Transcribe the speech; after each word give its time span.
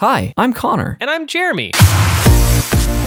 Hi, 0.00 0.32
I'm 0.36 0.52
Connor. 0.52 0.96
And 1.00 1.10
I'm 1.10 1.26
Jeremy. 1.26 1.72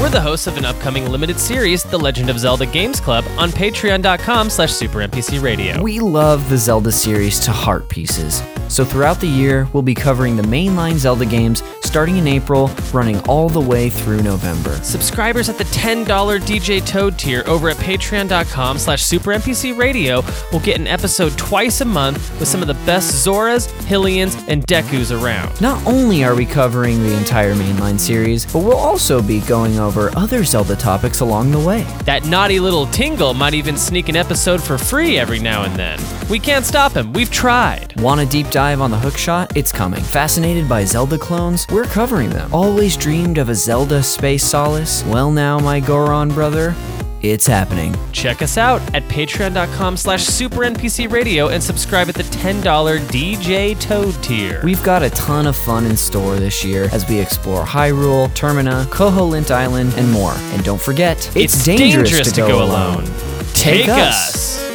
We're 0.02 0.10
the 0.10 0.20
hosts 0.20 0.48
of 0.48 0.58
an 0.58 0.66
upcoming 0.66 1.12
limited 1.12 1.40
series, 1.40 1.84
The 1.84 2.00
Legend 2.00 2.32
of 2.32 2.40
Zelda 2.40 2.66
Games 2.66 3.00
Club, 3.00 3.24
on 3.38 3.52
patreon.com 3.52 4.50
slash 4.50 4.72
supernpcradio. 4.72 5.80
We 5.80 6.00
love 6.00 6.50
the 6.50 6.58
Zelda 6.58 6.92
series 6.92 7.38
to 7.42 7.52
heart 7.52 7.88
pieces. 7.88 8.42
So 8.68 8.84
throughout 8.84 9.20
the 9.20 9.28
year, 9.28 9.68
we'll 9.74 9.84
be 9.84 9.94
covering 9.94 10.38
the 10.38 10.44
mainline 10.44 10.96
Zelda 10.96 11.26
games 11.26 11.62
starting 11.84 12.18
in 12.18 12.26
April, 12.26 12.72
running 12.94 13.20
all 13.28 13.50
the 13.50 13.60
way 13.60 13.90
through 13.90 14.24
November. 14.24 14.74
Subscribers 14.78 15.50
at 15.50 15.58
the 15.58 15.66
$10 15.66 16.06
DJ 16.06 16.84
Toad 16.84 17.20
tier 17.20 17.44
over 17.46 17.70
at 17.70 17.76
patreon.com 17.78 18.78
slash 18.78 19.04
supernpcradio 19.04 20.52
will 20.54 20.62
get 20.62 20.80
an 20.80 20.88
episode 20.88 21.38
twice 21.38 21.82
a 21.82 21.86
month 21.86 22.40
with 22.40 22.48
some 22.48 22.62
of 22.62 22.68
the 22.68 22.86
best 22.86 23.28
Zoras, 23.28 23.68
Hylians, 23.84 24.42
and 24.48 24.66
Dekus 24.66 25.12
around. 25.12 25.60
Not 25.60 25.86
only 25.86 26.24
are 26.24 26.34
we 26.34 26.46
covering 26.46 27.04
the 27.04 27.14
entire 27.18 27.54
mainline 27.56 28.00
series, 28.00 28.46
but 28.46 28.60
we'll 28.60 28.78
also 28.78 29.22
be 29.22 29.42
going 29.42 29.78
over 29.78 29.91
other 29.98 30.44
Zelda 30.44 30.76
topics 30.76 31.20
along 31.20 31.52
the 31.52 31.60
way. 31.60 31.84
That 32.06 32.26
naughty 32.26 32.60
little 32.60 32.86
Tingle 32.88 33.34
might 33.34 33.54
even 33.54 33.78
sneak 33.78 34.10
an 34.10 34.16
episode 34.16 34.62
for 34.62 34.78
free 34.78 35.18
every 35.18 35.40
now 35.40 35.64
and 35.64 35.76
then. 35.76 36.00
We 36.30 36.40
can't 36.40 36.66
stop 36.66 36.94
him, 36.94 37.12
we've 37.14 37.32
tried. 37.32 38.00
Want 38.00 38.22
a 38.22 38.26
deep 38.26 38.50
dive 38.50 38.82
on 38.82 38.92
the 38.92 38.98
hookshot? 38.98 39.56
It's 39.56 39.72
coming. 39.72 40.02
Fascinated 40.02 40.70
by 40.70 40.86
Zelda 40.86 41.18
clones? 41.18 41.68
We're 41.72 41.84
covering 41.84 42.30
them. 42.30 42.54
Always 42.54 42.96
dreamed 42.96 43.38
of 43.38 43.50
a 43.50 43.56
Zelda 43.56 44.02
space 44.02 44.44
solace? 44.44 45.04
Well 45.06 45.32
now, 45.32 45.60
my 45.60 45.80
Goron 45.80 46.30
brother, 46.30 46.76
it's 47.22 47.48
happening. 47.48 47.96
Check 48.12 48.42
us 48.42 48.58
out 48.58 48.82
at 48.94 49.04
patreon.com 49.04 49.98
slash 49.98 50.26
supernpcradio 50.26 51.52
and 51.52 51.62
subscribe 51.62 52.10
at 52.10 52.16
the 52.16 52.24
$10 52.24 52.62
DJ 53.08 53.80
Toad 53.80 54.14
tier. 54.24 54.62
We've 54.64 54.84
got 54.84 55.04
a 55.04 55.10
ton 55.12 55.48
of 55.48 55.56
fun 55.56 55.86
in 55.86 55.96
store 55.96 56.36
this 56.38 56.64
year 56.64 56.90
as 56.92 57.08
we 57.08 57.20
explore 57.20 57.64
Hyrule, 57.64 58.28
Termina, 58.30 58.86
Koholint 58.86 59.52
Island, 59.52 59.94
and 59.96 60.12
more. 60.12 60.34
And 60.34 60.64
don't 60.64 60.82
forget, 60.82 61.18
it's, 61.36 61.64
dangerous, 61.64 62.32
to, 62.32 62.42
go, 62.42 62.64
alone. 62.64 63.06
Take 63.54 63.88
us. 63.88 64.58
Welcome 64.58 64.71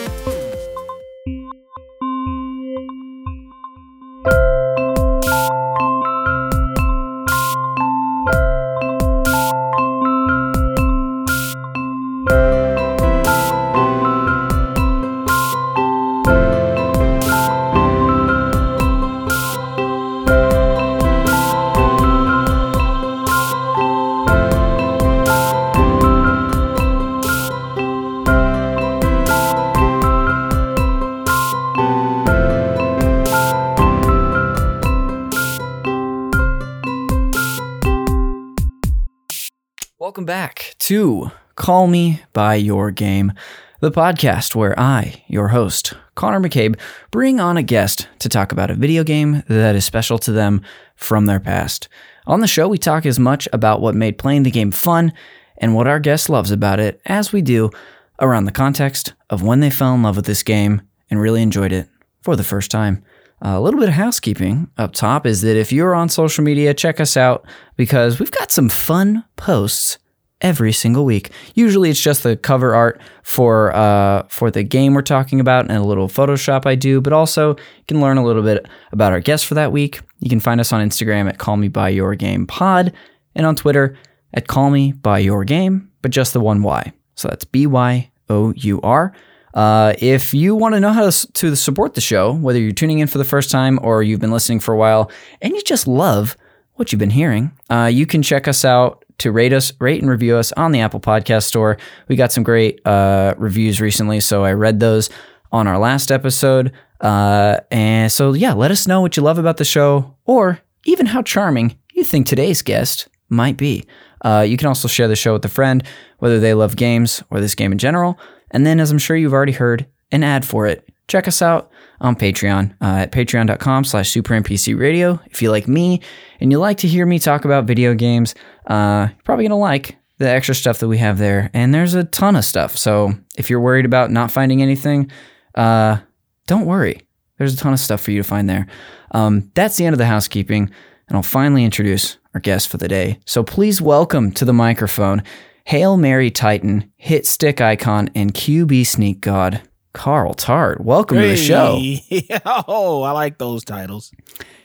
Call 41.66 41.88
Me 41.88 42.22
By 42.32 42.54
Your 42.54 42.92
Game, 42.92 43.32
the 43.80 43.90
podcast 43.90 44.54
where 44.54 44.78
I, 44.78 45.24
your 45.26 45.48
host, 45.48 45.94
Connor 46.14 46.38
McCabe, 46.38 46.78
bring 47.10 47.40
on 47.40 47.56
a 47.56 47.62
guest 47.64 48.06
to 48.20 48.28
talk 48.28 48.52
about 48.52 48.70
a 48.70 48.74
video 48.74 49.02
game 49.02 49.42
that 49.48 49.74
is 49.74 49.84
special 49.84 50.16
to 50.18 50.30
them 50.30 50.62
from 50.94 51.26
their 51.26 51.40
past. 51.40 51.88
On 52.24 52.38
the 52.38 52.46
show, 52.46 52.68
we 52.68 52.78
talk 52.78 53.04
as 53.04 53.18
much 53.18 53.48
about 53.52 53.80
what 53.80 53.96
made 53.96 54.16
playing 54.16 54.44
the 54.44 54.50
game 54.52 54.70
fun 54.70 55.12
and 55.58 55.74
what 55.74 55.88
our 55.88 55.98
guest 55.98 56.30
loves 56.30 56.52
about 56.52 56.78
it 56.78 57.00
as 57.04 57.32
we 57.32 57.42
do 57.42 57.72
around 58.20 58.44
the 58.44 58.52
context 58.52 59.14
of 59.28 59.42
when 59.42 59.58
they 59.58 59.68
fell 59.68 59.92
in 59.92 60.04
love 60.04 60.14
with 60.14 60.26
this 60.26 60.44
game 60.44 60.82
and 61.10 61.20
really 61.20 61.42
enjoyed 61.42 61.72
it 61.72 61.88
for 62.22 62.36
the 62.36 62.44
first 62.44 62.70
time. 62.70 63.02
A 63.42 63.60
little 63.60 63.80
bit 63.80 63.88
of 63.88 63.96
housekeeping 63.96 64.70
up 64.78 64.92
top 64.92 65.26
is 65.26 65.42
that 65.42 65.56
if 65.56 65.72
you're 65.72 65.96
on 65.96 66.10
social 66.10 66.44
media, 66.44 66.72
check 66.74 67.00
us 67.00 67.16
out 67.16 67.44
because 67.76 68.20
we've 68.20 68.30
got 68.30 68.52
some 68.52 68.68
fun 68.68 69.24
posts 69.34 69.98
every 70.40 70.72
single 70.72 71.04
week. 71.04 71.30
Usually, 71.54 71.90
it's 71.90 72.00
just 72.00 72.22
the 72.22 72.36
cover 72.36 72.74
art 72.74 73.00
for 73.22 73.74
uh, 73.74 74.24
for 74.28 74.50
the 74.50 74.62
game 74.62 74.94
we're 74.94 75.02
talking 75.02 75.40
about 75.40 75.68
and 75.68 75.78
a 75.78 75.84
little 75.84 76.08
Photoshop 76.08 76.66
I 76.66 76.74
do, 76.74 77.00
but 77.00 77.12
also 77.12 77.50
you 77.50 77.84
can 77.88 78.00
learn 78.00 78.18
a 78.18 78.24
little 78.24 78.42
bit 78.42 78.66
about 78.92 79.12
our 79.12 79.20
guests 79.20 79.46
for 79.46 79.54
that 79.54 79.72
week. 79.72 80.00
You 80.20 80.30
can 80.30 80.40
find 80.40 80.60
us 80.60 80.72
on 80.72 80.86
Instagram 80.86 81.28
at 81.28 81.38
Call 81.38 81.56
Me 81.56 81.68
By 81.68 81.88
Your 81.90 82.14
Game 82.14 82.46
Pod 82.46 82.92
and 83.34 83.46
on 83.46 83.56
Twitter 83.56 83.96
at 84.34 84.46
Call 84.46 84.70
Me 84.70 84.92
By 84.92 85.18
Your 85.18 85.44
Game, 85.44 85.90
but 86.02 86.10
just 86.10 86.32
the 86.32 86.40
one 86.40 86.62
Y. 86.62 86.92
So 87.14 87.28
that's 87.28 87.44
B 87.44 87.66
Y 87.66 88.10
O 88.28 88.52
U 88.56 88.80
R. 88.82 89.12
Uh, 89.54 89.94
if 90.00 90.34
you 90.34 90.54
want 90.54 90.74
to 90.74 90.80
know 90.80 90.92
how 90.92 91.08
to, 91.08 91.32
to 91.32 91.56
support 91.56 91.94
the 91.94 92.00
show, 92.00 92.34
whether 92.34 92.58
you're 92.58 92.72
tuning 92.72 92.98
in 92.98 93.08
for 93.08 93.16
the 93.16 93.24
first 93.24 93.50
time 93.50 93.78
or 93.82 94.02
you've 94.02 94.20
been 94.20 94.30
listening 94.30 94.60
for 94.60 94.74
a 94.74 94.76
while 94.76 95.10
and 95.40 95.54
you 95.54 95.62
just 95.62 95.88
love 95.88 96.36
what 96.76 96.92
you've 96.92 96.98
been 96.98 97.10
hearing, 97.10 97.52
uh, 97.68 97.90
you 97.92 98.06
can 98.06 98.22
check 98.22 98.46
us 98.48 98.64
out 98.64 99.04
to 99.18 99.32
rate 99.32 99.52
us, 99.52 99.72
rate 99.80 100.00
and 100.00 100.10
review 100.10 100.36
us 100.36 100.52
on 100.52 100.72
the 100.72 100.80
Apple 100.80 101.00
Podcast 101.00 101.44
Store. 101.44 101.78
We 102.08 102.16
got 102.16 102.32
some 102.32 102.44
great 102.44 102.86
uh, 102.86 103.34
reviews 103.38 103.80
recently, 103.80 104.20
so 104.20 104.44
I 104.44 104.52
read 104.52 104.78
those 104.80 105.10
on 105.52 105.66
our 105.66 105.78
last 105.78 106.10
episode. 106.10 106.72
Uh, 107.00 107.58
and 107.70 108.10
so, 108.12 108.32
yeah, 108.34 108.52
let 108.52 108.70
us 108.70 108.86
know 108.86 109.00
what 109.00 109.16
you 109.16 109.22
love 109.22 109.38
about 109.38 109.56
the 109.56 109.64
show 109.64 110.16
or 110.24 110.60
even 110.84 111.06
how 111.06 111.22
charming 111.22 111.78
you 111.94 112.04
think 112.04 112.26
today's 112.26 112.62
guest 112.62 113.08
might 113.28 113.56
be. 113.56 113.86
Uh, 114.22 114.44
you 114.46 114.56
can 114.56 114.68
also 114.68 114.88
share 114.88 115.08
the 115.08 115.16
show 115.16 115.34
with 115.34 115.44
a 115.44 115.48
friend, 115.48 115.82
whether 116.18 116.40
they 116.40 116.54
love 116.54 116.76
games 116.76 117.22
or 117.30 117.40
this 117.40 117.54
game 117.54 117.72
in 117.72 117.78
general. 117.78 118.18
And 118.50 118.66
then, 118.66 118.80
as 118.80 118.90
I'm 118.90 118.98
sure 118.98 119.16
you've 119.16 119.32
already 119.32 119.52
heard, 119.52 119.86
an 120.12 120.22
ad 120.22 120.44
for 120.44 120.66
it. 120.66 120.85
Check 121.08 121.28
us 121.28 121.40
out 121.40 121.70
on 122.00 122.16
Patreon 122.16 122.72
uh, 122.80 123.02
at 123.02 123.12
patreon.com 123.12 123.84
slash 123.84 124.12
supernpcradio. 124.12 125.20
If 125.26 125.40
you 125.40 125.50
like 125.50 125.68
me 125.68 126.02
and 126.40 126.50
you 126.50 126.58
like 126.58 126.78
to 126.78 126.88
hear 126.88 127.06
me 127.06 127.18
talk 127.18 127.44
about 127.44 127.64
video 127.64 127.94
games, 127.94 128.34
uh, 128.66 129.08
you're 129.10 129.22
probably 129.24 129.44
going 129.44 129.50
to 129.50 129.56
like 129.56 129.96
the 130.18 130.28
extra 130.28 130.54
stuff 130.54 130.78
that 130.78 130.88
we 130.88 130.98
have 130.98 131.18
there. 131.18 131.50
And 131.54 131.72
there's 131.72 131.94
a 131.94 132.04
ton 132.04 132.36
of 132.36 132.44
stuff. 132.44 132.76
So 132.76 133.14
if 133.36 133.50
you're 133.50 133.60
worried 133.60 133.84
about 133.84 134.10
not 134.10 134.30
finding 134.30 134.62
anything, 134.62 135.10
uh, 135.54 135.98
don't 136.46 136.66
worry. 136.66 137.06
There's 137.38 137.54
a 137.54 137.58
ton 137.58 137.72
of 137.72 137.80
stuff 137.80 138.00
for 138.00 138.10
you 138.10 138.22
to 138.22 138.28
find 138.28 138.48
there. 138.48 138.66
Um, 139.12 139.50
that's 139.54 139.76
the 139.76 139.84
end 139.84 139.94
of 139.94 139.98
the 139.98 140.06
housekeeping. 140.06 140.70
And 141.08 141.16
I'll 141.16 141.22
finally 141.22 141.64
introduce 141.64 142.16
our 142.34 142.40
guest 142.40 142.68
for 142.68 142.78
the 142.78 142.88
day. 142.88 143.20
So 143.26 143.44
please 143.44 143.80
welcome 143.80 144.32
to 144.32 144.44
the 144.44 144.52
microphone 144.52 145.22
Hail 145.64 145.96
Mary 145.96 146.30
Titan, 146.30 146.92
hit 146.96 147.26
stick 147.26 147.60
icon, 147.60 148.08
and 148.14 148.32
QB 148.32 148.86
sneak 148.86 149.20
god, 149.20 149.62
Carl 149.96 150.34
Tart. 150.34 150.82
Welcome 150.82 151.16
to 151.16 151.26
the 151.26 151.36
show. 151.36 151.78
Hey. 151.78 152.28
oh, 152.44 153.02
I 153.02 153.12
like 153.12 153.38
those 153.38 153.64
titles. 153.64 154.12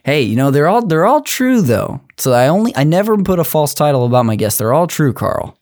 Hey, 0.03 0.23
you 0.23 0.35
know 0.35 0.51
they're 0.51 0.67
all 0.67 0.85
they're 0.85 1.05
all 1.05 1.21
true 1.21 1.61
though. 1.61 2.01
So 2.17 2.33
I 2.33 2.49
only 2.49 2.75
I 2.75 2.83
never 2.83 3.17
put 3.17 3.39
a 3.39 3.45
false 3.45 3.73
title 3.73 4.05
about 4.05 4.25
my 4.25 4.35
guests. 4.35 4.59
They're 4.59 4.73
all 4.73 4.87
true, 4.87 5.13
Carl. 5.13 5.57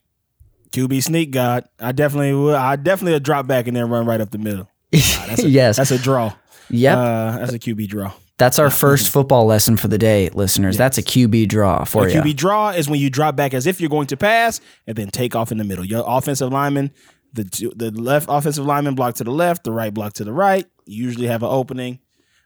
QB 0.72 1.04
sneak 1.04 1.30
god. 1.30 1.70
I 1.80 1.92
definitely 1.92 2.34
will. 2.34 2.56
I 2.56 2.78
definitely 2.78 3.14
a 3.14 3.20
drop 3.20 3.46
back 3.46 3.68
and 3.68 3.78
then 3.78 3.90
run 3.90 4.08
right 4.08 4.20
up 4.20 4.32
the 4.32 4.40
middle. 4.40 4.68
That's 4.92 5.44
a, 5.44 5.48
yes. 5.48 5.78
that's 5.78 5.92
a 5.92 6.00
draw. 6.00 6.34
Yep. 6.72 6.98
Uh, 6.98 7.38
that's 7.38 7.54
a 7.54 7.60
QB 7.60 7.90
draw. 7.90 8.12
That's 8.40 8.58
our 8.58 8.70
first 8.72 9.12
football 9.12 9.46
lesson 9.46 9.78
for 9.78 9.88
the 9.88 10.00
day, 10.00 10.30
listeners. 10.30 10.78
That's 10.78 10.98
a 10.98 11.04
QB 11.04 11.48
draw 11.48 11.84
for 11.84 12.10
you. 12.10 12.22
A 12.22 12.26
you. 12.26 12.34
QB 12.34 12.36
draw 12.38 12.70
is 12.70 12.90
when 12.90 13.00
you 13.00 13.12
drop 13.12 13.36
back 13.36 13.54
as 13.54 13.68
if 13.68 13.80
you're 13.80 13.90
going 13.92 14.08
to 14.08 14.18
pass 14.18 14.62
and 14.88 14.96
then 14.96 15.10
take 15.10 15.36
off 15.36 15.52
in 15.52 15.60
the 15.60 15.64
middle. 15.64 15.86
Your 15.86 16.04
offensive 16.08 16.52
lineman, 16.52 16.90
the 17.34 17.44
two, 17.44 17.72
the 17.76 17.92
left 17.92 18.28
offensive 18.30 18.66
lineman 18.66 18.96
block 18.96 19.16
to 19.16 19.24
the 19.24 19.32
left, 19.32 19.64
the 19.64 19.72
right 19.72 19.94
block 19.94 20.14
to 20.14 20.24
the 20.24 20.34
right. 20.34 20.66
You 20.86 21.04
usually 21.06 21.28
have 21.28 21.44
an 21.44 21.50
opening. 21.52 22.00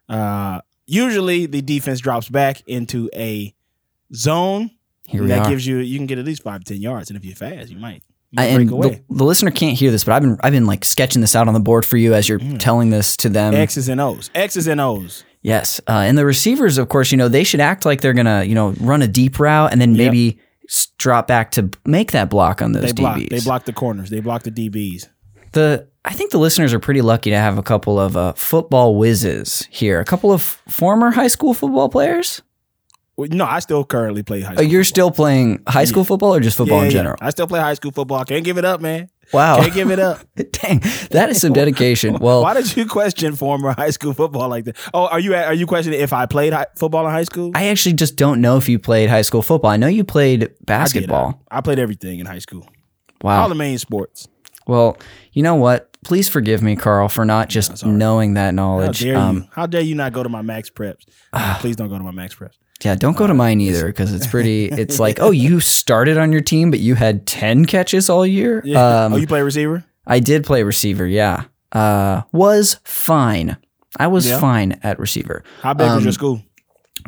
Uh, 0.10 0.62
usually 0.86 1.46
the 1.46 1.62
defense 1.62 2.00
drops 2.02 2.28
back 2.30 2.62
into 2.68 3.10
a 3.16 3.54
zone. 4.14 4.72
Here 5.06 5.26
that 5.28 5.48
gives 5.50 5.68
you 5.68 5.78
you 5.78 5.98
can 5.98 6.08
get 6.08 6.18
at 6.18 6.26
least 6.26 6.44
five 6.44 6.64
to 6.64 6.74
ten 6.74 6.82
yards, 6.82 7.10
and 7.10 7.18
if 7.18 7.26
you're 7.26 7.36
fast, 7.36 7.70
you 7.70 7.78
might, 7.78 8.04
you 8.32 8.42
I- 8.42 8.48
might 8.52 8.56
break 8.56 8.72
away. 8.72 9.04
the, 9.10 9.16
the 9.18 9.24
listener 9.26 9.52
can't 9.52 9.78
hear 9.78 9.92
this, 9.92 10.06
but 10.06 10.14
I've 10.14 10.22
been 10.22 10.38
I've 10.42 10.54
been 10.54 10.66
like 10.66 10.86
sketching 10.86 11.20
this 11.22 11.36
out 11.36 11.48
on 11.50 11.54
the 11.54 11.60
board 11.60 11.86
for 11.86 11.98
you 11.98 12.14
as 12.14 12.30
you're 12.30 12.40
Mm. 12.40 12.58
telling 12.60 12.90
this 12.90 13.18
to 13.18 13.30
them. 13.30 13.54
X's 13.54 13.90
and 13.90 14.00
O's. 14.00 14.30
X's 14.34 14.68
and 14.68 14.80
O's. 14.80 15.26
Yes, 15.42 15.82
uh, 15.90 15.92
and 16.08 16.18
the 16.18 16.26
receivers, 16.26 16.78
of 16.78 16.88
course, 16.88 17.12
you 17.12 17.18
know 17.18 17.28
they 17.28 17.44
should 17.44 17.60
act 17.60 17.86
like 17.86 18.00
they're 18.00 18.14
gonna 18.14 18.44
you 18.46 18.56
know 18.56 18.70
run 18.80 19.02
a 19.02 19.08
deep 19.08 19.40
route 19.40 19.74
and 19.74 19.82
then 19.82 19.94
maybe 19.94 20.30
s- 20.30 20.36
drop 20.98 21.28
back 21.28 21.52
to 21.52 21.70
make 21.86 22.12
that 22.12 22.30
block 22.30 22.62
on 22.62 22.72
those 22.72 22.84
They 22.86 22.92
block. 22.94 23.18
DBs. 23.18 23.30
They 23.30 23.40
block 23.42 23.66
the 23.66 23.74
corners. 23.74 24.10
They 24.10 24.20
block 24.22 24.44
the 24.44 24.52
DBs. 24.52 25.08
The 25.52 25.88
I 26.06 26.14
think 26.14 26.32
the 26.32 26.38
listeners 26.40 26.74
are 26.74 26.80
pretty 26.80 27.02
lucky 27.02 27.30
to 27.30 27.38
have 27.38 27.58
a 27.58 27.64
couple 27.64 28.00
of 28.00 28.18
uh, 28.18 28.34
football 28.34 28.96
whizzes 28.96 29.68
here. 29.72 30.00
A 30.00 30.06
couple 30.06 30.32
of 30.32 30.42
former 30.68 31.12
high 31.12 31.28
school 31.28 31.54
football 31.54 31.88
players. 31.90 32.42
Well, 33.16 33.30
No, 33.32 33.46
I 33.46 33.60
still 33.60 33.86
currently 33.86 34.24
play 34.24 34.42
high 34.42 34.54
Oh, 34.54 34.56
school. 34.56 34.66
you're 34.66 34.84
football. 34.84 34.90
still 34.96 35.12
playing 35.12 35.64
high 35.68 35.86
school 35.86 36.04
football 36.04 36.34
or 36.36 36.40
just 36.40 36.58
football 36.58 36.80
Yeah, 36.80 36.86
in 36.86 36.92
yeah. 36.92 36.98
general? 36.98 37.18
I 37.22 37.30
still 37.30 37.48
play 37.48 37.60
high 37.60 37.76
school 37.76 37.92
football. 37.92 38.18
I 38.20 38.24
can't 38.24 38.44
give 38.44 38.58
it 38.58 38.66
up, 38.66 38.82
man. 38.82 39.10
Wow. 39.34 39.58
Can't 39.62 39.74
give 39.74 39.90
it 39.92 40.00
up. 40.00 40.20
Dang, 40.36 40.80
that 41.12 41.28
is 41.30 41.42
some 41.42 41.54
dedication. 41.54 42.18
Well, 42.24 42.44
Why 42.44 42.54
did 42.54 42.76
you 42.78 42.86
question 42.86 43.36
former 43.36 43.72
high 43.74 43.90
school 43.90 44.14
football 44.14 44.48
like 44.50 44.66
that? 44.66 44.78
Oh, 44.94 45.08
are 45.08 45.20
you 45.20 45.34
are 45.36 45.54
you 45.54 45.66
questioning 45.66 46.00
if 46.00 46.14
I 46.14 46.26
played 46.26 46.54
hi- 46.54 46.68
football 46.78 47.06
in 47.08 47.12
high 47.12 47.24
school? 47.24 47.52
I 47.56 47.66
actually 47.68 47.94
just 47.94 48.16
don't 48.16 48.40
know 48.40 48.58
if 48.58 48.70
you 48.70 48.78
played 48.80 49.10
high 49.10 49.24
school 49.24 49.42
football. 49.42 49.72
I 49.72 49.78
know 49.78 49.88
you 49.88 50.04
played 50.04 50.50
basketball. 50.66 51.42
I, 51.52 51.58
I 51.58 51.62
played 51.62 51.80
everything 51.80 52.20
in 52.20 52.26
high 52.28 52.40
school. 52.40 52.68
Wow. 53.22 53.42
All 53.42 53.50
the 53.50 53.56
main 53.56 53.78
sports. 53.78 54.28
Well, 54.68 54.98
you 55.34 55.44
know 55.44 55.56
what? 55.56 55.90
Please 56.06 56.30
forgive 56.30 56.62
me, 56.62 56.76
Carl, 56.76 57.10
for 57.10 57.26
not 57.26 57.50
just 57.50 57.86
knowing 57.86 58.34
that 58.36 58.48
How 58.48 58.52
knowledge. 58.52 59.00
dare 59.02 59.18
Um, 59.18 59.38
you? 59.38 59.48
How 59.52 59.66
dare 59.66 59.82
you 59.82 59.96
not 59.96 60.14
go 60.14 60.22
to 60.24 60.30
my 60.30 60.42
MaxPreps? 60.42 61.04
Please 61.60 61.76
don't 61.76 61.90
go 61.90 61.98
to 61.98 62.04
my 62.04 62.12
MaxPreps. 62.12 62.58
Yeah, 62.84 62.96
don't 62.96 63.16
go 63.16 63.28
to 63.28 63.34
mine 63.34 63.62
either 63.62 63.88
because 63.88 64.14
it's 64.14 64.28
pretty. 64.28 64.66
It's 64.72 65.00
like, 65.00 65.20
oh, 65.20 65.32
you 65.32 65.60
started 65.60 66.18
on 66.18 66.32
your 66.32 66.42
team, 66.42 66.72
but 66.72 66.80
you 66.80 66.96
had 66.96 67.26
ten 67.26 67.66
catches 67.66 68.10
all 68.10 68.26
year. 68.26 68.62
Yeah. 68.66 69.06
Um, 69.06 69.14
oh, 69.14 69.18
you 69.18 69.28
play 69.28 69.42
receiver? 69.42 69.84
I 70.06 70.20
did 70.20 70.44
play 70.44 70.64
receiver. 70.64 71.06
Yeah, 71.06 71.46
uh, 71.72 72.22
was 72.32 72.80
fine. 72.84 73.58
I 74.00 74.08
was 74.08 74.28
Yeah. 74.28 74.40
fine 74.40 74.80
at 74.84 75.00
receiver. 75.00 75.44
How 75.62 75.74
big 75.74 75.88
was 75.88 75.98
um, 75.98 76.04
your 76.04 76.12
school? 76.14 76.42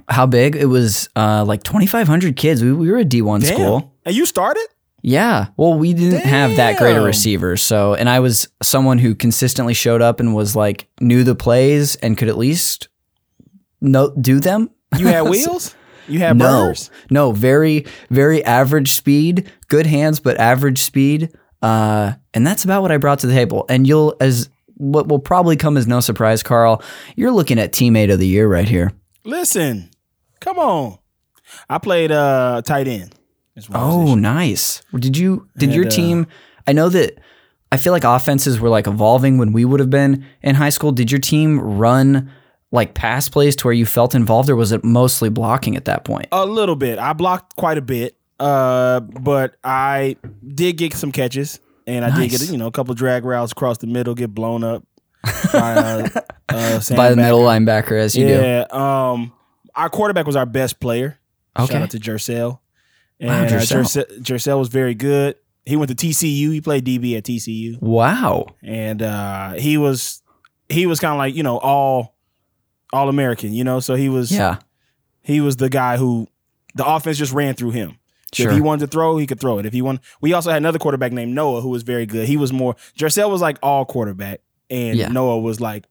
How 0.08 0.26
big? 0.26 0.56
It 0.56 0.66
was 0.66 1.10
uh, 1.16 1.44
like 1.46 1.64
twenty 1.64 1.88
five 1.88 2.08
hundred 2.08 2.36
kids. 2.36 2.64
We, 2.64 2.72
we 2.74 2.92
were 2.92 2.98
a 2.98 3.06
D 3.06 3.22
one 3.22 3.42
school. 3.42 3.94
And 4.06 4.16
you 4.16 4.26
started? 4.26 4.66
Yeah. 5.02 5.48
Well, 5.58 5.76
we 5.78 5.94
didn't 5.94 6.22
have 6.22 6.56
that 6.56 6.78
great 6.80 6.96
a 6.96 7.02
receiver. 7.02 7.58
So, 7.58 7.94
and 7.94 8.10
I 8.10 8.20
was 8.22 8.48
someone 8.64 8.98
who 8.98 9.14
consistently 9.14 9.74
showed 9.76 10.02
up 10.02 10.20
and 10.20 10.34
was 10.34 10.56
like 10.56 10.88
knew 11.00 11.24
the 11.24 11.36
plays 11.36 11.96
and 11.98 12.18
could 12.18 12.28
at 12.28 12.38
least 12.38 12.88
no 13.82 14.12
do 14.20 14.40
them. 14.40 14.70
You 14.98 15.08
had 15.08 15.22
wheels? 15.30 15.76
You 16.08 16.20
had 16.20 16.38
No, 16.38 16.66
burgers? 16.68 16.92
no, 17.10 17.32
very, 17.32 17.86
very 18.10 18.44
average 18.46 18.92
speed, 18.94 19.52
good 19.68 19.86
hands, 19.88 20.20
but 20.20 20.38
average 20.38 20.80
speed. 20.80 21.32
Uh, 21.62 22.14
and 22.34 22.46
that's 22.46 22.64
about 22.64 22.82
what 22.84 22.92
I 22.92 22.98
brought 22.98 23.20
to 23.20 23.28
the 23.28 23.34
table. 23.34 23.66
And 23.70 23.88
you'll, 23.88 24.16
as 24.22 24.50
what 24.76 25.08
will 25.08 25.20
probably 25.20 25.56
come 25.56 25.78
as 25.78 25.88
no 25.88 26.00
surprise, 26.02 26.44
Carl, 26.44 26.84
you're 27.16 27.32
looking 27.32 27.58
at 27.58 27.72
teammate 27.72 28.12
of 28.14 28.20
the 28.20 28.28
year 28.28 28.48
right 28.48 28.68
here. 28.70 28.92
Listen, 29.24 29.90
come 30.42 30.60
on. 30.60 31.00
I 31.70 31.78
played 31.80 32.12
uh 32.12 32.62
tight 32.64 32.88
end. 32.88 33.16
That's 33.56 33.70
what 33.70 33.80
I 33.80 33.86
was 33.86 34.10
Oh, 34.12 34.16
nice. 34.16 34.82
Did 34.98 35.18
you, 35.18 35.48
did 35.58 35.74
your 35.74 35.84
And, 35.86 35.92
uh, 35.92 35.96
team, 35.96 36.28
I 36.68 36.74
know 36.74 36.90
that 36.90 37.18
I 37.72 37.78
feel 37.78 37.94
like 37.94 38.04
offenses 38.04 38.60
were 38.60 38.70
like 38.70 38.86
evolving 38.86 39.38
when 39.38 39.54
we 39.54 39.66
would 39.66 39.80
have 39.80 39.90
been 39.90 40.26
in 40.44 40.56
high 40.56 40.70
school. 40.70 40.92
Did 40.92 41.12
your 41.12 41.20
team 41.22 41.60
run 41.60 42.30
like 42.76 42.94
pass 42.94 43.28
plays 43.30 43.56
to 43.58 43.68
where 43.68 43.74
you 43.74 43.86
felt 43.86 44.14
involved 44.14 44.50
or 44.50 44.56
was 44.56 44.72
it 44.72 44.84
mostly 44.84 45.30
blocking 45.30 45.76
at 45.76 45.86
that 45.86 46.04
point? 46.06 46.28
a 46.32 46.46
little 46.46 46.76
bit. 46.76 47.00
I 47.00 47.14
blocked 47.14 47.56
quite 47.56 47.78
a 47.78 47.82
bit, 47.82 48.16
uh, 48.40 49.00
but 49.00 49.56
I 49.64 50.18
did 50.48 50.78
get 50.78 50.94
some 50.94 51.12
catches, 51.12 51.60
and 51.88 52.06
I 52.06 52.16
did 52.16 52.30
get 52.32 52.50
you 52.52 52.58
know 52.58 52.68
a 52.68 52.72
couple 52.72 52.94
drag 52.94 53.26
routes 53.26 53.52
across 53.54 53.80
the 53.80 53.88
middle, 53.88 54.14
get 54.14 54.34
blown 54.34 54.64
up 54.64 54.84
by, 55.52 55.74
uh, 55.74 56.08
uh, 56.50 56.82
By 56.96 57.10
the 57.10 57.16
middle 57.16 57.42
linebacker, 57.42 58.00
as 58.00 58.16
you 58.16 58.28
do. 58.28 58.34
Yeah. 58.34 58.66
Um, 58.72 59.32
our 59.76 59.90
quarterback 59.90 60.26
was 60.28 60.36
our 60.36 60.46
best 60.46 60.80
player. 60.80 61.18
Okay. 61.58 61.74
Shout 61.74 61.82
out 61.82 61.90
to 61.92 62.00
Jercel. 62.00 62.60
And 63.20 63.30
Wow, 63.30 63.44
uh. 63.46 63.50
Jercel, 63.62 64.20
Jercel 64.22 64.60
was 64.60 64.68
very 64.68 64.94
good. 64.94 65.36
He 65.66 65.76
went 65.78 65.90
to 65.90 65.96
TCU. 65.96 66.52
He 66.52 66.62
played 66.62 66.86
DB 66.86 67.18
at 67.18 67.24
TCU, 67.24 67.82
Wow. 67.82 68.46
and 68.62 69.02
uh, 69.02 69.54
he 69.54 69.78
was 69.78 70.22
he 70.70 70.86
was 70.86 71.00
kind 71.00 71.12
of 71.14 71.18
like 71.18 71.34
you 71.34 71.44
know 71.44 71.58
all 71.58 72.15
all 72.94 73.10
American. 73.10 73.54
You 73.54 73.64
know, 73.64 73.80
so 73.80 73.96
he 73.96 74.10
was 74.10 74.32
Yeah. 74.32 74.58
he 75.22 75.42
was 75.42 75.58
the 75.58 75.70
guy 75.70 75.98
who 75.98 76.28
the 76.76 76.86
offense 76.86 77.18
just 77.18 77.32
ran 77.34 77.56
through 77.56 77.72
him. 77.72 77.98
Sure. 78.34 78.50
If 78.50 78.56
he 78.56 78.62
wanted 78.62 78.82
to 78.86 78.92
throw, 78.92 79.16
he 79.18 79.26
could 79.28 79.40
throw 79.40 79.60
it. 79.60 79.66
If 79.66 79.72
he 79.74 79.82
wanted, 79.82 80.02
we 80.20 80.34
also 80.34 80.50
had 80.52 80.58
another 80.58 80.78
quarterback 80.80 81.14
named 81.14 81.34
Noah 81.34 81.62
who 81.62 81.70
was 81.70 81.84
very 81.84 82.06
good. 82.06 82.28
He 82.28 82.36
was 82.36 82.52
more. 82.52 82.76
Jercel 82.98 83.30
was 83.30 83.40
like 83.42 83.58
all 83.64 83.86
quarterback, 83.86 84.42
and 84.70 84.98
Yeah. 84.98 85.08
Noah 85.08 85.40
was 85.40 85.62
like 85.62 85.86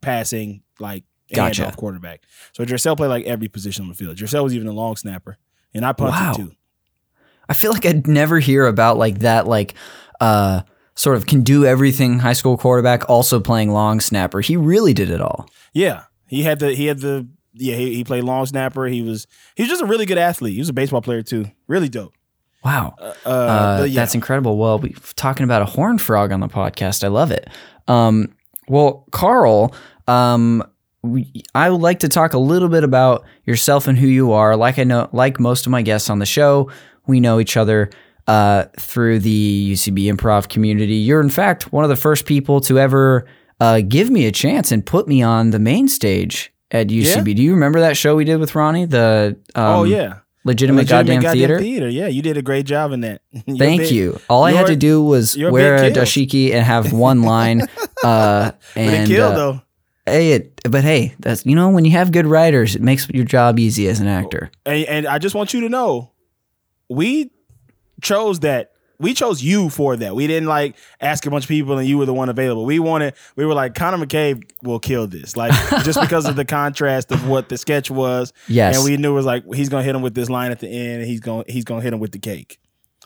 passing, 0.00 0.62
like 0.78 1.04
Gotcha. 1.34 1.62
handoff 1.62 1.76
quarterback. 1.76 2.22
So 2.52 2.64
Jercel 2.64 2.96
played 2.96 3.08
like 3.08 3.24
every 3.24 3.48
position 3.48 3.84
on 3.84 3.88
the 3.88 3.94
field. 3.94 4.16
Jercel 4.16 4.42
was 4.44 4.54
even 4.54 4.68
a 4.68 4.72
long 4.72 4.96
snapper, 4.96 5.38
and 5.74 5.84
I 5.84 5.92
punted 5.92 6.20
Wow. 6.20 6.32
too. 6.34 6.52
I 7.48 7.54
feel 7.54 7.72
like 7.72 7.86
I'd 7.86 8.06
never 8.06 8.38
hear 8.38 8.66
about 8.66 8.98
like 8.98 9.20
that, 9.20 9.46
like 9.46 9.72
uh, 10.20 10.62
sort 10.94 11.16
of 11.16 11.26
can 11.26 11.40
do 11.42 11.64
everything 11.64 12.18
high 12.18 12.32
school 12.34 12.58
quarterback, 12.58 13.08
also 13.08 13.40
playing 13.40 13.70
long 13.72 14.00
snapper. 14.00 14.40
He 14.42 14.56
really 14.56 14.92
did 14.92 15.10
it 15.10 15.20
all. 15.22 15.48
Yeah, 15.72 16.02
he 16.28 16.42
had 16.44 16.58
the 16.60 16.72
he 16.74 16.86
had 16.86 17.00
the 17.00 17.26
yeah 17.54 17.74
he, 17.76 17.94
he 17.96 18.04
played 18.04 18.24
long 18.24 18.46
snapper. 18.46 18.86
He 18.86 19.02
was 19.02 19.26
he 19.56 19.62
was 19.64 19.70
just 19.70 19.82
a 19.82 19.86
really 19.86 20.06
good 20.06 20.18
athlete. 20.18 20.54
He 20.54 20.60
was 20.60 20.68
a 20.68 20.72
baseball 20.72 21.02
player 21.02 21.22
too. 21.22 21.46
Really 21.66 21.88
dope. 21.88 22.14
Wow, 22.64 22.94
Uh, 23.00 23.28
uh, 23.28 23.86
yeah. 23.88 24.00
that's 24.00 24.14
incredible. 24.16 24.58
Well, 24.58 24.78
we 24.80 24.94
talking 25.14 25.44
about 25.44 25.62
a 25.62 25.64
horn 25.64 25.96
frog 25.98 26.32
on 26.32 26.40
the 26.40 26.48
podcast. 26.48 27.04
I 27.04 27.08
love 27.08 27.30
it. 27.30 27.48
Um, 27.86 28.34
well, 28.68 29.06
Carl, 29.12 29.72
um, 30.08 30.64
we, 31.02 31.32
I 31.54 31.70
would 31.70 31.80
like 31.80 32.00
to 32.00 32.08
talk 32.08 32.32
a 32.34 32.38
little 32.38 32.68
bit 32.68 32.82
about 32.82 33.24
yourself 33.44 33.86
and 33.86 33.96
who 33.96 34.08
you 34.08 34.32
are. 34.32 34.56
Like 34.56 34.78
I 34.80 34.84
know, 34.84 35.08
like 35.12 35.38
most 35.38 35.66
of 35.66 35.70
my 35.70 35.82
guests 35.82 36.10
on 36.10 36.18
the 36.18 36.26
show, 36.26 36.68
we 37.06 37.20
know 37.20 37.38
each 37.38 37.56
other 37.56 37.90
uh, 38.26 38.64
through 38.76 39.20
the 39.20 39.72
UCB 39.72 40.12
improv 40.12 40.48
community. 40.48 40.96
You're, 40.96 41.20
in 41.20 41.30
fact, 41.30 41.72
one 41.72 41.84
of 41.84 41.90
the 41.90 41.96
first 41.96 42.26
people 42.26 42.60
to 42.62 42.78
ever 42.78 43.24
uh, 43.60 43.80
give 43.80 44.10
me 44.10 44.26
a 44.26 44.32
chance 44.32 44.70
and 44.72 44.84
put 44.84 45.08
me 45.08 45.22
on 45.22 45.50
the 45.50 45.58
main 45.58 45.88
stage 45.88 46.52
at 46.70 46.88
UCB. 46.88 47.34
Do 47.36 47.42
you 47.42 47.52
remember 47.54 47.80
that 47.80 47.96
show 47.96 48.14
we 48.16 48.24
did 48.24 48.36
with 48.38 48.54
Ronnie? 48.54 48.84
The 48.84 49.36
um, 49.54 49.64
oh 49.64 49.84
yeah. 49.84 50.18
legitimate, 50.44 50.82
Legitimate 50.82 51.22
goddamn, 51.22 51.58
theater. 51.58 51.88
Yeah, 51.88 52.06
you 52.08 52.22
did 52.22 52.36
a 52.36 52.42
great 52.42 52.66
job 52.66 52.92
in 52.92 53.00
that. 53.00 53.22
Thank 53.46 53.82
big- 53.82 53.90
you. 53.90 54.20
All 54.28 54.44
I 54.44 54.52
had 54.52 54.66
to 54.68 54.76
do 54.76 55.02
was 55.02 55.36
wear 55.36 55.76
a 55.76 55.90
dashiki 55.90 56.52
and 56.52 56.64
have 56.64 56.92
one 57.08 57.22
line. 57.22 57.62
uh, 57.62 57.66
But 58.52 58.56
and 58.76 59.04
it 59.04 59.14
killed 59.14 59.32
uh, 59.32 59.36
though. 59.36 59.62
hey, 60.06 60.32
it, 60.32 60.60
but 60.70 60.84
hey, 60.84 61.14
that's 61.18 61.44
you 61.46 61.54
know 61.56 61.70
when 61.70 61.84
you 61.84 61.92
have 61.92 62.12
good 62.12 62.26
writers, 62.26 62.76
it 62.76 62.82
makes 62.82 63.08
your 63.10 63.24
job 63.24 63.58
easy 63.58 63.88
as 63.88 64.00
an 64.00 64.06
actor. 64.06 64.50
And, 64.66 64.84
and 64.84 65.06
I 65.06 65.18
just 65.18 65.34
want 65.34 65.52
you 65.54 65.62
to 65.62 65.68
know, 65.68 66.12
we 66.88 67.30
chose 68.02 68.40
that. 68.40 68.72
We 69.00 69.14
chose 69.14 69.42
you 69.42 69.68
for 69.68 69.96
that. 69.96 70.16
We 70.16 70.26
didn't 70.26 70.48
like 70.48 70.74
ask 71.00 71.24
a 71.24 71.30
bunch 71.30 71.44
of 71.44 71.48
people 71.48 71.78
and 71.78 71.86
you 71.88 71.98
were 71.98 72.06
the 72.06 72.12
one 72.14 72.28
available. 72.28 72.64
We 72.64 72.80
wanted. 72.80 73.14
We 73.36 73.46
were 73.46 73.54
like 73.54 73.74
Connor 73.76 74.04
McCabe 74.04 74.50
will 74.62 74.80
kill 74.80 75.06
this, 75.06 75.36
like 75.36 75.52
just 75.84 76.00
because 76.00 76.26
of 76.26 76.34
the 76.34 76.44
contrast 76.44 77.12
of 77.12 77.28
what 77.28 77.48
the 77.48 77.56
sketch 77.58 77.90
was. 77.92 78.32
Yes, 78.48 78.74
And 78.76 78.84
we 78.84 78.96
knew 78.96 79.12
it 79.12 79.14
was 79.14 79.26
like 79.26 79.44
he's 79.54 79.68
gonna 79.68 79.84
hit 79.84 79.94
him 79.94 80.02
with 80.02 80.14
this 80.14 80.28
line 80.28 80.50
at 80.50 80.58
the 80.58 80.68
end. 80.68 81.00
And 81.02 81.08
he's 81.08 81.20
gonna 81.20 81.44
he's 81.46 81.64
gonna 81.64 81.80
hit 81.82 81.92
him 81.92 82.00
with 82.00 82.10
the 82.12 82.18
cake. 82.18 82.58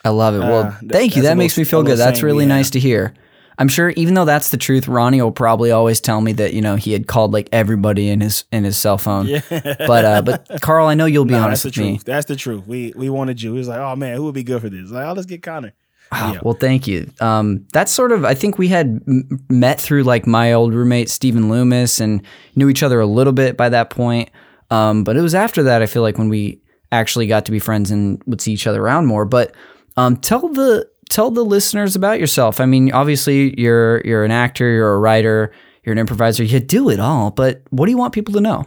I 0.05 0.09
love 0.09 0.35
it. 0.35 0.39
Well, 0.41 0.63
uh, 0.63 0.75
thank 0.89 1.15
you. 1.15 1.23
That 1.23 1.37
makes 1.37 1.57
little- 1.59 1.69
me 1.69 1.71
feel 1.71 1.83
good. 1.83 1.99
That's 1.99 2.21
saying 2.21 2.25
really 2.27 2.45
we 2.47 2.49
nice 2.49 2.71
to 2.71 2.81
hear. 2.81 3.13
I'm 3.59 3.69
sure, 3.69 3.91
even 3.91 4.15
though 4.15 4.25
that's 4.25 4.49
the 4.49 4.57
truth, 4.57 4.89
Ronnie 4.89 5.21
will 5.21 5.31
probably 5.31 5.71
always 5.71 6.01
tell 6.01 6.23
me 6.23 6.33
that 6.33 6.55
you 6.55 6.63
know 6.63 6.75
he 6.77 6.95
had 6.95 7.07
called 7.07 7.35
like 7.35 7.51
everybody 7.53 8.09
in 8.09 8.23
his 8.23 8.45
in 8.51 8.65
his 8.65 8.79
cell 8.79 8.97
phone. 8.97 9.27
Yeah. 9.27 9.41
But 9.51 10.05
uh, 10.07 10.23
but 10.23 10.49
Carl, 10.63 10.87
I 10.87 10.95
know 10.95 11.05
you'll 11.05 11.27
be 11.27 11.35
No, 11.35 11.43
honest 11.43 11.63
that's 11.65 11.77
the 11.77 11.83
with 11.83 11.87
me. 11.91 11.97
truth. 11.99 12.05
That's 12.07 12.27
the 12.27 12.35
truth. 12.35 12.67
We 12.67 12.95
we 12.97 13.11
wanted 13.11 13.43
you. 13.43 13.53
He 13.53 13.59
was 13.59 13.69
like, 13.69 13.79
oh 13.79 13.95
man, 13.95 14.17
who 14.17 14.25
would 14.25 14.35
be 14.35 14.43
good 14.43 14.63
for 14.63 14.71
this? 14.71 14.91
Like, 14.91 15.07
oh, 15.07 15.13
let's 15.13 15.27
get 15.27 15.43
Connor. 15.43 15.75
Wow. 16.13 16.33
Yeah. 16.35 16.41
Well, 16.43 16.55
thank 16.55 16.87
you. 16.87 17.11
Um, 17.21 17.67
that's 17.73 17.91
sort 17.91 18.13
of, 18.13 18.25
I 18.25 18.35
think 18.35 18.59
we 18.59 18.69
had 18.69 19.01
m- 19.09 19.41
met 19.49 19.81
through 19.81 20.03
like 20.03 20.27
my 20.27 20.53
old 20.53 20.75
roommate, 20.75 21.09
Stephen 21.09 21.49
Loomis, 21.49 22.01
and 22.01 22.23
knew 22.55 22.69
each 22.69 22.83
other 22.83 23.01
a 23.01 23.07
little 23.07 23.33
bit 23.33 23.57
by 23.57 23.71
that 23.71 23.89
point. 23.91 24.29
Um, 24.71 25.05
but 25.05 25.17
it 25.17 25.23
was 25.23 25.35
after 25.35 25.63
that, 25.65 25.81
I 25.83 25.87
feel 25.87 26.03
like 26.03 26.19
when 26.19 26.29
we 26.29 26.61
actually 26.91 27.27
got 27.27 27.47
to 27.47 27.51
be 27.51 27.59
friends 27.59 27.91
and 27.91 28.23
would 28.27 28.41
see 28.41 28.53
each 28.53 28.67
other 28.67 28.83
around 28.83 29.07
more. 29.07 29.25
But 29.25 29.55
um, 29.97 30.17
tell 30.17 30.49
the 30.49 30.89
tell 31.09 31.31
the 31.31 31.45
listeners 31.45 31.97
about 31.97 32.21
yourself. 32.21 32.61
I 32.61 32.67
mean, 32.67 32.93
obviously 32.93 33.59
you're 33.61 34.03
you're 34.05 34.25
an 34.25 34.31
actor, 34.31 34.71
you're 34.71 34.93
a 34.95 34.99
writer, 34.99 35.53
you're 35.85 35.93
an 35.93 35.99
improviser. 35.99 36.45
You 36.45 36.61
do 36.61 36.91
it 36.91 37.01
all. 37.01 37.31
But 37.31 37.63
what 37.71 37.87
do 37.87 37.91
you 37.93 37.99
want 37.99 38.13
people 38.13 38.35
to 38.35 38.41
know? 38.41 38.67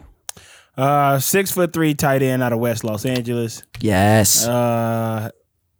Uh, 0.77 1.19
six 1.19 1.51
foot 1.51 1.71
three 1.73 1.93
tight 1.93 2.21
end 2.21 2.43
out 2.43 2.53
of 2.53 2.59
West 2.59 2.83
Los 2.83 3.05
Angeles. 3.05 3.63
Yes. 3.79 4.45
Uh, 4.47 5.29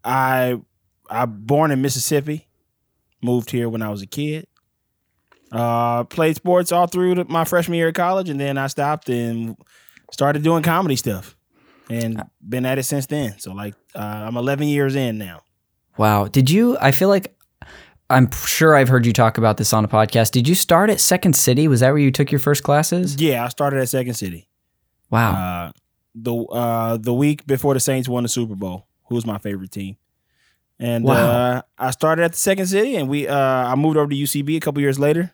I 0.03 0.62
I 1.15 1.25
born 1.25 1.72
in 1.72 1.81
Mississippi, 1.81 2.48
moved 3.22 3.50
here 3.50 3.69
when 3.69 3.81
I 3.81 3.89
was 3.89 4.01
a 4.01 4.05
kid. 4.07 4.48
Uh, 5.51 6.03
played 6.03 6.36
sports 6.36 6.72
all 6.72 6.88
through 6.88 7.15
the, 7.15 7.25
my 7.25 7.45
freshman 7.45 7.77
year 7.77 7.88
of 7.88 7.93
college, 7.93 8.29
and 8.29 8.39
then 8.39 8.57
I 8.57 8.67
stopped 8.67 9.07
and 9.10 9.55
started 10.12 10.43
doing 10.43 10.63
comedy 10.63 10.98
stuff, 10.98 11.38
and 11.89 12.22
been 12.48 12.65
at 12.65 12.77
it 12.77 12.84
since 12.84 13.05
then. 13.05 13.39
So 13.39 13.53
like, 13.53 13.75
uh, 13.95 14.00
I'm 14.00 14.36
11 14.36 14.67
years 14.67 14.95
in 14.95 15.17
now. 15.17 15.41
wow. 15.98 16.27
Did 16.27 16.50
you? 16.50 16.77
I 16.79 16.91
feel 16.91 17.10
like. 17.10 17.31
I'm 18.07 18.29
sure 18.31 18.75
I've 18.75 18.89
heard 18.89 19.07
you 19.07 19.13
talk 19.13 19.39
about 19.39 19.57
this 19.57 19.74
on 19.74 19.84
a 19.84 19.88
podcast. 19.88 20.29
Did 20.29 20.48
you 20.48 20.53
start 20.53 20.91
at 20.91 21.00
Second 21.00 21.36
City? 21.36 21.67
Was 21.67 21.79
that 21.79 21.89
where 21.89 21.98
you 21.98 22.12
took 22.12 22.31
your 22.31 22.38
first 22.38 22.62
classes? 22.62 23.15
Yeah, 23.19 23.43
I 23.43 23.48
started 23.48 23.79
at 23.79 23.89
Second 23.89 24.13
City. 24.13 24.48
Wow. 25.10 25.31
Uh, 25.34 25.72
the 26.13 26.36
uh 26.36 26.98
the 26.98 27.13
week 27.13 27.48
before 27.48 27.74
the 27.74 27.79
Saints 27.79 28.07
won 28.07 28.22
the 28.22 28.29
Super 28.29 28.53
Bowl, 28.53 28.86
who 29.05 29.15
was 29.15 29.25
my 29.25 29.39
favorite 29.39 29.72
team. 29.72 29.98
And 30.79 31.05
Wow. 31.05 31.13
uh, 31.15 31.62
I 31.77 31.91
started 31.91 32.24
at 32.24 32.32
the 32.32 32.38
Second 32.38 32.65
City, 32.67 32.96
and 32.98 33.08
we 33.08 33.27
uh, 33.27 33.36
I 33.38 33.75
moved 33.75 33.98
over 33.98 34.10
to 34.10 34.15
UCB 34.15 34.58
a 34.58 34.60
couple 34.60 34.82
years 34.82 35.00
later, 35.00 35.32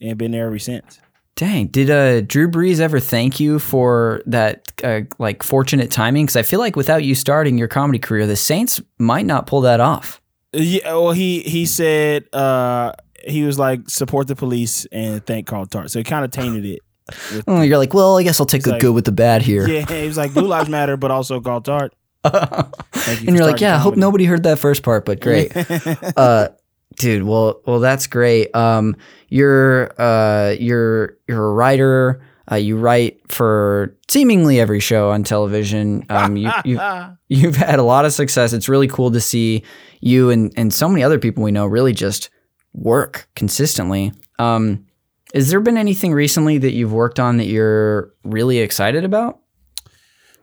and 0.00 0.16
been 0.16 0.30
there 0.32 0.46
ever 0.46 0.58
since. 0.58 1.00
Dang. 1.36 1.66
Did 1.66 1.90
uh, 1.90 2.20
Drew 2.22 2.48
Brees 2.48 2.78
ever 2.80 3.00
thank 3.00 3.40
you 3.40 3.58
for 3.58 4.22
that 4.26 4.70
uh, 4.84 5.00
like 5.18 5.42
fortunate 5.42 5.90
timing? 5.90 6.24
Because 6.26 6.36
I 6.36 6.42
feel 6.42 6.60
like 6.60 6.76
without 6.76 7.02
you 7.04 7.14
starting 7.14 7.58
your 7.58 7.68
comedy 7.68 7.98
career, 7.98 8.26
the 8.26 8.36
Saints 8.36 8.80
might 8.98 9.26
not 9.26 9.46
pull 9.46 9.60
that 9.62 9.80
off. 9.80 10.20
Yeah, 10.52 10.92
well, 10.94 11.10
he 11.12 11.40
he 11.40 11.66
said 11.66 12.32
uh, 12.32 12.92
he 13.26 13.42
was 13.42 13.58
like 13.58 13.90
support 13.90 14.28
the 14.28 14.36
police 14.36 14.86
and 14.92 15.26
thank 15.26 15.46
Carl 15.48 15.66
Tart, 15.66 15.90
so 15.90 15.98
he 15.98 16.04
kind 16.04 16.24
of 16.24 16.30
tainted 16.30 16.64
it. 16.64 16.80
Oh, 17.46 17.60
you're 17.60 17.76
like, 17.76 17.92
well, 17.92 18.16
I 18.16 18.22
guess 18.22 18.40
I'll 18.40 18.46
take 18.46 18.62
the 18.62 18.70
like- 18.70 18.80
good 18.80 18.94
with 18.94 19.04
the 19.04 19.12
bad 19.12 19.42
here. 19.42 19.68
Yeah, 19.68 19.84
he 19.84 20.06
was 20.06 20.16
like 20.16 20.32
Blue 20.32 20.46
Lives 20.46 20.68
Matter, 20.70 20.96
but 20.96 21.10
also 21.10 21.38
Carl 21.40 21.60
Tart. 21.60 21.92
You 22.24 23.28
and 23.28 23.36
you're 23.36 23.44
like, 23.44 23.60
yeah, 23.60 23.74
I 23.74 23.78
hope 23.78 23.96
nobody 23.96 24.24
heard 24.24 24.44
that 24.44 24.58
first 24.58 24.82
part, 24.82 25.04
but 25.04 25.20
great. 25.20 25.52
uh, 26.16 26.48
dude, 26.96 27.24
well, 27.24 27.60
well, 27.66 27.80
that's 27.80 28.06
great. 28.06 28.54
Um, 28.54 28.96
you're, 29.28 29.92
uh, 30.00 30.54
you're, 30.58 31.18
you're 31.28 31.46
a 31.46 31.52
writer. 31.52 32.22
Uh, 32.50 32.56
you 32.56 32.76
write 32.76 33.20
for 33.30 33.96
seemingly 34.08 34.60
every 34.60 34.80
show 34.80 35.10
on 35.10 35.24
television. 35.24 36.04
Um, 36.08 36.36
you, 36.36 36.50
you, 36.64 36.80
you've 37.28 37.56
had 37.56 37.78
a 37.78 37.82
lot 37.82 38.04
of 38.04 38.12
success. 38.12 38.52
It's 38.52 38.68
really 38.68 38.88
cool 38.88 39.10
to 39.10 39.20
see 39.20 39.64
you 40.00 40.30
and, 40.30 40.52
and 40.56 40.72
so 40.72 40.88
many 40.88 41.02
other 41.02 41.18
people 41.18 41.42
we 41.42 41.52
know 41.52 41.66
really 41.66 41.92
just 41.92 42.30
work 42.74 43.28
consistently. 43.34 44.12
Um, 44.38 44.86
has 45.34 45.50
there 45.50 45.60
been 45.60 45.76
anything 45.76 46.12
recently 46.12 46.58
that 46.58 46.72
you've 46.72 46.92
worked 46.92 47.18
on 47.18 47.38
that 47.38 47.46
you're 47.46 48.12
really 48.22 48.58
excited 48.58 49.04
about? 49.04 49.40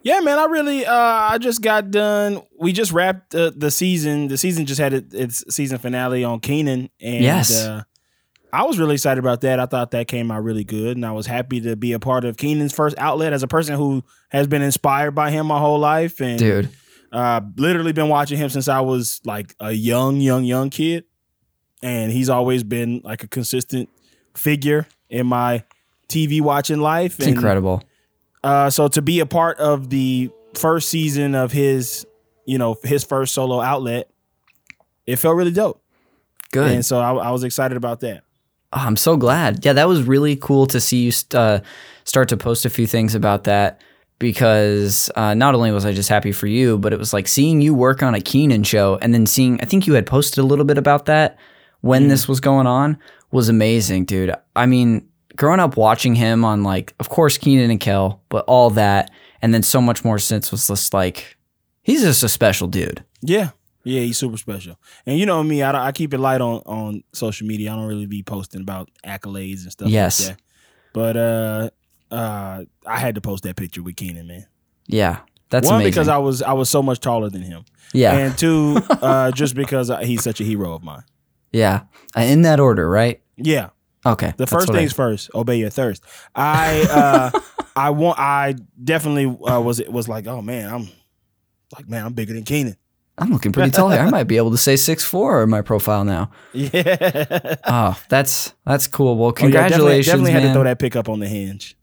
Yeah, 0.03 0.19
man, 0.21 0.39
I 0.39 0.45
really, 0.45 0.85
uh, 0.85 0.93
I 0.95 1.37
just 1.37 1.61
got 1.61 1.91
done. 1.91 2.41
We 2.59 2.73
just 2.73 2.91
wrapped 2.91 3.35
uh, 3.35 3.51
the 3.55 3.69
season. 3.69 4.27
The 4.29 4.37
season 4.37 4.65
just 4.65 4.79
had 4.81 4.93
it, 4.93 5.13
its 5.13 5.43
season 5.53 5.77
finale 5.77 6.23
on 6.23 6.39
Kenan, 6.39 6.89
and 6.99 7.23
Yes. 7.23 7.63
uh, 7.63 7.83
I 8.53 8.63
was 8.65 8.79
really 8.79 8.95
excited 8.95 9.19
about 9.19 9.41
that. 9.41 9.59
I 9.59 9.65
thought 9.65 9.91
that 9.91 10.07
came 10.07 10.31
out 10.31 10.43
really 10.43 10.63
good, 10.63 10.97
and 10.97 11.05
I 11.05 11.11
was 11.11 11.27
happy 11.27 11.61
to 11.61 11.75
be 11.75 11.93
a 11.93 11.99
part 11.99 12.25
of 12.25 12.35
Kenan's 12.37 12.73
first 12.73 12.97
outlet 12.97 13.31
as 13.31 13.43
a 13.43 13.47
person 13.47 13.75
who 13.75 14.03
has 14.29 14.47
been 14.47 14.61
inspired 14.61 15.11
by 15.11 15.31
him 15.31 15.45
my 15.45 15.59
whole 15.59 15.79
life, 15.79 16.19
and 16.19 16.39
Dude, 16.39 16.69
uh, 17.11 17.41
literally 17.55 17.93
been 17.93 18.09
watching 18.09 18.37
him 18.37 18.49
since 18.49 18.67
I 18.67 18.81
was 18.81 19.21
like 19.23 19.55
a 19.59 19.71
young, 19.71 20.17
young, 20.19 20.43
young 20.43 20.69
kid, 20.69 21.05
and 21.83 22.11
he's 22.11 22.29
always 22.29 22.63
been 22.63 23.01
like 23.03 23.23
a 23.23 23.27
consistent 23.27 23.87
figure 24.35 24.87
in 25.09 25.27
my 25.27 25.63
TV 26.09 26.41
watching 26.41 26.79
life. 26.79 27.19
it's 27.19 27.27
and, 27.27 27.35
incredible. 27.35 27.83
Uh, 28.43 28.69
so 28.69 28.87
to 28.87 29.01
be 29.01 29.19
a 29.19 29.25
part 29.25 29.57
of 29.59 29.89
the 29.89 30.29
first 30.55 30.89
season 30.89 31.35
of 31.35 31.51
his, 31.51 32.05
you 32.45 32.57
know, 32.57 32.75
his 32.83 33.03
first 33.03 33.33
solo 33.33 33.61
outlet, 33.61 34.09
it 35.05 35.17
felt 35.17 35.35
really 35.35 35.51
dope, 35.51 35.81
Good. 36.51 36.71
and 36.71 36.85
so 36.85 36.99
I, 36.99 37.13
I 37.13 37.31
was 37.31 37.43
excited 37.43 37.77
about 37.77 37.99
that. 38.01 38.23
Oh, 38.73 38.79
I'm 38.79 38.95
so 38.95 39.17
glad. 39.17 39.65
Yeah, 39.65 39.73
that 39.73 39.87
was 39.87 40.03
really 40.03 40.35
cool 40.35 40.65
to 40.67 40.79
see 40.79 41.03
you 41.03 41.11
st- 41.11 41.35
uh, 41.35 41.61
start 42.03 42.29
to 42.29 42.37
post 42.37 42.65
a 42.65 42.69
few 42.69 42.87
things 42.87 43.15
about 43.15 43.43
that 43.43 43.81
because 44.17 45.09
uh, 45.15 45.33
not 45.33 45.55
only 45.55 45.71
was 45.71 45.85
I 45.85 45.93
just 45.93 46.07
happy 46.07 46.31
for 46.31 46.47
you, 46.47 46.77
but 46.77 46.93
it 46.93 46.99
was 46.99 47.11
like 47.11 47.27
seeing 47.27 47.59
you 47.59 47.73
work 47.73 48.01
on 48.03 48.13
a 48.15 48.21
Kenan 48.21 48.63
show 48.63 48.97
and 49.01 49.13
then 49.13 49.25
seeing, 49.25 49.59
I 49.61 49.65
think 49.65 49.87
you 49.87 49.93
had 49.93 50.05
posted 50.05 50.37
a 50.39 50.45
little 50.47 50.63
bit 50.63 50.77
about 50.77 51.07
that 51.07 51.37
when 51.81 52.07
this 52.07 52.27
was 52.27 52.39
going 52.39 52.67
on 52.67 52.97
was 53.31 53.49
amazing, 53.49 54.05
dude. 54.05 54.33
I 54.55 54.67
mean, 54.67 55.09
growing 55.35 55.59
up 55.59 55.77
watching 55.77 56.15
him 56.15 56.43
on 56.45 56.63
like, 56.63 56.93
of 56.99 57.09
course, 57.09 57.37
Kenan 57.37 57.69
and 57.71 57.79
Kel, 57.79 58.21
but 58.29 58.45
all 58.47 58.69
that, 58.71 59.11
and 59.41 59.53
then 59.53 59.63
so 59.63 59.81
much 59.81 60.03
more 60.05 60.19
since 60.19 60.51
was 60.51 60.67
just 60.67 60.93
like, 60.93 61.37
he's 61.81 62.01
just 62.01 62.23
a 62.23 62.29
special 62.29 62.67
dude. 62.67 63.03
Yeah, 63.21 63.51
yeah, 63.83 64.01
he's 64.01 64.17
super 64.17 64.37
special, 64.37 64.77
and 65.05 65.17
you 65.19 65.25
know 65.25 65.41
me, 65.43 65.61
I, 65.63 65.87
I 65.87 65.91
keep 65.91 66.13
it 66.13 66.19
light 66.19 66.41
on 66.41 66.61
on 66.65 67.03
social 67.13 67.47
media. 67.47 67.71
I 67.71 67.75
don't 67.75 67.87
really 67.87 68.05
be 68.07 68.23
posting 68.23 68.61
about 68.61 68.89
accolades 69.05 69.63
and 69.63 69.71
stuff. 69.71 69.89
Yes. 69.89 70.27
like 70.27 70.37
that. 70.37 70.43
but 70.93 71.17
uh, 71.17 71.69
uh, 72.13 72.63
I 72.85 72.99
had 72.99 73.15
to 73.15 73.21
post 73.21 73.43
that 73.43 73.55
picture 73.55 73.81
with 73.83 73.95
Kenan, 73.95 74.27
man. 74.27 74.45
Yeah, 74.87 75.19
that's 75.49 75.65
One 75.67 75.75
amazing. 75.75 75.91
because 75.91 76.07
I 76.07 76.17
was 76.17 76.41
I 76.41 76.53
was 76.53 76.69
so 76.69 76.83
much 76.83 76.99
taller 76.99 77.29
than 77.29 77.41
him, 77.43 77.63
yeah, 77.93 78.15
and 78.17 78.37
two, 78.37 78.77
uh, 78.89 79.31
just 79.31 79.55
because 79.55 79.89
I, 79.89 80.03
he's 80.05 80.23
such 80.23 80.41
a 80.41 80.43
hero 80.43 80.73
of 80.73 80.83
mine. 80.83 81.03
yeah, 81.51 81.81
Uh, 82.17 82.21
in 82.21 82.41
that 82.43 82.59
order, 82.59 82.89
right? 82.89 83.21
Yeah, 83.37 83.69
Okay, 84.05 84.33
The 84.37 84.47
first 84.47 84.67
what 84.67 84.75
I- 84.77 84.79
things 84.79 84.93
first, 84.93 85.29
obey 85.35 85.57
your 85.57 85.69
thirst. 85.69 86.03
I 86.35 86.81
uh 87.33 87.39
I 87.75 87.89
want 87.91 88.19
I 88.19 88.55
definitely 88.83 89.25
uh, 89.25 89.61
was 89.61 89.81
was 89.87 90.07
like, 90.09 90.27
oh 90.27 90.41
man, 90.41 90.73
I'm 90.73 90.89
like 91.77 91.87
man, 91.87 92.05
I'm 92.05 92.13
bigger 92.13 92.33
than 92.33 92.43
Kenan. 92.43 92.77
I'm 93.17 93.29
looking 93.31 93.51
pretty 93.51 93.69
tall 93.69 93.89
here. 93.89 93.99
I 93.99 94.09
might 94.09 94.23
be 94.23 94.37
able 94.37 94.51
to 94.51 94.57
say 94.57 94.75
six 94.75 95.03
four 95.03 95.43
in 95.43 95.49
my 95.49 95.61
profile 95.61 96.03
now. 96.03 96.31
Yeah. 96.53 97.55
Oh, 97.65 97.99
that's 98.09 98.53
that's 98.65 98.87
cool. 98.87 99.15
Well, 99.17 99.29
Oh, 99.29 99.45
yeah, 99.45 99.51
definitely- 99.51 100.03
congratulations, 100.03 100.05
definitely, 100.07 100.31
had 100.31 100.41
to 100.43 100.53
throw 100.53 100.63
that 100.63 100.79
pick 100.79 100.95
up 100.95 101.07
on 101.09 101.19
the 101.19 101.27
hinge. 101.27 101.77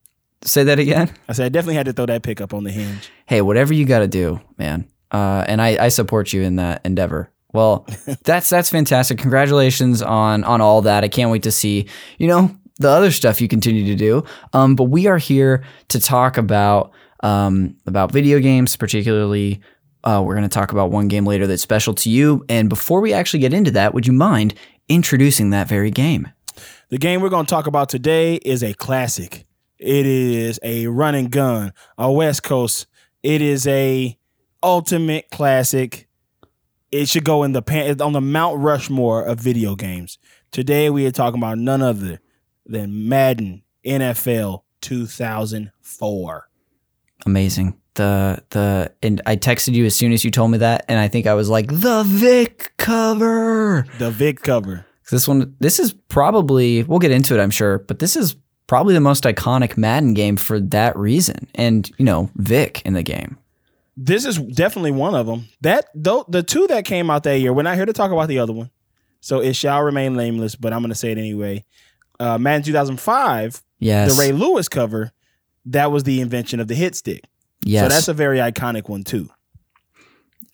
Say 0.44 0.64
that 0.64 0.78
again. 0.78 1.10
I 1.28 1.32
said 1.32 1.46
I 1.46 1.48
definitely 1.50 1.74
had 1.76 1.86
to 1.86 1.92
throw 1.92 2.06
that 2.06 2.22
pick 2.22 2.40
up 2.40 2.52
on 2.54 2.64
the 2.64 2.70
hinge. 2.72 3.10
Hey, 3.26 3.40
whatever 3.42 3.72
you 3.74 3.84
got 3.84 4.00
to 4.00 4.08
do, 4.08 4.40
man. 4.56 4.88
Uh, 5.10 5.44
and 5.48 5.60
I, 5.62 5.84
I 5.86 5.88
support 5.88 6.32
you 6.32 6.42
in 6.42 6.56
that 6.56 6.80
endeavor. 6.84 7.30
Well, 7.52 7.86
that's 8.24 8.50
that's 8.50 8.70
fantastic. 8.70 9.18
Congratulations 9.18 10.02
on 10.02 10.44
on 10.44 10.60
all 10.60 10.82
that. 10.82 11.04
I 11.04 11.08
can't 11.08 11.30
wait 11.30 11.42
to 11.44 11.52
see 11.52 11.88
you 12.18 12.26
know 12.28 12.54
the 12.78 12.88
other 12.88 13.10
stuff 13.10 13.40
you 13.40 13.48
continue 13.48 13.84
to 13.86 13.96
do. 13.96 14.24
Um, 14.52 14.76
but 14.76 14.84
we 14.84 15.06
are 15.06 15.18
here 15.18 15.64
to 15.88 16.00
talk 16.00 16.36
about 16.36 16.92
um 17.20 17.76
about 17.86 18.12
video 18.12 18.38
games, 18.40 18.76
particularly. 18.76 19.60
Uh, 20.04 20.22
we're 20.24 20.34
going 20.34 20.48
to 20.48 20.54
talk 20.54 20.70
about 20.70 20.92
one 20.92 21.08
game 21.08 21.26
later 21.26 21.46
that's 21.48 21.60
special 21.60 21.92
to 21.92 22.08
you. 22.08 22.44
And 22.48 22.68
before 22.68 23.00
we 23.00 23.12
actually 23.12 23.40
get 23.40 23.52
into 23.52 23.72
that, 23.72 23.94
would 23.94 24.06
you 24.06 24.12
mind 24.12 24.54
introducing 24.88 25.50
that 25.50 25.66
very 25.66 25.90
game? 25.90 26.28
The 26.88 26.98
game 26.98 27.20
we're 27.20 27.28
going 27.28 27.46
to 27.46 27.50
talk 27.50 27.66
about 27.66 27.88
today 27.88 28.36
is 28.36 28.62
a 28.62 28.74
classic. 28.74 29.44
It 29.78 30.06
is 30.06 30.58
a 30.62 30.86
run 30.86 31.14
and 31.14 31.30
gun, 31.30 31.72
a 31.98 32.10
West 32.10 32.42
Coast. 32.42 32.86
It 33.22 33.42
is 33.42 33.66
a 33.66 34.16
ultimate 34.62 35.30
classic. 35.30 36.07
It 36.90 37.08
should 37.08 37.24
go 37.24 37.42
in 37.42 37.52
the 37.52 37.62
pan- 37.62 38.00
on 38.00 38.12
the 38.12 38.20
Mount 38.20 38.58
Rushmore 38.60 39.22
of 39.22 39.38
video 39.38 39.76
games. 39.76 40.18
Today 40.50 40.88
we 40.88 41.04
are 41.06 41.10
talking 41.10 41.38
about 41.38 41.58
none 41.58 41.82
other 41.82 42.20
than 42.64 43.08
Madden 43.08 43.62
NFL 43.84 44.62
2004. 44.80 46.48
Amazing. 47.26 47.76
The 47.94 48.42
the 48.50 48.92
and 49.02 49.20
I 49.26 49.36
texted 49.36 49.74
you 49.74 49.84
as 49.84 49.94
soon 49.96 50.12
as 50.12 50.24
you 50.24 50.30
told 50.30 50.52
me 50.52 50.58
that, 50.58 50.84
and 50.88 51.00
I 51.00 51.08
think 51.08 51.26
I 51.26 51.34
was 51.34 51.50
like 51.50 51.66
the 51.66 52.04
Vick 52.06 52.72
cover. 52.76 53.84
The 53.98 54.10
Vick 54.10 54.42
cover. 54.42 54.86
This 55.10 55.26
one, 55.26 55.56
this 55.58 55.80
is 55.80 55.92
probably 55.92 56.84
we'll 56.84 57.00
get 57.00 57.10
into 57.10 57.34
it, 57.34 57.42
I'm 57.42 57.50
sure, 57.50 57.80
but 57.80 57.98
this 57.98 58.14
is 58.14 58.36
probably 58.66 58.94
the 58.94 59.00
most 59.00 59.24
iconic 59.24 59.76
Madden 59.76 60.14
game 60.14 60.36
for 60.36 60.60
that 60.60 60.96
reason, 60.96 61.48
and 61.56 61.90
you 61.98 62.04
know 62.04 62.30
Vick 62.36 62.82
in 62.86 62.94
the 62.94 63.02
game. 63.02 63.36
This 64.00 64.24
is 64.24 64.38
definitely 64.38 64.92
one 64.92 65.16
of 65.16 65.26
them. 65.26 65.48
That 65.60 65.86
though 65.92 66.24
the 66.28 66.44
two 66.44 66.68
that 66.68 66.84
came 66.84 67.10
out 67.10 67.24
that 67.24 67.40
year. 67.40 67.52
We're 67.52 67.62
not 67.62 67.74
here 67.74 67.84
to 67.86 67.92
talk 67.92 68.12
about 68.12 68.28
the 68.28 68.38
other 68.38 68.52
one, 68.52 68.70
so 69.20 69.40
it 69.40 69.54
shall 69.56 69.82
remain 69.82 70.14
nameless. 70.14 70.54
But 70.54 70.72
I'm 70.72 70.80
going 70.80 70.90
to 70.90 70.94
say 70.94 71.10
it 71.10 71.18
anyway. 71.18 71.64
Uh, 72.20 72.38
Madden 72.38 72.62
2005, 72.62 73.60
Yes, 73.80 74.16
the 74.16 74.22
Ray 74.22 74.32
Lewis 74.32 74.68
cover, 74.68 75.10
that 75.66 75.90
was 75.90 76.04
the 76.04 76.20
invention 76.20 76.60
of 76.60 76.68
the 76.68 76.74
hit 76.76 76.94
stick. 76.94 77.24
yes, 77.64 77.84
So 77.84 77.88
that's 77.88 78.08
a 78.08 78.14
very 78.14 78.38
iconic 78.38 78.88
one 78.88 79.02
too. 79.02 79.28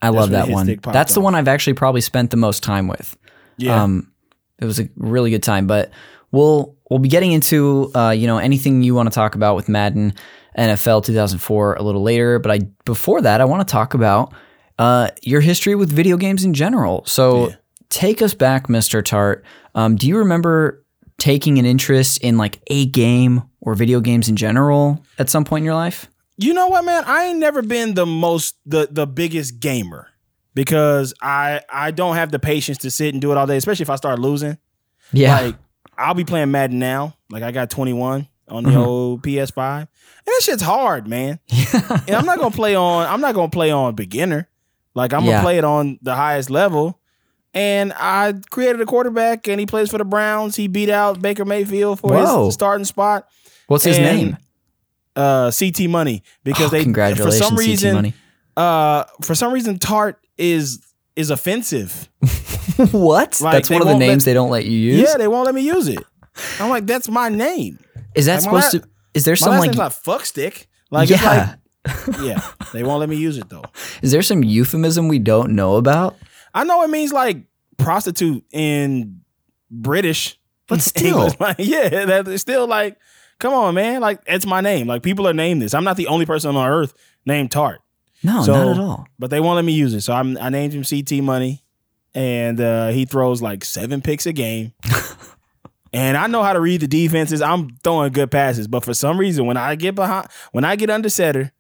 I 0.01 0.09
love 0.09 0.31
that 0.31 0.49
one. 0.49 0.67
That's 0.83 1.15
the 1.15 1.21
one 1.21 1.35
I've 1.35 1.49
actually 1.49 1.75
probably 1.75 2.01
spent 2.03 2.31
the 2.31 2.37
most 2.37 2.63
time 2.63 2.89
with. 2.89 3.17
Yeah. 3.57 3.83
Um, 3.83 4.13
it 4.59 4.65
was 4.65 4.79
a 4.81 4.89
really 4.97 5.31
good 5.31 5.43
time, 5.43 5.67
but 5.67 5.91
we'll 6.35 6.76
we'll 6.91 6.99
be 6.99 7.09
getting 7.09 7.33
into 7.33 7.91
uh, 7.95 8.11
you 8.11 8.26
know 8.26 8.38
anything 8.38 8.83
you 8.83 8.95
want 8.95 9.09
to 9.11 9.14
talk 9.14 9.35
about 9.35 9.57
with 9.57 9.69
Madden 9.69 10.12
NFL 10.59 11.05
2004 11.05 11.75
a 11.75 11.83
little 11.83 12.03
later. 12.03 12.38
But 12.38 12.50
I 12.53 12.59
before 12.85 13.21
that, 13.23 13.41
I 13.41 13.45
want 13.45 13.67
to 13.67 13.73
talk 13.73 13.95
about 13.95 14.33
uh, 14.79 15.09
your 15.23 15.41
history 15.41 15.75
with 15.75 15.91
video 15.91 16.17
games 16.17 16.45
in 16.45 16.53
general. 16.55 17.05
So 17.07 17.49
Yeah. 17.49 17.57
take 17.91 18.21
us 18.23 18.35
back, 18.35 18.69
Mister 18.69 19.03
Tart. 19.03 19.45
Um, 19.75 19.97
do 19.97 20.07
you 20.09 20.19
remember 20.19 20.85
taking 21.19 21.59
an 21.59 21.64
interest 21.64 22.19
in 22.23 22.37
like 22.37 22.61
a 22.67 22.87
game 22.87 23.43
or 23.61 23.75
video 23.75 24.00
games 24.00 24.29
in 24.29 24.37
general 24.37 25.03
at 25.19 25.31
some 25.31 25.45
point 25.45 25.62
in 25.62 25.67
your 25.67 25.75
life? 25.75 26.09
you 26.37 26.53
know 26.53 26.67
what, 26.67 26.85
man? 26.85 27.05
I 27.07 27.26
ain't 27.26 27.38
never 27.38 27.62
been 27.62 27.95
the 27.95 28.07
most 28.07 28.57
the 28.67 28.88
the 28.91 29.07
biggest 29.07 29.61
gamer 29.61 30.09
because 30.55 31.14
I 31.23 31.61
I 31.73 31.93
don't 31.93 32.17
have 32.17 32.31
the 32.33 32.38
patience 32.41 32.79
to 32.79 32.91
sit 32.91 33.14
and 33.14 33.21
do 33.21 33.31
it 33.33 33.37
all 33.38 33.47
day, 33.47 33.57
especially 33.57 33.85
if 33.85 33.91
I 33.91 33.97
start 33.97 34.19
losing. 34.19 34.59
Yeah, 35.12 35.41
Like 35.41 35.57
I'll 35.99 36.15
be 36.15 36.25
playing 36.25 36.51
Madden 36.51 36.79
now. 36.79 37.17
Like 37.31 37.43
I 37.43 37.51
got 37.53 37.71
21 37.71 38.27
on 38.49 38.65
the 38.65 38.71
Mhm. 38.71 38.87
old 38.87 39.23
PS5. 39.23 39.81
And 39.81 39.89
that 40.27 40.41
shit's 40.43 40.63
hard, 40.63 41.07
man. 41.09 41.39
And 42.07 42.11
I'm 42.17 42.27
not 42.27 42.39
gonna 42.39 42.51
play 42.51 42.75
on 42.75 43.07
I'm 43.07 43.21
not 43.21 43.35
gonna 43.35 43.49
play 43.51 43.71
on 43.71 43.95
beginner. 43.95 44.49
Like 44.95 45.13
I'm 45.13 45.25
Yeah. 45.25 45.33
gonna 45.33 45.43
play 45.43 45.59
it 45.59 45.65
on 45.65 45.99
the 46.03 46.15
highest 46.15 46.51
level. 46.51 47.01
And 47.55 47.93
I 47.97 48.35
created 48.51 48.81
a 48.81 48.87
quarterback 48.87 49.47
and 49.49 49.61
he 49.61 49.67
plays 49.67 49.91
for 49.91 49.99
the 49.99 50.05
Browns. 50.05 50.57
He 50.57 50.67
beat 50.69 50.91
out 50.91 51.23
Baker 51.23 51.45
Mayfield 51.45 52.01
for 52.01 52.13
Whoa. 52.13 52.47
his 52.47 52.55
starting 52.55 52.85
spot. 52.85 53.27
What's 53.69 53.85
his 53.85 53.97
And 53.99 54.05
name? 54.05 54.37
Uh 55.17 55.51
CT 55.51 55.89
Money. 55.89 56.23
Because 56.43 56.67
Oh, 56.67 56.71
they 56.71 56.83
congratulations, 56.83 57.39
for 57.39 57.45
some 57.45 57.57
CT 57.57 57.67
reason 57.69 57.95
Money. 57.95 58.15
uh 58.57 59.05
for 59.23 59.35
some 59.35 59.53
reason 59.53 59.79
Tart 59.79 60.19
is 60.37 60.81
is 61.16 61.30
offensive. 61.30 62.09
what? 62.92 63.40
Like, 63.40 63.52
That's 63.54 63.71
one 63.71 63.80
of 63.83 63.87
the 63.87 63.92
won't 63.92 64.00
let- 64.00 64.06
names 64.09 64.25
they 64.25 64.35
don't 64.35 64.50
let 64.50 64.64
you 64.64 64.78
use. 64.78 65.00
Yeah, 65.09 65.16
they 65.16 65.28
won't 65.28 65.47
let 65.47 65.54
me 65.54 65.62
use 65.62 65.88
it. 65.88 66.02
I'm 66.59 66.68
like, 66.71 66.87
that's 66.87 67.09
my 67.09 67.28
name. 67.28 67.78
Is 68.14 68.26
that 68.26 68.35
Like, 68.35 68.42
supposed 68.42 68.75
la- 68.75 68.80
to? 68.80 68.88
Is 69.14 69.25
there 69.25 69.33
My 69.33 69.37
some 69.37 69.50
last 69.52 69.61
like? 69.66 69.76
name's 69.78 69.94
fuck 69.99 70.25
stick. 70.25 70.68
Like 70.90 71.09
yeah. 71.09 71.54
it's 71.87 72.09
like 72.09 72.21
yeah, 72.23 72.40
they 72.73 72.83
won't 72.83 73.00
let 73.00 73.09
me 73.09 73.16
use 73.16 73.38
it 73.38 73.49
though. 73.49 73.62
is 74.02 74.11
there 74.11 74.23
some 74.23 74.42
euphemism 74.42 75.06
we 75.09 75.18
don't 75.18 75.52
know 75.52 75.76
about? 75.76 76.16
I 76.52 76.64
know 76.64 76.83
it 76.83 76.90
means 76.90 77.12
like 77.12 77.38
prostitute 77.76 78.44
in 78.52 79.21
British. 79.71 80.38
But 80.66 80.80
still. 80.92 81.30
Like, 81.38 81.56
yeah, 81.59 82.06
that's 82.06 82.40
still 82.40 82.66
like, 82.66 82.97
come 83.38 83.52
on, 83.52 83.75
man. 83.75 84.00
Like, 84.00 84.21
it's 84.26 84.47
my 84.47 84.61
name. 84.62 84.87
Like, 84.87 85.02
people 85.02 85.28
are 85.28 85.35
named 85.35 85.61
this. 85.61 85.75
I'm 85.75 85.85
not 85.85 85.97
the 85.99 86.06
only 86.06 86.25
person 86.26 86.56
on 86.56 86.68
earth 86.68 86.94
named 87.26 87.50
Tart. 87.50 87.80
No, 88.25 88.43
So- 88.43 88.52
not 88.52 88.69
at 88.76 88.83
all. 88.83 89.07
But 89.19 89.31
they 89.31 89.38
won't 89.38 89.57
let 89.57 89.64
me 89.64 89.73
use 89.73 89.95
it. 89.95 90.00
So 90.00 90.12
I'm, 90.12 90.37
I 90.38 90.49
named 90.49 90.73
him 90.73 90.83
CT 90.83 91.23
Money. 91.23 91.61
And 92.16 92.61
uh, 92.61 92.88
he 92.90 93.07
throws 93.07 93.43
like 93.43 93.64
seven 93.64 94.00
picks 94.00 94.25
a 94.26 94.33
game. 94.33 94.73
and 95.93 96.16
I 96.16 96.28
know 96.28 96.45
how 96.45 96.52
to 96.52 96.61
read 96.61 96.81
the 96.81 96.87
defenses. 96.87 97.43
I'm 97.43 97.71
throwing 97.83 98.12
good 98.12 98.31
passes. 98.31 98.69
But 98.69 98.85
for 98.85 98.95
some 98.95 99.19
reason, 99.19 99.47
when 99.47 99.57
I 99.57 99.75
get 99.75 99.97
behind, 99.97 100.28
when 100.52 100.62
I 100.64 100.76
get 100.76 100.90
under 100.90 101.09
center, 101.09 101.52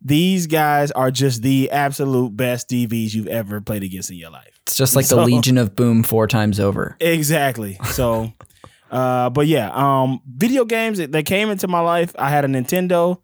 these 0.00 0.46
guys 0.46 0.92
are 0.92 1.10
just 1.10 1.42
the 1.42 1.70
absolute 1.72 2.36
best 2.36 2.68
DBs 2.68 3.12
you've 3.12 3.26
ever 3.26 3.60
played 3.60 3.82
against 3.82 4.10
in 4.10 4.16
your 4.16 4.30
life. 4.30 4.60
It's 4.62 4.76
just 4.76 4.94
like 4.94 5.08
the 5.08 5.16
Legion 5.16 5.58
of 5.58 5.74
Boom 5.74 6.04
four 6.04 6.28
times 6.28 6.60
over. 6.60 6.96
Exactly. 7.00 7.76
So, 7.90 8.32
uh, 8.92 9.30
but 9.30 9.48
yeah, 9.48 9.70
um, 9.72 10.20
video 10.28 10.64
games 10.64 10.98
that 10.98 11.26
came 11.26 11.50
into 11.50 11.66
my 11.66 11.80
life. 11.80 12.14
I 12.16 12.30
had 12.30 12.44
a 12.44 12.48
Nintendo 12.48 13.20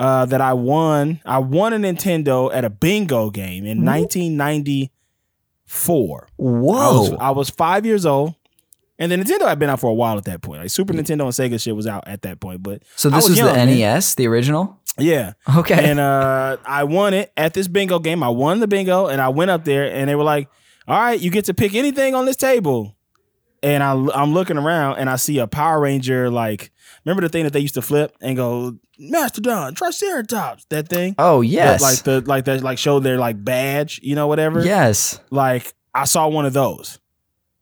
uh, 0.00 0.24
that 0.26 0.40
I 0.40 0.54
won. 0.54 1.20
I 1.26 1.38
won 1.38 1.72
a 1.74 1.76
Nintendo 1.76 2.50
at 2.52 2.64
a 2.64 2.70
bingo 2.70 3.30
game 3.30 3.64
in 3.66 3.84
1994. 3.84 6.26
I 6.26 6.30
Whoa. 6.36 7.00
was, 7.00 7.12
I 7.20 7.30
was 7.30 7.50
five 7.50 7.86
years 7.86 8.04
old. 8.06 8.34
And 8.98 9.12
the 9.12 9.16
Nintendo 9.16 9.48
had 9.48 9.58
been 9.58 9.70
out 9.70 9.80
for 9.80 9.88
a 9.88 9.94
while 9.94 10.18
at 10.18 10.24
that 10.24 10.42
point. 10.42 10.60
Like 10.60 10.68
Super 10.70 10.92
Nintendo 10.92 11.22
and 11.22 11.32
Sega 11.32 11.58
shit 11.60 11.74
was 11.74 11.86
out 11.86 12.06
at 12.06 12.20
that 12.22 12.38
point. 12.40 12.62
But 12.62 12.82
so 12.96 13.10
I 13.10 13.16
this 13.16 13.30
was, 13.30 13.38
young, 13.38 13.48
the 13.48 13.54
man. 13.54 13.68
NES, 13.68 14.14
the 14.14 14.26
original? 14.26 14.78
Yeah. 14.98 15.32
Okay. 15.56 15.90
And 15.90 15.98
uh, 15.98 16.58
I 16.66 16.84
won 16.84 17.14
it 17.14 17.32
at 17.36 17.54
this 17.54 17.66
bingo 17.68 17.98
game. 17.98 18.22
I 18.22 18.28
won 18.28 18.60
the 18.60 18.68
bingo, 18.68 19.06
and 19.06 19.18
I 19.20 19.30
went 19.30 19.50
up 19.50 19.64
there, 19.64 19.90
and 19.90 20.08
they 20.08 20.14
were 20.14 20.24
like, 20.24 20.48
"All 20.86 21.00
right, 21.00 21.18
you 21.18 21.30
get 21.30 21.46
to 21.46 21.54
pick 21.54 21.74
anything 21.74 22.14
on 22.14 22.26
this 22.26 22.36
table." 22.36 22.94
And 23.62 23.82
I, 23.82 23.92
I'm 23.92 24.34
looking 24.34 24.58
around, 24.58 24.98
and 24.98 25.08
I 25.08 25.16
see 25.16 25.38
a 25.38 25.46
Power 25.46 25.80
Ranger. 25.80 26.28
Like, 26.28 26.70
remember 27.04 27.22
the 27.22 27.28
thing 27.28 27.44
that 27.44 27.52
they 27.52 27.60
used 27.60 27.74
to 27.74 27.82
flip 27.82 28.16
and 28.20 28.36
go, 28.36 28.76
"Mastodon, 28.98 29.74
Triceratops," 29.74 30.66
that 30.70 30.88
thing. 30.88 31.14
oh, 31.18 31.40
That, 31.42 31.46
yes. 31.48 31.82
like 31.82 31.98
the 32.02 32.20
like 32.28 32.44
that 32.46 32.62
like 32.62 32.78
showed 32.78 33.00
their 33.00 33.18
like 33.18 33.42
badge, 33.42 34.00
you 34.02 34.14
know, 34.14 34.26
whatever. 34.26 34.64
yes. 34.64 35.18
Like 35.30 35.72
I 35.94 36.04
saw 36.04 36.28
one 36.28 36.46
of 36.46 36.52
those, 36.52 36.98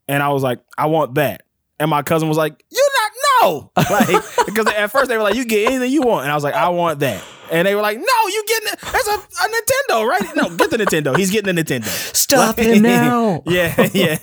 and 0.06 0.22
I 0.22 0.28
was 0.30 0.42
like, 0.42 0.60
"I 0.76 0.86
want 0.86 1.14
that." 1.16 1.42
And 1.80 1.88
my 1.90 2.02
cousin 2.02 2.28
was 2.28 2.36
like, 2.38 2.64
"You 2.70 2.88
not 3.00 3.12
no," 3.42 3.70
like 3.90 4.24
because 4.46 4.66
at 4.66 4.90
first 4.90 5.08
they 5.08 5.16
were 5.16 5.22
like, 5.22 5.34
"You 5.36 5.44
get 5.44 5.66
anything 5.70 5.92
you 5.92 6.02
want," 6.02 6.24
and 6.24 6.32
I 6.32 6.34
was 6.34 6.42
like, 6.44 6.54
"I 6.54 6.68
want 6.70 6.98
that," 7.00 7.22
and 7.52 7.66
they 7.68 7.74
were 7.76 7.82
like, 7.82 7.96
"No, 7.98 8.04
you 8.26 8.44
getting 8.48 8.68
it? 8.72 8.80
That's 8.80 9.08
a, 9.08 9.12
a 9.14 9.48
Nintendo, 9.48 10.06
right? 10.06 10.36
No, 10.36 10.56
get 10.56 10.70
the 10.70 10.76
Nintendo. 10.78 11.16
He's 11.16 11.30
getting 11.30 11.54
the 11.54 11.62
Nintendo." 11.62 11.86
Stop 12.16 12.58
him 12.58 12.82
now. 12.82 13.42
yeah, 13.46 13.88
yeah. 13.94 14.18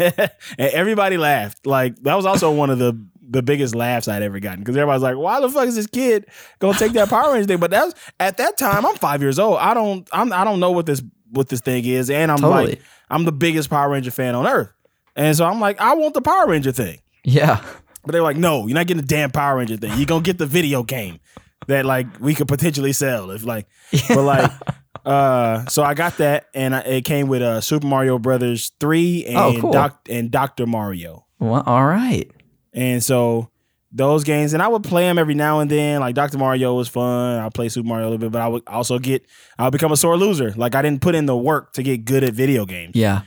And 0.59 0.71
everybody 0.73 1.17
laughed. 1.17 1.65
Like 1.65 1.95
that 2.03 2.15
was 2.15 2.25
also 2.25 2.51
one 2.51 2.69
of 2.69 2.77
the 2.77 2.93
the 3.27 3.41
biggest 3.41 3.75
laughs 3.75 4.07
I'd 4.07 4.21
ever 4.21 4.39
gotten 4.39 4.59
because 4.59 4.75
everybody's 4.77 5.01
like, 5.03 5.17
"Why 5.17 5.39
the 5.41 5.49
fuck 5.49 5.67
is 5.67 5.75
this 5.75 5.87
kid 5.87 6.25
gonna 6.59 6.77
take 6.77 6.93
that 6.93 7.09
Power 7.09 7.33
Ranger 7.33 7.47
thing?" 7.47 7.59
But 7.59 7.71
that's 7.71 7.93
at 8.19 8.37
that 8.37 8.57
time. 8.57 8.85
I'm 8.85 8.95
five 8.95 9.21
years 9.21 9.39
old. 9.39 9.57
I 9.59 9.73
don't. 9.73 10.07
I'm. 10.11 10.31
I 10.33 10.43
don't 10.43 10.59
know 10.59 10.71
what 10.71 10.85
this 10.85 11.01
what 11.31 11.49
this 11.49 11.61
thing 11.61 11.85
is, 11.85 12.09
and 12.09 12.31
I'm 12.31 12.37
Totally. 12.37 12.65
like, 12.67 12.81
I'm 13.09 13.25
the 13.25 13.31
biggest 13.31 13.69
Power 13.69 13.89
Ranger 13.89 14.11
fan 14.11 14.35
on 14.35 14.47
earth, 14.47 14.69
and 15.15 15.35
so 15.35 15.45
I'm 15.45 15.59
like, 15.59 15.79
I 15.81 15.93
want 15.95 16.13
the 16.13 16.21
Power 16.21 16.47
Ranger 16.47 16.71
thing. 16.71 16.99
Yeah. 17.23 17.63
But 18.05 18.11
they're 18.11 18.21
like, 18.21 18.37
no, 18.37 18.67
you're 18.67 18.75
not 18.75 18.85
getting 18.85 19.01
the 19.01 19.07
damn 19.07 19.31
Power 19.31 19.57
Ranger 19.57 19.77
thing. 19.77 19.91
You're 19.97 20.05
gonna 20.05 20.21
get 20.21 20.37
the 20.37 20.45
video 20.45 20.83
game 20.83 21.19
that 21.67 21.85
like 21.85 22.05
we 22.19 22.35
could 22.35 22.47
potentially 22.47 22.93
sell 22.93 23.31
if 23.31 23.43
like 23.43 23.67
but 24.07 24.21
like 24.21 24.51
uh 25.05 25.65
so 25.65 25.81
I 25.83 25.95
got 25.95 26.17
that 26.17 26.45
and 26.53 26.75
I, 26.75 26.79
it 26.81 27.05
came 27.05 27.27
with 27.27 27.41
uh 27.41 27.61
Super 27.61 27.87
Mario 27.87 28.19
Brothers 28.19 28.71
3 28.79 29.25
and 29.25 29.37
Oh, 29.37 29.57
cool. 29.59 29.71
Doc 29.71 30.07
and 30.09 30.29
Dr. 30.29 30.67
Mario. 30.67 31.25
Well, 31.39 31.63
all 31.65 31.85
right. 31.85 32.29
And 32.75 33.03
so 33.03 33.49
those 33.91 34.25
games 34.25 34.53
and 34.53 34.61
I 34.61 34.67
would 34.67 34.83
play 34.83 35.03
them 35.03 35.17
every 35.17 35.35
now 35.35 35.61
and 35.61 35.71
then. 35.71 36.01
Like 36.01 36.15
Dr. 36.15 36.37
Mario 36.37 36.75
was 36.75 36.89
fun. 36.89 37.39
I 37.39 37.47
play 37.49 37.69
Super 37.69 37.87
Mario 37.87 38.07
a 38.07 38.09
little 38.09 38.19
bit, 38.19 38.31
but 38.33 38.41
I 38.41 38.47
would 38.49 38.63
also 38.67 38.99
get 38.99 39.25
I 39.57 39.63
would 39.63 39.71
become 39.71 39.93
a 39.93 39.97
sore 39.97 40.17
loser. 40.17 40.51
Like 40.51 40.75
I 40.75 40.81
didn't 40.81 41.01
put 41.01 41.15
in 41.15 41.25
the 41.25 41.35
work 41.35 41.73
to 41.73 41.83
get 41.83 42.03
good 42.03 42.23
at 42.23 42.33
video 42.33 42.65
games. 42.65 42.91
Yeah. 42.95 43.21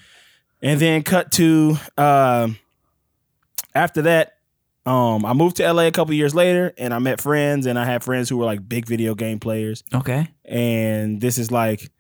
And 0.61 0.79
then 0.79 1.03
cut 1.03 1.33
to 1.33 1.79
um 1.97 2.59
after 3.75 4.03
that, 4.03 4.35
um, 4.85 5.25
I 5.25 5.33
moved 5.33 5.57
to 5.57 5.73
LA 5.73 5.83
a 5.85 5.91
couple 5.91 6.13
years 6.15 6.35
later 6.35 6.73
and 6.77 6.93
I 6.93 6.99
met 6.99 7.21
friends 7.21 7.67
and 7.67 7.79
I 7.79 7.85
had 7.87 8.05
friends 8.05 8.29
who 8.29 8.37
were 8.37 8.45
like 8.45 8.69
big 8.69 8.87
video 8.87 9.15
game 9.15 9.39
players. 9.39 9.83
Okay. 9.95 10.29
And 10.45 11.19
this 11.19 11.39
is 11.39 11.51
like 11.51 11.91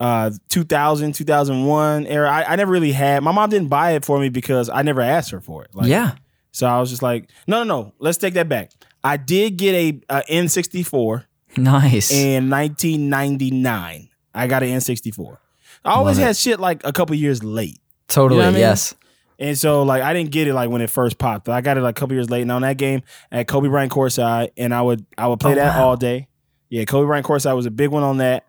uh 0.00 0.30
2000, 0.48 1.12
2001 1.12 2.06
era. 2.06 2.30
I, 2.30 2.52
I 2.52 2.56
never 2.56 2.72
really 2.72 2.92
had 2.92 3.22
my 3.22 3.32
mom 3.32 3.50
didn't 3.50 3.68
buy 3.68 3.92
it 3.92 4.06
for 4.06 4.18
me 4.18 4.30
because 4.30 4.70
I 4.70 4.80
never 4.80 5.02
asked 5.02 5.32
her 5.32 5.40
for 5.42 5.64
it. 5.64 5.74
Like, 5.74 5.88
yeah. 5.88 6.14
So 6.56 6.66
I 6.66 6.80
was 6.80 6.88
just 6.88 7.02
like, 7.02 7.28
no, 7.46 7.62
no, 7.64 7.82
no. 7.82 7.92
Let's 7.98 8.16
take 8.16 8.32
that 8.32 8.48
back. 8.48 8.70
I 9.04 9.18
did 9.18 9.58
get 9.58 9.74
a, 9.74 10.00
a 10.08 10.22
N64 10.22 11.24
Nice. 11.58 12.10
in 12.10 12.48
1999. 12.48 14.08
I 14.34 14.46
got 14.46 14.62
an 14.62 14.70
N64. 14.70 15.36
I 15.84 15.90
always 15.92 16.16
had 16.16 16.34
shit 16.34 16.58
like 16.58 16.80
a 16.84 16.92
couple 16.92 17.14
years 17.14 17.44
late. 17.44 17.78
totally. 18.08 18.38
you 18.38 18.42
know 18.44 18.48
I 18.48 18.52
mean? 18.52 18.60
Yes. 18.60 18.94
And 19.38 19.56
so 19.58 19.82
like 19.82 20.02
I 20.02 20.14
didn't 20.14 20.30
get 20.30 20.48
it 20.48 20.54
like 20.54 20.70
when 20.70 20.80
it 20.80 20.88
first 20.88 21.18
popped. 21.18 21.48
I 21.50 21.60
got 21.60 21.76
it 21.76 21.82
like 21.82 21.96
a 21.96 22.00
couple 22.00 22.14
years 22.14 22.30
late. 22.30 22.40
And 22.40 22.50
on 22.50 22.62
that 22.62 22.78
game 22.78 23.02
at 23.30 23.46
Kobe 23.46 23.68
Bryant 23.68 23.92
courtside, 23.92 24.50
and 24.56 24.72
I 24.74 24.80
would 24.80 25.04
I 25.18 25.26
would 25.28 25.38
play 25.40 25.52
Oh, 25.52 25.56
that 25.56 25.76
wow. 25.76 25.88
all 25.88 25.96
day. 25.98 26.28
Yeah, 26.70 26.84
Kobe 26.86 27.06
Bryant 27.06 27.26
courtside 27.26 27.54
was 27.54 27.66
a 27.66 27.70
big 27.70 27.90
one 27.90 28.02
on 28.02 28.16
that. 28.16 28.46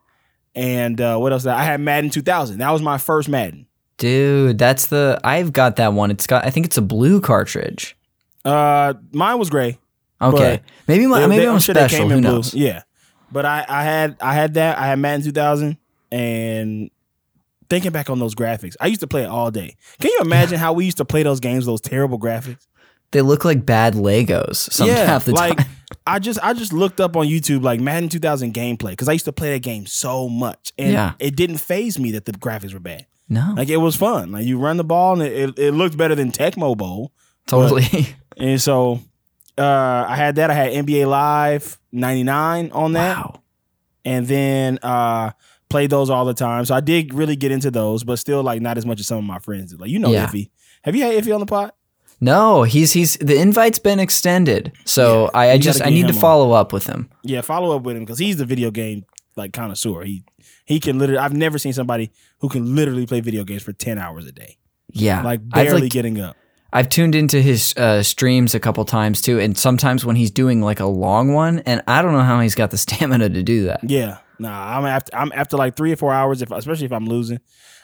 And 0.55 0.99
uh, 1.01 1.17
what 1.17 1.33
else? 1.33 1.45
I 1.45 1.61
had 1.63 1.81
Madden 1.81 2.09
2000. 2.09 2.59
That 2.59 2.71
was 2.71 2.81
my 2.81 2.97
first 2.97 3.27
Madden. 3.27 3.67
Dude, 3.97 4.57
that's 4.57 4.87
the 4.87 5.19
I've 5.23 5.53
got 5.53 5.75
that 5.77 5.93
one. 5.93 6.11
It's 6.11 6.27
got 6.27 6.45
I 6.45 6.49
think 6.49 6.65
it's 6.65 6.77
a 6.77 6.81
blue 6.81 7.19
cartridge. 7.21 7.95
Uh, 8.45 8.93
mine 9.11 9.39
was 9.39 9.49
gray. 9.49 9.79
Okay. 10.21 10.61
maybe 10.87 11.05
my, 11.07 11.19
They- 11.21 11.27
maybe 11.27 11.45
they- 11.45 11.49
I'm, 11.51 11.59
sure 11.59 11.73
they 11.73 11.81
special. 11.81 11.99
came 11.99 12.09
Who 12.09 12.15
in 12.17 12.23
blue. 12.23 12.41
Yeah, 12.53 12.83
but 13.31 13.45
I 13.45 13.65
I 13.67 13.83
had 13.83 14.15
I 14.21 14.33
had 14.33 14.53
that. 14.55 14.77
I 14.77 14.87
had 14.87 14.99
Madden 14.99 15.23
2000, 15.23 15.77
and 16.11 16.89
thinking 17.69 17.91
back 17.91 18.09
on 18.09 18.19
those 18.19 18.33
graphics, 18.35 18.75
I 18.79 18.87
used 18.87 19.01
to 19.01 19.07
play 19.07 19.23
it 19.23 19.27
all 19.27 19.51
day. 19.51 19.75
Can 19.99 20.11
you 20.11 20.19
imagine 20.21 20.57
how 20.59 20.73
we 20.73 20.85
used 20.85 20.97
to 20.97 21.05
play 21.05 21.23
those 21.23 21.39
games? 21.39 21.65
Those 21.65 21.81
terrible 21.81 22.19
graphics. 22.19 22.65
They 23.11 23.21
look 23.21 23.45
like 23.45 23.65
bad 23.65 23.93
Legos 23.93 24.55
some 24.71 24.87
yeah, 24.87 25.05
half 25.05 25.25
the 25.25 25.31
like 25.33 25.57
time. 25.57 25.67
I 26.05 26.19
just 26.19 26.39
I 26.43 26.53
just 26.53 26.73
looked 26.73 26.99
up 26.99 27.15
on 27.15 27.25
YouTube 27.27 27.63
like 27.63 27.79
Madden 27.79 28.09
2000 28.09 28.53
gameplay 28.53 28.91
because 28.91 29.07
I 29.09 29.13
used 29.13 29.25
to 29.25 29.31
play 29.33 29.53
that 29.53 29.61
game 29.63 29.85
so 29.85 30.27
much, 30.29 30.71
and 30.77 30.91
Yeah. 30.93 31.13
it 31.19 31.35
didn't 31.35 31.57
phase 31.57 31.97
me 31.99 32.11
that 32.11 32.25
the 32.25 32.31
graphics 32.33 32.73
were 32.73 32.79
bad. 32.79 33.05
No. 33.29 33.53
Like 33.57 33.69
it 33.69 33.77
was 33.77 33.95
fun. 33.95 34.31
Like 34.31 34.45
you 34.45 34.57
run 34.57 34.77
the 34.77 34.83
ball 34.83 35.13
and 35.13 35.21
it, 35.21 35.33
it, 35.49 35.59
it 35.59 35.71
looked 35.73 35.97
better 35.97 36.15
than 36.15 36.31
Tecmo 36.31 36.77
Bowl. 36.77 37.11
totally. 37.47 38.07
And 38.37 38.61
so 38.61 38.99
uh, 39.57 40.05
I 40.07 40.15
had 40.15 40.35
that. 40.35 40.49
I 40.51 40.53
had 40.53 40.71
NBA 40.85 41.07
Live 41.07 41.79
99 41.91 42.71
on 42.71 42.93
that. 42.93 43.17
wow. 43.17 43.41
And 44.05 44.27
then 44.27 44.79
uh, 44.83 45.31
played 45.69 45.89
those 45.89 46.09
all 46.09 46.23
the 46.23 46.33
time. 46.35 46.63
So 46.65 46.75
I 46.75 46.79
did 46.79 47.13
really 47.13 47.35
get 47.35 47.51
into 47.51 47.71
those, 47.71 48.03
but 48.03 48.19
still 48.19 48.43
like 48.43 48.61
not 48.61 48.77
as 48.77 48.85
much 48.85 48.99
as 48.99 49.07
some 49.07 49.17
of 49.17 49.23
my 49.23 49.39
friends 49.39 49.71
did. 49.71 49.81
Like 49.81 49.89
you 49.89 49.99
know 49.99 50.11
Yeah. 50.11 50.27
Iffy. 50.27 50.49
Have 50.83 50.95
you 50.95 51.03
had 51.03 51.15
Iffy 51.21 51.33
on 51.33 51.39
the 51.41 51.45
pot? 51.45 51.75
No, 52.21 52.63
he's 52.63 52.93
he's 52.93 53.17
the 53.17 53.39
invite's 53.39 53.79
been 53.79 53.99
extended. 53.99 54.71
So 54.85 55.25
Yeah, 55.25 55.29
I, 55.39 55.51
I 55.51 55.57
just 55.57 55.85
I 55.85 55.89
need 55.89 56.07
to 56.07 56.13
on. 56.13 56.19
follow 56.19 56.51
up 56.51 56.71
with 56.73 56.85
him. 56.87 57.09
Yeah, 57.23 57.41
follow 57.41 57.75
up 57.75 57.83
with 57.83 57.95
him 57.97 58.03
because 58.05 58.17
he's 58.19 58.37
the 58.37 58.45
video 58.45 58.71
game 58.71 59.05
like 59.37 59.53
connoisseur. 59.53 60.03
He 60.03 60.23
he 60.65 60.79
can 60.79 60.97
literally 60.99 61.19
I've 61.19 61.33
never 61.33 61.57
seen 61.57 61.73
somebody 61.73 62.11
who 62.39 62.49
can 62.49 62.75
literally 62.75 63.05
play 63.05 63.21
video 63.21 63.43
games 63.43 63.63
for 63.63 63.73
10 63.73 63.97
hours 63.97 64.25
a 64.27 64.31
day. 64.31 64.57
Yeah. 64.91 65.21
Like 65.23 65.47
barely 65.47 65.81
like 65.83 65.91
getting 65.91 66.19
up. 66.19 66.35
I've 66.73 66.89
tuned 66.89 67.15
into 67.15 67.41
his 67.41 67.73
uh, 67.77 68.03
streams 68.03 68.53
a 68.53 68.59
couple 68.59 68.83
times 68.83 69.21
too, 69.21 69.39
and 69.39 69.57
sometimes 69.57 70.03
when 70.03 70.17
he's 70.17 70.31
doing 70.31 70.61
like 70.61 70.81
a 70.81 70.85
long 70.85 71.33
one, 71.33 71.59
and 71.59 71.81
I 71.87 72.01
don't 72.01 72.11
know 72.11 72.23
how 72.23 72.41
he's 72.41 72.55
got 72.55 72.71
the 72.71 72.77
stamina 72.85 73.29
to 73.29 73.41
do 73.41 73.63
that. 73.65 73.79
Yeah, 73.89 74.17
nah, 74.37 74.77
I'm 74.77 74.85
after 74.85 75.15
I'm 75.15 75.31
after 75.33 75.55
like 75.55 75.77
three 75.77 75.93
or 75.93 75.95
four 75.95 76.11
hours, 76.13 76.41
if 76.41 76.51
especially 76.51 76.85
if 76.85 76.91
I'm 76.91 77.05
losing. 77.05 77.39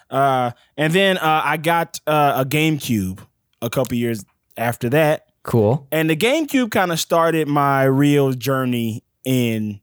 Uh, 0.10 0.52
and 0.76 0.92
then 0.92 1.18
uh, 1.18 1.42
I 1.46 1.56
got 1.58 2.02
uh, 2.06 2.44
a 2.44 2.46
GameCube 2.46 3.20
a 3.62 3.70
couple 3.70 3.96
years 3.98 4.26
after 4.58 4.90
that, 4.90 5.28
Cool. 5.44 5.88
and 5.92 6.10
the 6.10 6.16
GameCube 6.18 6.70
kind 6.70 6.92
of 6.92 7.00
started 7.00 7.48
my 7.48 7.84
real 7.84 8.34
journey 8.34 9.04
in 9.24 9.80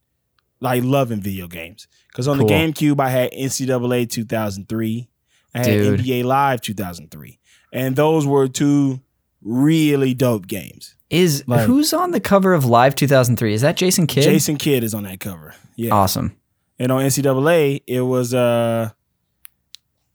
like 0.61 0.83
loving 0.85 1.21
video 1.21 1.47
games. 1.49 1.87
Because 2.09 2.29
on 2.29 2.39
Cool. 2.39 2.49
the 2.49 2.55
GameCube, 2.55 3.01
I 3.01 3.09
had 3.11 3.31
NCAA 3.33 4.09
2003, 4.11 5.09
I 5.55 5.59
had 5.59 5.67
Dude. 5.67 6.01
NBA 6.01 6.25
Live 6.25 6.61
2003, 6.61 7.39
and 7.73 7.97
those 7.97 8.27
were 8.27 8.49
two 8.49 9.01
really 9.43 10.15
dope 10.15 10.47
games. 10.47 10.95
Is 11.09 11.43
Like- 11.47 11.67
who's 11.67 11.93
on 11.93 12.11
the 12.13 12.21
cover 12.21 12.53
of 12.55 12.65
Live 12.65 12.95
2003? 12.95 13.55
Is 13.55 13.63
that 13.63 13.77
Jason 13.77 14.07
Kidd? 14.07 14.25
Jason 14.25 14.57
Kidd 14.57 14.85
is 14.85 14.95
on 14.95 15.05
that 15.05 15.19
cover. 15.21 15.55
Yeah, 15.77 15.93
Awesome. 15.95 16.37
and 16.79 16.93
on 16.93 17.03
NCAA, 17.03 17.83
it 17.87 18.03
was 18.03 18.33
uh, 18.35 18.91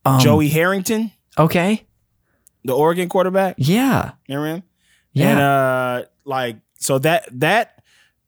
Um, 0.05 0.19
Joey 0.19 0.49
Harrington. 0.49 1.11
Okay. 1.37 1.85
the 2.63 2.73
Oregon 2.73 3.09
quarterback. 3.09 3.55
Yeah. 3.57 4.11
Remember 4.29 4.47
him? 4.55 4.63
Yeah. 5.13 5.29
And 5.29 5.39
uh 5.39 6.03
like 6.25 6.57
so 6.79 6.97
that 6.99 7.27
that 7.39 7.74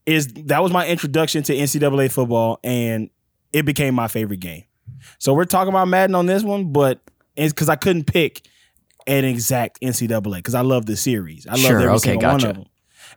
is 0.07 0.27
that 0.45 0.63
was 0.63 0.71
my 0.71 0.87
introduction 0.87 1.43
to 1.43 1.53
NCAA 1.53 2.11
football 2.11 2.59
and 2.63 3.09
it 3.53 3.63
became 3.63 3.93
my 3.93 4.07
favorite 4.07 4.39
game. 4.39 4.63
So 5.19 5.33
we're 5.33 5.45
talking 5.45 5.69
about 5.69 5.87
Madden 5.89 6.15
on 6.15 6.25
this 6.25 6.43
one, 6.43 6.71
but 6.71 7.01
it's 7.35 7.53
because 7.53 7.69
I 7.69 7.75
couldn't 7.75 8.05
pick 8.05 8.41
an 9.05 9.25
exact 9.25 9.79
NCAA 9.81 10.35
because 10.37 10.55
I 10.55 10.61
love 10.61 10.85
the 10.85 10.95
series. 10.95 11.45
I 11.45 11.51
love 11.51 11.59
Sure, 11.59 11.75
every 11.79 11.89
okay, 11.89 11.97
single 11.99 12.21
gotcha. 12.21 12.47
one 12.47 12.49
of 12.51 12.55
them. 12.63 12.65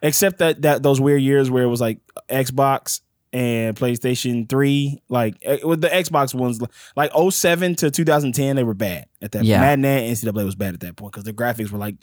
Except 0.03 0.39
that 0.39 0.63
that 0.63 0.83
those 0.83 1.01
weird 1.01 1.23
years 1.23 1.51
where 1.51 1.63
it 1.63 1.69
was 1.69 1.81
like 1.81 1.99
Xbox 2.29 3.01
and 3.33 3.77
PlayStation 3.77 4.49
3, 4.49 5.03
like 5.09 5.37
eh, 5.43 5.59
with 5.63 5.81
the 5.81 5.89
Xbox 5.89 6.35
ones, 6.35 6.61
like 6.97 7.13
07 7.31 7.77
to 7.77 7.91
2010, 7.91 8.57
they 8.57 8.65
were 8.65 8.75
bad 8.75 9.07
at 9.23 9.33
that. 9.33 9.45
Yeah. 9.45 9.61
Madden 9.61 9.85
and 9.85 10.17
NCAA 10.17 10.45
was 10.45 10.55
bad 10.57 10.75
at 10.75 10.81
that 10.81 10.97
point 10.97 11.13
because 11.13 11.25
the 11.25 11.33
graphics 11.33 11.71
were 11.71 11.79
like 11.79 11.97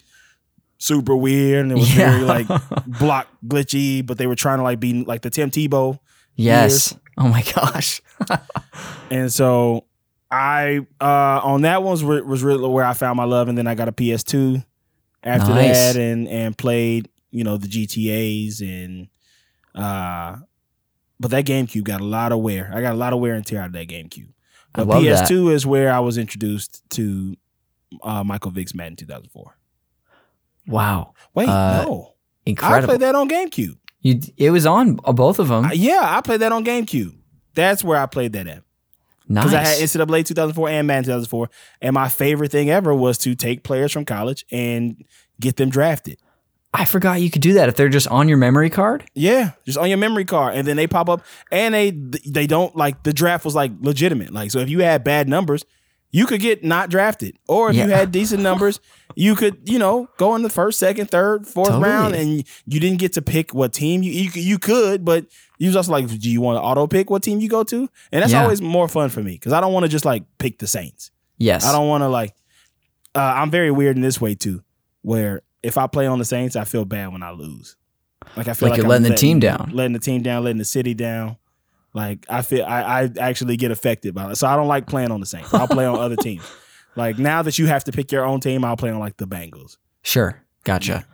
super 0.77 1.15
weird 1.15 1.63
and 1.63 1.71
it 1.71 1.75
was 1.75 1.95
Yeah. 1.97 2.11
very 2.11 2.23
like 2.23 2.47
block 2.99 3.27
glitchy, 3.45 4.05
but 4.05 4.17
they 4.17 4.27
were 4.27 4.35
trying 4.35 4.57
to 4.59 4.63
like 4.63 4.79
be 4.79 5.03
like 5.03 5.21
the 5.21 5.29
Tim 5.29 5.49
Tebow. 5.51 5.99
yes. 6.35 6.95
Oh 7.17 7.27
my 7.27 7.43
gosh. 7.55 8.01
And 9.09 9.31
so 9.33 9.85
I 10.29 10.85
uh 10.99 11.39
on 11.43 11.61
that 11.61 11.81
one 11.81 11.91
was, 11.91 12.03
was 12.03 12.43
really 12.43 12.67
where 12.67 12.83
I 12.85 12.93
found 12.93 13.15
my 13.17 13.23
love, 13.23 13.47
and 13.47 13.57
then 13.57 13.65
I 13.67 13.73
got 13.75 13.87
a 13.87 13.91
PS2 13.93 14.63
after 15.23 15.49
Nice. 15.53 15.93
that, 15.93 15.95
and 15.95 16.27
and 16.27 16.57
played 16.57 17.09
you 17.31 17.43
know 17.43 17.57
the 17.57 17.67
GTA's 17.67 18.59
and 18.61 19.07
uh, 19.73 20.35
but 21.19 21.31
that 21.31 21.45
GameCube 21.45 21.83
got 21.85 22.01
a 22.01 22.05
lot 22.05 22.31
of 22.33 22.39
wear. 22.39 22.69
I 22.73 22.81
got 22.81 22.93
a 22.93 22.97
lot 22.97 23.13
of 23.13 23.19
wear 23.19 23.33
and 23.33 23.45
tear 23.45 23.61
out 23.61 23.67
of 23.67 23.73
that 23.73 23.87
GameCube. 23.87 24.29
But 24.73 24.87
love. 24.87 25.01
PS2 25.03 25.53
is 25.53 25.65
where 25.65 25.91
I 25.91 25.99
was 26.01 26.17
introduced 26.17 26.83
to 26.91 27.35
uh, 28.03 28.23
Michael 28.23 28.51
Vick's 28.51 28.75
Madden 28.75 28.95
2004. 28.97 29.57
Wow. 30.67 31.13
Wait, 31.33 31.49
Uh, 31.49 31.83
no, 31.83 32.13
Incredible. 32.45 32.83
I 32.83 32.85
played 32.85 32.99
that 33.01 33.15
on 33.15 33.29
GameCube. 33.29 33.77
You, 34.01 34.21
it 34.37 34.51
was 34.51 34.65
on 34.65 34.99
uh, 35.03 35.11
both 35.13 35.39
of 35.39 35.47
them. 35.49 35.65
Uh, 35.65 35.71
yeah, 35.73 36.01
I 36.03 36.21
played 36.21 36.41
that 36.41 36.51
on 36.51 36.63
GameCube. 36.63 37.13
That's 37.55 37.83
where 37.83 37.97
I 37.97 38.05
played 38.05 38.33
that 38.33 38.47
at. 38.47 38.63
nice. 39.27 39.45
because 39.45 39.53
I 39.53 39.63
had 39.63 39.77
NCAA 39.79 40.25
2004 40.25 40.69
and 40.69 40.87
Madden 40.87 41.03
2004, 41.05 41.49
and 41.81 41.93
my 41.93 42.07
favorite 42.07 42.51
thing 42.51 42.69
ever 42.69 42.93
was 42.93 43.17
to 43.19 43.35
take 43.35 43.63
players 43.63 43.91
from 43.91 44.05
college 44.05 44.45
and 44.51 45.03
get 45.39 45.57
them 45.57 45.69
drafted. 45.69 46.19
I 46.73 46.85
forgot 46.85 47.21
you 47.21 47.31
could 47.31 47.41
do 47.41 47.53
that 47.53 47.69
if 47.69 47.75
they're 47.75 47.89
just 47.89 48.07
on 48.09 48.27
your 48.29 48.37
memory 48.37 48.69
card. 48.69 49.03
Yeah, 49.15 49.51
just 49.65 49.77
on 49.77 49.89
your 49.89 49.97
memory 49.97 50.25
card, 50.25 50.55
and 50.55 50.67
then 50.67 50.77
they 50.77 50.85
pop 50.85 51.09
up, 51.09 51.23
and 51.51 51.73
they 51.73 51.91
they 51.91 52.45
don't 52.45 52.75
like 52.75 53.03
the 53.03 53.13
draft 53.13 53.45
was 53.45 53.55
like 53.55 53.71
legitimate. 53.81 54.31
Like 54.31 54.51
so, 54.51 54.59
if 54.59 54.69
you 54.69 54.79
had 54.79 55.03
bad 55.03 55.27
numbers, 55.27 55.65
you 56.11 56.25
could 56.25 56.41
get 56.41 56.63
not 56.63 56.89
drafted, 56.89 57.37
or 57.47 57.69
if 57.69 57.75
you 57.75 57.83
had 57.83 58.11
decent 58.11 58.41
numbers, 58.41 58.79
you 59.15 59.35
could 59.35 59.67
you 59.69 59.77
know 59.79 60.07
go 60.17 60.35
in 60.35 60.41
the 60.41 60.49
first, 60.49 60.79
second, 60.79 61.09
third, 61.11 61.45
fourth 61.47 61.67
Totally. 61.69 61.83
round, 61.89 62.15
and 62.15 62.43
you 62.65 62.79
didn't 62.79 62.99
get 62.99 63.13
to 63.13 63.21
pick 63.21 63.53
what 63.53 63.73
team 63.73 64.03
you 64.03 64.11
you, 64.11 64.31
could- 64.31 64.43
you 64.43 64.57
could, 64.59 65.03
but 65.05 65.25
you 65.57 65.67
was 65.67 65.75
also 65.75 65.91
like, 65.91 66.07
do 66.07 66.29
you 66.29 66.39
want 66.41 66.57
to 66.57 66.61
auto 66.61 66.87
pick 66.87 67.09
what 67.09 67.23
team 67.23 67.39
you 67.39 67.49
go 67.49 67.63
to? 67.63 67.89
And 68.11 68.21
that's 68.23 68.31
Yeah. 68.31 68.43
always 68.43 68.61
more 68.61 68.87
fun 68.87 69.09
for 69.09 69.21
me 69.21 69.33
because 69.33 69.53
I 69.53 69.59
don't 69.61 69.73
want 69.73 69.83
to 69.85 69.89
just 69.89 70.05
like 70.05 70.23
pick 70.37 70.59
the 70.59 70.67
Saints. 70.67 71.11
Yes. 71.37 71.65
I 71.65 71.71
don't 71.71 71.87
want 71.87 72.01
to 72.03 72.07
like. 72.07 72.33
Uh, 73.15 73.19
I'm 73.19 73.49
very 73.51 73.71
weird 73.71 73.95
in 73.95 74.01
this 74.01 74.21
way 74.21 74.35
too, 74.35 74.63
where 75.01 75.41
if 75.63 75.77
I 75.77 75.87
play 75.87 76.05
on 76.07 76.19
the 76.19 76.25
Saints, 76.25 76.55
I 76.55 76.63
feel 76.63 76.85
bad 76.85 77.11
when 77.11 77.23
I 77.23 77.31
lose. 77.31 77.75
Like 78.35 78.47
I 78.47 78.53
feel 78.53 78.69
Like 78.69 78.71
like, 78.71 78.77
you're 78.77 78.85
I'm 78.85 78.89
letting 78.89 79.09
the 79.11 79.15
team 79.17 79.39
down. 79.39 79.71
letting 79.73 79.93
the 79.93 79.99
team 79.99 80.21
down, 80.21 80.43
letting 80.43 80.57
the 80.59 80.65
city 80.65 80.93
down. 80.93 81.37
Like 81.97 82.25
I 82.29 82.41
feel 82.43 82.63
I, 82.63 82.81
I 83.03 83.09
actually 83.19 83.57
get 83.57 83.71
affected 83.71 84.13
by 84.13 84.29
it, 84.31 84.35
so 84.37 84.47
I 84.47 84.55
don't 84.55 84.67
like 84.67 84.85
playing 84.85 85.11
on 85.11 85.19
the 85.19 85.25
Saints. 85.25 85.51
I'll 85.53 85.67
play 85.67 85.85
on 85.85 85.97
other 85.99 86.15
teams. 86.15 86.43
Like 86.95 87.19
now 87.19 87.43
that 87.43 87.59
you 87.59 87.67
have 87.67 87.83
to 87.83 87.91
pick 87.91 88.11
your 88.11 88.25
own 88.25 88.39
team, 88.39 88.65
I'll 88.65 88.75
play 88.75 88.89
on 88.89 88.97
like 88.97 89.17
the 89.17 89.27
Bengals. 89.27 89.77
Sure. 90.01 90.41
Gotcha. 90.63 91.05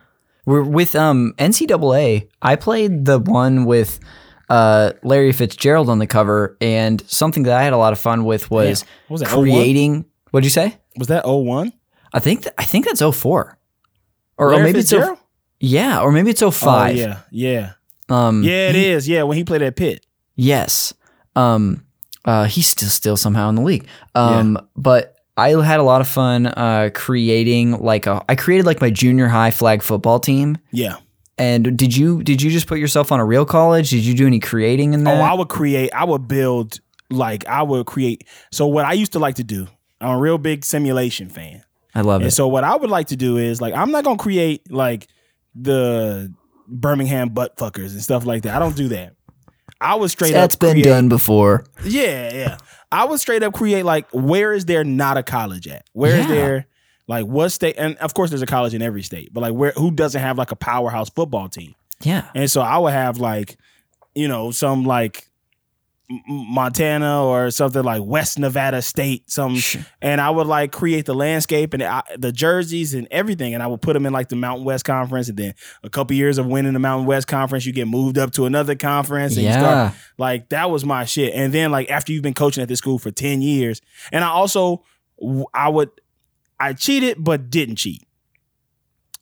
We're 0.46 0.62
with 0.62 0.94
um 0.96 1.34
NCAA. 1.36 2.28
I 2.40 2.56
played 2.56 3.04
the 3.04 3.18
one 3.18 3.66
with 3.66 4.00
uh 4.48 4.92
Larry 5.02 5.32
Fitzgerald 5.32 5.90
on 5.90 5.98
the 5.98 6.06
cover, 6.06 6.56
and 6.62 7.02
something 7.06 7.42
that 7.42 7.52
I 7.58 7.62
had 7.64 7.74
a 7.74 7.76
lot 7.76 7.92
of 7.92 7.98
fun 7.98 8.24
with 8.24 8.50
was 8.50 8.80
Yeah. 8.82 8.88
What 9.08 9.14
was 9.14 9.20
that, 9.28 9.36
01? 9.36 9.42
creating. 9.44 10.04
What'd 10.30 10.46
you 10.46 10.50
say? 10.50 10.78
Was 10.96 11.08
that 11.08 11.26
01? 11.28 11.72
I 12.14 12.18
think 12.18 12.44
th- 12.44 12.54
I 12.56 12.64
think 12.64 12.86
that's 12.86 13.02
04. 13.02 13.58
Or, 14.38 14.46
or 14.46 14.50
Larry 14.52 14.62
maybe 14.64 14.78
Fitzgerald? 14.78 15.18
it's 15.60 15.68
0, 15.70 15.80
yeah, 15.82 16.00
or 16.00 16.12
maybe 16.12 16.30
it's 16.30 16.40
05. 16.40 16.62
Oh, 16.64 16.98
yeah, 16.98 17.20
yeah, 17.30 17.72
Um 18.08 18.42
yeah. 18.42 18.70
It 18.70 18.74
he- 18.74 18.86
is. 18.88 19.06
Yeah, 19.06 19.24
when 19.24 19.36
he 19.36 19.44
played 19.44 19.60
at 19.60 19.76
Pitt. 19.76 20.06
Yes. 20.36 20.92
Um 21.36 21.84
uh 22.24 22.44
he's 22.44 22.66
still 22.66 22.88
still 22.88 23.16
somehow 23.16 23.48
in 23.48 23.54
the 23.54 23.62
league. 23.62 23.86
Um 24.14 24.58
but 24.76 25.16
I 25.36 25.50
had 25.62 25.80
a 25.80 25.82
lot 25.82 26.00
of 26.00 26.08
fun 26.08 26.46
uh 26.46 26.90
creating 26.94 27.80
like 27.80 28.06
a 28.06 28.24
I 28.28 28.34
created 28.34 28.66
like 28.66 28.80
my 28.80 28.90
junior 28.90 29.28
high 29.28 29.50
flag 29.50 29.82
football 29.82 30.20
team. 30.20 30.58
Yeah. 30.70 30.96
And 31.36 31.76
did 31.76 31.96
you 31.96 32.22
did 32.22 32.40
you 32.42 32.50
just 32.50 32.66
put 32.68 32.78
yourself 32.78 33.10
on 33.10 33.18
a 33.20 33.24
real 33.24 33.44
college? 33.44 33.90
Did 33.90 34.04
you 34.04 34.14
do 34.14 34.26
any 34.26 34.38
creating 34.40 34.94
in 34.94 35.04
that? 35.04 35.18
Oh, 35.18 35.22
I 35.22 35.34
would 35.34 35.48
create. 35.48 35.92
I 35.92 36.04
would 36.04 36.28
build. 36.28 36.78
Like 37.10 37.46
I 37.46 37.62
would 37.62 37.86
create. 37.86 38.26
So 38.50 38.66
what 38.66 38.84
I 38.86 38.92
used 38.94 39.12
to 39.12 39.18
like 39.18 39.34
to 39.36 39.44
do. 39.44 39.66
I'm 40.00 40.16
a 40.16 40.18
real 40.18 40.38
big 40.38 40.64
simulation 40.64 41.28
fan. 41.28 41.62
I 41.94 42.00
love 42.00 42.20
And 42.22 42.28
it. 42.28 42.32
so 42.32 42.48
what 42.48 42.64
I 42.64 42.74
would 42.76 42.90
like 42.90 43.08
to 43.08 43.16
do 43.16 43.36
is 43.36 43.60
like 43.60 43.74
I'm 43.74 43.90
not 43.90 44.04
gonna 44.04 44.16
create 44.18 44.70
like 44.70 45.08
the 45.54 46.32
Birmingham 46.66 47.28
butt 47.30 47.56
fuckers 47.56 47.92
and 47.92 48.02
stuff 48.02 48.24
like 48.24 48.42
that. 48.44 48.54
I 48.54 48.58
don't 48.58 48.76
do 48.76 48.88
that. 48.88 49.13
I 49.84 49.94
would 49.96 50.10
straight 50.10 50.32
That's 50.32 50.54
up 50.54 50.60
That's 50.60 50.72
been 50.74 50.82
create- 50.82 50.84
done 50.92 51.08
before. 51.08 51.64
Yeah, 51.84 52.32
yeah. 52.32 52.58
I 52.90 53.04
would 53.04 53.20
straight 53.20 53.42
up 53.42 53.52
create 53.52 53.84
like 53.84 54.06
where 54.12 54.52
is 54.52 54.64
there 54.64 54.84
not 54.84 55.16
a 55.16 55.22
college 55.22 55.66
at? 55.68 55.84
Where 55.92 56.16
is 56.16 56.26
Yeah. 56.26 56.34
there 56.34 56.66
like 57.06 57.26
what 57.26 57.50
state? 57.50 57.74
And 57.76 57.96
of 57.98 58.14
course, 58.14 58.30
there's 58.30 58.42
a 58.42 58.46
college 58.46 58.72
in 58.74 58.82
every 58.82 59.02
state, 59.02 59.32
but 59.32 59.42
like 59.42 59.52
where 59.52 59.72
who 59.72 59.90
doesn't 59.90 60.20
have 60.20 60.38
like 60.38 60.50
a 60.52 60.56
powerhouse 60.56 61.10
football 61.10 61.48
team? 61.48 61.74
Yeah. 62.02 62.28
And 62.34 62.50
so 62.50 62.60
I 62.62 62.78
would 62.78 62.92
have 62.92 63.18
like, 63.18 63.56
you 64.14 64.28
know, 64.28 64.50
some 64.52 64.84
like 64.84 65.28
Montana 66.28 67.24
or 67.24 67.50
something 67.50 67.82
like 67.82 68.02
West 68.04 68.38
Nevada 68.38 68.82
State, 68.82 69.30
some, 69.30 69.56
and 70.02 70.20
I 70.20 70.28
would 70.28 70.46
like 70.46 70.70
create 70.70 71.06
the 71.06 71.14
landscape 71.14 71.72
and 71.72 71.82
I, 71.82 72.02
the 72.18 72.30
jerseys 72.30 72.92
and 72.94 73.08
everything, 73.10 73.54
and 73.54 73.62
I 73.62 73.66
would 73.66 73.80
put 73.80 73.94
them 73.94 74.04
in 74.04 74.12
like 74.12 74.28
the 74.28 74.36
Mountain 74.36 74.64
West 74.66 74.84
Conference, 74.84 75.28
and 75.28 75.38
then 75.38 75.54
a 75.82 75.88
couple 75.88 76.14
years 76.14 76.36
of 76.36 76.46
winning 76.46 76.74
the 76.74 76.78
Mountain 76.78 77.06
West 77.06 77.26
Conference, 77.26 77.64
you 77.64 77.72
get 77.72 77.88
moved 77.88 78.18
up 78.18 78.32
to 78.32 78.44
another 78.44 78.74
conference, 78.74 79.36
and 79.36 79.46
you 79.46 79.52
start 79.52 79.64
Yeah. 79.64 79.92
like 80.18 80.50
that 80.50 80.70
was 80.70 80.84
my 80.84 81.04
shit. 81.06 81.32
And 81.34 81.52
then 81.54 81.70
like 81.70 81.90
after 81.90 82.12
you've 82.12 82.22
been 82.22 82.34
coaching 82.34 82.62
at 82.62 82.68
this 82.68 82.78
school 82.78 82.98
for 82.98 83.10
ten 83.10 83.40
years, 83.40 83.80
and 84.12 84.22
I 84.22 84.28
also 84.28 84.84
I 85.54 85.70
would 85.70 85.90
I 86.60 86.74
cheated 86.74 87.16
but 87.24 87.48
didn't 87.50 87.76
cheat. 87.76 88.06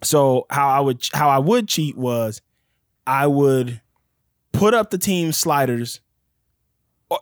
So 0.03 0.47
how 0.51 0.69
I 0.69 0.81
would 0.81 1.07
how 1.15 1.29
I 1.29 1.39
would 1.39 1.69
cheat 1.69 1.97
was 1.97 2.43
I 3.07 3.29
would 3.29 3.81
put 4.53 4.75
up 4.75 4.91
the 4.91 4.99
team 4.99 5.31
sliders 5.33 6.01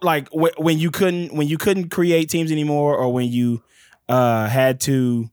like 0.03 0.29
wh- 0.31 0.59
when 0.59 0.79
you 0.79 0.91
couldn't 0.91 1.33
when 1.35 1.49
you 1.49 1.59
couldn't 1.59 1.89
create 1.91 2.29
teams 2.31 2.51
anymore 2.53 2.97
or 2.97 3.13
when 3.13 3.27
you 3.29 3.63
uh 4.09 4.47
had 4.49 4.81
to 4.81 5.31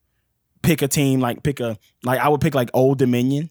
pick 0.61 0.81
a 0.81 0.87
team 0.87 1.19
like 1.19 1.43
pick 1.43 1.59
a 1.59 1.77
like 2.03 2.19
I 2.19 2.29
would 2.29 2.41
pick 2.41 2.53
like 2.55 2.69
Old 2.73 2.97
Dominion 2.97 3.43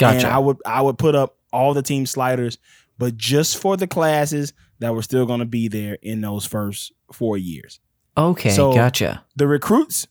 and 0.00 0.20
Gotcha. 0.20 0.28
I 0.28 0.38
would 0.38 0.56
I 0.66 0.82
would 0.82 0.98
put 0.98 1.14
up 1.14 1.36
all 1.52 1.72
the 1.74 1.82
team 1.82 2.04
sliders, 2.06 2.58
but 2.98 3.16
just 3.16 3.56
for 3.58 3.76
the 3.76 3.86
classes 3.86 4.52
that 4.80 4.94
were 4.94 5.02
still 5.02 5.24
going 5.26 5.40
to 5.40 5.46
be 5.46 5.68
there 5.68 5.96
in 6.02 6.20
those 6.20 6.44
first 6.44 6.92
four 7.12 7.38
years. 7.38 7.80
okay. 8.18 8.50
so- 8.50 8.74
gotcha. 8.74 9.24
The 9.36 9.46
recruits, 9.46 10.06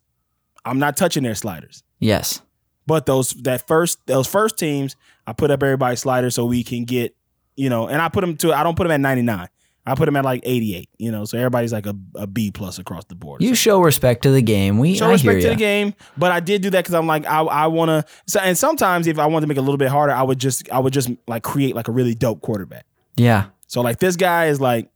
I'm 0.65 0.79
not 0.79 0.97
touching 0.97 1.21
their 1.23 1.35
sliders, 1.35 1.83
Yes. 1.99 2.41
but 2.87 3.05
those 3.05 3.31
that 3.43 3.67
first 3.67 3.99
those 4.07 4.27
first 4.27 4.57
teams, 4.57 4.95
I 5.27 5.33
put 5.33 5.51
up 5.51 5.61
everybody's 5.61 5.99
sliders 5.99 6.33
so 6.35 6.45
we 6.45 6.63
can 6.63 6.85
get 6.85 7.15
you 7.57 7.69
know, 7.69 7.87
and 7.87 8.01
I 8.01 8.09
put 8.09 8.21
them 8.21 8.35
to 8.37 8.51
I 8.53 8.63
don't 8.63 8.75
put 8.75 8.83
them 8.83 8.91
at 8.91 8.99
99. 9.01 9.47
I 9.85 9.95
put 9.95 10.07
him 10.07 10.15
at 10.15 10.25
like 10.25 10.41
88. 10.43 10.89
You 10.97 11.11
know, 11.11 11.25
so 11.25 11.37
everybody's 11.37 11.71
like 11.71 11.85
a, 11.85 11.95
a 12.15 12.25
B 12.25 12.51
plus 12.51 12.79
across 12.79 13.05
the 13.05 13.15
board. 13.15 13.41
You 13.41 13.53
show 13.53 13.79
respect 13.81 14.23
to 14.23 14.31
the 14.31 14.41
game. 14.41 14.79
We 14.79 14.95
show 14.95 15.05
I 15.05 15.17
hear 15.17 15.33
respect 15.33 15.41
to 15.43 15.49
the 15.49 15.55
game. 15.55 15.93
But 16.17 16.31
I 16.31 16.39
did 16.39 16.61
do 16.61 16.69
that 16.71 16.83
because 16.83 16.95
I'm 16.95 17.07
like 17.07 17.25
I 17.25 17.41
I 17.41 17.67
want 17.67 17.89
to. 17.89 18.05
So, 18.27 18.39
and 18.39 18.57
sometimes 18.57 19.07
if 19.07 19.19
I 19.19 19.25
wanted 19.27 19.41
to 19.41 19.47
make 19.47 19.57
it 19.57 19.61
a 19.61 19.63
little 19.63 19.77
bit 19.77 19.89
harder, 19.89 20.13
I 20.13 20.23
would 20.23 20.39
just 20.39 20.69
I 20.71 20.79
would 20.79 20.93
just 20.93 21.09
like 21.27 21.43
create 21.43 21.75
like 21.75 21.87
a 21.87 21.91
really 21.91 22.15
dope 22.15 22.41
quarterback. 22.41 22.85
Yeah. 23.15 23.47
So 23.67 23.81
like 23.81 23.99
this 23.99 24.15
guy 24.15 24.47
is 24.47 24.59
like 24.59 24.89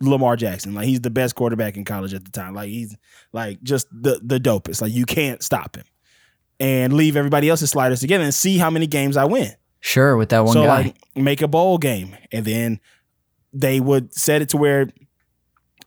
Lamar 0.00 0.36
Jackson. 0.36 0.74
Like 0.74 0.86
he's 0.86 1.00
the 1.00 1.10
best 1.10 1.34
quarterback 1.34 1.76
in 1.76 1.84
college 1.84 2.14
at 2.14 2.24
the 2.24 2.30
time. 2.30 2.54
Like 2.54 2.68
he's 2.68 2.96
like 3.32 3.62
just 3.62 3.88
the 3.90 4.20
the 4.22 4.38
dopest. 4.38 4.82
Like 4.82 4.92
you 4.92 5.04
can't 5.04 5.42
stop 5.42 5.76
him. 5.76 5.84
And 6.58 6.94
leave 6.94 7.16
everybody 7.16 7.50
else's 7.50 7.70
sliders 7.70 8.00
together 8.00 8.24
and 8.24 8.32
see 8.32 8.56
how 8.56 8.70
many 8.70 8.86
games 8.86 9.18
I 9.18 9.26
win. 9.26 9.52
Sure. 9.80 10.16
With 10.16 10.30
that 10.30 10.44
one 10.44 10.54
so 10.54 10.64
guy. 10.64 10.82
like 10.82 10.96
make 11.14 11.42
a 11.42 11.48
bowl 11.48 11.76
game. 11.76 12.16
And 12.32 12.44
then 12.44 12.80
they 13.58 13.80
would 13.80 14.12
set 14.12 14.42
it 14.42 14.48
to 14.50 14.56
where 14.56 14.88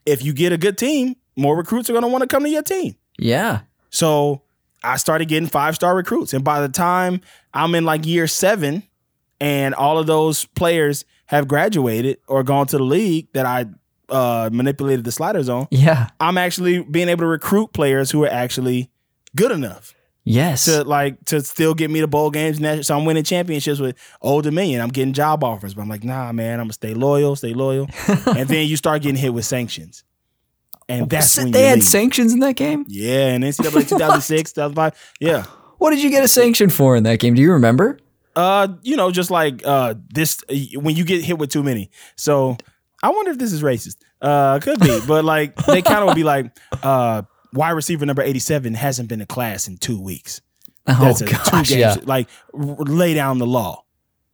if 0.05 0.23
you 0.23 0.33
get 0.33 0.51
a 0.51 0.57
good 0.57 0.77
team, 0.77 1.15
more 1.35 1.55
recruits 1.55 1.89
are 1.89 1.93
gonna 1.93 2.07
want 2.07 2.21
to 2.23 2.27
come 2.27 2.43
to 2.43 2.49
your 2.49 2.63
team. 2.63 2.95
yeah. 3.17 3.61
So 3.91 4.43
I 4.83 4.97
started 4.97 5.27
getting 5.27 5.49
five 5.49 5.75
star 5.75 5.95
recruits. 5.95 6.33
And 6.33 6.43
by 6.43 6.61
the 6.61 6.69
time 6.69 7.21
I'm 7.53 7.73
in 7.75 7.85
like 7.85 8.05
year 8.05 8.27
seven 8.27 8.83
and 9.41 9.73
all 9.75 9.97
of 9.97 10.05
those 10.07 10.45
players 10.45 11.05
have 11.25 11.47
graduated 11.47 12.17
or 12.27 12.43
gone 12.43 12.67
to 12.67 12.77
the 12.77 12.83
league 12.83 13.27
that 13.33 13.45
I 13.45 13.65
uh, 14.09 14.49
manipulated 14.53 15.05
the 15.05 15.11
sliders 15.11 15.49
on, 15.49 15.67
Yeah. 15.71 16.09
I'm 16.19 16.37
actually 16.37 16.83
being 16.83 17.09
able 17.09 17.21
to 17.23 17.27
recruit 17.27 17.73
players 17.73 18.11
who 18.11 18.23
are 18.23 18.29
actually 18.29 18.89
good 19.35 19.51
enough 19.51 19.93
Yes. 20.29 20.65
to 20.65 20.83
like 20.83 21.23
to 21.25 21.41
still 21.41 21.73
get 21.73 21.89
me 21.89 22.01
to 22.01 22.07
bowl 22.07 22.29
games. 22.31 22.59
So 22.85 22.95
I'm 22.97 23.05
winning 23.05 23.23
championships 23.23 23.79
with 23.79 23.97
Old 24.21 24.43
Dominion. 24.43 24.81
I'm 24.81 24.89
getting 24.89 25.13
job 25.13 25.43
offers, 25.43 25.73
but 25.73 25.81
I'm 25.81 25.89
like, 25.89 26.03
nah, 26.03 26.31
man, 26.31 26.59
I'm 26.59 26.65
gonna 26.65 26.73
stay 26.73 26.93
loyal, 26.93 27.35
stay 27.35 27.53
loyal. 27.53 27.87
and 28.07 28.47
then 28.47 28.67
you 28.67 28.77
start 28.77 29.01
getting 29.01 29.17
hit 29.17 29.33
with 29.33 29.45
sanctions. 29.45 30.03
and 30.87 31.09
that's 31.09 31.31
So 31.31 31.43
when 31.43 31.51
they 31.51 31.63
had 31.65 31.79
leave. 31.79 31.83
sanctions 31.85 32.33
in 32.33 32.39
that 32.41 32.55
game. 32.55 32.85
Yeah, 32.87 33.27
and 33.29 33.43
NCAA 33.43 33.89
2006, 33.89 34.53
2005. 34.53 35.13
Yeah. 35.19 35.45
What 35.79 35.91
did 35.91 36.03
you 36.03 36.09
get 36.09 36.23
a 36.23 36.27
sanction 36.27 36.69
for 36.69 36.95
in 36.95 37.03
that 37.03 37.19
game? 37.19 37.33
Do 37.35 37.41
you 37.41 37.53
remember? 37.53 37.99
Uh, 38.35 38.67
you 38.83 38.95
know, 38.97 39.11
just 39.11 39.31
like 39.31 39.61
uh 39.65 39.95
this 40.13 40.43
when 40.75 40.95
you 40.95 41.03
get 41.05 41.23
hit 41.23 41.37
with 41.39 41.49
too 41.49 41.63
many. 41.63 41.89
So 42.15 42.55
I 43.01 43.09
wonder 43.09 43.31
if 43.31 43.37
this 43.39 43.51
is 43.51 43.63
racist. 43.63 43.95
Uh 44.21 44.59
could 44.59 44.79
be, 44.79 44.99
but 45.07 45.25
like 45.25 45.55
they 45.65 45.81
kind 45.81 45.99
of 45.99 46.05
would 46.07 46.15
be 46.15 46.23
like, 46.23 46.55
uh, 46.83 47.23
wide 47.53 47.71
receiver 47.71 48.05
number 48.05 48.21
87 48.21 48.73
hasn't 48.73 49.09
been 49.09 49.19
to 49.19 49.25
class 49.25 49.67
in 49.67 49.77
two 49.77 49.99
weeks. 50.01 50.41
Oh 50.87 50.97
That's 51.05 51.21
a 51.21 51.25
gosh, 51.25 51.69
two 51.69 51.77
yeah. 51.77 51.95
games. 51.95 52.07
Like 52.07 52.27
r- 52.53 52.61
lay 52.79 53.13
down 53.13 53.37
the 53.37 53.47
law. 53.47 53.83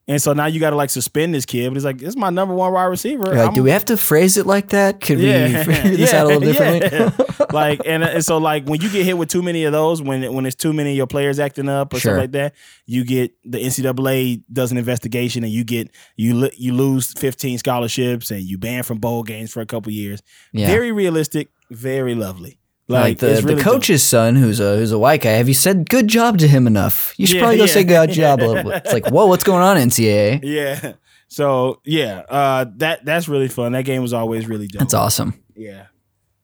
And 0.08 0.21
so 0.21 0.34
now 0.34 0.45
you 0.45 0.60
got 0.60 0.69
to 0.69 0.75
like 0.75 0.91
suspend 0.91 1.34
this 1.34 1.47
kid. 1.47 1.67
But 1.69 1.78
it's 1.78 1.84
like, 1.86 1.97
this 1.97 2.10
is 2.10 2.15
my 2.15 2.30
number 2.30 2.54
one 2.54 2.71
wide 2.71 2.84
receiver. 2.86 3.23
Like, 3.23 3.56
do 3.56 3.63
we 3.63 3.71
have 3.71 3.86
to 3.86 3.97
phrase 3.97 4.38
it 4.38 4.45
like 4.45 4.69
that? 4.69 5.01
Could 5.01 5.17
we 5.17 5.23
figure 5.65 5.97
this 5.97 6.13
out 6.13 6.25
a 6.25 6.28
little 6.28 6.41
differently? 6.41 6.89
yeah. 7.39 7.45
like 7.51 7.82
and, 7.86 8.04
uh, 8.04 8.08
and 8.10 8.23
so 8.23 8.38
like 8.38 8.67
when 8.67 8.80
you 8.82 8.89
get 8.91 9.04
hit 9.04 9.17
with 9.17 9.30
too 9.30 9.41
many 9.41 9.63
of 9.63 9.71
those, 9.71 10.04
when 10.04 10.32
when 10.32 10.43
there's 10.43 10.54
too 10.56 10.73
many 10.73 10.91
of 10.91 10.95
your 10.97 11.08
players 11.08 11.39
acting 11.39 11.67
up 11.67 11.91
or 11.91 11.99
Sure. 11.99 12.12
stuff 12.13 12.21
like 12.21 12.32
that, 12.34 12.54
you 12.86 13.04
get 13.04 13.34
the 13.43 13.58
NCAA 13.58 14.43
does 14.54 14.71
an 14.71 14.78
investigation 14.78 15.43
and 15.43 15.51
you 15.51 15.63
get 15.63 15.89
you 16.17 16.51
you 16.56 16.73
lose 16.73 17.12
15 17.13 17.58
scholarships 17.58 18.30
and 18.30 18.43
you 18.43 18.60
ban 18.60 18.84
from 18.84 18.99
bowl 18.99 19.23
games 19.23 19.51
for 19.51 19.62
a 19.62 19.65
couple 19.65 19.91
years. 19.91 20.21
Yeah. 20.54 20.67
Very 20.67 20.91
realistic, 20.91 21.49
very 21.71 22.13
lovely. 22.13 22.60
Like, 22.88 23.02
Like, 23.04 23.17
the, 23.19 23.28
the 23.28 23.41
really 23.41 23.56
dope. 23.56 23.63
coach's 23.74 24.04
son, 24.04 24.36
who's 24.36 24.60
a 24.60 24.78
who's 24.78 24.91
a 24.91 25.00
white 25.00 25.21
guy. 25.21 25.32
Have 25.32 25.48
you 25.48 25.54
said 25.56 25.89
good 25.89 26.08
job 26.08 26.38
to 26.39 26.48
him 26.48 26.67
enough? 26.67 27.13
You 27.17 27.26
should 27.26 27.38
Yeah, 27.38 27.41
probably 27.41 27.58
go 27.58 27.63
yeah. 27.65 27.74
say 27.74 27.84
good 27.84 28.12
job 28.12 28.41
a 28.41 28.45
little 28.45 28.63
bit. 28.71 28.84
It's 28.86 28.93
like, 28.93 29.08
whoa, 29.10 29.26
what's 29.26 29.43
going 29.43 29.63
on, 29.63 29.78
NCAA? 29.78 30.41
Yeah. 30.43 30.93
So 31.28 31.82
yeah, 31.84 32.19
uh, 32.30 32.65
that 32.78 33.04
that's 33.04 33.28
really 33.28 33.48
fun. 33.48 33.71
That 33.71 33.86
game 33.86 34.02
was 34.04 34.13
always 34.13 34.48
really 34.48 34.67
dope. 34.67 34.80
That's 34.82 34.93
awesome. 34.93 35.34
Yeah. 35.56 35.88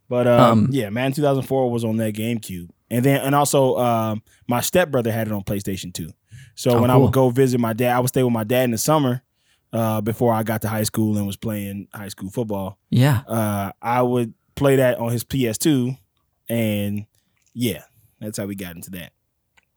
But 0.09 0.27
um, 0.27 0.51
Um, 0.65 0.67
yeah, 0.71 0.89
man, 0.89 1.13
2004 1.13 1.71
was 1.71 1.83
on 1.85 1.97
that 1.97 2.15
GameCube, 2.15 2.69
and 2.89 3.05
then 3.05 3.21
and 3.21 3.35
also 3.35 3.77
um, 3.77 4.23
my 4.47 4.59
stepbrother 4.61 5.11
had 5.11 5.27
it 5.27 5.33
on 5.33 5.43
PlayStation 5.43 5.93
2. 5.93 6.09
So 6.55 6.71
Oh, 6.71 6.81
when 6.81 6.89
I 6.89 6.97
would 6.97 7.13
go 7.13 7.29
visit 7.29 7.59
my 7.59 7.73
dad, 7.73 7.95
I 7.95 7.99
would 7.99 8.09
stay 8.09 8.23
with 8.23 8.33
my 8.33 8.43
dad 8.43 8.63
in 8.65 8.71
the 8.71 8.77
summer 8.77 9.21
uh, 9.71 10.01
before 10.01 10.33
I 10.33 10.43
got 10.43 10.63
to 10.63 10.67
high 10.67 10.83
school 10.83 11.15
and 11.17 11.25
was 11.27 11.37
playing 11.37 11.87
high 11.93 12.09
school 12.09 12.29
football. 12.29 12.77
Yeah. 12.89 13.21
Uh, 13.27 13.71
I 13.81 14.01
would 14.01 14.33
play 14.55 14.75
that 14.77 14.97
on 14.97 15.11
his 15.11 15.23
PS2, 15.23 15.97
and 16.51 17.05
yeah, 17.53 17.83
that's 18.19 18.37
how 18.37 18.45
we 18.45 18.55
got 18.55 18.75
into 18.75 18.91
that. 18.91 19.13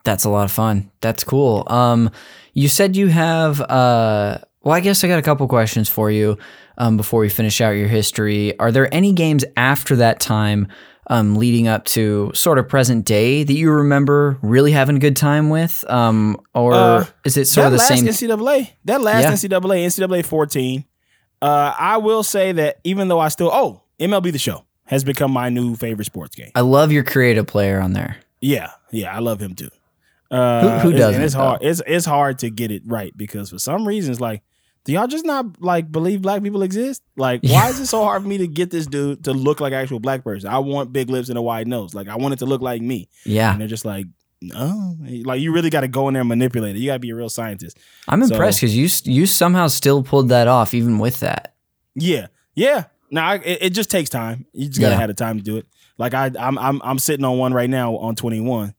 That's 0.05 0.25
a 0.25 0.29
lot 0.29 0.45
of 0.45 0.53
fun. 0.53 0.91
That's 1.01 1.25
cool. 1.25 1.65
Um, 1.69 2.11
you 2.53 2.69
said 2.69 2.97
you 2.97 3.09
have. 3.09 3.61
Uh, 3.61 4.39
well, 4.63 4.75
I 4.75 4.81
guess 4.81 5.05
I 5.05 5.09
got 5.09 5.19
a 5.19 5.23
couple 5.23 5.47
questions 5.49 5.89
for 5.89 6.11
you 6.11 6.37
um, 6.79 6.97
before 6.97 7.21
we 7.21 7.29
finish 7.29 7.61
out 7.61 7.71
your 7.71 7.89
history. 7.89 8.59
Are 8.59 8.73
there 8.73 8.93
any 8.93 9.13
games 9.13 9.45
after 9.57 9.97
that 9.97 10.21
time, 10.21 10.69
um, 11.09 11.37
leading 11.37 11.69
up 11.69 11.85
to 11.87 12.31
sort 12.35 12.59
of 12.59 12.69
present 12.69 13.05
day, 13.05 13.45
that 13.45 13.53
you 13.53 13.71
remember 13.71 14.39
really 14.43 14.73
having 14.73 14.97
a 14.97 14.99
good 14.99 15.17
time 15.17 15.51
with, 15.51 15.85
um, 15.91 16.39
or 16.55 16.73
Uh, 16.75 17.05
is 17.25 17.37
it 17.37 17.47
sort 17.47 17.67
of 17.67 17.73
the 17.73 17.79
last 17.79 17.89
same? 17.89 18.07
NCAA, 18.07 18.71
that 18.87 19.01
last 19.03 19.23
Yeah. 19.23 19.33
NCAA, 19.33 19.85
NCAA 19.85 20.23
14. 20.23 20.85
Uh, 21.43 21.75
I 21.79 21.99
will 21.99 22.23
say 22.23 22.53
that 22.53 22.79
even 22.85 23.09
though 23.09 23.21
I 23.21 23.29
still, 23.29 23.51
oh, 23.53 23.83
MLB 24.01 24.31
the 24.33 24.39
Show 24.39 24.65
has 24.87 25.05
become 25.05 25.31
my 25.33 25.49
new 25.49 25.77
favorite 25.77 26.05
sports 26.07 26.35
game. 26.35 26.51
I 26.55 26.61
love 26.61 26.93
your 26.93 27.05
creative 27.05 27.47
player 27.47 27.81
on 27.81 27.93
there. 27.93 28.17
Yeah, 28.41 28.71
yeah, 28.91 29.15
I 29.15 29.21
love 29.21 29.41
him 29.41 29.55
too. 29.55 29.71
Uh, 30.31 30.81
who 30.81 30.89
it's- 30.91 31.01
doesn't, 31.01 31.23
It's 31.23 31.35
hard. 31.35 31.61
though? 31.61 31.67
It's 31.69 31.83
it's 31.87 32.07
hard 32.07 32.39
to 32.41 32.51
get 32.51 32.71
it 32.71 32.83
right 32.87 33.17
because 33.17 33.51
for 33.51 33.59
some 33.59 33.87
reasons, 33.87 34.21
like, 34.21 34.43
do 34.85 34.93
y'all 34.93 35.07
just 35.07 35.25
not 35.25 35.63
like 35.63 35.91
believe 35.91 36.21
black 36.23 36.43
people 36.43 36.63
exist? 36.63 37.03
Like, 37.17 37.43
why 37.45 37.69
is 37.69 37.79
it 37.81 37.87
so 37.87 38.03
hard 38.05 38.23
for 38.23 38.29
me 38.29 38.39
to 38.39 38.47
get 38.47 38.71
this 38.71 38.87
dude 38.87 39.25
to 39.25 39.33
look 39.33 39.61
like 39.61 39.73
an 39.73 39.79
actual 39.79 40.01
black 40.01 40.25
person? 40.25 40.51
I 40.51 40.59
want 40.59 40.93
big 40.93 41.09
lips 41.09 41.29
and 41.29 41.39
a 41.39 41.43
wide 41.43 41.69
nose. 41.69 41.95
Like, 41.95 42.09
I 42.09 42.17
want 42.17 42.35
it 42.35 42.39
to 42.39 42.47
look 42.47 42.61
like 42.63 42.83
me. 42.83 43.09
Yeah, 43.25 43.53
And 43.53 43.61
they're 43.61 43.69
just 43.69 43.85
like, 43.85 44.07
no, 44.43 44.97
like 45.25 45.41
you 45.41 45.53
really 45.53 45.71
got 45.71 45.81
to 45.83 45.89
go 45.89 46.09
in 46.09 46.15
there 46.15 46.21
and 46.21 46.29
manipulate 46.29 46.77
it. 46.77 46.81
You 46.81 46.87
got 46.87 46.95
to 46.95 46.99
be 46.99 47.11
a 47.11 47.15
real 47.15 47.31
scientist. 47.31 47.79
I'm 48.09 48.23
impressed 48.23 48.61
because 48.61 48.77
you 48.77 48.89
you 49.11 49.25
somehow 49.27 49.69
still 49.69 50.03
pulled 50.03 50.29
that 50.31 50.49
off 50.49 50.75
even 50.75 50.99
with 50.99 51.21
that. 51.21 51.55
Yeah, 51.95 52.27
yeah. 52.55 52.85
Now 53.15 53.29
I, 53.31 53.35
it, 53.37 53.59
it 53.63 53.71
just 53.71 53.91
takes 53.91 54.11
time. 54.11 54.45
You 54.53 54.69
just 54.69 54.81
gotta 54.81 54.95
Yeah. 54.95 54.99
have 55.01 55.09
the 55.09 55.15
time 55.15 55.39
to 55.39 55.43
do 55.45 55.57
it. 55.57 55.67
Like 55.97 56.13
I, 56.15 56.31
I'm, 56.39 56.59
I'm, 56.59 56.83
I'm 56.85 56.99
sitting 56.99 57.25
on 57.25 57.39
one 57.39 57.55
right 57.55 57.71
now 57.71 57.97
on 57.97 58.17
21. 58.17 58.75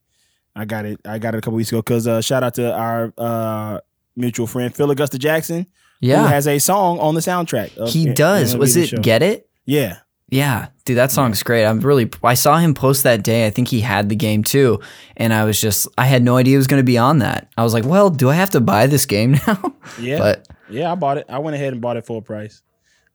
I 0.55 0.65
got 0.65 0.85
it. 0.85 0.99
I 1.05 1.17
got 1.19 1.33
it 1.33 1.37
a 1.37 1.41
couple 1.41 1.55
weeks 1.57 1.69
ago. 1.71 1.81
Cause 1.81 2.05
uh, 2.07 2.21
shout 2.21 2.43
out 2.43 2.53
to 2.55 2.73
our 2.73 3.13
uh, 3.17 3.79
mutual 4.15 4.47
friend 4.47 4.75
Phil 4.75 4.91
Augusta 4.91 5.17
Jackson, 5.17 5.65
who 6.01 6.07
Yeah, 6.07 6.27
has 6.27 6.47
a 6.47 6.59
song 6.59 6.99
on 6.99 7.15
the 7.15 7.21
soundtrack. 7.21 7.75
Of 7.77 7.89
he 7.91 8.05
does. 8.13 8.55
Was 8.57 8.75
it 8.75 8.87
Show. 8.89 8.97
Get 8.97 9.23
It? 9.23 9.49
Yeah, 9.65 9.97
Yeah, 10.29 10.67
dude, 10.85 10.97
that 10.97 11.11
song's 11.11 11.41
great. 11.41 11.65
I'm 11.65 11.79
really. 11.79 12.09
I 12.23 12.33
saw 12.35 12.57
him 12.57 12.73
post 12.73 13.03
that 13.03 13.23
day. 13.23 13.47
I 13.47 13.49
think 13.49 13.67
he 13.69 13.79
had 13.81 14.09
the 14.09 14.15
game 14.15 14.43
too, 14.43 14.79
and 15.17 15.33
I 15.33 15.43
was 15.45 15.59
just. 15.59 15.87
I 15.97 16.05
had 16.05 16.23
no 16.23 16.37
idea 16.37 16.51
he 16.51 16.57
was 16.57 16.67
going 16.67 16.79
to 16.81 16.85
be 16.85 16.97
on 16.97 17.19
that. 17.19 17.49
I 17.57 17.63
was 17.63 17.73
like, 17.73 17.85
well, 17.85 18.09
do 18.09 18.29
I 18.29 18.35
have 18.35 18.49
to 18.51 18.59
buy 18.61 18.87
this 18.87 19.05
game 19.05 19.31
now? 19.47 19.73
yeah, 19.99 20.17
but 20.19 20.47
yeah. 20.69 20.91
I 20.91 20.95
bought 20.95 21.17
it. 21.17 21.25
I 21.29 21.39
went 21.39 21.55
ahead 21.55 21.71
and 21.73 21.81
bought 21.81 21.95
it 21.97 22.05
full 22.05 22.21
price. 22.21 22.61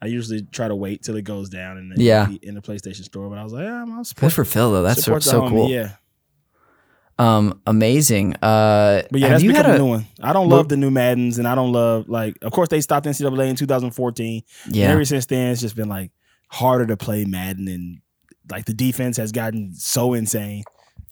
I 0.03 0.07
usually 0.07 0.43
try 0.43 0.67
to 0.69 0.75
wait 0.75 1.03
till 1.03 1.17
it 1.17 1.23
goes 1.23 1.51
down 1.51 1.77
in 1.79 1.91
the, 1.91 2.03
Yeah. 2.03 2.29
in 2.43 2.55
the 2.55 2.63
PlayStation 2.63 3.05
Store, 3.05 3.29
but 3.29 3.37
I 3.39 3.45
was 3.45 3.53
like, 3.53 3.65
yeah, 3.65 3.85
I'll 3.87 4.03
good 4.17 4.33
for 4.33 4.45
Phil 4.45 4.73
though. 4.73 4.83
That's 4.83 5.01
so, 5.05 5.19
support 5.19 5.23
so 5.23 5.43
homie, 5.43 5.49
cool. 5.51 5.69
Yeah, 5.71 5.91
Um, 7.19 7.61
amazing. 7.67 8.35
Uh, 8.37 9.03
But 9.11 9.21
yeah, 9.21 9.29
that's 9.29 9.43
become 9.43 9.67
a 9.67 9.75
a 9.75 9.79
new 9.79 9.87
one. 9.87 10.07
I 10.23 10.33
don't 10.33 10.49
love 10.49 10.69
the 10.71 10.77
new 10.79 10.91
Maddens, 10.91 11.39
and 11.39 11.47
I 11.47 11.55
don't 11.55 11.73
love 11.73 12.09
like. 12.09 12.37
Of 12.43 12.53
course, 12.53 12.71
they 12.71 12.81
stopped 12.81 13.07
NCAA 13.07 13.49
in 13.51 13.57
2014. 13.57 14.43
And 14.65 14.77
yeah? 14.77 14.89
ever 14.89 15.05
since 15.05 15.27
then, 15.27 15.51
it's 15.53 15.61
just 15.61 15.77
been 15.77 15.89
like 15.91 16.13
harder 16.49 16.87
to 16.87 16.97
play 16.97 17.25
Madden, 17.27 17.69
and 17.69 17.99
like 18.51 18.65
the 18.65 18.73
defense 18.75 19.19
has 19.19 19.33
gotten 19.33 19.75
so 19.75 20.15
insane. 20.15 20.65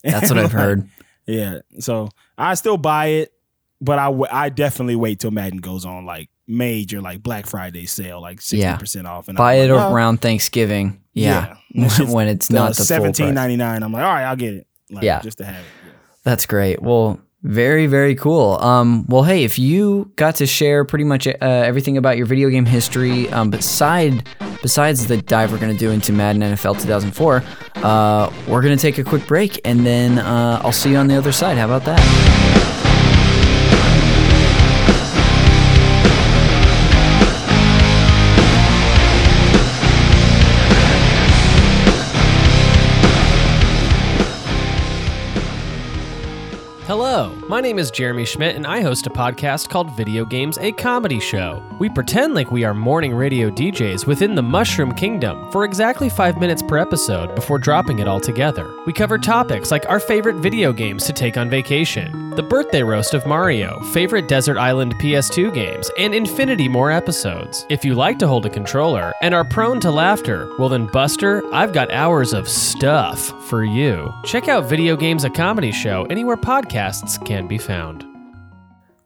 That's 0.03 0.29
what 0.31 0.39
I've 0.43 0.51
heard. 0.51 0.89
yeah, 1.27 1.59
so 1.79 2.09
I 2.39 2.55
still 2.55 2.77
buy 2.77 3.05
it, 3.07 3.31
but 3.79 3.99
I 3.99 4.05
w- 4.05 4.25
I 4.31 4.49
definitely 4.49 4.95
wait 4.95 5.19
till 5.19 5.31
Madden 5.31 5.59
goes 5.59 5.85
on 5.85 6.05
like 6.07 6.29
major 6.49 6.99
like 7.01 7.21
Black 7.23 7.45
Friday 7.45 7.85
sale, 7.85 8.19
like 8.21 8.41
sixty 8.41 8.57
Yeah. 8.57 8.75
percent 8.77 9.07
off, 9.07 9.27
and 9.29 9.37
Buy 9.37 9.53
I'm 9.55 9.69
it 9.69 9.73
like, 9.73 9.85
oh, 9.85 9.93
around 9.93 10.19
Thanksgiving. 10.21 11.01
Yeah, 11.13 11.55
Yeah. 11.73 11.89
When 12.07 12.27
it's 12.27 12.47
the 12.47 12.55
not 12.55 12.69
the 12.71 12.75
full 12.77 12.85
seventeen 12.85 13.27
price. 13.27 13.35
ninety 13.35 13.55
nine. 13.55 13.83
I'm 13.83 13.91
like, 13.93 14.03
all 14.03 14.11
right, 14.11 14.23
I'll 14.25 14.35
get 14.35 14.53
it. 14.55 14.67
Like, 14.89 15.03
Yeah. 15.03 15.21
just 15.21 15.37
to 15.37 15.45
have 15.45 15.55
it. 15.55 15.65
Yeah. 15.85 15.91
That's 16.23 16.45
great. 16.45 16.81
Well, 16.81 17.19
very 17.43 17.87
very 17.87 18.15
cool. 18.15 18.57
Um, 18.61 19.05
well, 19.07 19.23
hey, 19.23 19.43
if 19.43 19.57
you 19.59 20.11
got 20.15 20.35
to 20.35 20.45
share 20.45 20.83
pretty 20.83 21.05
much 21.05 21.25
uh, 21.27 21.33
everything 21.41 21.95
about 21.97 22.17
your 22.17 22.25
video 22.25 22.49
game 22.49 22.65
history, 22.65 23.29
um, 23.29 23.49
beside 23.49 24.27
besides 24.61 25.07
the 25.07 25.17
dive 25.21 25.51
we're 25.51 25.57
gonna 25.59 25.73
do 25.73 25.89
into 25.91 26.11
Madden 26.11 26.41
NFL 26.41 26.81
2004, 26.81 27.43
uh, 27.83 28.31
we're 28.47 28.61
gonna 28.61 28.75
take 28.75 28.97
a 28.97 29.03
quick 29.03 29.25
break 29.27 29.59
and 29.63 29.85
then 29.85 30.19
uh, 30.19 30.59
I'll 30.63 30.71
see 30.73 30.91
you 30.91 30.97
on 30.97 31.07
the 31.07 31.15
other 31.15 31.31
side. 31.31 31.57
How 31.57 31.65
about 31.65 31.85
that? 31.85 32.48
My 47.49 47.59
name 47.59 47.79
is 47.79 47.89
Jeremy 47.89 48.25
Schmidt, 48.25 48.55
and 48.55 48.67
I 48.67 48.81
host 48.81 49.07
a 49.07 49.09
podcast 49.09 49.69
called 49.69 49.89
Video 49.97 50.23
Games 50.23 50.59
A 50.59 50.71
Comedy 50.71 51.19
Show. 51.19 51.63
We 51.79 51.89
pretend 51.89 52.35
like 52.35 52.51
we 52.51 52.63
are 52.63 52.75
morning 52.75 53.11
radio 53.11 53.49
DJs 53.49 54.05
within 54.05 54.35
the 54.35 54.43
Mushroom 54.43 54.93
Kingdom 54.93 55.51
for 55.51 55.65
exactly 55.65 56.09
five 56.09 56.39
minutes 56.39 56.61
per 56.61 56.77
episode 56.77 57.33
before 57.33 57.57
dropping 57.57 57.97
it 57.97 58.07
all 58.07 58.19
together. 58.19 58.71
We 58.85 58.93
cover 58.93 59.17
topics 59.17 59.71
like 59.71 59.89
our 59.89 59.99
favorite 59.99 60.35
video 60.35 60.71
games 60.71 61.07
to 61.07 61.13
take 61.13 61.37
on 61.37 61.49
vacation, 61.49 62.29
the 62.35 62.43
birthday 62.43 62.83
roast 62.83 63.15
of 63.15 63.25
Mario, 63.25 63.79
favorite 63.85 64.27
Desert 64.27 64.59
Island 64.59 64.93
PS2 64.99 65.51
games, 65.51 65.89
and 65.97 66.13
infinity 66.13 66.67
more 66.67 66.91
episodes. 66.91 67.65
If 67.67 67.83
you 67.83 67.95
like 67.95 68.19
to 68.19 68.27
hold 68.27 68.45
a 68.45 68.49
controller 68.51 69.11
and 69.23 69.33
are 69.33 69.43
prone 69.43 69.79
to 69.79 69.89
laughter, 69.89 70.47
well 70.59 70.69
then, 70.69 70.85
Buster, 70.85 71.41
I've 71.51 71.73
got 71.73 71.89
hours 71.89 72.31
of 72.31 72.47
stuff 72.47 73.19
for 73.49 73.63
you. 73.63 74.13
Check 74.23 74.47
out 74.47 74.69
Video 74.69 74.95
Games 74.95 75.23
A 75.23 75.31
Comedy 75.31 75.71
Show 75.71 76.05
anywhere 76.11 76.37
podcasts 76.37 77.25
can 77.25 77.38
be 77.47 77.57
found. 77.57 78.05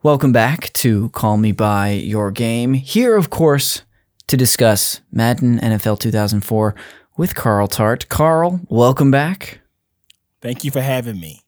Welcome 0.01 0.31
back 0.31 0.73
to 0.73 1.09
Call 1.09 1.37
Me 1.37 1.51
By 1.51 1.91
Your 1.91 2.31
Game. 2.31 2.73
Here, 2.73 3.15
of 3.15 3.29
course, 3.29 3.83
to 4.27 4.35
discuss 4.35 5.01
Madden 5.11 5.59
NFL 5.59 5.99
2004 5.99 6.75
with 7.17 7.35
Carl 7.35 7.67
Tart. 7.67 8.09
Carl, 8.09 8.59
welcome 8.67 9.11
back. 9.11 9.61
Thank 10.41 10.63
you 10.63 10.71
for 10.71 10.81
having 10.81 11.19
me. 11.19 11.41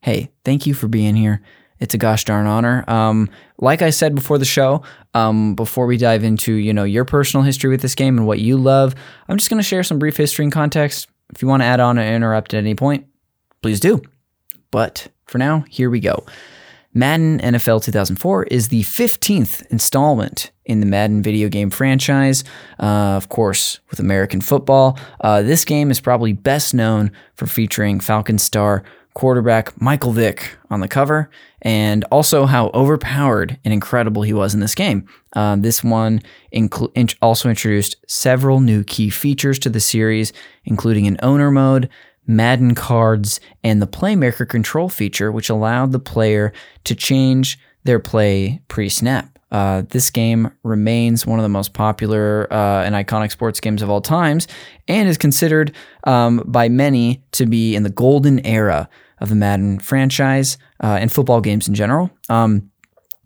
Hey, 0.00 0.30
thank 0.44 0.66
you 0.66 0.74
for 0.74 0.86
being 0.86 1.16
here. 1.16 1.42
It's 1.80 1.94
a 1.94 1.98
gosh 1.98 2.24
darn 2.24 2.46
honor. 2.46 2.84
Um, 2.88 3.30
like 3.58 3.82
I 3.82 3.90
said 3.90 4.14
before 4.14 4.38
the 4.38 4.44
show, 4.44 4.82
um, 5.14 5.54
before 5.54 5.86
we 5.86 5.96
dive 5.96 6.24
into 6.24 6.52
you 6.52 6.72
know 6.72 6.84
your 6.84 7.04
personal 7.04 7.44
history 7.44 7.70
with 7.70 7.82
this 7.82 7.94
game 7.94 8.18
and 8.18 8.26
what 8.26 8.38
you 8.38 8.56
love, 8.56 8.94
I'm 9.28 9.36
just 9.38 9.50
going 9.50 9.60
to 9.60 9.68
share 9.68 9.82
some 9.82 9.98
brief 9.98 10.16
history 10.16 10.44
and 10.44 10.52
context. 10.52 11.08
If 11.34 11.42
you 11.42 11.48
want 11.48 11.62
to 11.62 11.66
add 11.66 11.80
on 11.80 11.98
or 11.98 12.02
interrupt 12.02 12.54
at 12.54 12.58
any 12.58 12.74
point, 12.74 13.06
please 13.62 13.80
do. 13.80 14.02
But 14.70 15.08
for 15.28 15.38
now, 15.38 15.64
here 15.68 15.90
we 15.90 16.00
go. 16.00 16.24
Madden 16.94 17.38
NFL 17.40 17.84
2004 17.84 18.44
is 18.44 18.68
the 18.68 18.82
15th 18.82 19.64
installment 19.70 20.50
in 20.64 20.80
the 20.80 20.86
Madden 20.86 21.22
video 21.22 21.48
game 21.48 21.70
franchise, 21.70 22.44
uh, 22.80 23.14
of 23.16 23.28
course, 23.28 23.78
with 23.90 24.00
American 24.00 24.40
football. 24.40 24.98
Uh, 25.20 25.42
this 25.42 25.64
game 25.64 25.90
is 25.90 26.00
probably 26.00 26.32
best 26.32 26.74
known 26.74 27.12
for 27.36 27.46
featuring 27.46 28.00
Falcon 28.00 28.38
star 28.38 28.82
quarterback 29.14 29.80
Michael 29.80 30.12
Vick 30.12 30.56
on 30.70 30.80
the 30.80 30.86
cover, 30.86 31.28
and 31.62 32.04
also 32.04 32.46
how 32.46 32.70
overpowered 32.72 33.58
and 33.64 33.74
incredible 33.74 34.22
he 34.22 34.32
was 34.32 34.54
in 34.54 34.60
this 34.60 34.76
game. 34.76 35.08
Uh, 35.34 35.56
this 35.56 35.82
one 35.82 36.22
inclu- 36.54 36.92
in- 36.94 37.08
also 37.20 37.48
introduced 37.48 37.96
several 38.06 38.60
new 38.60 38.84
key 38.84 39.10
features 39.10 39.58
to 39.58 39.68
the 39.68 39.80
series, 39.80 40.32
including 40.64 41.06
an 41.08 41.18
owner 41.20 41.50
mode, 41.50 41.88
Madden 42.28 42.74
cards, 42.74 43.40
and 43.64 43.82
the 43.82 43.86
Playmaker 43.86 44.48
control 44.48 44.88
feature, 44.88 45.32
which 45.32 45.50
allowed 45.50 45.90
the 45.90 45.98
player 45.98 46.52
to 46.84 46.94
change 46.94 47.58
their 47.84 47.98
play 47.98 48.60
pre 48.68 48.88
snap. 48.88 49.38
Uh, 49.50 49.82
this 49.88 50.10
game 50.10 50.50
remains 50.62 51.26
one 51.26 51.38
of 51.38 51.42
the 51.42 51.48
most 51.48 51.72
popular 51.72 52.46
uh, 52.52 52.84
and 52.84 52.94
iconic 52.94 53.32
sports 53.32 53.60
games 53.60 53.80
of 53.80 53.88
all 53.88 54.02
times 54.02 54.46
and 54.88 55.08
is 55.08 55.16
considered 55.16 55.72
um, 56.04 56.42
by 56.46 56.68
many 56.68 57.24
to 57.32 57.46
be 57.46 57.74
in 57.74 57.82
the 57.82 57.90
golden 57.90 58.44
era 58.44 58.88
of 59.20 59.30
the 59.30 59.34
Madden 59.34 59.78
franchise 59.78 60.58
uh, 60.82 60.98
and 61.00 61.10
football 61.10 61.40
games 61.40 61.66
in 61.66 61.74
general. 61.74 62.10
Um, 62.28 62.70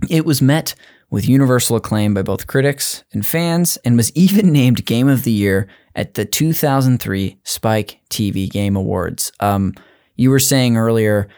it 0.09 0.25
was 0.25 0.41
met 0.41 0.77
with 1.11 1.29
universal 1.29 1.77
acclaim 1.77 2.15
by 2.15 2.23
both 2.23 2.47
critics 2.47 3.03
and 3.13 3.27
fans 3.27 3.77
and 3.85 3.97
was 3.97 4.13
even 4.17 4.53
named 4.53 4.85
Game 4.85 5.09
of 5.09 5.25
the 5.25 5.33
Year 5.33 5.69
at 5.95 6.15
the 6.15 6.25
2003 6.25 7.39
Spike 7.45 8.01
TV 8.11 8.51
Game 8.51 8.77
Awards. 8.77 9.33
Um, 9.41 9.75
you 10.17 10.31
were 10.31 10.39
saying 10.39 10.77
earlier, 10.77 11.29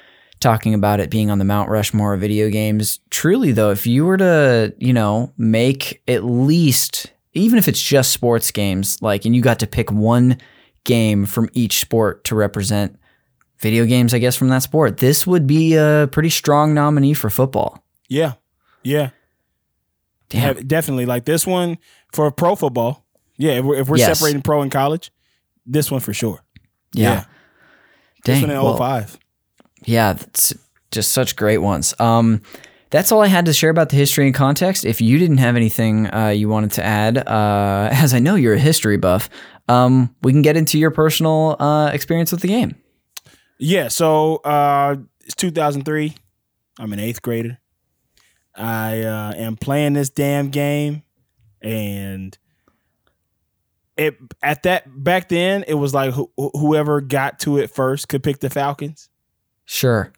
talking 0.41 0.75
about 0.75 1.01
it 1.01 1.11
being 1.11 1.31
on 1.31 1.39
the 1.39 1.45
Mount 1.45 1.71
Rushmore 1.71 2.15
of 2.15 2.21
video 2.21 2.51
games. 2.51 3.01
Truly, 3.11 3.53
though, 3.53 3.71
if 3.71 3.87
you 3.87 4.05
were 4.05 4.17
to, 4.17 4.75
you 4.79 4.93
know, 4.93 5.33
make 5.37 6.03
at 6.07 6.25
least, 6.25 7.13
even 7.33 7.59
if 7.59 7.69
it's 7.69 7.83
just 7.83 8.13
sports 8.13 8.51
games, 8.51 9.01
like, 9.01 9.25
and 9.25 9.35
you 9.35 9.43
got 9.43 9.59
to 9.61 9.67
pick 9.67 9.91
one 9.91 10.39
game 10.85 11.25
from 11.25 11.49
each 11.53 11.79
sport 11.79 12.25
to 12.25 12.35
represent 12.35 12.99
video 13.59 13.87
games, 13.87 14.13
I 14.13 14.19
guess, 14.19 14.37
from 14.37 14.49
that 14.49 14.63
sport, 14.63 14.99
this 14.99 15.27
would 15.27 15.47
be 15.47 15.75
a 15.77 16.09
pretty 16.13 16.31
strong 16.31 16.75
nominee 16.75 17.15
for 17.15 17.31
football. 17.31 17.83
Yeah, 18.09 18.35
yeah, 18.83 19.11
Damn. 20.29 20.57
Yeah, 20.57 20.63
definitely. 20.67 21.07
Like 21.07 21.25
this 21.25 21.47
one 21.47 21.79
for 22.13 22.31
pro 22.31 22.57
football. 22.57 23.04
Yeah, 23.37 23.53
if 23.53 23.65
we're, 23.65 23.77
if 23.77 23.89
we're 23.89 23.97
Yes. 23.99 24.19
separating 24.19 24.43
pro 24.43 24.63
and 24.63 24.71
college, 24.71 25.11
this 25.67 25.91
one 25.91 26.01
for 26.01 26.13
sure. 26.15 26.45
Yeah. 26.93 27.13
Yeah. 27.13 27.25
This 28.25 28.41
one 28.41 28.51
in 28.51 28.63
well, 28.63 28.77
05. 28.77 29.19
Yeah, 29.85 30.15
that's 30.15 30.55
just 30.91 31.13
such 31.13 31.37
great 31.37 31.59
ones. 31.59 31.95
Um, 31.99 32.43
that's 32.91 33.11
all 33.11 33.23
I 33.23 33.27
had 33.27 33.47
to 33.47 33.53
share 33.53 33.71
about 33.71 33.89
the 33.89 33.97
history 33.97 34.27
and 34.27 34.35
context. 34.35 34.85
If 34.85 35.01
you 35.01 35.19
didn't 35.19 35.39
have 35.39 35.57
anything 35.57 36.13
uh, 36.15 36.29
you 36.29 36.49
wanted 36.49 36.71
to 36.73 36.85
add, 36.85 37.19
uh, 37.19 37.89
as 37.93 38.15
I 38.15 38.21
know 38.21 38.37
you're 38.37 38.55
a 38.55 38.59
history 38.59 38.97
buff, 38.97 39.29
um, 39.69 40.15
we 40.23 40.33
can 40.33 40.43
get 40.43 40.57
into 40.57 40.79
your 40.79 40.91
personal 40.91 41.57
uh, 41.59 41.91
experience 41.93 42.31
with 42.31 42.41
the 42.41 42.49
game. 42.49 42.77
Yeah, 43.59 43.89
so 43.89 44.37
uh, 44.37 44.97
it's 45.25 45.35
2003. 45.35 46.15
I'm 46.79 46.93
an 46.93 47.01
eighth 47.01 47.23
grader. 47.23 47.59
I 48.55 49.03
uh, 49.03 49.33
am 49.37 49.57
playing 49.57 49.95
this 49.95 50.11
damn 50.11 50.51
game, 50.51 51.03
and 51.61 52.37
it 53.97 54.17
at 54.43 54.65
that 54.65 54.85
back 55.03 55.29
then 55.29 55.65
it 55.69 55.75
was 55.75 55.95
like 55.95 56.13
who, 56.15 56.31
whoever 56.37 57.01
got 57.01 57.39
to 57.41 57.59
it 57.59 57.71
first 57.71 58.09
could 58.09 58.23
pick 58.23 58.41
the 58.41 58.51
Falcons. 58.51 59.09
Sure. 59.65 60.13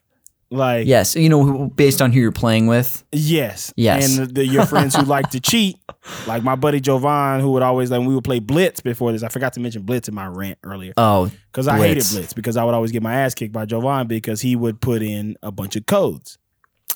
Like 0.48 0.86
Yes. 0.86 1.16
You 1.16 1.28
know, 1.28 1.68
based 1.68 2.00
on 2.00 2.12
who 2.12 2.20
you're 2.20 2.30
playing 2.32 2.68
with. 2.68 3.04
Yes. 3.12 3.72
Yes. 3.76 4.16
And 4.16 4.28
the, 4.28 4.32
the, 4.32 4.46
your 4.46 4.64
friends 4.64 4.94
who 4.94 5.02
like 5.02 5.30
to 5.30 5.40
cheat, 5.40 5.76
like 6.26 6.42
my 6.44 6.54
buddy 6.54 6.80
Jovan, 6.80 7.40
who 7.40 7.50
would 7.52 7.62
always 7.62 7.90
like 7.90 8.00
we 8.06 8.14
would 8.14 8.24
play 8.24 8.38
Blitz 8.38 8.80
before 8.80 9.10
this. 9.12 9.22
I 9.24 9.28
forgot 9.28 9.52
to 9.54 9.60
mention 9.60 9.82
Blitz 9.82 10.08
in 10.08 10.14
my 10.14 10.26
rant 10.26 10.58
earlier 10.62 10.92
Oh, 10.96 11.30
because 11.52 11.66
I 11.68 11.78
hated 11.78 12.04
Blitz. 12.12 12.32
Because 12.32 12.56
I 12.56 12.64
would 12.64 12.74
always 12.74 12.92
get 12.92 13.02
my 13.02 13.14
ass 13.14 13.34
kicked 13.34 13.52
by 13.52 13.66
Jovan 13.66 14.06
because 14.06 14.40
he 14.40 14.54
would 14.56 14.80
put 14.80 15.02
in 15.02 15.36
a 15.42 15.50
bunch 15.50 15.74
of 15.76 15.84
codes, 15.86 16.38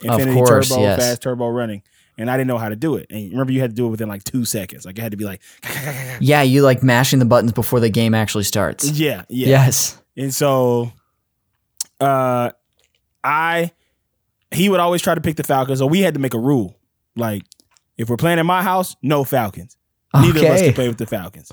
Of 0.09 0.21
course, 0.33 0.69
turbo, 0.69 0.83
yes. 0.83 0.99
fast 1.01 1.23
turbo 1.23 1.49
running, 1.49 1.83
and 2.21 2.31
I 2.31 2.37
didn't 2.37 2.49
know 2.49 2.59
how 2.59 2.69
to 2.69 2.77
do 2.77 2.95
it. 2.97 3.07
And 3.11 3.31
remember, 3.33 3.53
you 3.53 3.61
had 3.61 3.71
to 3.71 3.75
do 3.77 3.87
it 3.87 3.91
within 3.91 4.09
like 4.09 4.23
two 4.25 4.45
seconds. 4.45 4.85
Like 4.87 4.99
it 4.99 5.03
had 5.03 5.11
to 5.13 5.17
be 5.17 5.25
like, 5.25 5.41
yeah. 6.21 6.43
You 6.43 6.63
like 6.63 6.83
mashing 6.83 7.19
the 7.19 7.25
buttons 7.25 7.53
before 7.53 7.81
the 7.81 7.89
game 7.89 8.15
actually 8.15 8.45
starts. 8.45 8.89
yeah, 8.91 9.25
yeah. 9.29 9.49
Yes. 9.49 10.01
And 10.17 10.33
so, 10.35 10.93
uh, 12.01 12.51
I 13.25 13.73
he 14.53 14.69
would 14.69 14.81
always 14.81 15.03
try 15.03 15.15
to 15.15 15.21
pick 15.21 15.37
the 15.37 15.45
Falcons. 15.45 15.79
So 15.79 15.87
we 15.87 16.01
had 16.01 16.15
to 16.15 16.21
make 16.21 16.35
a 16.35 16.39
rule, 16.39 16.79
like 17.17 17.43
if 17.97 18.09
we're 18.09 18.17
playing 18.17 18.39
in 18.39 18.47
my 18.47 18.63
house, 18.63 18.97
no 19.03 19.25
Falcons. 19.25 19.77
Neither 20.15 20.41
of 20.41 20.45
us 20.47 20.61
can 20.63 20.73
play 20.75 20.89
with 20.89 20.99
the 20.99 21.07
Falcons. 21.07 21.53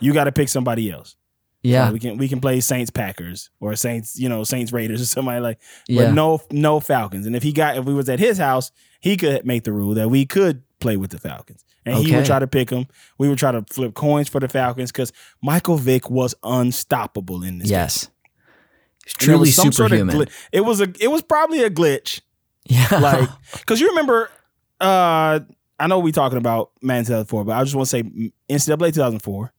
You 0.00 0.12
got 0.14 0.24
to 0.24 0.32
pick 0.32 0.48
somebody 0.48 0.90
else. 0.90 1.16
Yeah. 1.62 1.90
we 1.92 1.98
can 2.00 2.16
we 2.16 2.28
can 2.28 2.40
play 2.40 2.58
Saints 2.60 2.90
Packers 2.90 3.50
or 3.60 3.76
Saints 3.76 4.18
you 4.18 4.28
know 4.28 4.42
Saints 4.44 4.72
Raiders 4.72 5.00
or 5.02 5.06
somebody 5.06 5.40
like. 5.40 5.58
But 5.88 5.94
Yeah. 5.94 6.10
no 6.12 6.40
no 6.50 6.80
Falcons. 6.80 7.26
And 7.26 7.36
if 7.36 7.42
he 7.42 7.52
got 7.52 7.76
if 7.76 7.84
we 7.84 7.94
was 7.94 8.08
at 8.08 8.18
his 8.18 8.38
house, 8.38 8.72
he 9.02 9.16
could 9.18 9.44
make 9.44 9.64
the 9.64 9.72
rule 9.72 9.94
that 9.94 10.08
we 10.08 10.24
could 10.24 10.62
play 10.80 10.96
with 10.96 11.10
the 11.10 11.18
Falcons. 11.18 11.62
And 11.84 11.96
he 11.96 12.14
would 12.14 12.24
try 12.24 12.38
to 12.38 12.46
pick 12.46 12.68
them. 12.70 12.86
We 13.18 13.28
would 13.28 13.38
try 13.38 13.50
to 13.52 13.62
flip 13.68 13.94
coins 13.94 14.28
for 14.28 14.38
the 14.40 14.48
Falcons 14.48 14.90
because 14.92 15.12
Michael 15.42 15.76
Vick 15.76 16.08
was 16.08 16.34
unstoppable 16.44 17.42
in 17.42 17.58
this. 17.58 17.68
game. 17.68 17.76
Yes. 17.78 18.08
Truly 19.06 19.50
some 19.50 19.72
sort 19.72 19.90
of 19.92 19.98
superhuman. 19.98 20.28
it 20.52 20.60
was 20.60 20.80
a 20.80 20.92
it 21.00 21.08
was 21.10 21.22
probably 21.22 21.62
a 21.64 21.70
glitch. 21.70 22.20
yeah. 22.66 22.86
Like 23.00 23.28
because 23.58 23.80
you 23.80 23.88
remember 23.88 24.30
uh 24.80 25.40
I 25.80 25.86
know 25.88 25.98
we're 25.98 26.12
talking 26.12 26.38
about 26.38 26.70
Man 26.80 27.02
2004, 27.04 27.44
but 27.44 27.56
I 27.56 27.64
just 27.64 27.74
want 27.74 27.88
to 27.88 27.90
say 27.90 28.02
NCAA 28.48 28.94
2004. 28.94 29.52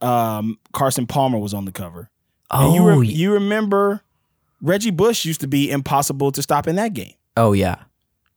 Um, 0.00 0.60
Carson 0.72 1.06
Palmer 1.08 1.38
was 1.38 1.52
on 1.54 1.64
the 1.64 1.72
cover. 1.72 2.10
And 2.52 2.68
oh, 2.70 2.74
you, 2.76 2.86
rem- 2.86 2.98
y- 2.98 3.04
you 3.04 3.32
remember 3.32 4.02
Reggie 4.62 4.92
Bush 4.92 5.24
used 5.24 5.40
to 5.40 5.48
be 5.48 5.68
impossible 5.72 6.30
to 6.30 6.40
stop 6.42 6.68
in 6.68 6.76
that 6.76 6.92
game. 6.94 7.14
oh 7.36 7.52
yeah. 7.52 7.82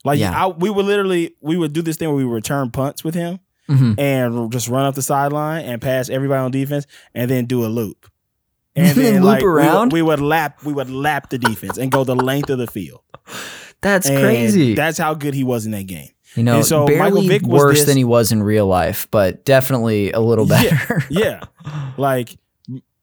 Like 0.03 0.19
Yeah. 0.19 0.31
I, 0.45 0.47
we 0.47 0.69
would 0.69 0.85
literally 0.85 1.35
we 1.41 1.57
would 1.57 1.73
do 1.73 1.81
this 1.81 1.97
thing 1.97 2.07
where 2.09 2.17
we 2.17 2.25
would 2.25 2.33
return 2.33 2.71
punts 2.71 3.03
with 3.03 3.15
him 3.15 3.39
Mhm. 3.69 3.99
and 3.99 4.51
just 4.51 4.67
run 4.67 4.85
up 4.85 4.95
the 4.95 5.01
sideline 5.01 5.65
and 5.65 5.81
pass 5.81 6.09
everybody 6.09 6.39
on 6.39 6.51
defense 6.51 6.87
and 7.13 7.29
then 7.29 7.45
do 7.45 7.63
a 7.65 7.67
loop. 7.67 8.07
And 8.75 8.95
Then 8.97 9.15
loop 9.15 9.23
like, 9.25 9.41
we 9.41 9.47
would- 9.49 9.53
around? 9.53 9.91
We 9.93 10.01
would, 10.01 10.21
lap 10.21 10.63
we 10.63 10.71
would 10.73 10.89
lap 10.89 11.29
the 11.29 11.37
defense 11.37 11.77
and 11.77 11.91
go 11.91 12.03
the 12.05 12.15
length 12.15 12.49
of 12.49 12.57
the 12.57 12.67
field. 12.67 13.01
That's 13.81 14.07
And 14.07 14.19
crazy. 14.19 14.75
That's 14.75 14.97
how 14.97 15.13
good 15.13 15.33
he 15.33 15.43
was 15.43 15.65
in 15.65 15.71
that 15.73 15.87
game. 15.87 16.09
you 16.35 16.43
know, 16.43 16.55
and 16.57 16.65
so 16.65 16.87
barely 16.87 17.27
Vick 17.27 17.41
was 17.41 17.59
worse 17.61 17.77
this- 17.79 17.85
than 17.87 17.97
he 17.97 18.05
was 18.05 18.31
in 18.31 18.41
real 18.41 18.65
life, 18.67 19.07
but 19.11 19.43
definitely 19.43 20.11
a 20.13 20.19
little 20.21 20.45
better. 20.45 21.03
Yeah. 21.09 21.41
like 21.97 22.37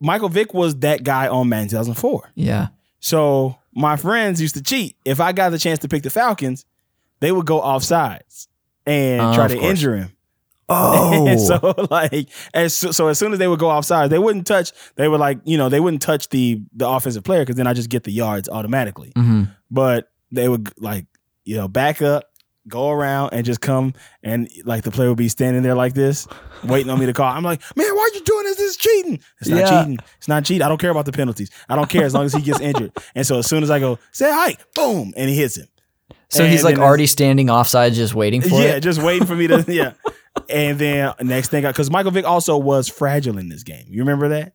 Michael 0.01 0.29
Vick 0.31 0.55
was 0.55 0.77
that 0.81 1.03
guy 1.05 1.29
on 1.29 1.49
Madden 1.51 1.69
2004. 1.69 2.31
yeah. 2.35 2.69
So 3.01 3.57
my 3.75 3.97
friends 3.97 4.41
used 4.41 4.55
to 4.57 4.63
cheat. 4.63 4.97
If 5.05 5.21
I 5.21 5.33
got 5.33 5.51
the 5.51 5.59
chance 5.59 5.79
to 5.81 5.89
pick 5.89 6.03
the 6.03 6.11
Falcons, 6.11 6.65
they 7.21 7.33
would 7.33 7.47
go 7.47 7.61
off 7.61 7.83
sides 7.85 8.49
and 8.87 9.21
Oh, 9.21 9.35
try 9.35 9.49
to 9.49 9.55
course. 9.57 9.71
injure 9.71 9.97
him. 9.97 10.13
Oh. 10.71 11.27
And 11.27 11.41
so 11.41 11.75
like 11.91 12.29
as 12.53 12.75
so, 12.75 13.09
as 13.09 13.19
soon 13.19 13.33
as 13.33 13.39
they 13.39 13.49
would 13.49 13.59
go 13.59 13.71
offside, 13.71 14.11
they 14.11 14.19
wouldn't 14.19 14.47
touch. 14.47 14.73
They 14.97 15.09
would 15.09 15.19
like 15.19 15.39
you 15.45 15.57
know 15.57 15.71
they 15.71 15.81
wouldn't 15.81 16.03
touch 16.03 16.29
the 16.29 16.61
the 16.75 16.87
offensive 16.87 17.25
player 17.25 17.41
because 17.41 17.57
then 17.57 17.67
I 17.67 17.73
just 17.73 17.89
get 17.89 18.05
the 18.05 18.13
yards 18.13 18.51
automatically. 18.51 19.13
Mhm. 19.17 19.51
But 19.71 20.11
they 20.31 20.47
would 20.47 20.71
like 20.79 21.07
you 21.47 21.57
know 21.57 21.69
back 21.69 22.03
up, 22.03 22.25
go 22.69 22.91
around, 22.91 23.31
and 23.33 23.47
just 23.47 23.63
come 23.63 23.95
and 24.23 24.47
like 24.67 24.85
the 24.85 24.91
player 24.91 25.09
would 25.09 25.17
be 25.17 25.31
standing 25.31 25.63
there 25.63 25.75
like 25.75 25.95
this, 25.95 26.29
waiting 26.63 26.91
on 26.91 26.99
me 27.01 27.07
to 27.07 27.15
call. 27.15 27.33
I'm 27.33 27.43
like, 27.45 27.63
man, 27.75 27.87
why 27.95 28.03
are 28.13 28.15
you 28.19 28.23
doing 28.23 28.45
this? 28.45 28.57
This 28.59 28.71
is 28.73 28.77
cheating. 28.77 29.21
It's 29.41 29.49
not 29.49 29.61
Yeah. 29.61 29.81
cheating. 29.81 29.99
It's 30.19 30.29
not 30.29 30.45
cheating. 30.45 30.61
I 30.63 30.69
don't 30.69 30.77
care 30.79 30.91
about 30.91 31.07
the 31.07 31.13
penalties. 31.13 31.51
I 31.71 31.77
don't 31.77 31.89
care 31.89 32.05
as 32.05 32.13
long 32.13 32.27
as 32.27 32.35
he 32.35 32.43
gets 32.43 32.61
injured. 32.61 32.93
And 33.15 33.27
so 33.27 33.39
as 33.39 33.47
soon 33.47 33.63
as 33.63 33.71
I 33.71 33.79
go 33.79 33.99
say 34.13 34.31
hi, 34.31 34.59
boom, 34.75 35.15
and 35.17 35.31
he 35.31 35.37
hits 35.37 35.57
him. 35.57 35.69
So 36.31 36.43
And 36.45 36.53
he's 36.53 36.63
like 36.65 36.79
already 36.79 37.07
standing 37.07 37.49
offside, 37.51 37.93
just 37.95 38.15
waiting 38.15 38.41
for 38.43 38.61
yeah, 38.61 38.77
it. 38.77 38.81
just 38.81 39.03
waiting 39.03 39.27
for 39.27 39.35
me 39.35 39.47
to 39.47 39.65
yeah. 39.69 39.93
And 40.49 40.79
then 40.79 41.13
next 41.23 41.49
thing, 41.49 41.63
because 41.63 41.91
Michael 41.91 42.11
Vick 42.13 42.25
also 42.27 42.57
was 42.59 42.89
fragile 42.89 43.39
in 43.39 43.49
this 43.49 43.63
game. 43.63 43.87
You 43.89 44.01
remember 44.03 44.29
that? 44.29 44.53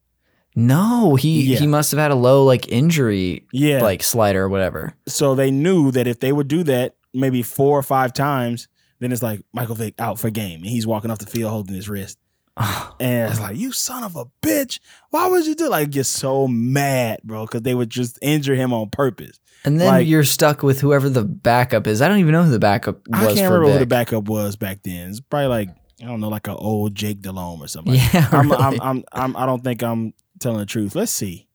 No, 0.55 1.15
he 1.15 1.41
Yeah. 1.53 1.57
he 1.59 1.67
must 1.67 1.91
have 1.91 1.99
had 1.99 2.11
a 2.11 2.15
low 2.15 2.45
like 2.45 2.71
injury, 2.71 3.47
Yeah. 3.51 3.81
like 3.81 4.03
slider 4.03 4.43
or 4.43 4.49
whatever. 4.49 4.93
so 5.07 5.33
they 5.35 5.49
knew 5.51 5.89
that 5.91 6.05
if 6.07 6.19
they 6.19 6.31
would 6.31 6.47
do 6.47 6.63
that 6.63 6.95
maybe 7.13 7.41
four 7.41 7.77
or 7.77 7.83
five 7.83 8.13
times, 8.13 8.67
then 8.99 9.11
it's 9.11 9.23
like 9.23 9.41
Michael 9.51 9.75
Vick 9.75 9.95
out 9.99 10.19
for 10.19 10.29
game, 10.29 10.59
and 10.61 10.69
he's 10.69 10.85
walking 10.87 11.09
off 11.11 11.17
the 11.19 11.25
field 11.25 11.51
holding 11.51 11.75
his 11.75 11.89
wrist. 11.89 12.17
And 12.99 13.29
it's 13.31 13.39
like, 13.41 13.57
you 13.57 13.71
son 13.73 14.03
of 14.03 14.15
a 14.15 14.25
bitch. 14.41 14.79
Why 15.09 15.27
would 15.27 15.45
you 15.45 15.55
do 15.55 15.67
like 15.69 15.89
get 15.89 16.05
so 16.05 16.47
mad, 16.47 17.19
bro? 17.23 17.45
Because 17.45 17.63
they 17.63 17.73
would 17.75 17.89
just 17.89 18.17
injure 18.21 18.55
him 18.55 18.71
on 18.71 18.89
purpose. 18.91 19.39
And 19.65 19.79
then 19.79 19.87
Like- 19.87 20.07
you're 20.07 20.23
stuck 20.23 20.61
with 20.63 20.81
whoever 20.81 21.09
the 21.09 21.23
backup 21.23 21.87
is. 21.87 22.01
I 22.01 22.07
don't 22.07 22.19
even 22.19 22.31
know 22.33 22.43
who 22.43 22.51
the 22.51 22.59
backup 22.59 23.07
was 23.07 23.21
I 23.21 23.33
can't 23.33 23.51
remember 23.51 23.71
who 23.73 23.79
the 23.79 23.85
backup 23.85 24.25
was 24.27 24.55
back 24.55 24.83
then. 24.83 25.09
It's 25.09 25.19
probably 25.21 25.47
like, 25.47 25.69
I 26.01 26.05
don't 26.05 26.19
know, 26.19 26.29
like 26.29 26.47
an 26.47 26.55
old 26.57 26.95
Jake 26.95 27.21
Delhomme 27.21 27.63
or 27.63 27.67
something. 27.67 27.93
Yeah, 27.95 28.27
I'm, 28.31 28.51
really. 28.51 28.63
I'm, 28.63 28.81
I'm, 28.81 29.03
I'm, 29.13 29.37
I 29.37 29.45
don't 29.45 29.63
think 29.63 29.81
I'm 29.83 30.13
telling 30.39 30.59
the 30.59 30.65
truth. 30.65 30.95
Let's 30.95 31.11
see. 31.11 31.47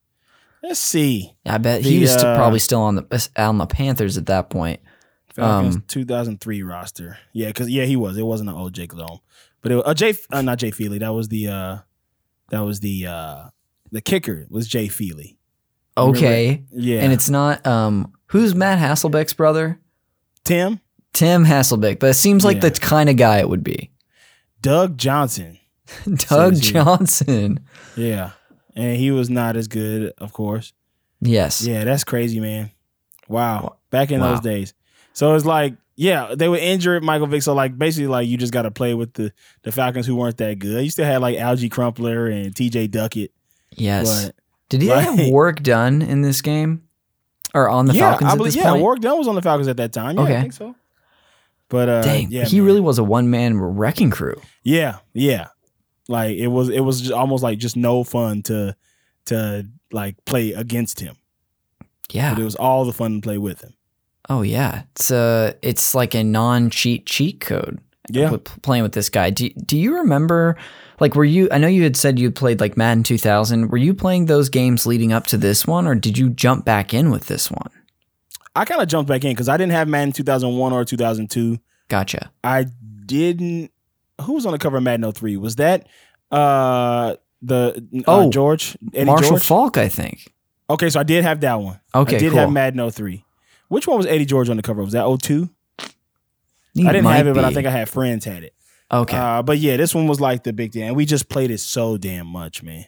Let's 0.62 0.80
see. 0.80 1.36
I 1.46 1.58
bet 1.58 1.82
the, 1.82 1.88
he 1.90 2.00
was 2.00 2.16
uh, 2.16 2.34
probably 2.34 2.58
still 2.58 2.80
on 2.80 2.96
the 2.96 3.28
on 3.36 3.58
the 3.58 3.66
Panthers 3.66 4.16
at 4.18 4.26
that 4.26 4.50
point. 4.50 4.80
Um, 5.36 5.84
2003 5.86 6.62
roster. 6.64 7.16
Yeah, 7.32 7.48
because 7.48 7.70
yeah, 7.70 7.84
he 7.84 7.94
was. 7.94 8.16
It 8.16 8.24
wasn't 8.24 8.50
an 8.50 8.56
old 8.56 8.72
Jake 8.72 8.90
Delhomme, 8.92 9.20
but 9.62 9.70
it 9.70 9.76
was 9.76 9.84
uh, 9.86 9.94
Jay. 9.94 10.14
Uh, 10.32 10.42
not 10.42 10.58
Jay 10.58 10.72
Feely. 10.72 10.98
That 10.98 11.14
was 11.14 11.28
the. 11.28 11.46
uh 11.48 11.78
That 12.50 12.60
was 12.60 12.80
the. 12.80 13.06
uh 13.06 13.50
The 13.92 14.00
kicker 14.00 14.46
was 14.50 14.66
Jay 14.66 14.88
Feely. 14.88 15.37
Okay. 15.98 16.64
Yeah, 16.72 17.00
And 17.02 17.12
it's 17.12 17.28
not 17.30 17.66
um 17.66 18.12
who's 18.26 18.54
Matt 18.54 18.78
Hasselbeck's 18.78 19.32
brother? 19.34 19.78
Tim 20.44 20.80
Tim 21.12 21.44
Hasselbeck, 21.44 21.98
but 21.98 22.10
it 22.10 22.14
seems 22.14 22.44
like 22.44 22.62
Yeah. 22.62 22.68
the 22.68 22.80
kind 22.80 23.08
of 23.08 23.16
guy 23.16 23.38
it 23.38 23.48
would 23.48 23.64
be. 23.64 23.90
Doug 24.62 24.96
Johnson. 24.98 25.58
Doug 26.04 26.54
Seriously. 26.56 26.72
Johnson. 26.72 27.60
Yeah, 27.96 28.30
and 28.76 28.96
he 28.96 29.10
was 29.10 29.30
not 29.30 29.56
as 29.56 29.68
good, 29.68 30.12
of 30.18 30.32
course. 30.32 30.72
Yes. 31.20 31.62
Yeah, 31.62 31.84
that's 31.84 32.04
crazy, 32.04 32.40
man. 32.40 32.70
Wow. 33.28 33.76
Back 33.90 34.10
in 34.10 34.20
Wow. 34.20 34.32
those 34.32 34.40
days. 34.40 34.74
So 35.14 35.34
it's 35.34 35.44
like, 35.44 35.74
yeah, 35.96 36.34
they 36.36 36.48
would 36.48 36.60
injure 36.60 37.00
Michael 37.00 37.26
Vick. 37.26 37.42
So 37.42 37.54
like 37.54 37.76
basically 37.76 38.06
like 38.06 38.28
you 38.28 38.36
just 38.36 38.52
gotta 38.52 38.70
play 38.70 38.94
with 38.94 39.14
the 39.14 39.32
the 39.62 39.72
Falcons 39.72 40.06
who 40.06 40.14
weren't 40.16 40.36
that 40.38 40.58
good. 40.58 40.84
You 40.84 40.90
still 40.90 41.04
had 41.06 41.20
like 41.20 41.36
Alge 41.38 41.70
Crumpler 41.70 42.26
and 42.26 42.54
TJ 42.54 42.90
Duckett. 42.90 43.32
Yes. 43.76 44.26
But 44.26 44.34
Did 44.68 44.82
he 44.82 44.88
like- 44.88 45.04
have 45.06 45.28
work 45.30 45.62
done 45.62 46.02
in 46.02 46.22
this 46.22 46.42
game? 46.42 46.82
Or 47.54 47.68
on 47.68 47.86
the 47.86 47.94
yeah, 47.94 48.10
Falcons 48.10 48.28
I 48.28 48.32
at 48.32 48.36
believe 48.36 48.52
this 48.52 48.62
yeah, 48.62 48.70
point? 48.70 48.82
Warrick 48.82 49.00
Dunn 49.00 49.16
was 49.18 49.26
on 49.26 49.34
the 49.34 49.40
Falcons 49.42 49.68
at 49.68 49.78
that 49.78 49.92
time. 49.92 50.16
Yeah, 50.16 50.22
Okay. 50.24 50.36
I 50.36 50.40
think 50.42 50.52
so. 50.52 50.74
But 51.70 51.88
uh 51.88 52.02
Dang, 52.02 52.30
yeah, 52.30 52.44
he 52.44 52.58
man. 52.58 52.66
really 52.66 52.80
was 52.80 52.98
a 52.98 53.04
one 53.04 53.30
man 53.30 53.58
wrecking 53.58 54.10
crew. 54.10 54.40
Yeah, 54.62 54.98
yeah. 55.14 55.48
Like 56.08 56.36
it 56.36 56.48
was 56.48 56.68
it 56.68 56.80
was 56.80 57.00
just 57.00 57.12
almost 57.12 57.42
like 57.42 57.58
just 57.58 57.76
no 57.76 58.04
fun 58.04 58.42
to 58.44 58.76
to 59.26 59.66
like 59.92 60.22
play 60.26 60.52
against 60.52 61.00
him. 61.00 61.16
Yeah. 62.10 62.34
But 62.34 62.40
it 62.40 62.44
was 62.44 62.54
all 62.54 62.84
the 62.84 62.92
fun 62.92 63.16
to 63.16 63.20
play 63.20 63.38
with 63.38 63.62
him. 63.62 63.74
Oh 64.28 64.42
yeah. 64.42 64.82
It's 64.92 65.10
uh 65.10 65.52
it's 65.62 65.94
like 65.94 66.14
a 66.14 66.22
non 66.22 66.68
cheat 66.70 67.06
cheat 67.06 67.40
code. 67.40 67.80
Yeah. 68.10 68.30
with 68.30 68.44
playing 68.62 68.82
with 68.82 68.92
this 68.92 69.08
guy. 69.10 69.30
Do, 69.30 69.48
do 69.50 69.76
you 69.78 69.96
remember 69.96 70.56
like 71.00 71.14
were 71.14 71.24
you 71.24 71.48
I 71.52 71.58
know 71.58 71.68
you 71.68 71.82
had 71.82 71.96
said 71.96 72.18
you 72.18 72.30
played 72.30 72.60
like 72.60 72.76
Madden 72.76 73.02
2000. 73.02 73.68
Were 73.70 73.76
you 73.76 73.94
playing 73.94 74.26
those 74.26 74.48
games 74.48 74.86
leading 74.86 75.12
up 75.12 75.26
to 75.28 75.36
this 75.36 75.66
one 75.66 75.86
or 75.86 75.94
did 75.94 76.16
you 76.18 76.30
jump 76.30 76.64
back 76.64 76.92
in 76.94 77.10
with 77.10 77.26
this 77.26 77.50
one? 77.50 77.70
I 78.56 78.64
kind 78.64 78.80
of 78.82 78.88
jumped 78.88 79.08
back 79.08 79.24
in 79.24 79.30
because 79.32 79.48
I 79.48 79.56
didn't 79.56 79.72
have 79.72 79.86
Madden 79.88 80.12
2001 80.12 80.72
or 80.72 80.84
2002. 80.84 81.58
Gotcha. 81.88 82.30
I 82.42 82.66
didn't. 83.06 83.70
Who 84.22 84.32
was 84.34 84.46
on 84.46 84.52
the 84.52 84.58
cover 84.58 84.78
of 84.78 84.82
Madden 84.82 85.10
03? 85.12 85.36
Was 85.36 85.56
that 85.56 85.86
uh 86.30 87.14
the 87.42 87.86
uh, 87.98 88.02
Oh, 88.06 88.30
George 88.30 88.76
Eddie 88.92 89.04
Marshall 89.04 89.30
George? 89.30 89.42
Faulk, 89.46 89.78
I 89.78 89.88
think. 89.88 90.32
okay, 90.68 90.90
so 90.90 90.98
I 91.00 91.04
did 91.04 91.22
have 91.24 91.40
that 91.42 91.60
one. 91.60 91.78
Okay, 91.94 92.16
I 92.16 92.18
did 92.18 92.30
cool. 92.32 92.40
have 92.40 92.50
Madden 92.50 92.90
03. 92.90 93.24
Which 93.68 93.86
one 93.86 93.96
was 93.98 94.06
Eddie 94.06 94.24
George 94.24 94.48
on 94.48 94.56
the 94.56 94.62
cover? 94.62 94.82
Was 94.82 94.92
that 94.94 95.04
02? 95.22 95.48
I 96.86 96.92
didn't 96.92 97.06
have 97.06 97.26
it, 97.26 97.34
but 97.34 97.44
I 97.44 97.52
think 97.52 97.66
I 97.66 97.70
had 97.70 97.88
friends 97.88 98.24
had 98.24 98.42
it. 98.44 98.54
Okay. 98.90 99.16
Uh, 99.16 99.42
but 99.42 99.58
yeah, 99.58 99.76
this 99.76 99.94
one 99.94 100.06
was 100.06 100.20
like 100.20 100.44
the 100.44 100.52
big 100.52 100.72
thing, 100.72 100.84
and 100.84 100.96
we 100.96 101.04
just 101.04 101.28
played 101.28 101.50
it 101.50 101.58
so 101.58 101.98
damn 101.98 102.26
much, 102.26 102.62
man. 102.62 102.86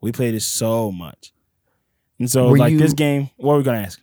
We 0.00 0.12
played 0.12 0.34
it 0.34 0.42
so 0.42 0.92
much, 0.92 1.32
and 2.18 2.30
so 2.30 2.48
Were 2.50 2.58
like 2.58 2.76
this 2.76 2.92
game. 2.92 3.30
What 3.36 3.54
are 3.54 3.58
we 3.58 3.64
gonna 3.64 3.78
ask? 3.78 4.00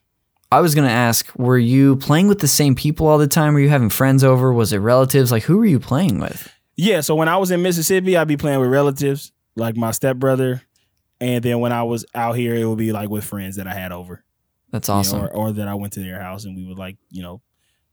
I 0.52 0.62
was 0.62 0.74
gonna 0.76 0.88
ask, 0.88 1.32
were 1.38 1.58
you 1.58 1.98
playing 1.98 2.28
with 2.28 2.40
the 2.40 2.48
same 2.48 2.76
people 2.76 3.08
all 3.08 3.18
the 3.18 3.28
time? 3.28 3.54
Were 3.54 3.60
you 3.60 3.70
having 3.70 3.90
friends 3.90 4.24
over? 4.24 4.52
Was 4.52 4.74
it 4.74 4.80
relatives? 4.80 5.32
Like 5.32 5.44
who 5.44 5.58
were 5.58 5.66
you 5.66 5.80
playing 5.80 6.20
with? 6.20 6.52
Yeah, 6.76 7.02
so 7.02 7.16
when 7.16 7.28
I 7.28 7.38
was 7.38 7.52
in 7.52 7.62
Mississippi, 7.62 8.16
I'd 8.16 8.28
be 8.28 8.38
playing 8.38 8.60
with 8.60 8.70
relatives, 8.70 9.34
like 9.56 9.76
my 9.76 9.92
stepbrother, 9.92 10.62
and 11.22 11.44
then 11.44 11.60
when 11.60 11.72
I 11.72 11.84
was 11.84 12.06
out 12.16 12.36
here, 12.36 12.56
it 12.56 12.66
would 12.66 12.78
be 12.78 12.92
like 12.92 13.10
with 13.10 13.26
friends 13.26 13.58
that 13.58 13.68
I 13.68 13.74
had 13.74 13.92
over. 13.92 14.24
That's 14.72 14.88
you 14.88 14.94
know, 14.94 15.00
awesome. 15.00 15.22
or, 15.22 15.30
or 15.30 15.52
that 15.54 15.68
I 15.68 15.76
went 15.76 15.94
to 15.94 16.00
their 16.00 16.22
house 16.22 16.46
and 16.46 16.56
we 16.56 16.66
would 16.66 16.78
like, 16.78 16.98
you 17.10 17.22
know, 17.22 17.42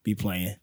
be 0.02 0.14
playing. 0.14 0.56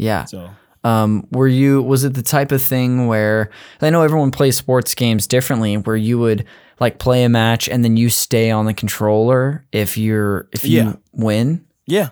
Yeah. 0.00 0.24
So 0.24 0.50
Um, 0.82 1.26
were 1.30 1.46
you 1.48 1.82
was 1.82 2.04
it 2.04 2.14
the 2.14 2.22
type 2.22 2.52
of 2.52 2.62
thing 2.62 3.06
where 3.06 3.50
I 3.82 3.90
know 3.90 4.02
everyone 4.02 4.30
plays 4.30 4.56
sports 4.56 4.94
games 4.94 5.26
differently 5.26 5.76
where 5.76 5.96
you 5.96 6.18
would 6.18 6.44
like 6.80 6.98
play 6.98 7.22
a 7.24 7.28
match 7.28 7.68
and 7.68 7.84
then 7.84 7.96
you 7.98 8.08
stay 8.08 8.50
on 8.50 8.64
the 8.64 8.72
controller 8.74 9.66
if 9.72 9.98
you're 9.98 10.48
if 10.52 10.64
you 10.64 10.78
Yeah. 10.82 10.92
win, 11.12 11.66
yeah, 11.86 12.08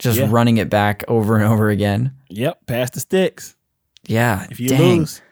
just 0.00 0.18
Yeah. 0.18 0.26
running 0.30 0.56
it 0.56 0.68
back 0.68 1.04
over 1.06 1.36
and 1.36 1.44
over 1.44 1.68
again. 1.70 2.12
yep, 2.28 2.66
pass 2.66 2.90
the 2.90 3.00
sticks. 3.00 3.54
Yeah. 4.06 4.46
If 4.50 4.58
you 4.58 4.68
dang. 4.70 4.98
lose, 5.00 5.22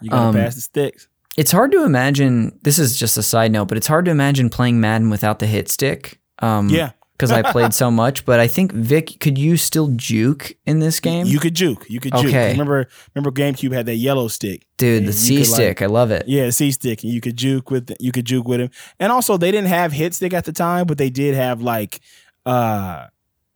you 0.00 0.10
gotta 0.10 0.28
Um, 0.28 0.34
pass 0.34 0.54
the 0.54 0.60
sticks. 0.60 1.08
It's 1.36 1.50
hard 1.50 1.72
to 1.72 1.84
imagine 1.84 2.58
this 2.62 2.78
is 2.78 2.96
just 2.96 3.16
a 3.16 3.22
side 3.22 3.50
note, 3.52 3.66
but 3.68 3.76
it's 3.78 3.86
hard 3.88 4.04
to 4.04 4.10
imagine 4.10 4.50
playing 4.50 4.80
Madden 4.80 5.08
without 5.10 5.38
the 5.40 5.46
hit 5.46 5.68
stick. 5.68 6.20
Um 6.38 6.68
Yeah, 6.68 6.90
because 7.22 7.30
I 7.30 7.52
played 7.52 7.72
so 7.72 7.88
much, 8.02 8.24
but 8.24 8.40
I 8.40 8.48
think 8.48 8.72
Vick, 8.72 9.20
could 9.20 9.38
you 9.38 9.56
still 9.56 9.88
juke 9.94 10.54
in 10.66 10.80
this 10.80 10.98
game? 10.98 11.26
you 11.26 11.38
could 11.38 11.54
juke. 11.54 11.88
You 11.88 12.00
could 12.00 12.12
juke. 12.14 12.26
Okay. 12.26 12.50
Remember, 12.50 12.88
remember 13.14 13.30
GameCube 13.30 13.72
had 13.72 13.86
that 13.86 13.94
yellow 13.94 14.26
stick. 14.26 14.66
Dude, 14.76 15.06
the 15.06 15.12
C 15.12 15.36
could, 15.36 15.46
like- 15.46 15.54
stick, 15.54 15.82
I 15.82 15.86
love 15.86 16.10
it. 16.10 16.26
Yeah, 16.26 16.50
C 16.50 16.72
stick, 16.72 17.04
and 17.04 17.12
you 17.12 17.20
could 17.20 17.36
juke 17.36 17.70
with 17.70 17.92
you 18.00 18.10
could 18.10 18.24
juke 18.24 18.48
with 18.48 18.60
him. 18.60 18.70
And 18.98 19.12
also, 19.12 19.36
they 19.36 19.52
didn't 19.52 19.68
have 19.68 19.92
hit 19.92 20.14
stick 20.14 20.32
at 20.34 20.44
the 20.44 20.52
time, 20.52 20.86
but 20.86 20.98
they 20.98 21.10
did 21.10 21.36
have 21.36 21.62
like, 21.62 22.00
uh, 22.44 23.06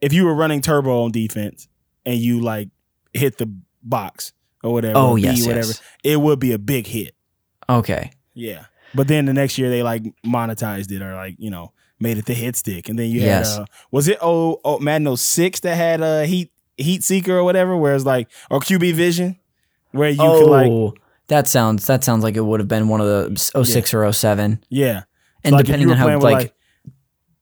if 0.00 0.12
you 0.12 0.24
were 0.24 0.34
running 0.34 0.60
turbo 0.60 1.02
on 1.02 1.10
defense 1.10 1.66
and 2.04 2.18
you 2.18 2.40
like 2.40 2.68
hit 3.12 3.38
the 3.38 3.52
box 3.82 4.32
or 4.62 4.72
whatever, 4.72 4.96
Oh 4.96 5.10
or 5.10 5.16
B, 5.16 5.22
yes, 5.22 5.44
whatever, 5.44 5.66
yes. 5.66 5.82
it 6.04 6.20
would 6.20 6.38
be 6.38 6.52
a 6.52 6.58
big 6.58 6.86
hit. 6.86 7.16
Okay. 7.68 8.12
Yeah. 8.32 8.66
But 8.94 9.08
then 9.08 9.24
the 9.26 9.34
next 9.34 9.58
year 9.58 9.70
they 9.70 9.82
like 9.82 10.04
monetized 10.24 10.92
it 10.92 11.02
or 11.02 11.14
like, 11.16 11.34
you 11.38 11.50
know, 11.50 11.72
made 11.98 12.18
it 12.18 12.26
the 12.26 12.34
hit 12.34 12.56
stick. 12.56 12.88
And 12.88 12.98
then 12.98 13.10
you 13.10 13.20
Yes. 13.20 13.54
had 13.56 13.62
uh 13.62 13.66
was 13.90 14.08
it 14.08 14.18
oh, 14.20 14.60
oh 14.64 14.78
Madden 14.78 15.16
06 15.16 15.60
that 15.60 15.74
had 15.76 16.00
a 16.00 16.26
heat 16.26 16.50
heat 16.76 17.02
seeker 17.02 17.36
or 17.38 17.44
whatever, 17.44 17.76
where 17.76 17.94
it's 17.94 18.04
like 18.04 18.28
or 18.50 18.60
QB 18.60 18.92
vision, 18.94 19.38
where 19.92 20.10
you 20.10 20.18
oh, 20.20 20.40
could 20.42 20.50
like 20.50 21.00
that 21.28 21.48
sounds 21.48 21.86
that 21.86 22.04
sounds 22.04 22.22
like 22.22 22.36
it 22.36 22.42
would 22.42 22.60
have 22.60 22.68
been 22.68 22.88
one 22.88 23.00
of 23.00 23.06
the 23.34 23.64
06 23.64 23.94
or 23.94 24.12
07. 24.12 24.62
yeah. 24.68 25.02
And 25.44 25.56
depending 25.56 25.90
on 25.90 25.96
how 25.96 26.06
like, 26.18 26.22
like- 26.22 26.54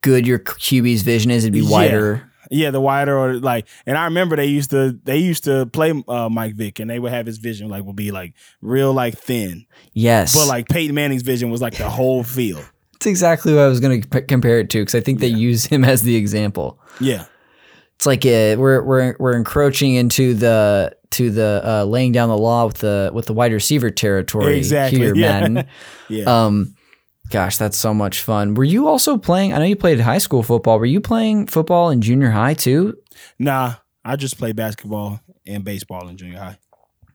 good 0.02 0.26
your 0.26 0.38
QB's 0.38 1.02
vision 1.02 1.30
is, 1.30 1.44
it'd 1.44 1.52
be 1.55 1.61
Yeah. 1.61 1.70
wider. 1.70 2.30
Yeah, 2.50 2.70
the 2.70 2.80
wider 2.80 3.16
or 3.18 3.34
like, 3.40 3.66
and 3.86 3.96
I 3.96 4.05
remember 4.05 4.36
they 4.36 4.44
used 4.46 4.68
to 4.70 4.98
they 5.05 5.16
used 5.16 5.44
to 5.44 5.64
play 5.66 5.94
uh, 6.07 6.28
Mike 6.28 6.55
Vick, 6.55 6.78
and 6.78 6.90
they 6.90 6.98
would 6.98 7.11
have 7.11 7.24
his 7.24 7.38
vision 7.38 7.68
like 7.70 7.84
would 7.84 7.96
be 7.96 8.11
like 8.11 8.34
real 8.61 8.92
like 8.92 9.16
thin, 9.18 9.64
Yes, 9.94 10.36
but 10.36 10.46
like 10.46 10.68
Peyton 10.68 10.94
Manning's 10.94 11.22
vision 11.22 11.50
was 11.50 11.62
like 11.62 11.76
the 11.78 11.88
whole 11.88 12.22
field. 12.22 12.70
It's 13.05 13.11
exactly 13.11 13.52
what 13.52 13.64
I 13.64 13.68
was 13.68 13.80
going 13.80 14.00
to 14.00 14.22
compare 14.22 14.59
it 14.61 14.70
to 14.70 14.80
because 14.80 14.94
I 14.94 15.00
think 15.00 15.20
they 15.20 15.26
use 15.26 15.66
him 15.66 15.84
as 15.84 16.02
the 16.02 16.16
example. 16.16 16.80
Yeah, 17.00 17.26
It's 17.96 18.07
like 18.07 18.24
uh, 18.24 18.57
we're 18.59 18.82
we're 18.82 19.16
we're 19.18 19.36
encroaching 19.36 19.94
into 19.94 20.32
the 20.32 20.96
to 21.11 21.30
the 21.30 21.61
uh, 21.62 21.84
laying 21.84 22.12
down 22.12 22.30
the 22.30 22.38
law 22.38 22.64
with 22.64 22.78
the 22.78 23.11
with 23.12 23.26
the 23.26 23.34
wide 23.34 23.52
receiver 23.52 23.90
territory 23.90 24.57
Exactly, 24.57 25.00
here, 25.00 25.14
yeah. 25.14 25.40
Madden. 25.40 25.68
yeah. 26.09 26.24
Um, 26.24 26.74
gosh, 27.28 27.59
that's 27.59 27.76
so 27.76 27.92
much 27.92 28.22
fun. 28.22 28.55
Were 28.55 28.64
you 28.64 28.88
also 28.88 29.18
playing? 29.18 29.52
I 29.52 29.59
know 29.59 29.64
you 29.64 29.76
played 29.76 30.00
high 30.00 30.18
school 30.18 30.42
football. 30.42 30.78
Were 30.78 30.86
you 30.86 31.02
playing 31.02 31.48
football 31.48 31.90
in 31.90 32.00
junior 32.00 32.30
high 32.30 32.55
too? 32.55 32.96
nah, 33.38 33.74
I 34.02 34.16
just 34.16 34.38
play 34.38 34.52
basketball 34.52 35.20
and 35.46 35.62
baseball 35.62 36.09
in 36.09 36.16
junior 36.16 36.38
high. 36.38 36.59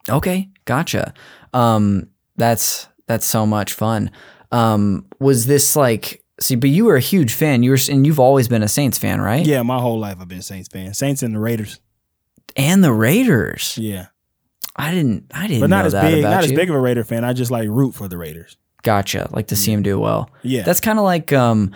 Okay, 0.08 0.50
gotcha. 0.66 1.16
Um, 1.52 2.10
that's 2.38 2.88
that's 3.08 3.26
so 3.26 3.48
much 3.48 3.74
fun. 3.74 4.12
Um, 4.52 5.06
was 5.20 5.46
this 5.46 5.76
like 5.76 6.24
see? 6.40 6.56
But 6.56 6.70
you 6.70 6.86
were 6.86 6.96
a 6.96 7.02
huge 7.02 7.34
fan. 7.34 7.64
You 7.64 7.72
were, 7.72 7.78
and 7.90 8.06
you've 8.06 8.20
always 8.20 8.48
been 8.48 8.64
a 8.64 8.68
Saints 8.68 8.98
fan, 8.98 9.22
right? 9.22 9.46
Yeah, 9.46 9.62
my 9.64 9.80
whole 9.80 10.00
life 10.00 10.18
I've 10.20 10.28
been 10.28 10.40
a 10.40 10.44
Saints 10.44 10.68
fan. 10.70 10.94
Saints 10.94 11.22
and 11.24 11.36
the 11.36 11.40
Raiders. 11.40 11.80
And 12.56 12.84
the 12.84 12.92
Raiders. 12.94 13.78
Yeah, 13.78 14.08
I 14.76 14.92
didn't. 14.92 15.26
I 15.34 15.48
didn't 15.48 15.62
but 15.62 15.70
not 15.70 15.82
know 15.82 15.86
as 15.88 15.92
that 15.94 16.12
big, 16.12 16.24
not 16.24 16.44
as 16.44 16.52
you. 16.52 16.58
big 16.58 16.70
of 16.70 16.76
a 16.76 16.80
Raider 16.80 17.04
fan. 17.04 17.24
I 17.24 17.34
just 17.34 17.52
like 17.52 17.70
root 17.70 17.94
for 17.94 18.08
the 18.08 18.18
Raiders. 18.18 18.58
Gotcha. 18.82 19.28
Like 19.32 19.48
to 19.48 19.56
see 19.56 19.72
him 19.74 19.84
do 19.84 20.00
well. 20.00 20.30
Yeah, 20.42 20.64
That's 20.64 20.80
kind 20.80 20.98
of 21.00 21.06
like 21.06 21.34
um, 21.34 21.74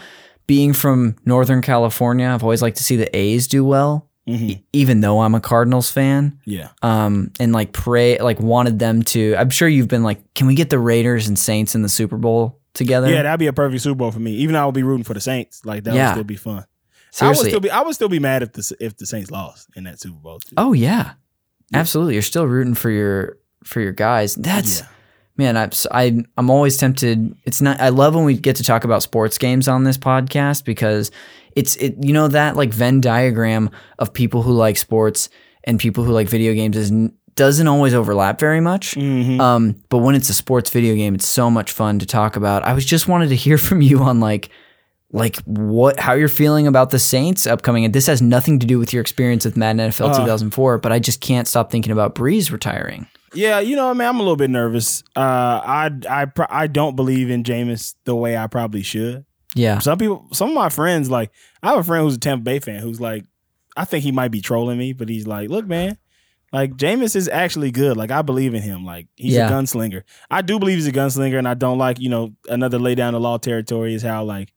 being 0.47 0.73
from 0.73 1.17
Northern 1.25 1.61
California. 1.61 2.27
I've 2.27 2.43
always 2.43 2.61
liked 2.61 2.77
to 2.77 2.83
see 2.83 2.95
the 2.95 3.13
A's 3.15 3.47
do 3.47 3.63
well, 3.65 4.09
Mhm. 4.27 4.49
e- 4.49 4.63
even 4.71 5.01
though 5.01 5.19
I'm 5.19 5.35
a 5.35 5.41
Cardinals 5.41 5.91
fan. 5.91 6.39
yeah, 6.45 6.69
Um, 6.81 7.31
and 7.41 7.51
like 7.51 7.73
pray, 7.73 8.17
like 8.19 8.39
wanted 8.39 8.79
them 8.79 9.03
to. 9.03 9.35
I'm 9.37 9.49
sure 9.49 9.67
you've 9.67 9.89
been 9.89 10.03
like, 10.03 10.21
can 10.33 10.47
we 10.47 10.55
get 10.55 10.69
the 10.69 10.79
Raiders 10.79 11.27
and 11.27 11.37
Saints 11.37 11.75
in 11.75 11.81
the 11.81 11.89
Super 11.89 12.17
Bowl 12.17 12.59
together? 12.73 13.09
yeah. 13.09 13.23
That'd 13.23 13.39
be 13.39 13.47
a 13.47 13.53
perfect 13.53 13.81
Super 13.81 13.95
Bowl 13.95 14.11
for 14.11 14.19
me. 14.19 14.31
Even 14.33 14.53
though 14.53 14.61
I 14.63 14.65
would 14.65 14.75
be 14.75 14.83
rooting 14.83 15.03
for 15.03 15.13
the 15.13 15.21
Saints, 15.21 15.61
like 15.65 15.83
that 15.85 15.93
Yeah. 15.95 16.07
would 16.09 16.13
still 16.15 16.23
be 16.23 16.35
fun. 16.35 16.57
I 16.57 16.59
would 16.59 17.35
Seriously. 17.37 17.49
still 17.49 17.59
be, 17.59 17.69
I 17.69 17.81
would 17.81 17.93
still 17.95 18.09
be 18.09 18.19
mad 18.19 18.41
if 18.43 18.53
the 18.53 18.75
if 18.79 18.97
the 18.97 19.05
Saints 19.05 19.29
lost 19.29 19.67
in 19.75 19.83
that 19.83 19.99
Super 19.99 20.17
Bowl. 20.19 20.39
Too. 20.39 20.53
oh 20.57 20.73
yeah, 20.73 21.11
absolutely. 21.73 22.13
You're 22.13 22.23
still 22.23 22.45
rooting 22.47 22.73
for 22.73 22.89
your 22.89 23.37
for 23.63 23.81
your 23.81 23.91
guys. 23.91 24.33
That's 24.35 24.79
Yeah. 24.79 24.87
man. 25.37 25.57
I'm 25.57 25.69
s- 25.69 25.87
I 25.91 26.23
I'm 26.37 26.49
always 26.49 26.75
tempted. 26.77 27.35
It's 27.45 27.61
not. 27.61 27.79
I 27.79 27.89
love 27.89 28.15
when 28.15 28.25
we 28.25 28.33
get 28.35 28.55
to 28.57 28.63
talk 28.63 28.83
about 28.83 29.03
sports 29.03 29.37
games 29.37 29.67
on 29.67 29.83
this 29.83 29.97
podcast 29.97 30.65
because 30.65 31.11
it's 31.55 31.75
it. 31.75 31.95
You 32.01 32.13
know 32.13 32.27
that 32.29 32.55
like 32.55 32.73
Venn 32.73 32.99
diagram 32.99 33.69
of 33.99 34.11
people 34.11 34.41
who 34.41 34.53
like 34.53 34.77
sports 34.77 35.29
and 35.65 35.79
people 35.79 36.03
who 36.03 36.11
like 36.13 36.27
video 36.27 36.53
games 36.55 36.75
is 36.75 36.91
doesn't 37.35 37.67
always 37.67 37.93
overlap 37.93 38.39
very 38.39 38.59
much. 38.61 38.95
Mhm. 38.95 39.39
Um, 39.39 39.75
but 39.89 39.99
when 39.99 40.15
it's 40.15 40.29
a 40.29 40.33
sports 40.33 40.69
video 40.69 40.95
game, 40.95 41.15
it's 41.15 41.25
so 41.25 41.49
much 41.49 41.71
fun 41.71 41.99
to 41.99 42.05
talk 42.05 42.35
about. 42.35 42.63
I 42.63 42.73
was 42.73 42.85
just 42.85 43.07
wanted 43.07 43.29
to 43.29 43.35
hear 43.35 43.57
from 43.67 43.81
you 43.81 43.99
on 43.99 44.19
like 44.19 44.49
like 45.11 45.37
what 45.45 45.99
how 45.99 46.13
you're 46.13 46.27
feeling 46.27 46.65
about 46.65 46.89
the 46.89 46.97
Saints 46.99 47.45
upcoming. 47.45 47.85
And 47.85 47.93
this 47.93 48.07
has 48.07 48.21
nothing 48.21 48.57
to 48.59 48.65
do 48.65 48.79
with 48.79 48.93
your 48.93 49.01
experience 49.01 49.45
with 49.45 49.55
Madden 49.55 49.91
NFL 49.91 50.09
Uh. 50.09 50.17
2004, 50.19 50.79
but 50.79 50.91
I 50.91 50.99
just 50.99 51.21
can't 51.21 51.47
stop 51.47 51.69
thinking 51.71 51.91
about 51.91 52.15
Brees 52.15 52.51
retiring. 52.51 53.07
Yeah, 53.35 53.59
you 53.59 53.75
know, 53.75 53.89
I 53.89 53.93
mean, 53.93 54.07
I'm 54.07 54.15
a 54.17 54.19
little 54.23 54.35
bit 54.35 54.49
nervous. 54.51 55.03
Uh, 55.15 55.19
I 55.19 55.91
I 56.09 56.25
pro- 56.25 56.45
I 56.49 56.67
don't 56.67 56.95
believe 56.95 57.29
in 57.29 57.43
Jameis 57.43 57.95
the 58.05 58.15
way 58.15 58.37
I 58.37 58.47
probably 58.47 58.81
should. 58.83 59.25
Yeah. 59.55 59.77
Some 59.79 59.97
people, 59.99 60.27
some 60.33 60.49
of 60.49 60.55
my 60.55 60.69
friends, 60.69 61.09
like 61.11 61.31
I 61.61 61.69
have 61.69 61.77
a 61.79 61.83
friend 61.83 62.03
who's 62.03 62.15
a 62.15 62.19
Tampa 62.19 62.43
Bay 62.43 62.59
fan 62.59 62.79
who's 62.81 62.99
like, 62.99 63.23
I 63.77 63.85
think 63.85 64.03
he 64.03 64.11
might 64.11 64.29
be 64.29 64.41
trolling 64.41 64.77
me, 64.79 64.93
but 64.93 65.09
he's 65.09 65.25
like, 65.27 65.49
look, 65.49 65.67
man, 65.67 65.97
like 66.53 66.75
Jameis 66.77 67.15
is 67.15 67.27
actually 67.27 67.71
good. 67.71 67.97
Like 67.97 68.11
I 68.11 68.21
believe 68.21 68.53
in 68.53 68.61
him. 68.61 68.85
Like 68.85 69.07
he's 69.15 69.33
Yeah. 69.33 69.47
a 69.49 69.51
gunslinger. 69.51 70.03
I 70.31 70.41
do 70.41 70.59
believe 70.59 70.77
he's 70.77 70.87
a 70.87 70.91
gunslinger, 70.93 71.37
and 71.37 71.47
I 71.47 71.55
don't 71.55 71.77
like 71.77 71.99
you 71.99 72.09
know 72.09 72.33
another 72.47 72.79
lay 72.79 72.95
down 72.95 73.13
the 73.13 73.19
law 73.19 73.37
territory 73.37 73.93
is 73.95 74.03
how 74.03 74.23
like 74.23 74.53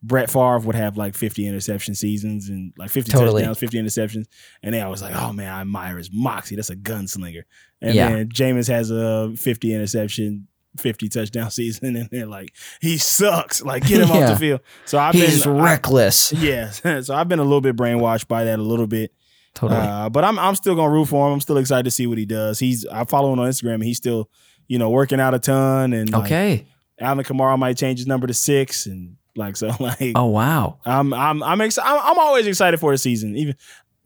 Brett 0.00 0.30
Favre 0.30 0.60
would 0.60 0.76
have 0.76 0.96
like 0.96 1.16
50 1.16 1.44
interception 1.48 1.94
seasons 1.96 2.48
and 2.48 2.72
like 2.78 2.90
50 2.90 3.10
Totally. 3.10 3.42
touchdowns, 3.42 3.58
50 3.58 3.78
interceptions, 3.82 4.26
and 4.62 4.72
they 4.72 4.80
always 4.80 5.02
like, 5.02 5.16
oh 5.16 5.32
man, 5.32 5.52
I 5.52 5.62
admire 5.62 5.96
his 5.98 6.10
moxie. 6.12 6.54
That's 6.54 6.70
a 6.70 6.76
gunslinger. 6.76 7.42
And 7.80 7.94
Yeah. 7.96 8.10
then 8.10 8.28
Jameis 8.28 8.68
has 8.68 8.90
a 8.92 9.32
50 9.36 9.74
interception. 9.74 10.46
50 10.76 11.08
touchdown 11.08 11.50
season 11.50 11.96
and 11.96 12.08
they're 12.12 12.26
like 12.26 12.54
he 12.80 12.98
sucks 12.98 13.62
like 13.62 13.84
get 13.86 14.02
him 14.02 14.10
off 14.12 14.28
the 14.28 14.36
field 14.36 14.60
so 14.84 14.96
I've 14.98 15.14
He's 15.14 15.42
been 15.42 15.56
I- 15.58 15.64
reckless. 15.64 16.30
yeah, 16.36 16.70
so 16.70 17.14
I've 17.14 17.26
been 17.26 17.38
a 17.40 17.42
little 17.42 17.62
bit 17.62 17.74
brainwashed 17.74 18.28
by 18.28 18.44
that 18.44 18.58
a 18.60 18.62
little 18.62 18.86
bit, 18.86 19.10
totally. 19.58 19.80
uh, 19.80 20.08
but 20.08 20.24
I'm 20.24 20.38
I'm 20.38 20.54
still 20.54 20.74
gonna 20.74 20.90
root 20.90 21.06
for 21.06 21.26
him. 21.26 21.34
I'm 21.34 21.40
still 21.40 21.56
excited 21.58 21.84
to 21.84 21.90
see 21.90 22.06
what 22.06 22.18
he 22.18 22.26
does. 22.26 22.58
He's 22.58 22.86
I 22.86 23.04
follow 23.04 23.32
him 23.32 23.38
on 23.40 23.48
Instagram. 23.48 23.74
and 23.74 23.84
He's 23.84 23.96
still 23.98 24.28
you 24.66 24.78
know 24.78 24.90
working 24.90 25.20
out 25.20 25.34
a 25.34 25.38
ton, 25.38 25.92
and 25.92 26.10
like, 26.10 26.24
okay. 26.24 26.66
Alvin 27.00 27.24
Kamara 27.24 27.58
might 27.58 27.76
change 27.76 27.98
his 28.00 28.06
number 28.06 28.26
to 28.26 28.34
six, 28.34 28.86
and 28.86 29.16
like 29.36 29.56
so 29.56 29.70
like 29.80 30.12
Oh 30.14 30.26
wow. 30.26 30.78
I'm 30.84 31.12
I'm 31.14 31.42
I'm 31.42 31.60
excited. 31.60 31.88
I'm, 31.88 32.00
I'm 32.12 32.18
always 32.18 32.46
excited 32.46 32.78
for 32.80 32.92
the 32.92 32.98
season. 32.98 33.36
Even 33.36 33.54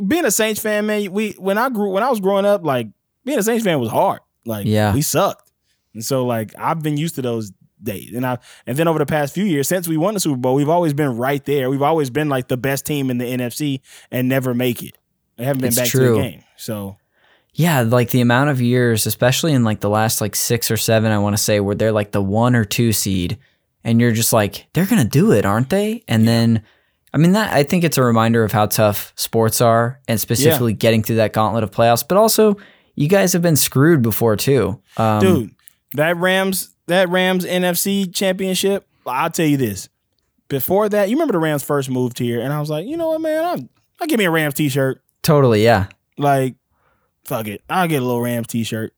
being 0.07 0.25
a 0.25 0.31
Saints 0.31 0.61
fan, 0.61 0.87
man. 0.87 1.11
We 1.13 1.33
when 1.33 1.59
I 1.59 1.69
grew 1.71 1.91
when 1.91 2.03
I 2.03 2.11
was 2.11 2.21
growing 2.21 2.45
up, 2.45 2.65
like 2.65 2.89
being 3.25 3.39
a 3.39 3.43
Saints 3.43 3.65
fan 3.65 3.79
was 3.81 3.91
hard. 3.91 4.21
Like 4.45 4.67
Yeah. 4.67 4.93
we 4.93 5.03
sucked, 5.03 5.53
and 5.95 6.05
so 6.05 6.27
like 6.27 6.53
I've 6.59 6.83
been 6.83 6.97
used 6.97 7.15
to 7.15 7.23
those 7.23 7.53
days. 7.83 8.13
And 8.15 8.25
I 8.27 8.39
and 8.67 8.77
then 8.77 8.87
over 8.89 8.99
the 8.99 9.07
past 9.07 9.33
few 9.35 9.45
years, 9.45 9.69
since 9.69 9.89
we 9.89 9.97
won 9.97 10.15
the 10.15 10.21
Super 10.21 10.37
Bowl, 10.37 10.55
we've 10.55 10.69
always 10.69 10.93
been 10.95 11.17
right 11.17 11.45
there. 11.45 11.71
We've 11.71 11.83
always 11.83 12.11
been 12.11 12.29
like 12.29 12.49
the 12.49 12.57
best 12.57 12.85
team 12.87 13.11
in 13.11 13.19
the 13.19 13.25
NFC 13.25 13.81
and 14.11 14.29
never 14.29 14.55
make 14.55 14.83
it. 14.83 14.99
We 15.43 15.47
haven't 15.47 15.63
been 15.63 15.69
It's 15.69 15.77
back 15.77 15.87
to 15.87 15.91
true. 15.91 16.15
the 16.15 16.21
game. 16.23 16.45
So 16.57 16.99
Yeah, 17.53 17.81
like 17.81 18.11
the 18.11 18.21
amount 18.21 18.51
of 18.51 18.61
years, 18.61 19.07
especially 19.07 19.53
in 19.53 19.65
like 19.65 19.81
the 19.81 19.91
last 19.91 20.21
like 20.21 20.37
six 20.37 20.71
or 20.71 20.77
seven, 20.77 21.11
I 21.11 21.19
want 21.19 21.37
to 21.37 21.43
say, 21.43 21.59
where 21.59 21.75
they're 21.75 21.91
like 21.91 22.13
the 22.13 22.23
one 22.23 22.55
or 22.55 22.65
two 22.65 22.93
seed, 22.93 23.39
and 23.83 24.01
you're 24.01 24.13
just 24.13 24.33
like, 24.33 24.69
they're 24.73 24.87
gonna 24.87 25.05
do 25.05 25.33
it, 25.33 25.45
aren't 25.45 25.69
they? 25.69 26.05
And 26.07 26.29
then, 26.29 26.63
I 27.13 27.19
mean, 27.19 27.33
that 27.33 27.53
I 27.53 27.65
think 27.65 27.83
it's 27.83 27.99
a 27.99 28.05
reminder 28.05 28.45
of 28.45 28.53
how 28.53 28.67
tough 28.67 29.13
sports 29.17 29.61
are, 29.61 30.01
and 30.07 30.21
specifically 30.21 30.75
getting 30.75 31.03
through 31.03 31.17
that 31.17 31.33
gauntlet 31.33 31.65
of 31.65 31.73
playoffs. 31.73 32.07
But 32.07 32.19
also, 32.19 32.57
you 32.95 33.09
guys 33.09 33.33
have 33.33 33.43
been 33.43 33.57
screwed 33.57 34.01
before 34.01 34.37
too, 34.37 34.81
um, 34.97 35.21
dude, 35.21 35.51
that 35.95 36.17
Rams 36.19 36.71
that 36.87 37.09
Rams 37.09 37.45
NFC 37.45 38.15
championship, 38.15 38.87
I'll 39.05 39.29
tell 39.31 39.47
you 39.47 39.57
this. 39.57 39.89
Before 40.47 40.89
that, 40.89 41.09
you 41.09 41.17
remember 41.17 41.33
the 41.33 41.39
Rams 41.41 41.65
first 41.65 41.91
moved 41.91 42.21
here, 42.21 42.41
and 42.41 42.53
I 42.53 42.61
was 42.61 42.71
like, 42.71 42.87
you 42.87 42.97
know 42.97 43.09
what, 43.09 43.21
man, 43.23 43.45
I'll, 43.45 43.69
I'll 44.01 44.07
give 44.07 44.19
me 44.19 44.27
a 44.27 44.31
Rams 44.31 44.55
t-shirt. 44.55 45.03
Totally, 45.23 45.63
yeah, 45.65 45.87
Like, 46.19 46.57
fuck 47.25 47.47
it. 47.47 47.63
I'll 47.71 47.87
get 47.89 48.03
a 48.03 48.05
little 48.05 48.21
Rams 48.21 48.49
t-shirt. 48.49 48.93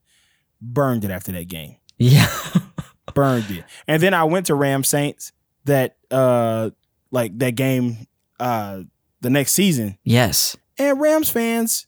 Burned 0.61 1.05
it 1.05 1.11
after 1.11 1.31
that 1.33 1.47
game. 1.47 1.75
yeah, 1.97 2.29
Burned 3.13 3.49
it. 3.51 3.63
And 3.87 4.01
then 4.01 4.13
I 4.13 4.23
went 4.23 4.47
to 4.47 4.55
Rams 4.55 4.87
Saints 4.87 5.31
that 5.65 5.97
uh 6.11 6.69
like 7.11 7.37
that 7.39 7.51
game 7.51 8.07
uh 8.39 8.81
the 9.21 9.29
next 9.29 9.53
season. 9.53 9.97
yes, 10.03 10.55
And 10.77 10.99
Rams 10.99 11.29
fans, 11.29 11.87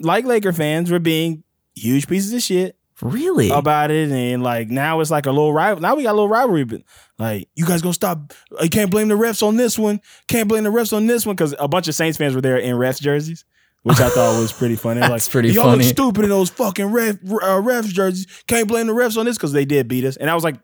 like 0.00 0.24
Laker 0.24 0.52
fans, 0.52 0.90
were 0.90 0.98
being 0.98 1.44
huge 1.74 2.06
pieces 2.08 2.32
of 2.32 2.42
shit 2.42 2.76
really, 3.02 3.50
about 3.50 3.90
it. 3.90 4.10
And 4.10 4.42
like 4.42 4.68
now 4.68 5.00
it's 5.00 5.10
like 5.10 5.26
a 5.26 5.30
little 5.32 5.52
rival. 5.52 5.80
Now 5.82 5.94
we 5.96 6.04
got 6.04 6.12
a 6.12 6.14
little 6.18 6.28
rivalry, 6.28 6.64
but 6.64 6.82
like 7.18 7.48
you 7.54 7.66
guys 7.66 7.82
gonna 7.82 7.92
stop. 7.94 8.32
You 8.62 8.70
can't 8.70 8.90
blame 8.90 9.08
the 9.08 9.16
refs 9.16 9.42
on 9.46 9.56
this 9.56 9.78
one. 9.78 10.00
Can't 10.28 10.48
blame 10.48 10.64
the 10.64 10.70
refs 10.70 10.92
on 10.96 11.06
this 11.06 11.26
one 11.26 11.34
because 11.36 11.54
a 11.58 11.68
bunch 11.68 11.88
of 11.88 11.94
Saints 11.94 12.16
fans 12.18 12.34
were 12.34 12.40
there 12.40 12.56
in 12.58 12.76
refs 12.76 13.00
jerseys. 13.00 13.44
Which 13.84 14.00
I 14.00 14.08
thought 14.08 14.40
was 14.40 14.52
pretty 14.52 14.76
funny. 14.76 15.00
That's 15.00 15.26
like, 15.26 15.30
pretty 15.30 15.50
Y'all 15.50 15.64
funny. 15.64 15.84
look 15.84 15.92
stupid 15.94 16.24
in 16.24 16.30
those 16.30 16.50
fucking 16.50 16.86
ref, 16.86 17.16
uh, 17.16 17.60
refs 17.60 17.88
jerseys. 17.88 18.26
Can't 18.46 18.66
blame 18.66 18.86
the 18.88 18.92
refs 18.94 19.16
on 19.16 19.26
this 19.26 19.36
because 19.36 19.52
they 19.52 19.64
did 19.64 19.88
beat 19.88 20.04
us. 20.04 20.16
And 20.16 20.28
that 20.28 20.34
was 20.34 20.42
like 20.42 20.56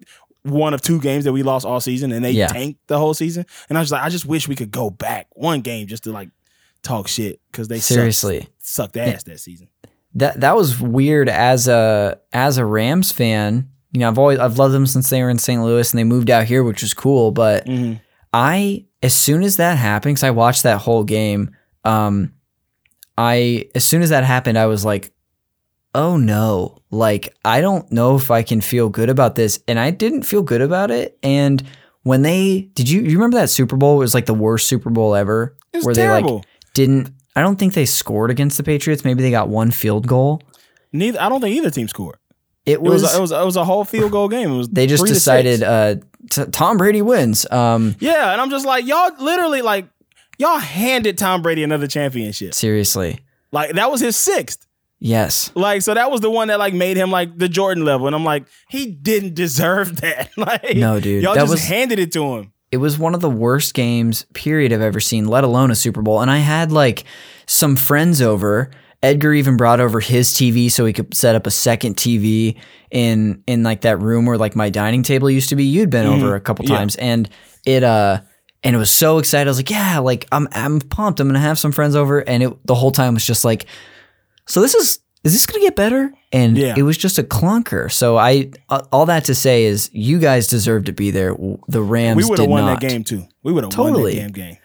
one 0.42 0.72
of 0.74 0.80
two 0.80 1.00
games 1.00 1.24
that 1.24 1.32
we 1.34 1.42
lost 1.42 1.66
all 1.66 1.80
season, 1.80 2.12
and 2.12 2.24
they 2.24 2.30
Yeah. 2.32 2.46
tanked 2.48 2.80
the 2.88 2.98
whole 2.98 3.12
season. 3.14 3.44
And 3.68 3.76
I 3.76 3.80
was 3.82 3.92
like, 3.92 4.02
I 4.02 4.08
just 4.08 4.24
wish 4.26 4.48
we 4.48 4.56
could 4.56 4.70
go 4.70 4.88
back 4.90 5.26
one 5.32 5.60
game 5.60 5.86
just 5.86 6.04
to 6.04 6.12
like 6.12 6.30
talk 6.82 7.08
shit 7.08 7.40
because 7.52 7.68
they 7.68 7.78
seriously. 7.78 8.48
sucked 8.58 8.96
ass 8.96 9.22
that 9.24 9.38
season. 9.38 9.68
that 10.14 10.40
that 10.40 10.56
was 10.56 10.80
weird 10.80 11.28
as 11.28 11.68
a 11.68 12.18
as 12.32 12.56
a 12.56 12.64
Rams 12.64 13.12
fan. 13.12 13.68
You 13.92 14.00
know, 14.00 14.08
I've 14.08 14.18
always 14.18 14.38
I've 14.38 14.56
loved 14.58 14.72
them 14.72 14.86
since 14.86 15.10
they 15.10 15.22
were 15.22 15.28
in 15.28 15.38
St. 15.38 15.62
Louis 15.62 15.92
and 15.92 15.98
they 15.98 16.04
moved 16.04 16.30
out 16.30 16.44
here, 16.44 16.64
which 16.64 16.80
was 16.80 16.94
cool. 16.94 17.32
But 17.32 17.66
hmm 17.66 17.94
I, 18.32 18.86
as 19.02 19.12
soon 19.12 19.42
as 19.42 19.56
that 19.56 19.76
happened, 19.76 20.14
because 20.14 20.24
I 20.24 20.30
watched 20.30 20.62
that 20.62 20.78
whole 20.78 21.02
game, 21.04 21.50
um, 21.84 22.32
I 23.18 23.68
as 23.74 23.84
soon 23.84 24.02
as 24.02 24.10
that 24.10 24.24
happened, 24.24 24.58
I 24.58 24.66
was 24.66 24.84
like, 24.84 25.12
oh 25.94 26.16
no, 26.16 26.78
like 26.90 27.34
I 27.44 27.60
don't 27.60 27.90
know 27.92 28.16
if 28.16 28.30
I 28.30 28.42
can 28.42 28.60
feel 28.60 28.88
good 28.88 29.08
about 29.10 29.34
this, 29.34 29.60
and 29.68 29.78
I 29.78 29.90
didn't 29.90 30.22
feel 30.22 30.42
good 30.42 30.60
about 30.60 30.90
it. 30.90 31.18
And 31.22 31.62
when 32.02 32.22
they 32.22 32.62
did 32.74 32.88
you 32.88 33.02
you 33.02 33.16
remember 33.16 33.36
that 33.38 33.50
Super 33.50 33.76
Bowl 33.76 33.96
it 33.96 34.00
was 34.00 34.14
like 34.14 34.26
the 34.26 34.34
worst 34.34 34.66
Super 34.66 34.90
Bowl 34.90 35.14
ever, 35.14 35.56
It 35.72 35.78
was 35.78 35.86
where 35.86 35.94
terrible. 35.94 36.28
they 36.28 36.34
like 36.36 36.46
didn't. 36.74 37.10
I 37.36 37.42
don't 37.42 37.56
think 37.58 37.74
they 37.74 37.86
scored 37.86 38.30
against 38.30 38.56
the 38.56 38.62
Patriots. 38.64 39.04
Maybe 39.04 39.22
they 39.22 39.30
got 39.30 39.48
one 39.48 39.70
field 39.70 40.06
goal. 40.06 40.42
Neither 40.92 41.20
I 41.20 41.28
don't 41.28 41.40
think 41.40 41.56
either 41.56 41.70
team 41.70 41.88
scored. 41.88 42.16
It 42.66 42.72
It 42.72 42.82
was, 42.82 43.02
was, 43.02 43.14
it 43.14 43.20
was 43.20 43.32
it 43.32 43.44
was 43.44 43.56
a 43.56 43.64
whole 43.64 43.84
field 43.84 44.12
goal 44.12 44.28
game. 44.28 44.50
It 44.52 44.56
was 44.56 44.68
they 44.68 44.86
just 44.86 45.00
three 45.02 45.08
to 45.08 45.14
decided 45.14 45.62
uh, 45.62 45.96
t- 46.30 46.44
Tom 46.46 46.76
Brady 46.76 47.02
wins. 47.02 47.50
Um, 47.50 47.94
yeah, 48.00 48.32
and 48.32 48.40
I'm 48.40 48.50
just 48.50 48.66
like 48.66 48.86
y'all 48.86 49.10
literally 49.18 49.62
like 49.62 49.86
y'all 50.40 50.58
handed 50.58 51.18
Tom 51.18 51.42
Brady 51.42 51.62
another 51.62 51.86
championship. 51.86 52.54
seriously, 52.54 53.20
Like 53.52 53.72
that 53.74 53.90
was 53.90 54.00
his 54.00 54.16
sixth. 54.16 54.66
yes, 54.98 55.52
Like 55.54 55.82
so 55.82 55.94
that 55.94 56.10
was 56.10 56.20
the 56.20 56.30
one 56.30 56.48
that 56.48 56.58
like 56.58 56.74
made 56.74 56.96
him 56.96 57.10
like 57.10 57.36
the 57.38 57.48
Jordan 57.48 57.84
level, 57.84 58.06
and 58.06 58.16
I'm 58.16 58.24
like 58.24 58.46
he 58.68 58.86
didn't 58.86 59.34
deserve 59.34 60.00
that. 60.00 60.30
like 60.36 60.76
No, 60.76 60.98
dude, 61.00 61.22
y'all 61.22 61.34
that 61.34 61.40
just 61.42 61.50
was- 61.52 61.64
handed 61.64 61.98
it 61.98 62.12
to 62.12 62.36
him. 62.36 62.52
it 62.72 62.78
was 62.78 62.98
one 62.98 63.14
of 63.14 63.20
the 63.20 63.30
worst 63.30 63.74
games 63.74 64.26
period 64.34 64.72
I've 64.72 64.80
ever 64.80 65.00
seen, 65.00 65.26
let 65.26 65.44
alone 65.44 65.70
a 65.70 65.74
Super 65.74 66.02
Bowl. 66.02 66.20
And 66.20 66.30
I 66.30 66.38
had 66.38 66.72
like 66.72 67.04
some 67.46 67.76
friends 67.76 68.20
over. 68.22 68.70
Edgar 69.02 69.32
even 69.32 69.56
brought 69.56 69.80
over 69.80 69.98
his 69.98 70.28
TV 70.34 70.70
so 70.70 70.84
he 70.84 70.92
could 70.92 71.14
set 71.14 71.34
up 71.34 71.46
a 71.46 71.50
second 71.50 71.96
TV 71.96 72.56
in 72.90 73.42
in 73.46 73.62
like 73.62 73.80
that 73.80 73.98
room 73.98 74.26
where 74.26 74.36
like 74.36 74.54
my 74.54 74.68
dining 74.68 75.02
table 75.02 75.30
used 75.30 75.48
to 75.48 75.56
be. 75.56 75.64
You'd 75.64 75.88
been 75.88 76.06
over 76.06 76.34
a 76.34 76.40
couple 76.40 76.66
Yeah. 76.66 76.76
times, 76.76 76.96
and 76.96 77.26
it 77.64 77.82
uh 77.82 78.20
and 78.62 78.74
it 78.76 78.78
was 78.78 78.90
so 78.90 79.18
excited. 79.18 79.48
I 79.48 79.50
was 79.50 79.58
like, 79.58 79.70
yeah, 79.70 79.98
like 79.98 80.26
I'm 80.32 80.48
I'm 80.52 80.80
pumped. 80.80 81.20
I'm 81.20 81.28
gonna 81.28 81.38
have 81.38 81.58
some 81.58 81.72
friends 81.72 81.94
over, 81.96 82.20
and 82.20 82.42
it 82.42 82.66
the 82.66 82.74
whole 82.74 82.90
time 82.90 83.14
was 83.14 83.24
just 83.26 83.44
like, 83.44 83.66
so 84.46 84.60
this 84.60 84.74
is 84.74 85.00
is 85.24 85.32
this 85.32 85.46
gonna 85.46 85.60
get 85.62 85.76
better? 85.76 86.12
And 86.32 86.56
Yeah. 86.56 86.74
it 86.76 86.82
was 86.82 86.96
just 86.96 87.18
a 87.18 87.22
clunker. 87.22 87.90
So 87.90 88.16
I 88.16 88.50
uh, 88.68 88.82
all 88.92 89.06
that 89.06 89.24
to 89.26 89.34
say 89.34 89.64
is 89.64 89.90
you 89.92 90.18
guys 90.18 90.46
deserve 90.46 90.84
to 90.84 90.92
be 90.92 91.10
there. 91.10 91.34
The 91.68 91.82
Rams 91.82 92.22
We 92.22 92.28
would 92.30 92.38
have 92.38 92.48
won 92.48 92.64
not. 92.64 92.80
that 92.80 92.88
game 92.88 93.04
too. 93.04 93.26
We 93.42 93.52
would 93.52 93.64
have 93.64 93.72
totally. 93.72 94.14
won 94.16 94.26
that 94.26 94.32
damn 94.34 94.48
game. 94.50 94.56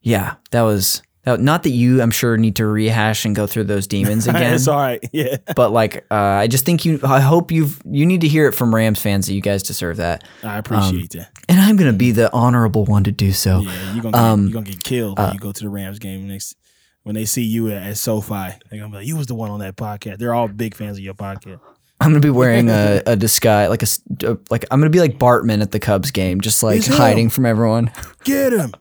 Yeah, 0.00 0.34
that 0.50 0.62
was 0.62 1.02
that, 1.28 1.40
not 1.40 1.62
that 1.62 1.70
you. 1.70 2.02
I'm 2.02 2.10
sure 2.10 2.36
need 2.36 2.56
to 2.56 2.66
rehash 2.66 3.24
and 3.24 3.34
go 3.34 3.46
through 3.46 3.64
those 3.64 3.86
demons 3.86 4.26
again. 4.28 4.54
it's 4.54 4.68
all 4.68 4.78
right. 4.78 5.02
Yeah. 5.12 5.36
but 5.56 5.70
like, 5.70 6.04
uh, 6.10 6.14
I 6.14 6.46
just 6.46 6.64
think 6.64 6.84
you. 6.84 7.00
I 7.02 7.20
hope 7.20 7.50
you've. 7.50 7.80
You 7.84 8.06
need 8.06 8.20
to 8.22 8.28
hear 8.28 8.46
it 8.48 8.52
from 8.54 8.74
Rams 8.74 9.00
fans 9.00 9.26
that 9.26 9.34
you 9.34 9.40
guys 9.40 9.62
deserve 9.62 9.98
that. 9.98 10.24
I 10.42 10.58
appreciate 10.58 11.10
that. 11.10 11.30
And 11.48 11.60
I'm 11.60 11.76
gonna 11.76 11.92
be 11.92 12.12
the 12.12 12.32
honorable 12.32 12.84
one 12.84 13.04
to 13.04 13.12
do 13.12 13.32
so. 13.32 13.60
Yeah, 13.60 13.92
you're 13.94 14.02
gonna 14.02 14.12
get, 14.12 14.20
um, 14.20 14.50
gonna 14.50 14.66
get 14.66 14.82
killed 14.82 15.18
when 15.18 15.32
you 15.32 15.38
go 15.40 15.52
to 15.52 15.60
the 15.60 15.68
Rams 15.70 15.98
game 15.98 16.28
next 16.28 16.56
when 17.02 17.14
they 17.14 17.24
see 17.24 17.42
you 17.42 17.70
at, 17.70 17.82
at 17.82 17.96
SoFi. 17.96 18.50
They're 18.70 18.80
gonna 18.80 18.88
be 18.90 18.96
like, 18.98 19.06
"You 19.06 19.16
was 19.16 19.26
the 19.26 19.34
one 19.34 19.50
on 19.50 19.60
that 19.60 19.76
podcast." 19.76 20.18
They're 20.18 20.34
all 20.34 20.48
big 20.48 20.74
fans 20.74 20.98
of 20.98 21.04
your 21.04 21.14
podcast. 21.14 21.60
I'm 22.00 22.10
gonna 22.10 22.20
be 22.20 22.30
wearing 22.30 22.70
a, 22.70 23.02
a 23.06 23.16
disguise, 23.16 23.70
like 23.70 23.82
a, 23.82 24.30
uh, 24.30 24.36
like 24.50 24.64
I'm 24.70 24.80
gonna 24.80 24.90
be 24.90 25.00
like 25.00 25.18
Bartman 25.18 25.62
at 25.62 25.72
the 25.72 25.80
Cubs 25.80 26.10
game, 26.10 26.40
just 26.40 26.62
like 26.62 26.84
hiding 26.84 27.30
from 27.30 27.46
everyone. 27.46 27.90
Get 28.24 28.52
him. 28.52 28.72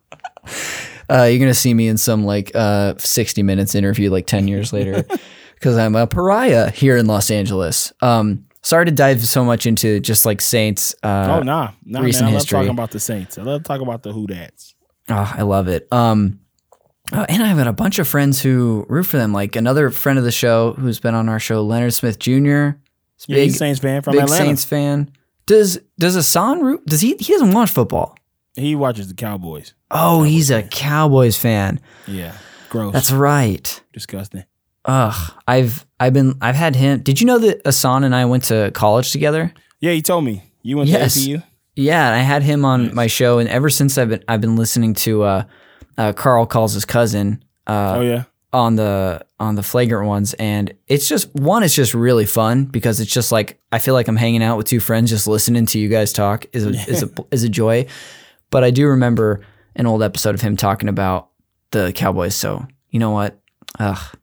Uh, 1.09 1.23
you're 1.23 1.39
gonna 1.39 1.53
see 1.53 1.73
me 1.73 1.87
in 1.87 1.97
some 1.97 2.25
like 2.25 2.51
uh 2.53 2.93
60 2.97 3.43
minutes 3.43 3.75
interview 3.75 4.09
like 4.09 4.27
10 4.27 4.47
years 4.47 4.73
later 4.73 5.05
because 5.55 5.77
I'm 5.77 5.95
a 5.95 6.07
pariah 6.07 6.69
here 6.69 6.97
in 6.97 7.07
Los 7.07 7.31
Angeles. 7.31 7.93
Um, 8.01 8.45
sorry 8.61 8.85
to 8.85 8.91
dive 8.91 9.25
so 9.25 9.43
much 9.43 9.65
into 9.65 9.99
just 9.99 10.25
like 10.25 10.41
Saints. 10.41 10.93
Uh, 11.03 11.39
oh 11.39 11.43
nah, 11.43 11.71
nah, 11.85 12.01
recent 12.01 12.25
man. 12.25 12.29
I 12.29 12.33
love 12.33 12.41
history. 12.41 12.57
talking 12.57 12.71
about 12.71 12.91
the 12.91 12.99
Saints. 12.99 13.37
I 13.37 13.43
love 13.43 13.63
talking 13.63 13.87
about 13.87 14.03
the 14.03 14.11
Who 14.11 14.27
Dats. 14.27 14.75
Oh, 15.09 15.33
I 15.37 15.43
love 15.43 15.67
it. 15.67 15.87
Um, 15.91 16.41
uh, 17.13 17.25
and 17.29 17.41
I've 17.41 17.55
got 17.55 17.67
a 17.67 17.73
bunch 17.73 17.99
of 17.99 18.07
friends 18.07 18.41
who 18.41 18.85
root 18.89 19.03
for 19.05 19.17
them. 19.17 19.31
Like 19.31 19.55
another 19.55 19.89
friend 19.89 20.19
of 20.19 20.25
the 20.25 20.31
show 20.31 20.73
who's 20.73 20.99
been 20.99 21.15
on 21.15 21.29
our 21.29 21.39
show, 21.39 21.63
Leonard 21.63 21.93
Smith 21.93 22.19
Jr. 22.19 22.71
Big, 23.27 23.45
he's 23.45 23.55
a 23.55 23.57
Saints 23.57 23.79
fan 23.79 24.01
from 24.01 24.13
big 24.13 24.23
Atlanta. 24.23 24.45
Saints 24.45 24.65
fan. 24.65 25.11
Does 25.45 25.79
does 25.97 26.15
Hassan 26.15 26.61
root? 26.61 26.85
Does 26.85 27.01
he? 27.01 27.15
He 27.15 27.33
doesn't 27.33 27.53
watch 27.53 27.71
football. 27.71 28.17
He 28.57 28.75
watches 28.75 29.07
the 29.07 29.13
Cowboys. 29.13 29.73
Oh, 29.91 30.23
he's 30.23 30.51
a 30.51 30.63
Cowboys 30.63 31.37
fan. 31.37 31.79
Yeah, 32.07 32.35
gross. 32.69 32.91
That's 32.93 33.11
right. 33.11 33.81
disgusting. 33.93 34.43
Ugh, 34.85 35.33
I've 35.47 35.85
I've 35.99 36.13
been 36.13 36.35
I've 36.41 36.55
had 36.55 36.75
him. 36.75 37.01
Did 37.01 37.19
you 37.21 37.27
know 37.27 37.39
that 37.39 37.61
Hassan 37.65 38.03
and 38.03 38.15
I 38.15 38.25
went 38.25 38.43
to 38.45 38.71
college 38.73 39.11
together? 39.11 39.53
Yeah, 39.79 39.91
he 39.91 40.01
told 40.01 40.23
me 40.25 40.43
you 40.63 40.77
went 40.77 40.89
Yes. 40.89 41.13
to 41.13 41.19
APU. 41.19 41.43
Yeah, 41.75 42.07
and 42.07 42.15
I 42.15 42.23
had 42.23 42.41
him 42.41 42.65
on 42.65 42.95
my 42.95 43.05
show, 43.07 43.37
and 43.39 43.47
ever 43.49 43.69
since 43.69 43.97
I've 43.97 44.09
been 44.09 44.23
I've 44.27 44.41
been 44.41 44.55
listening 44.55 44.95
to 44.95 45.23
uh, 45.23 45.43
uh, 45.97 46.13
Carl 46.13 46.45
calls 46.47 46.73
his 46.73 46.85
cousin 46.85 47.43
uh, 47.67 47.95
oh 47.97 48.01
yeah, 48.01 48.23
on 48.53 48.75
the 48.77 49.23
on 49.39 49.53
the 49.55 49.61
flagrant 49.63 50.07
ones, 50.07 50.33
and 50.35 50.73
it's 50.87 51.07
just 51.07 51.33
one. 51.35 51.61
It's 51.63 51.75
just 51.75 51.93
really 51.93 52.25
fun 52.25 52.65
because 52.65 52.99
it's 52.99 53.13
just 53.13 53.31
like 53.31 53.59
I 53.71 53.77
feel 53.79 53.93
like 53.93 54.07
I'm 54.07 54.15
hanging 54.15 54.41
out 54.41 54.57
with 54.57 54.65
two 54.67 54.79
friends, 54.79 55.11
just 55.11 55.27
listening 55.27 55.67
to 55.67 55.77
you 55.79 55.89
guys 55.89 56.13
talk 56.13 56.45
is 56.53 56.65
a 56.65 56.69
is 56.89 57.03
a 57.03 57.09
is 57.31 57.43
a 57.43 57.49
joy. 57.49 57.85
But 58.49 58.63
I 58.63 58.71
do 58.71 58.87
remember 58.87 59.41
an 59.75 59.85
old 59.85 60.01
episode 60.03 60.35
of 60.35 60.41
him 60.41 60.55
talking 60.57 60.89
about 60.89 61.29
the 61.71 61.91
Cowboys. 61.93 62.35
So 62.35 62.65
you 62.89 62.99
know 62.99 63.11
what? 63.11 63.39
Ugh, 63.79 64.17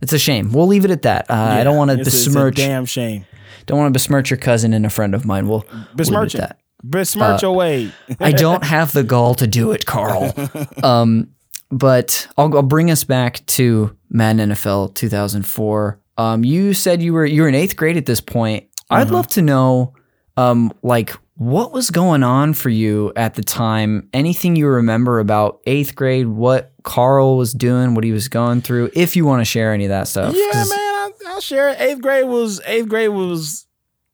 it's 0.00 0.12
a 0.12 0.18
shame. 0.18 0.52
We'll 0.52 0.66
leave 0.66 0.84
it 0.84 0.90
at 0.90 1.02
that. 1.02 1.30
Uh, 1.30 1.34
I 1.34 1.64
don't 1.64 1.76
want 1.76 1.90
to 1.90 1.98
It's 1.98 2.08
it's 2.08 2.26
a 2.26 2.30
besmirch. 2.30 2.56
damn 2.56 2.86
shame. 2.86 3.26
don't 3.66 3.78
want 3.78 3.88
to 3.88 3.92
besmirch 3.92 4.30
your 4.30 4.38
cousin 4.38 4.72
and 4.72 4.86
a 4.86 4.90
friend 4.90 5.14
of 5.14 5.24
mine. 5.26 5.46
We'll 5.48 5.64
Besmirch 5.94 6.34
leave 6.34 6.40
it 6.40 6.44
at 6.44 6.48
that. 6.50 6.60
Besmirch 6.82 7.42
away. 7.42 7.92
I 8.20 8.32
don't 8.32 8.64
have 8.64 8.92
the 8.92 9.02
gall 9.04 9.34
to 9.34 9.46
do 9.46 9.72
it, 9.72 9.84
Carl. 9.86 10.34
Um, 10.82 11.28
but 11.70 12.26
I'll, 12.38 12.52
I'll 12.56 12.62
bring 12.62 12.90
us 12.90 13.04
back 13.04 13.44
to 13.46 13.96
Madden 14.08 14.50
NFL 14.50 14.94
2004. 14.94 16.00
Um, 16.16 16.42
you 16.44 16.72
said 16.74 17.00
you 17.02 17.12
were 17.12 17.24
you 17.24 17.42
were 17.42 17.48
in 17.48 17.54
eighth 17.54 17.76
grade 17.76 17.96
at 17.96 18.06
this 18.06 18.20
point. 18.20 18.66
I'd 18.90 19.10
love 19.10 19.28
to 19.28 19.42
know, 19.42 19.94
um, 20.36 20.72
like 20.82 21.14
what 21.40 21.72
was 21.72 21.88
going 21.90 22.22
on 22.22 22.52
for 22.52 22.68
you 22.68 23.14
at 23.16 23.32
the 23.32 23.42
time. 23.42 24.10
Anything 24.12 24.56
you 24.56 24.66
remember 24.68 25.20
about 25.20 25.60
eighth 25.66 25.94
grade? 25.94 26.26
What 26.28 26.70
Carl 26.82 27.38
was 27.38 27.54
doing? 27.54 27.94
What 27.94 28.04
he 28.04 28.12
was 28.12 28.28
going 28.28 28.60
through? 28.60 28.90
If 28.94 29.16
you 29.16 29.24
want 29.24 29.40
to 29.40 29.46
share 29.46 29.72
any 29.72 29.86
of 29.86 29.88
that 29.88 30.06
stuff. 30.06 30.34
Yeah, 30.36 30.52
man, 30.52 30.66
I, 30.70 31.10
I'll 31.28 31.40
share 31.40 31.70
it. 31.70 31.80
Eighth 31.80 32.02
grade 32.02 32.26
was 32.28 32.60
eighth 32.66 32.88
grade 32.90 33.08
was 33.08 33.66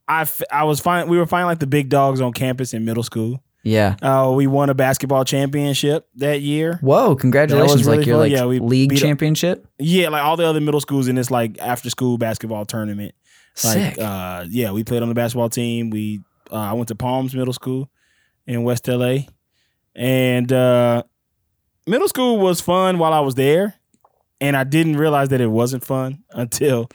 I 0.06 0.20
f- 0.20 0.40
I 0.52 0.62
was 0.62 0.78
fine. 0.78 1.08
We 1.08 1.18
were 1.18 1.26
finding 1.26 1.46
like 1.48 1.58
the 1.58 1.66
big 1.66 1.88
dogs 1.88 2.20
on 2.20 2.32
campus 2.32 2.72
in 2.72 2.84
middle 2.84 3.02
school. 3.02 3.42
Yeah. 3.64 3.96
Uh, 4.00 4.30
we 4.32 4.46
won 4.46 4.70
a 4.70 4.74
basketball 4.74 5.24
championship 5.24 6.06
that 6.14 6.42
year. 6.42 6.78
Whoa! 6.80 7.16
Congratulations! 7.16 7.84
really 7.84 7.98
like 7.98 8.06
your 8.06 8.18
like 8.18 8.30
Yeah, 8.30 8.44
we 8.46 8.60
league 8.60 8.92
up- 8.92 8.98
championship. 9.00 9.66
Yeah, 9.80 10.10
like 10.10 10.22
all 10.22 10.36
the 10.36 10.46
other 10.46 10.60
middle 10.60 10.80
schools 10.80 11.08
in 11.08 11.16
this 11.16 11.32
like 11.32 11.58
after 11.58 11.90
school 11.90 12.18
basketball 12.18 12.64
tournament. 12.66 13.16
Like, 13.64 13.94
Sick. 13.94 13.98
uh, 13.98 14.44
yeah, 14.48 14.70
we 14.70 14.84
played 14.84 15.02
on 15.02 15.08
the 15.08 15.16
basketball 15.16 15.48
team. 15.48 15.90
We 15.90 16.20
uh, 16.51 16.57
I 16.57 16.72
went 16.74 16.88
to 16.88 16.94
Palms 16.94 17.34
Middle 17.34 17.53
School 17.53 17.90
in 18.47 18.62
West 18.62 18.86
LA, 18.88 19.18
and 19.94 20.53
uh, 20.53 21.03
middle 21.86 22.09
school 22.09 22.38
was 22.38 22.61
fun 22.61 22.99
while 22.99 23.12
I 23.12 23.20
was 23.20 23.34
there, 23.34 23.74
and 24.40 24.57
I 24.57 24.64
didn't 24.64 24.97
realize 24.97 25.28
that 25.30 25.40
it 25.40 25.49
wasn't 25.51 25.84
fun 25.84 26.22
until 26.30 26.88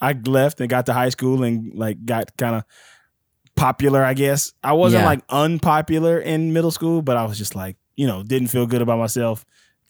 I 0.00 0.12
left 0.26 0.60
and 0.60 0.68
got 0.68 0.86
to 0.86 0.92
high 0.92 1.10
school 1.10 1.42
and 1.44 1.74
like 1.74 2.04
got 2.04 2.36
kind 2.36 2.56
of 2.56 2.64
popular. 3.54 4.02
I 4.04 4.14
guess 4.14 4.52
I 4.62 4.72
wasn't 4.72 5.02
Yeah. 5.02 5.06
like 5.06 5.20
unpopular 5.28 6.18
in 6.18 6.52
middle 6.52 6.70
school, 6.70 7.02
but 7.02 7.16
I 7.16 7.24
was 7.24 7.38
just 7.38 7.54
like 7.54 7.76
you 7.96 8.06
know 8.06 8.22
didn't 8.22 8.48
feel 8.48 8.66
good 8.66 8.82
about 8.82 8.98
myself, 8.98 9.44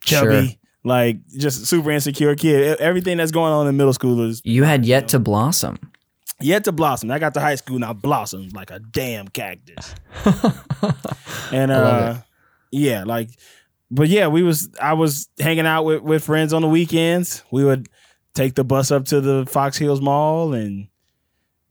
chubby. 0.04 0.46
Sure. 0.48 0.56
Like 0.84 1.18
just 1.28 1.66
super 1.66 1.92
insecure 1.92 2.34
kid. 2.34 2.78
Everything 2.80 3.16
that's 3.18 3.30
going 3.30 3.52
on 3.52 3.68
in 3.68 3.76
middle 3.76 3.92
school 3.92 4.20
is 4.22 4.42
you 4.44 4.64
had 4.64 4.84
yet 4.84 5.08
to 5.08 5.18
blossom. 5.20 5.78
Yet 6.44 6.64
to 6.64 6.72
blossom. 6.72 7.10
I 7.10 7.18
got 7.18 7.34
to 7.34 7.40
high 7.40 7.54
school 7.54 7.76
and 7.76 7.84
I 7.84 7.92
blossomed 7.92 8.54
like 8.54 8.70
a 8.70 8.78
damn 8.78 9.28
cactus. 9.28 9.94
and 11.52 11.70
uh 11.70 12.16
yeah, 12.70 13.04
like 13.04 13.30
but 13.90 14.08
yeah, 14.08 14.28
we 14.28 14.42
was 14.42 14.70
I 14.80 14.94
was 14.94 15.28
hanging 15.38 15.66
out 15.66 15.84
with 15.84 16.02
with 16.02 16.24
friends 16.24 16.52
on 16.52 16.62
the 16.62 16.68
weekends. 16.68 17.44
We 17.50 17.64
would 17.64 17.88
take 18.34 18.54
the 18.54 18.64
bus 18.64 18.90
up 18.90 19.04
to 19.06 19.20
the 19.20 19.46
Fox 19.46 19.76
Hills 19.76 20.00
Mall 20.00 20.54
and 20.54 20.88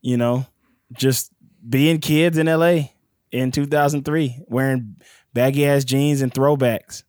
you 0.02 0.18
know, 0.18 0.46
just 0.94 1.32
being 1.68 2.00
kids 2.00 2.38
in 2.38 2.48
LA 2.48 2.90
in 3.32 3.52
2003 3.52 4.44
wearing 4.48 4.96
baggy 5.34 5.66
ass 5.66 5.84
jeans 5.84 6.22
and 6.22 6.34
throwbacks. 6.34 7.04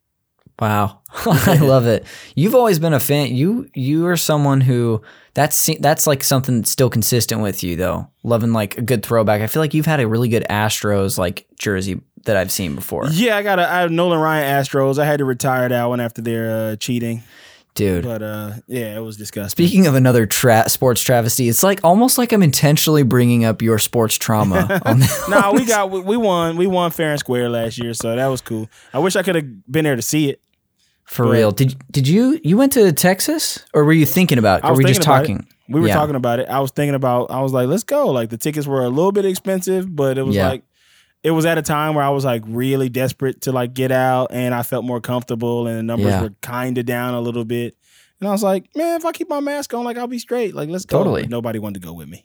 Wow, 0.62 1.00
I 1.26 1.56
love 1.56 1.86
it. 1.88 2.06
You've 2.36 2.54
always 2.54 2.78
been 2.78 2.94
a 2.94 3.00
fan. 3.00 3.34
You 3.34 3.68
you 3.74 4.06
are 4.06 4.16
someone 4.16 4.60
who 4.60 5.02
that's 5.34 5.68
that's 5.80 6.06
like 6.06 6.22
something 6.22 6.58
that's 6.58 6.70
still 6.70 6.88
consistent 6.88 7.42
with 7.42 7.64
you 7.64 7.74
though. 7.74 8.08
Loving 8.22 8.52
like 8.52 8.78
a 8.78 8.82
good 8.82 9.02
throwback. 9.04 9.40
I 9.40 9.48
feel 9.48 9.60
like 9.60 9.74
you've 9.74 9.86
had 9.86 9.98
a 9.98 10.06
really 10.06 10.28
good 10.28 10.46
Astros 10.48 11.18
like 11.18 11.46
jersey 11.58 12.00
that 12.26 12.36
I've 12.36 12.52
seen 12.52 12.76
before, 12.76 13.08
Yeah, 13.10 13.36
I 13.36 13.42
got 13.42 13.58
a 13.58 13.68
I 13.68 13.80
have 13.80 13.90
Nolan 13.90 14.20
Ryan 14.20 14.62
Astros. 14.62 15.00
I 15.00 15.04
had 15.04 15.18
to 15.18 15.24
retire 15.24 15.68
that 15.68 15.86
one 15.86 15.98
after 15.98 16.22
their 16.22 16.50
uh, 16.70 16.76
cheating. 16.76 17.24
dude. 17.74 18.04
But 18.04 18.22
uh 18.22 18.52
yeah, 18.68 18.94
it 18.96 19.00
was 19.00 19.16
disgusting. 19.16 19.66
Speaking 19.66 19.88
of 19.88 19.96
another 19.96 20.26
tra- 20.26 20.68
sports 20.68 21.00
travesty, 21.02 21.48
it's 21.48 21.64
like 21.64 21.80
almost 21.82 22.18
like 22.18 22.30
I'm 22.32 22.42
intentionally 22.44 23.02
bringing 23.02 23.44
up 23.44 23.62
your 23.62 23.80
sports 23.80 24.16
trauma. 24.16 24.80
on 24.86 25.00
no, 25.28 25.52
we 25.54 25.64
got 25.64 25.90
we, 25.90 26.00
we 26.00 26.16
won 26.16 26.56
we 26.56 26.68
won 26.68 26.92
fair 26.92 27.10
and 27.10 27.18
square 27.18 27.48
last 27.48 27.78
year, 27.78 27.94
so 27.94 28.14
that 28.14 28.26
was 28.28 28.40
cool. 28.40 28.68
I 28.92 29.00
wish 29.00 29.16
I 29.16 29.24
could 29.24 29.34
have 29.34 29.72
been 29.72 29.84
there 29.84 29.96
to 29.96 30.02
see 30.02 30.30
it. 30.30 30.41
For 31.12 31.24
but- 31.24 31.32
real. 31.32 31.50
Did 31.52 31.76
did 31.90 32.08
you 32.08 32.40
you 32.42 32.56
went 32.56 32.72
to 32.72 32.92
Texas 32.92 33.64
or 33.74 33.84
were 33.84 33.92
you 33.92 34.06
thinking 34.06 34.38
about? 34.38 34.60
It? 34.60 34.64
Or 34.66 34.72
were 34.72 34.78
we 34.78 34.84
just 34.84 35.02
about 35.02 35.24
it. 35.24 35.28
talking? 35.28 35.46
We 35.68 35.80
were 35.80 35.88
Yeah. 35.88 35.94
talking 35.94 36.16
about 36.16 36.38
it. 36.40 36.48
I 36.48 36.60
was 36.60 36.70
thinking 36.70 36.94
about. 36.94 37.30
I 37.30 37.40
was 37.40 37.52
like, 37.52 37.68
let's 37.68 37.84
go. 37.84 38.08
Like 38.10 38.30
the 38.30 38.36
tickets 38.36 38.66
were 38.66 38.82
a 38.82 38.88
little 38.88 39.12
bit 39.12 39.24
expensive, 39.24 39.94
but 39.94 40.18
it 40.18 40.22
was 40.22 40.36
Yeah. 40.36 40.48
like 40.48 40.62
it 41.22 41.30
was 41.30 41.46
at 41.46 41.56
a 41.56 41.62
time 41.62 41.94
where 41.94 42.04
I 42.04 42.08
was 42.10 42.24
like 42.24 42.42
really 42.46 42.88
desperate 42.88 43.42
to 43.42 43.52
like 43.52 43.74
get 43.74 43.92
out, 43.92 44.28
and 44.32 44.54
I 44.54 44.62
felt 44.64 44.84
more 44.84 45.00
comfortable, 45.00 45.66
and 45.68 45.78
the 45.78 45.82
numbers 45.82 46.08
Yeah. 46.08 46.22
were 46.22 46.34
kind 46.40 46.76
of 46.78 46.84
down 46.86 47.14
a 47.14 47.20
little 47.20 47.44
bit. 47.44 47.76
And 48.20 48.28
I 48.28 48.32
was 48.32 48.42
like, 48.42 48.66
man, 48.76 48.96
if 48.96 49.04
I 49.04 49.12
keep 49.12 49.28
my 49.28 49.40
mask 49.40 49.72
on, 49.74 49.84
like 49.84 49.96
I'll 49.98 50.06
be 50.08 50.18
straight. 50.18 50.54
Like 50.54 50.68
let's 50.68 50.84
go. 50.84 50.98
Totally. 50.98 51.22
But 51.22 51.30
nobody 51.30 51.58
wanted 51.58 51.80
to 51.80 51.86
go 51.86 51.92
with 51.92 52.08
me. 52.08 52.24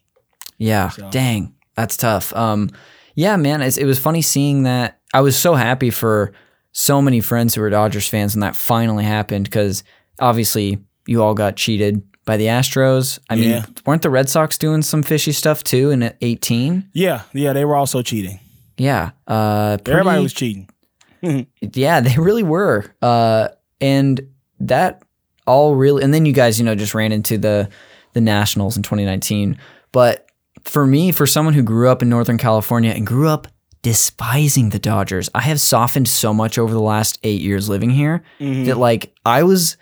Yeah. 0.57 0.89
So- 0.89 1.09
Dang. 1.11 1.53
That's 1.75 1.95
tough. 1.95 2.35
Um, 2.35 2.69
yeah, 3.13 3.35
man. 3.35 3.61
It's, 3.61 3.77
it 3.77 3.85
was 3.85 3.99
funny 3.99 4.21
seeing 4.23 4.63
that. 4.63 4.99
I 5.13 5.21
was 5.21 5.35
so 5.37 5.53
happy 5.55 5.89
for 5.91 6.33
so 6.77 7.01
many 7.01 7.19
friends 7.21 7.55
who 7.55 7.61
were 7.61 7.71
Dodgers 7.71 8.07
fans 8.07 8.35
when 8.35 8.41
that 8.41 8.55
finally 8.55 9.03
happened 9.03 9.45
because 9.45 9.83
obviously 10.19 10.77
you 11.07 11.23
all 11.23 11.33
got 11.33 11.55
cheated 11.55 12.03
by 12.23 12.37
the 12.37 12.45
Astros. 12.45 13.17
I 13.31 13.35
Yeah. 13.35 13.47
mean, 13.61 13.65
weren't 13.85 14.03
the 14.03 14.11
Red 14.11 14.29
Sox 14.29 14.57
doing 14.59 14.83
some 14.83 15.01
fishy 15.01 15.31
stuff 15.31 15.63
too 15.63 15.89
in 15.89 16.13
18? 16.21 16.89
Yeah, 16.93 17.21
yeah, 17.33 17.53
they 17.53 17.65
were 17.65 17.75
also 17.75 18.03
cheating. 18.03 18.39
Yeah. 18.77 19.09
Uh, 19.27 19.77
Everybody 19.87 20.21
was 20.21 20.33
cheating. 20.33 20.69
yeah, 21.61 21.99
they 22.01 22.15
really 22.17 22.43
were. 22.43 22.85
Uh, 23.01 23.47
and 23.81 24.21
that 24.59 25.01
all 25.47 25.73
really, 25.75 26.03
and 26.03 26.13
then 26.13 26.25
you 26.27 26.33
guys, 26.33 26.59
you 26.59 26.65
know, 26.65 26.75
just 26.75 26.93
ran 26.93 27.11
into 27.11 27.37
the 27.39 27.69
the 28.13 28.21
Nationals 28.21 28.77
in 28.77 28.83
2019. 28.83 29.57
But 29.91 30.27
for 30.63 30.85
me, 30.85 31.11
for 31.11 31.25
someone 31.25 31.53
who 31.55 31.63
grew 31.63 31.89
up 31.89 32.01
in 32.03 32.09
Northern 32.09 32.37
California 32.37 32.91
and 32.91 33.05
grew 33.07 33.27
up 33.29 33.47
despising 33.87 34.69
the 34.69 34.79
Dodgers, 34.79 35.29
I 35.33 35.41
have 35.41 35.61
softened 35.61 36.07
so 36.09 36.33
much 36.33 36.57
over 36.59 36.73
the 36.73 36.81
last 36.81 37.17
eight 37.23 37.39
years 37.41 37.69
living 37.69 37.89
here 37.89 38.21
Mhm. 38.39 38.65
that 38.65 38.77
like 38.77 39.13
I 39.25 39.43
was, 39.43 39.77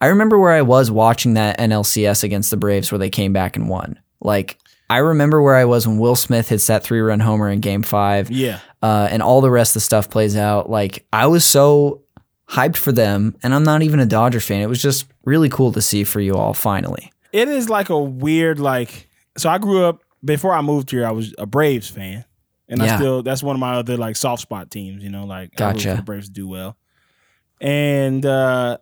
I 0.00 0.06
remember 0.06 0.38
where 0.38 0.52
I 0.52 0.62
was 0.62 0.90
watching 0.90 1.34
that 1.34 1.58
NLCS 1.60 2.24
against 2.24 2.50
the 2.50 2.56
Braves 2.56 2.90
where 2.90 2.98
they 2.98 3.10
came 3.10 3.32
back 3.34 3.56
and 3.56 3.68
won. 3.68 3.98
Like 4.22 4.58
I 4.88 4.96
remember 4.98 5.42
where 5.42 5.56
I 5.56 5.66
was 5.66 5.86
when 5.86 5.98
Will 5.98 6.16
Smith 6.16 6.48
hits 6.48 6.66
that 6.68 6.82
three 6.82 7.00
run 7.00 7.20
homer 7.20 7.50
in 7.50 7.60
Game 7.60 7.82
Five 7.82 8.30
Yeah, 8.30 8.60
uh, 8.82 9.08
and 9.10 9.22
all 9.22 9.40
the 9.42 9.50
rest 9.50 9.70
of 9.70 9.74
the 9.74 9.80
stuff 9.84 10.08
plays 10.10 10.36
out. 10.36 10.68
Like 10.70 11.04
I 11.12 11.26
was 11.26 11.44
so 11.44 12.00
hyped 12.48 12.76
for 12.78 12.92
them, 12.92 13.36
and 13.42 13.54
I'm 13.54 13.62
not 13.62 13.82
even 13.82 14.00
a 14.00 14.06
Dodger 14.06 14.40
fan. 14.40 14.62
It 14.62 14.68
was 14.68 14.80
just 14.82 15.04
really 15.24 15.48
cool 15.50 15.70
to 15.72 15.82
see 15.82 16.02
for 16.04 16.20
you 16.20 16.34
all 16.34 16.54
finally. 16.54 17.12
it 17.32 17.46
is 17.48 17.68
like 17.68 17.90
a 17.90 17.98
weird 18.00 18.58
like. 18.58 19.06
So 19.36 19.48
I 19.48 19.58
grew 19.58 19.84
up 19.84 20.00
before 20.24 20.52
I 20.54 20.60
moved 20.62 20.90
here. 20.90 21.06
I 21.06 21.12
was 21.12 21.32
a 21.38 21.46
Braves 21.46 21.88
fan, 21.88 22.24
and 22.70 22.82
I 22.82 22.96
still 22.96 23.22
that's 23.22 23.42
one 23.42 23.54
of 23.56 23.60
my 23.60 23.74
other 23.74 23.96
like 23.98 24.16
soft 24.16 24.40
spot 24.42 24.70
teams. 24.70 25.02
You 25.04 25.10
know, 25.10 25.24
like 25.26 25.50
I 25.60 25.72
Gotcha. 25.72 25.90
for 25.90 25.96
the 25.96 26.02
Braves 26.02 26.28
do 26.30 26.48
well. 26.48 26.76
And 27.60 28.24
uh 28.24 28.78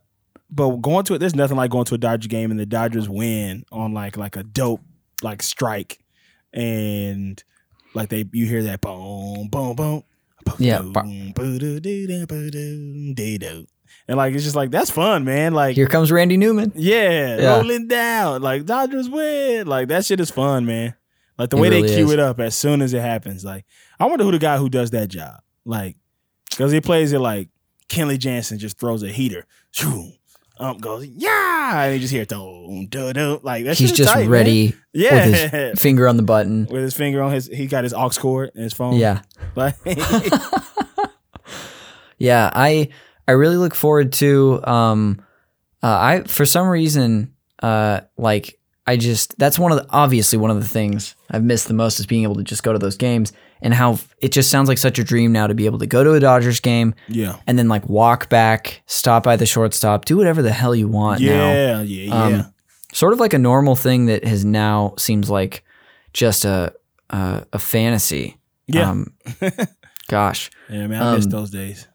but 0.51 0.77
going 0.77 1.05
to 1.07 1.15
it, 1.15 1.19
there's 1.19 1.35
nothing 1.35 1.57
like 1.57 1.71
going 1.71 1.85
to 1.87 1.95
a 1.95 1.99
Dodger 1.99 2.29
game 2.29 2.51
and 2.51 2.61
the 2.61 2.67
Dodgers 2.67 3.09
win 3.09 3.65
on 3.73 3.93
like 3.93 4.17
like 4.17 4.37
a 4.37 4.43
dope 4.45 4.81
like 5.23 5.43
strike, 5.43 5.99
and 6.53 7.43
like 7.95 8.09
they 8.09 8.25
you 8.33 8.47
hear 8.47 8.63
that 8.65 8.81
boom 8.81 9.49
boom 9.49 9.75
boom. 9.75 10.03
Yeah. 10.59 10.79
boom. 10.81 11.33
And 14.07 14.17
like 14.17 14.35
it's 14.35 14.45
just 14.45 14.57
like 14.57 14.71
that's 14.71 14.91
fun, 14.91 15.25
man. 15.25 15.53
Like 15.53 15.77
Here 15.77 15.87
comes 15.87 16.11
Randy 16.11 16.37
Newman. 16.39 16.73
yeah, 16.77 17.37
Yeah. 17.37 17.57
rolling 17.57 17.89
down. 17.89 18.41
Like 18.41 18.65
Dodgers 18.65 19.09
win. 19.09 19.67
Like 19.67 19.89
that 19.89 20.05
shit 20.07 20.21
is 20.21 20.31
fun, 20.31 20.65
man. 20.65 20.95
Like 21.39 21.51
the 21.51 21.57
It 21.57 21.61
way 21.61 21.69
really 21.71 21.89
they 21.89 21.95
cue 21.97 22.07
is. 22.07 22.13
it 22.13 22.19
up 22.19 22.41
as 22.41 22.57
soon 22.57 22.83
as 22.83 22.93
it 22.93 23.01
happens. 23.01 23.45
Like 23.45 23.65
I 24.01 24.07
wonder 24.07 24.25
who 24.25 24.33
the 24.33 24.39
guy 24.39 24.57
who 24.59 24.69
does 24.69 24.91
that 24.91 25.09
job. 25.09 25.41
Like 25.65 25.97
because 26.51 26.73
he 26.73 26.81
plays 26.81 27.13
it 27.13 27.21
like 27.21 27.49
Kenley 27.89 28.19
Jansen 28.19 28.59
just 28.59 28.79
throws 28.79 29.03
a 29.03 29.09
heater. 29.09 29.47
Shoo. 29.71 30.11
Um 30.61 30.79
goes 30.79 31.07
yeah, 31.07 31.85
and 31.85 31.95
you 31.95 32.01
just 32.01 32.13
hear 32.13 32.25
dum 32.25 32.87
dum 32.91 33.13
dum. 33.13 33.39
Like 33.45 33.65
that 33.67 33.79
He's 33.79 33.93
just 33.93 34.11
tight, 34.13 34.23
man. 34.23 34.31
ready 34.31 34.75
Yeah, 34.93 35.27
with 35.29 35.53
his 35.53 35.81
finger 35.81 36.09
on 36.09 36.17
the 36.17 36.25
button. 36.25 36.67
with 36.67 36.83
his 36.83 36.95
finger 36.95 37.23
on 37.23 37.31
his. 37.33 37.47
He 37.47 37.69
got 37.69 37.85
his 37.85 37.95
aux 37.95 38.11
cord 38.19 38.51
in 38.57 38.63
his 38.65 38.73
phone. 38.73 38.95
Yeah. 38.97 39.23
Like, 39.55 39.77
Yeah, 42.19 42.51
I 42.53 42.89
I 43.29 43.33
really 43.33 43.57
look 43.57 43.75
forward 43.75 44.13
to 44.15 44.61
um 44.65 45.23
uh, 45.83 45.87
I 45.87 46.23
for 46.27 46.45
some 46.45 46.67
reason 46.67 47.35
uh 47.63 48.01
like 48.17 48.58
I 48.89 48.97
just 48.97 49.37
that's 49.39 49.59
one 49.59 49.71
of 49.73 49.79
the 49.79 49.87
obviously 49.91 50.39
one 50.39 50.51
of 50.51 50.61
the 50.61 50.69
things 50.69 51.15
I've 51.31 51.45
missed 51.45 51.69
the 51.69 51.75
most 51.75 52.01
is 52.01 52.07
being 52.07 52.23
able 52.23 52.37
to 52.37 52.43
just 52.43 52.63
go 52.63 52.73
to 52.73 52.79
those 52.79 52.97
games 52.97 53.33
and 53.61 53.75
how 53.75 53.99
it 54.21 54.33
just 54.33 54.51
sounds 54.51 54.69
like 54.69 54.79
such 54.79 54.99
a 54.99 55.05
dream 55.05 55.31
now 55.33 55.47
to 55.47 55.55
be 55.55 55.67
able 55.67 55.79
to 55.81 55.87
go 55.87 56.03
to 56.05 56.15
a 56.15 56.21
Dodgers 56.21 56.61
game 56.61 56.95
Yeah. 57.09 57.37
and 57.47 57.59
then 57.59 57.69
like 57.69 57.89
walk 57.89 58.29
back, 58.29 58.83
stop 58.87 59.25
by 59.25 59.37
the 59.37 59.47
shortstop, 59.47 60.05
do 60.05 60.17
whatever 60.17 60.43
the 60.43 60.53
hell 60.53 60.75
you 60.75 60.89
want 60.89 61.21
now. 61.21 61.27
Yeah, 61.53 61.83
yeah, 61.83 62.05
yeah. 62.05 62.25
Um, 62.41 62.55
Sort 62.93 63.13
of 63.13 63.21
like 63.21 63.35
a 63.35 63.39
normal 63.39 63.77
thing 63.77 64.07
that 64.07 64.25
has 64.25 64.45
now 64.47 64.95
seems 64.97 65.29
like 65.29 65.63
just 66.15 66.45
a 66.47 66.73
a, 67.11 67.45
a 67.53 67.59
fantasy. 67.59 68.39
yeah. 68.67 68.91
Um, 68.91 69.13
gosh. 70.09 70.51
yeah, 70.71 70.87
man, 70.87 71.03
I 71.03 71.15
miss 71.17 71.25
um, 71.27 71.31
those 71.31 71.51
days. 71.51 71.87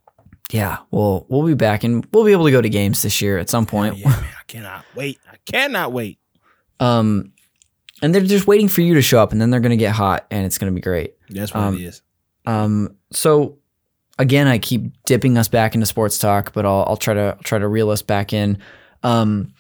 Yeah, 0.51 0.77
well, 0.91 1.25
we'll 1.29 1.47
be 1.47 1.55
back 1.55 1.83
and 1.83 2.05
we'll 2.13 2.25
be 2.25 2.31
able 2.31 2.45
to 2.45 2.51
go 2.51 2.61
to 2.61 2.69
games 2.69 3.01
this 3.01 3.21
year 3.21 3.39
at 3.39 3.49
some 3.49 3.65
point. 3.65 3.97
Yeah, 3.97 4.09
man, 4.09 4.19
I 4.39 4.43
cannot 4.47 4.85
wait. 4.95 5.17
I 5.31 5.37
cannot 5.45 5.91
wait. 5.91 6.19
Um, 6.79 7.31
and 8.01 8.13
they're 8.13 8.21
just 8.21 8.47
waiting 8.47 8.67
for 8.67 8.81
you 8.81 8.93
to 8.95 9.01
show 9.01 9.21
up, 9.21 9.31
and 9.31 9.39
then 9.39 9.49
they're 9.49 9.59
gonna 9.59 9.77
get 9.77 9.93
hot, 9.93 10.25
and 10.31 10.45
it's 10.45 10.57
gonna 10.57 10.71
be 10.71 10.81
great. 10.81 11.13
That's 11.29 11.53
what 11.53 11.63
Um, 11.63 11.75
it 11.75 11.81
is. 11.81 12.01
Um, 12.45 12.95
so 13.11 13.57
again, 14.19 14.47
I 14.47 14.57
keep 14.57 14.91
dipping 15.05 15.37
us 15.37 15.47
back 15.47 15.73
into 15.75 15.85
sports 15.85 16.17
talk, 16.19 16.53
but 16.53 16.65
I'll, 16.65 16.83
I'll 16.87 16.97
try 16.97 17.13
to 17.13 17.35
I'll 17.37 17.43
try 17.43 17.59
to 17.59 17.67
reel 17.67 17.89
us 17.89 18.01
back 18.01 18.33
in. 18.33 18.57
Um, 19.03 19.53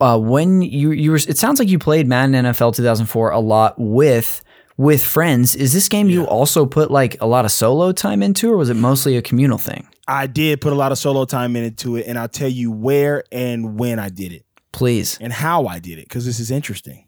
uh, 0.00 0.18
when 0.18 0.62
you 0.62 0.90
you 0.92 1.10
were, 1.10 1.16
it 1.16 1.38
sounds 1.38 1.58
like 1.58 1.68
you 1.68 1.78
played 1.78 2.06
Madden 2.06 2.34
NFL 2.44 2.74
2004 2.74 3.30
a 3.30 3.38
lot 3.40 3.74
with 3.78 4.42
with 4.76 5.04
friends. 5.04 5.54
Is 5.54 5.72
this 5.72 5.88
game 5.88 6.08
you 6.08 6.24
also 6.24 6.66
put 6.66 6.90
like 6.90 7.20
a 7.20 7.26
lot 7.26 7.44
of 7.44 7.52
solo 7.52 7.92
time 7.92 8.22
into, 8.22 8.50
or 8.50 8.56
was 8.56 8.70
it 8.70 8.74
mostly 8.74 9.16
a 9.16 9.22
communal 9.22 9.58
thing? 9.58 9.86
I 10.08 10.26
did 10.26 10.60
put 10.60 10.72
a 10.72 10.76
lot 10.76 10.92
of 10.92 10.98
solo 10.98 11.24
time 11.24 11.54
into 11.56 11.96
it, 11.96 12.06
and 12.06 12.18
I'll 12.18 12.28
tell 12.28 12.48
you 12.48 12.70
where 12.72 13.24
and 13.30 13.78
when 13.78 13.98
I 13.98 14.08
did 14.08 14.32
it 14.32 14.44
Please. 14.74 15.16
and 15.20 15.32
how 15.32 15.66
I 15.66 15.78
did 15.78 15.98
it 15.98 16.08
because 16.08 16.26
this 16.26 16.38
is 16.40 16.50
interesting. 16.50 17.06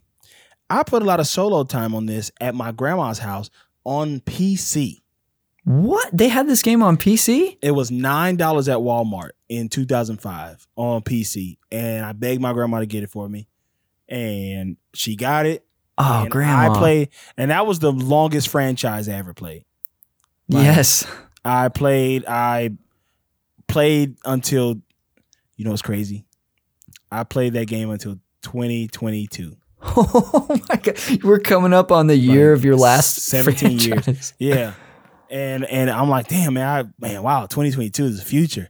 I 0.70 0.82
put 0.82 1.02
a 1.02 1.04
lot 1.04 1.20
of 1.20 1.26
solo 1.26 1.64
time 1.64 1.94
on 1.94 2.06
this 2.06 2.30
at 2.40 2.54
my 2.54 2.72
grandma's 2.72 3.18
house 3.18 3.50
on 3.84 4.20
PC. 4.20 5.02
What 5.64 6.16
they 6.16 6.28
had 6.28 6.46
this 6.48 6.62
game 6.62 6.82
on 6.82 6.96
PC? 6.96 7.58
It 7.60 7.72
was 7.72 7.90
nine 7.90 8.36
dollars 8.36 8.68
at 8.68 8.78
Walmart 8.78 9.30
in 9.48 9.68
2005 9.68 10.66
on 10.76 11.02
PC, 11.02 11.58
and 11.72 12.04
I 12.04 12.12
begged 12.12 12.40
my 12.40 12.52
grandma 12.52 12.78
to 12.80 12.86
get 12.86 13.02
it 13.02 13.10
for 13.10 13.28
me, 13.28 13.48
and 14.08 14.76
she 14.94 15.16
got 15.16 15.44
it. 15.46 15.64
Oh, 15.98 16.22
and 16.22 16.30
grandma. 16.30 16.72
I 16.72 16.78
played, 16.78 17.08
and 17.36 17.50
that 17.50 17.66
was 17.66 17.80
the 17.80 17.90
longest 17.90 18.48
franchise 18.48 19.08
I 19.08 19.14
ever 19.14 19.34
played. 19.34 19.64
like- 20.48 20.64
yes. 20.64 21.04
I 21.44 21.68
played. 21.68 22.24
I 22.26 22.70
played 23.66 24.16
until 24.24 24.80
you 25.56 25.64
know 25.64 25.72
it's 25.72 25.82
crazy. 25.82 26.25
I 27.10 27.24
played 27.24 27.52
that 27.54 27.66
game 27.66 27.90
until 27.90 28.16
2022. 28.42 29.56
Oh 29.82 30.46
my 30.68 30.76
god, 30.76 30.98
we're 31.22 31.38
coming 31.38 31.72
up 31.72 31.92
on 31.92 32.06
the 32.08 32.16
year 32.16 32.50
Like, 32.52 32.58
of 32.58 32.64
your 32.64 32.76
last 32.76 33.16
17 33.26 33.78
years. 33.78 34.32
Yeah, 34.38 34.72
and 35.30 35.64
and 35.64 35.90
I'm 35.90 36.08
like, 36.08 36.28
damn 36.28 36.54
man, 36.54 36.66
I 36.66 36.84
man, 36.98 37.22
wow, 37.22 37.42
2022 37.42 38.04
is 38.04 38.18
the 38.18 38.24
future. 38.24 38.68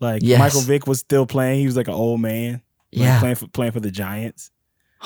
Like 0.00 0.22
Yes. 0.24 0.38
Michael 0.40 0.62
Vick 0.62 0.86
was 0.86 0.98
still 0.98 1.24
playing. 1.26 1.60
He 1.60 1.66
was 1.66 1.76
like 1.76 1.88
an 1.88 1.94
old 1.94 2.20
man. 2.20 2.52
like, 2.54 2.60
Yeah. 2.90 3.20
playing 3.20 3.34
for 3.36 3.46
playing 3.48 3.72
for 3.72 3.80
the 3.80 3.90
Giants. 3.92 4.50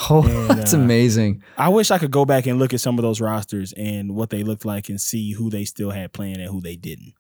Oh, 0.09 0.23
And, 0.23 0.51
that's 0.59 0.73
uh, 0.73 0.79
amazing. 0.79 1.43
I 1.59 1.69
wish 1.69 1.91
I 1.91 1.99
could 1.99 2.11
go 2.13 2.25
back 2.25 2.47
and 2.47 2.59
look 2.59 2.73
at 2.73 2.81
some 2.81 2.99
of 2.99 3.03
those 3.03 3.21
rosters 3.21 3.73
and 3.75 4.15
what 4.15 4.31
they 4.31 4.43
looked 4.43 4.65
like 4.65 4.89
and 4.89 5.01
see 5.01 5.33
who 5.33 5.51
they 5.51 5.65
still 5.65 5.91
had 5.91 6.13
playing 6.13 6.37
and 6.41 6.49
who 6.49 6.61
they 6.61 6.77
didn't. 6.77 7.13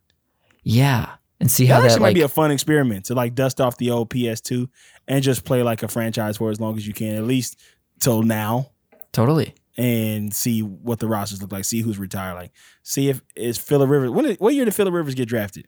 Yeah, 0.62 1.10
and 1.40 1.50
see 1.50 1.66
That 1.66 1.74
how 1.74 1.82
actually 1.82 1.94
that 1.94 2.00
might 2.00 2.14
be 2.14 2.22
a 2.22 2.28
fun 2.28 2.50
experiment 2.50 3.06
to 3.06 3.14
like 3.14 3.34
dust 3.34 3.60
off 3.60 3.76
the 3.78 3.90
old 3.90 4.10
PS2 4.10 4.68
and 5.08 5.22
just 5.22 5.44
play 5.44 5.62
like 5.62 5.82
a 5.82 5.88
franchise 5.88 6.36
for 6.36 6.50
as 6.50 6.60
long 6.60 6.76
as 6.76 6.86
you 6.86 6.92
can, 6.92 7.16
at 7.16 7.24
least 7.24 7.58
till 7.98 8.22
now, 8.22 8.70
totally. 9.12 9.54
and 9.76 10.32
see 10.34 10.60
what 10.62 10.98
the 11.00 11.08
rosters 11.08 11.40
look 11.42 11.52
like. 11.52 11.64
See 11.64 11.80
who's 11.82 11.98
retired. 11.98 12.34
Like, 12.34 12.52
see 12.82 13.08
if 13.08 13.20
is 13.34 13.58
Philip 13.58 13.88
Rivers. 13.90 14.10
When 14.10 14.24
did, 14.26 14.38
what 14.38 14.54
year 14.54 14.64
did 14.64 14.74
Philip 14.74 14.92
Rivers 14.94 15.14
get 15.14 15.28
drafted? 15.28 15.66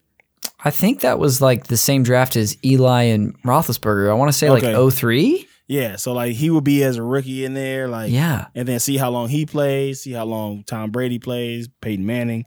I 0.64 0.70
think 0.70 1.00
that 1.00 1.18
was 1.18 1.40
like 1.40 1.66
the 1.66 1.76
same 1.76 2.02
draft 2.04 2.36
as 2.36 2.56
Eli 2.64 3.02
and 3.04 3.40
Roethlisberger. 3.42 4.10
I 4.10 4.14
want 4.14 4.28
to 4.28 4.32
say 4.36 4.48
Okay. 4.48 4.76
like 4.76 4.92
03? 4.94 5.48
Yeah, 5.68 5.96
so 5.96 6.12
like 6.12 6.34
he 6.34 6.50
would 6.50 6.64
be 6.64 6.82
as 6.84 6.96
a 6.98 7.02
rookie 7.02 7.44
in 7.44 7.54
there, 7.54 7.88
like 7.88 8.12
Yeah. 8.12 8.46
and 8.54 8.68
then 8.68 8.78
see 8.78 8.96
how 8.98 9.10
long 9.10 9.28
he 9.28 9.46
plays, 9.46 10.02
see 10.02 10.12
how 10.12 10.24
long 10.24 10.64
Tom 10.64 10.90
Brady 10.90 11.18
plays, 11.18 11.68
Peyton 11.80 12.04
Manning. 12.04 12.44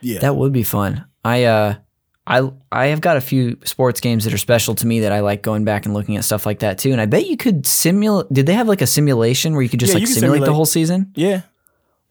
Yeah, 0.00 0.20
That 0.20 0.36
would 0.36 0.52
be 0.52 0.62
fun. 0.62 1.04
I 1.24 1.44
uh 1.44 1.74
I 2.28 2.50
I 2.70 2.86
have 2.88 3.00
got 3.00 3.16
a 3.16 3.20
few 3.20 3.56
sports 3.64 4.00
games 4.00 4.24
that 4.24 4.34
are 4.34 4.38
special 4.38 4.74
to 4.76 4.86
me 4.86 5.00
that 5.00 5.12
I 5.12 5.20
like 5.20 5.42
going 5.42 5.64
back 5.64 5.86
and 5.86 5.94
looking 5.94 6.16
at 6.16 6.24
stuff 6.24 6.44
like 6.46 6.58
that 6.60 6.78
too. 6.78 6.92
And 6.92 7.00
I 7.00 7.06
bet 7.06 7.26
you 7.26 7.36
could 7.36 7.66
simulate 7.66 8.26
did 8.32 8.46
they 8.46 8.52
have 8.54 8.68
like 8.68 8.82
a 8.82 8.86
simulation 8.86 9.54
where 9.54 9.62
you 9.62 9.68
could 9.68 9.80
just 9.80 9.92
Yeah, 9.94 10.00
like 10.00 10.04
can 10.04 10.14
simulate, 10.14 10.44
the 10.44 10.52
whole 10.52 10.66
season? 10.66 11.10
yeah. 11.16 11.42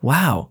Wow. 0.01 0.49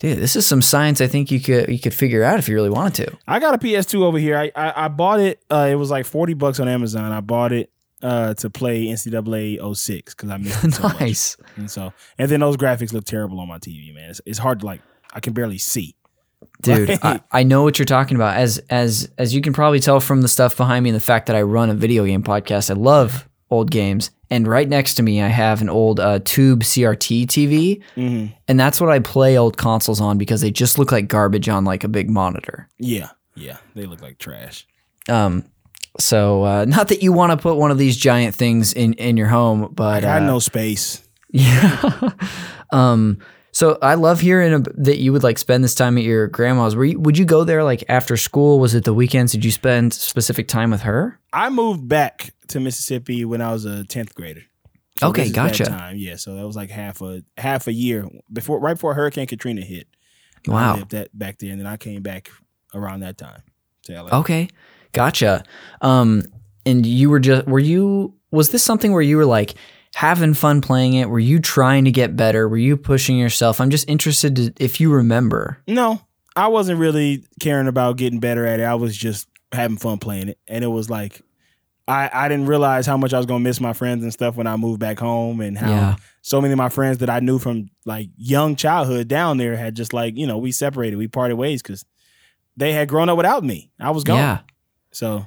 Dude, 0.00 0.18
this 0.18 0.36
is 0.36 0.46
some 0.46 0.60
science 0.60 1.00
I 1.00 1.06
think 1.06 1.30
you 1.30 1.40
could 1.40 1.68
you 1.70 1.78
could 1.78 1.94
figure 1.94 2.22
out 2.22 2.38
if 2.38 2.48
you 2.48 2.54
really 2.54 2.70
wanted 2.70 3.06
to. 3.06 3.16
I 3.26 3.38
got 3.38 3.54
a 3.54 3.58
PS2 3.58 4.02
over 4.02 4.18
here. 4.18 4.36
I 4.36 4.50
I, 4.54 4.84
I 4.84 4.88
bought 4.88 5.20
it. 5.20 5.40
Uh, 5.50 5.68
it 5.70 5.76
was 5.76 5.90
like 5.90 6.04
forty 6.04 6.34
bucks 6.34 6.60
on 6.60 6.68
Amazon. 6.68 7.10
I 7.10 7.20
bought 7.20 7.52
it 7.52 7.70
uh, 8.02 8.34
to 8.34 8.50
play 8.50 8.84
NCAA 8.86 9.74
06 9.76 10.14
because 10.14 10.28
I 10.28 10.36
missed 10.36 10.62
it 10.62 10.74
so 10.74 10.82
much. 10.82 11.00
nice. 11.00 11.36
And 11.56 11.70
so, 11.70 11.92
and 12.18 12.30
then 12.30 12.40
those 12.40 12.58
graphics 12.58 12.92
look 12.92 13.04
terrible 13.04 13.40
on 13.40 13.48
my 13.48 13.58
TV, 13.58 13.94
man. 13.94 14.10
It's, 14.10 14.20
it's 14.26 14.38
hard 14.38 14.60
to 14.60 14.66
like. 14.66 14.82
I 15.14 15.20
can 15.20 15.32
barely 15.32 15.56
see. 15.58 15.94
Dude, 16.62 16.88
Right. 16.88 16.98
I, 17.02 17.20
I 17.30 17.42
know 17.42 17.62
what 17.62 17.78
you're 17.78 17.86
talking 17.86 18.16
about. 18.16 18.36
As 18.36 18.58
as 18.70 19.10
as 19.18 19.34
you 19.34 19.40
can 19.40 19.52
probably 19.52 19.80
tell 19.80 20.00
from 20.00 20.22
the 20.22 20.28
stuff 20.28 20.56
behind 20.56 20.84
me 20.84 20.90
and 20.90 20.96
the 20.96 21.00
fact 21.00 21.26
that 21.26 21.36
I 21.36 21.42
run 21.42 21.70
a 21.70 21.74
video 21.74 22.04
game 22.04 22.22
podcast, 22.22 22.70
I 22.70 22.74
love 22.74 23.28
old 23.50 23.70
games. 23.70 24.10
And 24.30 24.48
right 24.48 24.68
next 24.68 24.94
to 24.94 25.02
me, 25.02 25.22
I 25.22 25.28
have 25.28 25.60
an 25.60 25.68
old 25.68 26.00
uh, 26.00 26.18
tube 26.24 26.62
CRT 26.62 27.26
TV, 27.26 27.82
hmm 27.94 28.26
and 28.48 28.58
that's 28.58 28.80
what 28.80 28.90
I 28.90 28.98
play 28.98 29.36
old 29.38 29.56
consoles 29.56 30.00
on 30.00 30.18
because 30.18 30.40
they 30.40 30.50
just 30.50 30.78
look 30.78 30.90
like 30.90 31.08
garbage 31.08 31.48
on 31.48 31.64
like 31.64 31.84
a 31.84 31.88
big 31.88 32.10
monitor. 32.10 32.68
Yeah, 32.78 33.10
yeah. 33.36 33.58
They 33.74 33.86
look 33.86 34.02
like 34.02 34.18
trash. 34.18 34.66
Um, 35.08 35.44
so 35.98 36.42
uh, 36.44 36.64
not 36.64 36.88
that 36.88 37.02
you 37.02 37.12
want 37.12 37.30
to 37.32 37.36
put 37.36 37.56
one 37.56 37.70
of 37.70 37.78
these 37.78 37.96
giant 37.96 38.34
things 38.34 38.72
in 38.72 38.94
in 38.94 39.16
your 39.16 39.28
home, 39.28 39.70
but 39.72 39.98
I 40.04 40.18
got 40.18 40.22
uh, 40.22 40.26
no 40.26 40.38
space. 40.38 41.02
Yeah. 41.30 42.10
um. 42.70 43.18
So 43.54 43.78
I 43.80 43.94
love 43.94 44.18
hearing 44.20 44.66
that 44.74 44.98
you 44.98 45.12
would 45.12 45.22
like 45.22 45.38
spend 45.38 45.62
this 45.62 45.76
time 45.76 45.96
at 45.96 46.02
your 46.02 46.26
grandma's. 46.26 46.74
Were 46.74 46.84
you, 46.86 46.98
would 46.98 47.16
you 47.16 47.24
go 47.24 47.44
there 47.44 47.62
like 47.62 47.84
after 47.88 48.16
school? 48.16 48.58
Was 48.58 48.74
it 48.74 48.82
the 48.82 48.92
weekends? 48.92 49.30
Did 49.30 49.44
you 49.44 49.52
spend 49.52 49.94
specific 49.94 50.48
time 50.48 50.72
with 50.72 50.82
her? 50.82 51.20
I 51.32 51.50
moved 51.50 51.86
back 51.88 52.34
to 52.48 52.58
Mississippi 52.58 53.24
when 53.24 53.40
I 53.40 53.52
was 53.52 53.64
a 53.64 53.84
tenth 53.84 54.12
grader. 54.14 54.42
So 54.98 55.08
Okay, 55.08 55.22
this 55.22 55.28
is 55.30 55.34
that 55.36 55.48
gotcha. 55.50 55.64
Time. 55.66 55.96
Yeah, 55.96 56.16
so 56.16 56.34
that 56.34 56.44
was 56.44 56.56
like 56.56 56.70
half 56.70 57.00
a 57.00 57.22
half 57.38 57.68
a 57.68 57.72
year 57.72 58.08
before, 58.32 58.58
right 58.58 58.74
before 58.74 58.92
Hurricane 58.94 59.28
Katrina 59.28 59.60
hit. 59.62 59.86
I 60.48 60.50
Wow. 60.50 60.76
lived 60.76 60.90
that 60.90 61.16
back 61.16 61.38
there, 61.38 61.50
and 61.52 61.60
then 61.60 61.66
I 61.68 61.76
came 61.76 62.02
back 62.02 62.30
around 62.74 63.00
that 63.00 63.16
time 63.16 63.42
to 63.84 63.92
LA. 64.02 64.18
Okay. 64.20 64.48
Gotcha. 64.92 65.44
Um. 65.80 66.24
And 66.66 66.84
you 66.86 67.08
were 67.10 67.20
just 67.20 67.46
were 67.46 67.58
you 67.60 68.14
was 68.30 68.48
this 68.48 68.62
something 68.64 68.92
where 68.92 69.02
you 69.02 69.16
were 69.16 69.26
like 69.26 69.54
having 69.94 70.34
fun 70.34 70.60
playing 70.60 70.94
it? 70.94 71.08
Were 71.08 71.18
you 71.18 71.38
trying 71.38 71.84
to 71.86 71.90
get 71.92 72.16
better? 72.16 72.48
Were 72.48 72.56
you 72.56 72.76
pushing 72.76 73.16
yourself? 73.18 73.60
I'm 73.60 73.70
just 73.70 73.88
interested 73.88 74.36
to, 74.36 74.52
if 74.58 74.80
you 74.80 74.92
remember. 74.92 75.58
No, 75.68 76.00
I 76.36 76.48
wasn't 76.48 76.78
really 76.80 77.24
caring 77.40 77.68
about 77.68 77.96
getting 77.96 78.20
better 78.20 78.44
at 78.46 78.60
it. 78.60 78.64
I 78.64 78.74
was 78.74 78.96
just 78.96 79.28
having 79.52 79.76
fun 79.76 79.98
playing 79.98 80.28
it, 80.30 80.38
and 80.48 80.64
it 80.64 80.68
was 80.68 80.90
like 80.90 81.20
I 81.86 82.10
I 82.12 82.28
didn't 82.28 82.46
realize 82.46 82.86
how 82.86 82.96
much 82.96 83.12
I 83.14 83.18
was 83.18 83.26
gonna 83.26 83.40
miss 83.40 83.60
my 83.60 83.72
friends 83.72 84.02
and 84.02 84.12
stuff 84.12 84.36
when 84.36 84.46
I 84.46 84.56
moved 84.56 84.80
back 84.80 84.98
home, 84.98 85.40
and 85.40 85.56
how 85.56 85.70
Yeah. 85.70 85.96
so 86.22 86.40
many 86.40 86.52
of 86.52 86.58
my 86.58 86.70
friends 86.70 86.98
that 86.98 87.10
I 87.10 87.20
knew 87.20 87.38
from 87.38 87.68
like 87.84 88.08
young 88.16 88.56
childhood 88.56 89.06
down 89.08 89.36
there 89.38 89.56
had 89.56 89.74
just 89.76 89.92
like 89.92 90.16
you 90.16 90.26
know 90.26 90.38
we 90.38 90.50
separated, 90.50 90.96
we 90.96 91.06
parted 91.08 91.36
ways 91.36 91.62
because 91.62 91.84
they 92.56 92.72
had 92.72 92.88
grown 92.88 93.08
up 93.08 93.16
without 93.16 93.44
me. 93.44 93.70
I 93.78 93.90
was 93.90 94.02
gone. 94.04 94.16
Yeah. 94.18 94.38
So 94.92 95.26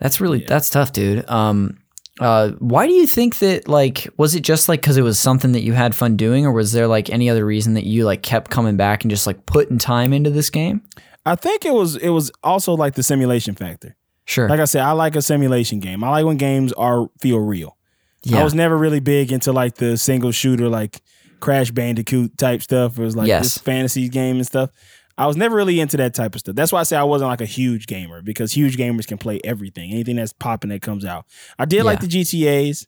That's 0.00 0.20
really 0.20 0.40
Yeah. 0.40 0.46
that's 0.48 0.68
tough, 0.70 0.92
dude. 0.92 1.28
Um, 1.30 1.78
uh, 2.20 2.50
why 2.58 2.86
do 2.86 2.92
you 2.92 3.06
think 3.06 3.38
that? 3.38 3.68
Like, 3.68 4.08
was 4.16 4.34
it 4.34 4.40
just 4.42 4.68
like 4.68 4.80
because 4.80 4.96
it 4.96 5.02
was 5.02 5.18
something 5.18 5.52
that 5.52 5.62
you 5.62 5.72
had 5.72 5.94
fun 5.94 6.16
doing, 6.16 6.46
or 6.46 6.52
was 6.52 6.72
there 6.72 6.86
like 6.86 7.10
any 7.10 7.28
other 7.28 7.44
reason 7.44 7.74
that 7.74 7.84
you 7.84 8.04
like 8.04 8.22
kept 8.22 8.50
coming 8.50 8.76
back 8.76 9.02
and 9.04 9.10
just 9.10 9.26
like 9.26 9.46
putting 9.46 9.78
time 9.78 10.12
into 10.12 10.30
this 10.30 10.50
game? 10.50 10.82
I 11.26 11.34
think 11.36 11.64
it 11.64 11.72
was 11.72 11.96
it 11.96 12.10
was 12.10 12.30
also 12.42 12.74
like 12.74 12.94
the 12.94 13.02
simulation 13.02 13.54
factor. 13.54 13.96
Sure. 14.26 14.48
Like 14.48 14.60
I 14.60 14.64
said, 14.64 14.82
I 14.82 14.92
like 14.92 15.16
a 15.16 15.22
simulation 15.22 15.80
game. 15.80 16.04
I 16.04 16.08
like 16.10 16.24
when 16.24 16.36
games 16.36 16.72
are 16.74 17.08
feel 17.20 17.38
real. 17.40 17.76
yeah. 18.22 18.40
I 18.40 18.44
was 18.44 18.54
never 18.54 18.76
really 18.76 19.00
big 19.00 19.32
into 19.32 19.52
like 19.52 19.74
the 19.74 19.96
single 19.98 20.32
shooter, 20.32 20.68
like 20.68 21.02
Crash 21.40 21.70
Bandicoot 21.72 22.38
type 22.38 22.62
stuff. 22.62 22.98
It 22.98 23.02
was 23.02 23.16
like 23.16 23.26
Yes. 23.28 23.42
this 23.42 23.58
fantasy 23.58 24.08
game 24.08 24.36
and 24.36 24.46
stuff. 24.46 24.70
I 25.16 25.26
was 25.26 25.36
never 25.36 25.54
really 25.54 25.78
into 25.78 25.96
that 25.98 26.12
type 26.14 26.34
of 26.34 26.40
stuff. 26.40 26.56
That's 26.56 26.72
why 26.72 26.80
I 26.80 26.82
say 26.82 26.96
I 26.96 27.04
wasn't 27.04 27.30
like 27.30 27.40
a 27.40 27.46
huge 27.46 27.86
gamer 27.86 28.20
because 28.22 28.52
huge 28.52 28.76
gamers 28.76 29.06
can 29.06 29.16
play 29.18 29.40
everything, 29.44 29.92
anything 29.92 30.16
that's 30.16 30.32
popping 30.32 30.70
that 30.70 30.82
comes 30.82 31.04
out. 31.04 31.26
I 31.58 31.64
did 31.66 31.84
like 31.84 32.00
the 32.00 32.08
GTA's. 32.08 32.86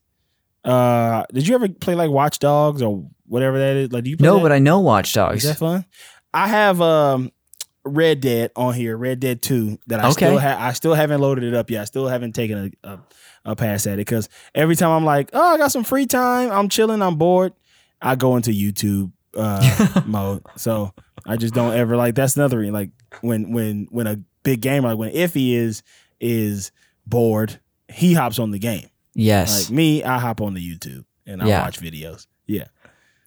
Uh, 0.64 1.24
did 1.32 1.46
you 1.46 1.54
ever 1.54 1.68
play 1.68 1.94
like 1.94 2.10
Watch 2.10 2.40
Dogs 2.40 2.82
or 2.82 3.08
whatever 3.26 3.58
that 3.58 3.76
is? 3.76 3.92
Like, 3.92 4.04
do 4.04 4.10
you 4.10 4.16
play 4.16 4.24
no, 4.26 4.36
that? 4.36 4.42
but 4.42 4.52
I 4.52 4.58
know 4.58 4.80
Watch 4.80 5.12
Dogs. 5.12 5.44
Is 5.44 5.50
that 5.50 5.58
fun? 5.58 5.84
I 6.34 6.48
have 6.48 6.80
um 6.80 7.30
Red 7.84 8.20
Dead 8.20 8.50
on 8.56 8.74
here, 8.74 8.96
Red 8.96 9.20
Dead 9.20 9.40
Two, 9.40 9.78
that 9.86 10.00
I 10.00 10.06
Okay. 10.08 10.26
still 10.26 10.38
have. 10.38 10.58
I 10.60 10.72
still 10.72 10.94
haven't 10.94 11.20
loaded 11.20 11.44
it 11.44 11.54
up 11.54 11.70
yet. 11.70 11.82
I 11.82 11.84
still 11.84 12.08
haven't 12.08 12.32
taken 12.34 12.74
a, 12.82 12.88
a, 12.88 12.98
a 13.44 13.56
pass 13.56 13.86
at 13.86 13.94
it 13.94 13.96
because 13.98 14.28
every 14.56 14.74
time 14.74 14.90
I'm 14.90 15.04
like, 15.04 15.30
oh, 15.32 15.54
I 15.54 15.58
got 15.58 15.70
some 15.70 15.84
free 15.84 16.06
time, 16.06 16.50
I'm 16.50 16.68
chilling, 16.68 17.00
I'm 17.00 17.14
bored, 17.16 17.52
I 18.02 18.16
go 18.16 18.34
into 18.36 18.50
YouTube 18.50 19.12
uh, 19.36 20.02
mode. 20.06 20.42
So 20.56 20.92
I 21.26 21.36
just 21.36 21.54
don't 21.54 21.74
ever 21.74 21.96
like. 21.96 22.14
That's 22.14 22.36
another 22.36 22.62
thing. 22.62 22.72
Like 22.72 22.90
when 23.20 23.52
when 23.52 23.86
when 23.90 24.06
a 24.06 24.18
big 24.42 24.60
gamer 24.60 24.88
like 24.90 24.98
when 24.98 25.12
Iffy 25.12 25.54
is 25.54 25.82
is 26.20 26.72
bored, 27.06 27.60
he 27.88 28.14
hops 28.14 28.38
on 28.38 28.50
the 28.50 28.58
game. 28.58 28.88
Yes, 29.14 29.68
Like 29.70 29.76
me, 29.76 30.04
I 30.04 30.18
hop 30.18 30.40
on 30.40 30.54
the 30.54 30.60
YouTube 30.60 31.04
and 31.26 31.42
I 31.42 31.46
Yeah. 31.46 31.62
watch 31.62 31.80
videos. 31.80 32.26
Yeah. 32.46 32.64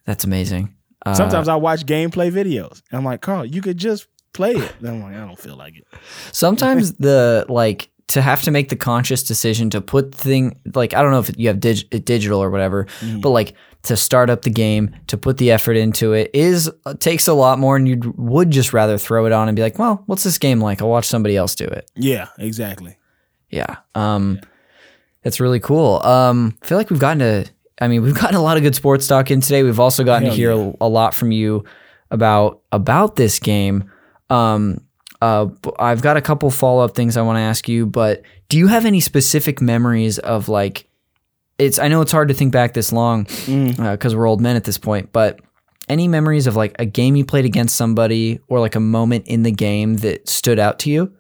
that's 0.06 0.24
amazing. 0.24 0.76
Uh, 1.06 1.14
Sometimes 1.16 1.48
I 1.48 1.56
watch 1.56 1.86
gameplay 1.86 2.32
videos. 2.32 2.82
I'm 2.92 3.04
like, 3.06 3.22
Carl, 3.22 3.46
you 3.46 3.62
could 3.62 3.78
just 3.78 4.08
play 4.34 4.52
it. 4.52 4.76
And 4.80 4.88
I'm 4.90 5.02
like, 5.02 5.14
I 5.16 5.26
don't 5.26 5.40
feel 5.40 5.56
like 5.56 5.78
it. 5.78 5.86
sometimes 6.32 6.94
the 6.94 7.46
like 7.50 7.90
to 8.10 8.22
have 8.22 8.42
to 8.44 8.52
make 8.52 8.70
the 8.70 8.76
conscious 8.76 9.24
decision 9.24 9.70
to 9.72 9.82
put 9.82 10.14
thing 10.14 10.60
like 10.74 10.94
I 10.94 11.02
don't 11.02 11.12
know 11.12 11.20
if 11.20 11.32
you 11.38 11.48
have 11.48 11.60
dig- 11.60 11.90
digital 12.06 12.42
or 12.42 12.50
whatever, 12.50 12.86
Mm-hmm. 13.02 13.22
but 13.22 13.30
like 13.30 13.54
to 13.84 13.96
start 13.96 14.30
up 14.30 14.42
the 14.42 14.50
game 14.50 14.96
to 15.08 15.18
put 15.18 15.38
the 15.38 15.52
effort 15.52 15.78
into 15.78 16.14
it 16.14 16.30
is 16.34 16.70
uh, 16.86 16.94
takes 16.96 17.28
a 17.28 17.34
lot 17.34 17.60
more, 17.60 17.76
and 17.76 17.88
you 17.88 18.14
would 18.18 18.52
just 18.52 18.74
rather 18.74 18.98
throw 18.98 19.26
it 19.26 19.32
on 19.32 19.48
and 19.48 19.56
be 19.56 19.62
like, 19.62 19.80
well, 19.80 20.04
what's 20.06 20.24
this 20.24 20.38
game 20.38 20.60
like? 20.60 20.82
I'll 20.82 20.90
watch 20.90 21.06
somebody 21.06 21.38
else 21.38 21.56
do 21.56 21.66
it. 21.66 21.90
Yeah, 21.96 22.28
exactly. 22.38 22.98
Yeah. 23.50 23.78
Um, 23.96 24.40
that's 25.24 25.40
really 25.40 25.60
cool. 25.60 26.02
Um, 26.04 26.58
I 26.62 26.66
feel 26.66 26.78
like 26.78 26.90
we've 26.90 27.00
gotten 27.00 27.20
to. 27.20 27.46
I 27.82 27.88
mean, 27.88 28.02
we've 28.02 28.16
gotten 28.20 28.36
a 28.36 28.42
lot 28.42 28.58
of 28.58 28.64
good 28.64 28.76
sports 28.76 29.08
talk 29.08 29.32
in 29.32 29.42
today. 29.42 29.64
We've 29.64 29.80
also 29.80 30.04
gotten 30.04 30.24
Hell 30.26 30.34
to 30.34 30.38
hear 30.38 30.54
yeah. 30.54 30.72
a, 30.82 30.88
lot 30.88 31.14
from 31.14 31.32
you 31.32 31.64
about 32.12 32.62
about 32.72 33.16
this 33.16 33.40
game. 33.40 33.90
Um, 34.30 34.82
uh, 35.22 35.48
I've 35.78 36.02
got 36.02 36.18
a 36.18 36.22
couple 36.22 36.50
follow 36.52 36.84
up 36.84 36.96
things 36.96 37.18
I 37.18 37.22
want 37.22 37.38
to 37.38 37.42
ask 37.42 37.68
you, 37.68 37.86
but 37.86 38.24
do 38.48 38.58
you 38.58 38.68
have 38.68 38.86
any 38.86 39.00
specific 39.00 39.62
memories 39.62 40.20
of 40.20 40.50
like? 40.50 40.86
It's 41.60 41.78
I 41.78 41.88
know 41.90 42.02
it's 42.02 42.12
hard 42.12 42.30
to 42.30 42.34
think 42.34 42.52
back 42.54 42.74
this 42.74 42.92
long 42.92 43.24
because 43.46 44.16
we're 44.16 44.26
old 44.28 44.42
men 44.42 44.56
at 44.56 44.64
this 44.64 44.78
point, 44.78 45.12
but 45.12 45.40
any 45.90 46.08
memories 46.08 46.48
of 46.48 46.56
like 46.56 46.76
a 46.80 46.86
game 46.86 47.16
you 47.16 47.26
played 47.26 47.46
against 47.46 47.76
somebody 47.76 48.40
or 48.48 48.60
like 48.60 48.76
a 48.76 48.80
moment 48.80 49.28
in 49.28 49.44
the 49.44 49.52
game 49.52 49.98
that 49.98 50.28
stood 50.30 50.58
out 50.60 50.80
to 50.80 50.90
you? 50.90 51.14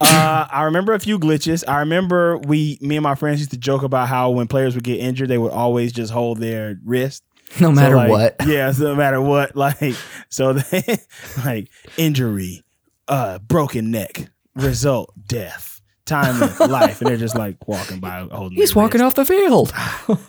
Uh, 0.00 0.46
I 0.50 0.62
remember 0.64 0.92
a 0.92 1.00
few 1.00 1.18
glitches. 1.18 1.62
I 1.68 1.78
remember 1.80 2.38
we, 2.38 2.78
me 2.80 2.96
and 2.96 3.02
my 3.02 3.14
friends 3.14 3.38
used 3.40 3.52
to 3.52 3.56
joke 3.58 3.82
about 3.82 4.08
how 4.08 4.30
when 4.30 4.48
players 4.48 4.74
would 4.74 4.84
get 4.84 4.98
injured, 4.98 5.28
they 5.28 5.38
would 5.38 5.52
always 5.52 5.92
just 5.92 6.12
hold 6.12 6.38
their 6.38 6.76
wrist. 6.84 7.22
No 7.60 7.68
So, 7.68 7.72
matter 7.72 7.94
like, 7.96 8.10
what. 8.10 8.36
Yeah, 8.46 8.72
so 8.72 8.84
no 8.84 8.96
matter 8.96 9.20
what. 9.20 9.54
Like, 9.54 9.94
so 10.28 10.52
they, 10.54 10.98
like 11.44 11.68
injury, 11.96 12.62
uh, 13.06 13.38
broken 13.38 13.90
neck, 13.92 14.28
result, 14.56 15.12
death, 15.28 15.73
time 16.06 16.42
of 16.42 16.58
life. 16.70 17.00
And 17.00 17.08
they're 17.10 17.16
just 17.16 17.36
like 17.36 17.56
walking 17.66 18.00
by 18.00 18.26
holding 18.30 18.56
He's 18.58 18.74
walking 18.74 19.00
wrist. 19.00 19.18
off 19.18 19.26
the 19.26 19.34
field. 19.34 19.72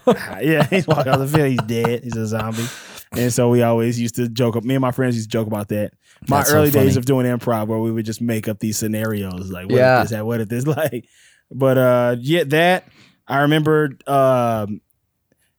yeah, 0.41 0.65
he's 0.67 0.87
walking 0.87 1.11
off 1.13 1.19
the 1.19 1.27
field. 1.27 1.49
He's 1.49 1.61
dead. 1.61 2.03
He's 2.03 2.15
a 2.17 2.27
zombie. 2.27 2.65
And 3.11 3.31
so 3.31 3.49
we 3.49 3.61
always 3.61 3.99
used 3.99 4.15
to 4.15 4.27
joke. 4.27 4.55
Up 4.55 4.63
me 4.63 4.75
and 4.75 4.81
my 4.81 4.91
friends 4.91 5.15
used 5.15 5.29
to 5.29 5.33
joke 5.37 5.47
about 5.47 5.69
that. 5.69 5.93
My 6.27 6.37
That's 6.37 6.49
so 6.49 6.57
early 6.57 6.71
days 6.71 6.97
of 6.97 7.05
doing 7.05 7.25
improv, 7.25 7.67
where 7.67 7.79
we 7.79 7.91
would 7.91 8.05
just 8.05 8.19
make 8.21 8.47
up 8.47 8.59
these 8.59 8.77
scenarios, 8.77 9.49
like 9.51 9.67
what 9.67 9.75
Yeah. 9.77 10.01
if 10.03 10.09
this, 10.09 10.21
what 10.21 10.41
if 10.41 10.49
this, 10.49 10.65
like. 10.67 11.07
But 11.51 11.77
uh, 11.77 12.15
yeah, 12.19 12.43
that 12.45 12.87
I 13.27 13.41
remember. 13.41 13.91
Um, 14.07 14.81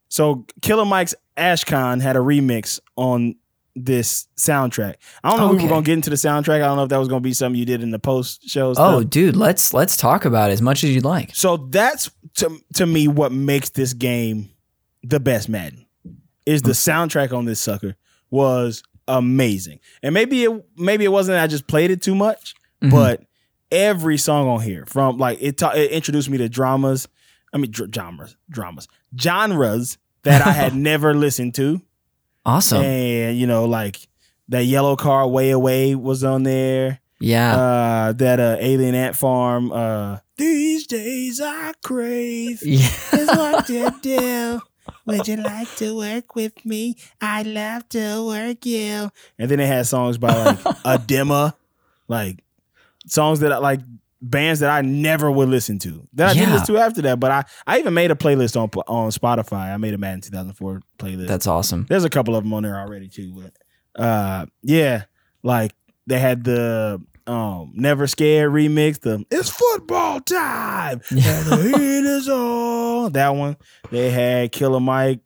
so 0.09 0.45
Killer 0.63 0.85
Mike's 0.85 1.15
Akshon 1.37 2.01
had 2.03 2.17
a 2.17 2.21
remix 2.21 2.81
on 2.97 3.37
this 3.79 4.27
soundtrack. 4.39 4.95
I 5.23 5.31
don't 5.31 5.39
know 5.39 5.51
if 5.53 5.59
we 5.59 5.63
were 5.65 5.69
gonna 5.69 5.83
get 5.83 5.93
into 5.93 6.11
the 6.11 6.17
soundtrack. 6.17 6.57
I 6.57 6.67
don't 6.67 6.77
know 6.77 6.85
if 6.85 6.89
that 6.89 6.97
was 6.99 7.09
gonna 7.09 7.21
be 7.21 7.35
something 7.35 7.59
you 7.59 7.67
did 7.67 7.83
in 7.83 7.91
the 7.91 7.99
post 7.99 8.49
shows. 8.49 8.77
Oh, 8.79 9.01
stuff. 9.01 9.11
dude, 9.11 9.37
let's 9.37 9.75
let's 9.75 9.97
talk 9.97 10.25
about 10.25 10.51
it 10.51 10.55
as 10.55 10.63
much 10.63 10.83
as 10.83 10.91
you'd 10.95 11.05
like. 11.05 11.35
So 11.37 11.57
that's 11.59 12.11
to 12.37 12.59
to 12.75 12.87
me 12.87 13.07
what 13.07 13.33
makes 13.33 13.71
this 13.71 13.93
game 13.93 14.51
the 15.05 15.21
best 15.21 15.49
Madden 15.49 15.87
is 16.47 16.63
the 16.63 16.73
soundtrack 16.73 17.33
on 17.37 17.45
this 17.45 17.61
sucker 17.61 17.95
was 18.31 18.83
amazing. 19.07 19.79
And 20.03 20.15
maybe 20.15 20.45
it 20.45 20.67
maybe 20.77 21.05
it 21.05 21.13
wasn't 21.13 21.35
that 21.37 21.45
I 21.45 21.47
just 21.47 21.67
played 21.67 21.91
it 21.91 22.01
too 22.03 22.15
much, 22.15 22.55
Mhm. 22.83 22.91
but 22.91 23.23
every 23.71 24.17
song 24.17 24.49
on 24.49 24.61
here 24.63 24.85
from 24.87 25.19
like 25.19 25.39
it, 25.41 25.59
ta- 25.59 25.73
it 25.73 25.91
introduced 25.91 26.31
me 26.31 26.39
to 26.39 26.49
dramas. 26.49 27.07
I 27.53 27.59
mean 27.59 27.71
dr- 27.71 27.91
dramas, 27.91 28.37
dramas, 28.51 28.89
genres 29.21 29.99
that 30.25 30.45
I 30.47 30.51
had 30.53 30.75
never 30.91 31.15
listened 31.15 31.55
to, 31.57 31.81
Awesome. 32.47 32.83
and 32.83 33.37
you 33.37 33.47
know 33.47 33.65
like 33.65 34.09
that 34.49 34.65
Yellowcard 34.65 35.31
way 35.33 35.51
away 35.51 35.95
was 35.95 36.23
on 36.23 36.45
there 36.45 37.01
yeah. 37.19 37.57
uh 37.57 38.13
that 38.13 38.39
uh 38.39 38.57
alien 38.61 38.95
ant 38.95 39.17
farm 39.17 39.73
uh 39.73 40.19
these 40.37 40.87
days 40.87 41.41
i 41.41 41.73
crave 41.83 42.61
yeah. 42.65 42.87
is 43.13 43.29
what 43.29 43.69
you 43.69 43.91
do 44.01 44.61
would 45.07 45.27
you 45.27 45.37
like 45.37 45.75
to 45.77 45.97
work 45.97 46.37
with 46.37 46.65
me 46.65 46.95
i'd 47.21 47.47
love 47.47 47.89
to 47.89 48.25
work 48.25 48.65
you 48.65 49.11
and 49.39 49.51
then 49.51 49.59
it 49.59 49.67
had 49.67 49.87
songs 49.87 50.17
by 50.17 50.29
like 50.29 50.59
Adema, 50.85 51.55
like 52.07 52.45
songs 53.07 53.41
that 53.41 53.53
I 53.53 53.59
like 53.59 53.81
bands 54.31 54.61
that 54.61 54.71
I 54.71 54.83
never 54.83 55.31
would 55.31 55.49
listen 55.49 55.79
to 55.81 56.07
that 56.15 56.29
I 56.31 56.33
did 56.35 56.43
Yeah. 56.49 56.53
listen 56.55 56.75
to 56.75 56.81
after 56.81 57.03
that 57.03 57.21
but 57.21 57.31
I 57.31 57.45
I 57.67 57.79
even 57.79 57.95
made 57.95 58.11
a 58.11 58.15
playlist 58.15 58.61
on 58.61 58.69
on 58.89 59.11
Spotify 59.11 59.73
I 59.73 59.77
made 59.77 59.95
a 59.95 59.99
Madden 59.99 60.21
2004 60.23 60.81
playlist 60.99 61.29
That's 61.29 61.47
awesome. 61.47 61.87
there's 61.89 62.05
a 62.05 62.11
couple 62.11 62.35
of 62.37 62.45
them 62.45 62.53
on 62.55 62.63
there 62.65 62.79
already 62.79 63.09
too, 63.09 63.33
but 63.35 63.53
uh, 64.03 64.47
yeah, 64.63 65.05
like 65.43 65.73
they 66.07 66.19
had 66.19 66.45
the 66.45 67.01
um 67.27 67.73
Never 67.75 68.07
Scared 68.07 68.53
remix, 68.53 69.01
the 69.01 69.25
It's 69.31 69.49
Football 69.49 70.21
Time, 70.21 71.01
and 71.11 71.47
the 71.47 71.57
heat 71.57 72.05
is 72.05 72.29
on. 72.29 73.13
That 73.13 73.31
one. 73.31 73.57
They 73.91 74.11
had 74.11 74.53
Killer 74.53 74.81
Mike, 74.81 75.21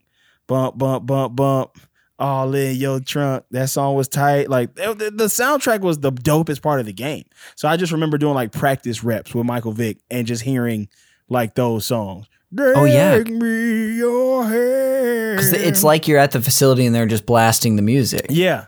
bump, 0.46 0.78
bump, 0.78 1.04
bump, 1.04 1.34
bump, 1.36 1.78
all 2.20 2.54
in 2.54 2.76
your 2.76 3.00
trunk. 3.00 3.44
That 3.50 3.70
song 3.70 3.96
was 3.96 4.06
tight. 4.08 4.48
Like 4.48 4.74
the, 4.74 5.12
the- 5.14 5.24
soundtrack 5.24 5.80
was 5.80 5.98
the 5.98 6.12
dopest 6.12 6.62
part 6.62 6.78
of 6.80 6.86
the 6.86 6.92
game. 6.92 7.24
So 7.56 7.66
I 7.68 7.76
just 7.76 7.92
remember 7.92 8.18
doing 8.18 8.34
like 8.34 8.52
practice 8.52 9.02
reps 9.02 9.34
with 9.34 9.46
Michael 9.46 9.72
Vick 9.72 9.98
and 10.10 10.26
just 10.26 10.42
hearing 10.42 10.88
like 11.28 11.54
those 11.54 11.86
songs. 11.86 12.26
Oh, 12.58 12.84
yeah. 12.84 13.18
Me 13.18 13.96
your 13.96 14.44
hand. 14.44 15.36
Because 15.36 15.52
it's 15.52 15.84
like 15.84 16.08
you're 16.08 16.18
at 16.18 16.32
the 16.32 16.40
facility 16.42 16.84
and 16.84 16.94
they're 16.94 17.06
just 17.06 17.24
blasting 17.24 17.76
the 17.76 17.82
music. 17.82 18.26
Yeah, 18.28 18.66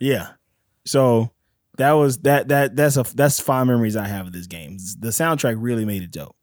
yeah. 0.00 0.30
So 0.84 1.30
that 1.76 1.92
was 1.92 2.18
that 2.18 2.48
that 2.48 2.74
that's 2.74 2.96
a 2.96 3.04
that's 3.14 3.38
fond 3.38 3.68
memories 3.70 3.94
I 3.96 4.08
have 4.08 4.26
of 4.26 4.32
this 4.32 4.48
game. 4.48 4.78
The 4.98 5.08
soundtrack 5.10 5.54
really 5.58 5.84
made 5.84 6.02
it 6.02 6.10
dope. 6.10 6.34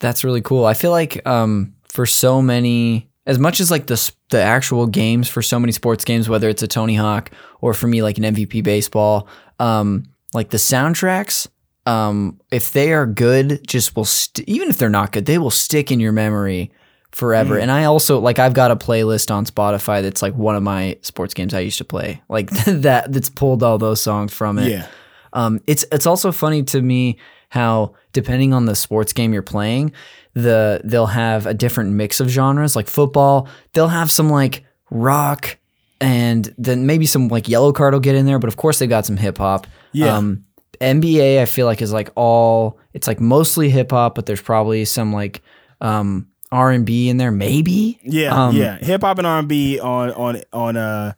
That's 0.00 0.24
really 0.24 0.42
cool. 0.42 0.64
I 0.66 0.74
feel 0.74 0.90
like 0.90 1.24
um, 1.26 1.74
for 1.84 2.06
so 2.06 2.42
many, 2.42 3.08
as 3.26 3.38
much 3.38 3.60
as 3.60 3.70
like 3.70 3.86
the 3.86 4.12
the 4.30 4.40
actual 4.42 4.86
games 4.86 5.28
for 5.28 5.42
so 5.42 5.58
many 5.60 5.72
sports 5.72 6.04
games, 6.04 6.28
whether 6.28 6.48
it's 6.48 6.62
a 6.62 6.68
Tony 6.68 6.96
Hawk 6.96 7.30
or 7.60 7.74
for 7.74 7.86
me 7.86 8.02
like 8.02 8.18
an 8.18 8.24
MVP 8.24 8.62
baseball, 8.64 9.28
um, 9.58 10.04
like 10.34 10.50
the 10.50 10.56
soundtracks, 10.56 11.46
um, 11.86 12.40
if 12.50 12.70
they 12.72 12.92
are 12.92 13.06
good, 13.06 13.66
just 13.66 13.94
will 13.96 14.04
st- 14.04 14.48
even 14.48 14.68
if 14.68 14.78
they're 14.78 14.88
not 14.88 15.12
good, 15.12 15.26
they 15.26 15.38
will 15.38 15.50
stick 15.50 15.90
in 15.90 16.00
your 16.00 16.12
memory 16.12 16.70
forever. 17.12 17.58
And 17.58 17.70
I 17.70 17.84
also 17.84 18.18
like 18.18 18.38
I've 18.38 18.54
got 18.54 18.70
a 18.70 18.76
playlist 18.76 19.30
on 19.32 19.44
Spotify 19.46 20.02
that's 20.02 20.22
like 20.22 20.34
one 20.34 20.56
of 20.56 20.62
my 20.62 20.96
sports 21.02 21.34
games 21.34 21.54
I 21.54 21.60
used 21.60 21.78
to 21.78 21.84
play, 21.84 22.22
like 22.28 22.50
that 22.66 23.12
that's 23.12 23.28
pulled 23.30 23.62
all 23.62 23.78
those 23.78 24.00
songs 24.00 24.32
from 24.32 24.58
it. 24.58 24.70
Yeah, 24.70 24.86
Um, 25.32 25.60
it's 25.66 25.84
it's 25.92 26.06
also 26.06 26.32
funny 26.32 26.62
to 26.64 26.80
me 26.82 27.18
how 27.52 27.92
depending 28.14 28.54
on 28.54 28.64
the 28.64 28.74
sports 28.74 29.12
game 29.12 29.34
you're 29.34 29.42
playing, 29.42 29.92
the 30.32 30.80
they'll 30.84 31.04
have 31.04 31.44
a 31.44 31.52
different 31.52 31.90
mix 31.90 32.18
of 32.18 32.30
genres. 32.30 32.74
Like 32.74 32.88
football, 32.88 33.46
they'll 33.74 33.88
have 33.88 34.10
some 34.10 34.30
like 34.30 34.64
rock, 34.90 35.58
and 36.00 36.54
then 36.56 36.86
maybe 36.86 37.04
some 37.04 37.28
like 37.28 37.44
Yellowcard 37.44 37.92
will 37.92 38.00
get 38.00 38.14
in 38.14 38.24
there. 38.24 38.38
But 38.38 38.48
of 38.48 38.56
course, 38.56 38.78
they 38.78 38.86
got 38.86 39.04
some 39.04 39.18
hip 39.18 39.36
hop. 39.36 39.66
Yeah. 39.92 40.16
Um, 40.16 40.46
NBA, 40.80 41.40
I 41.40 41.44
feel 41.44 41.66
like 41.66 41.82
is 41.82 41.92
like 41.92 42.10
all 42.16 42.78
it's 42.94 43.06
like 43.06 43.20
mostly 43.20 43.68
hip 43.68 43.90
hop, 43.90 44.14
but 44.14 44.24
there's 44.24 44.40
probably 44.40 44.86
some 44.86 45.12
like 45.12 45.42
um 45.82 46.28
R 46.50 46.70
and 46.70 46.86
B 46.86 47.10
in 47.10 47.18
there, 47.18 47.30
maybe. 47.32 48.00
yeah, 48.02 48.46
Um, 48.46 48.56
yeah. 48.56 48.78
Hip 48.78 49.02
hop 49.02 49.18
and 49.18 49.26
R 49.26 49.40
and 49.40 49.48
B 49.48 49.78
on 49.78 50.10
on 50.12 50.40
on 50.54 50.76
uh 50.78 51.12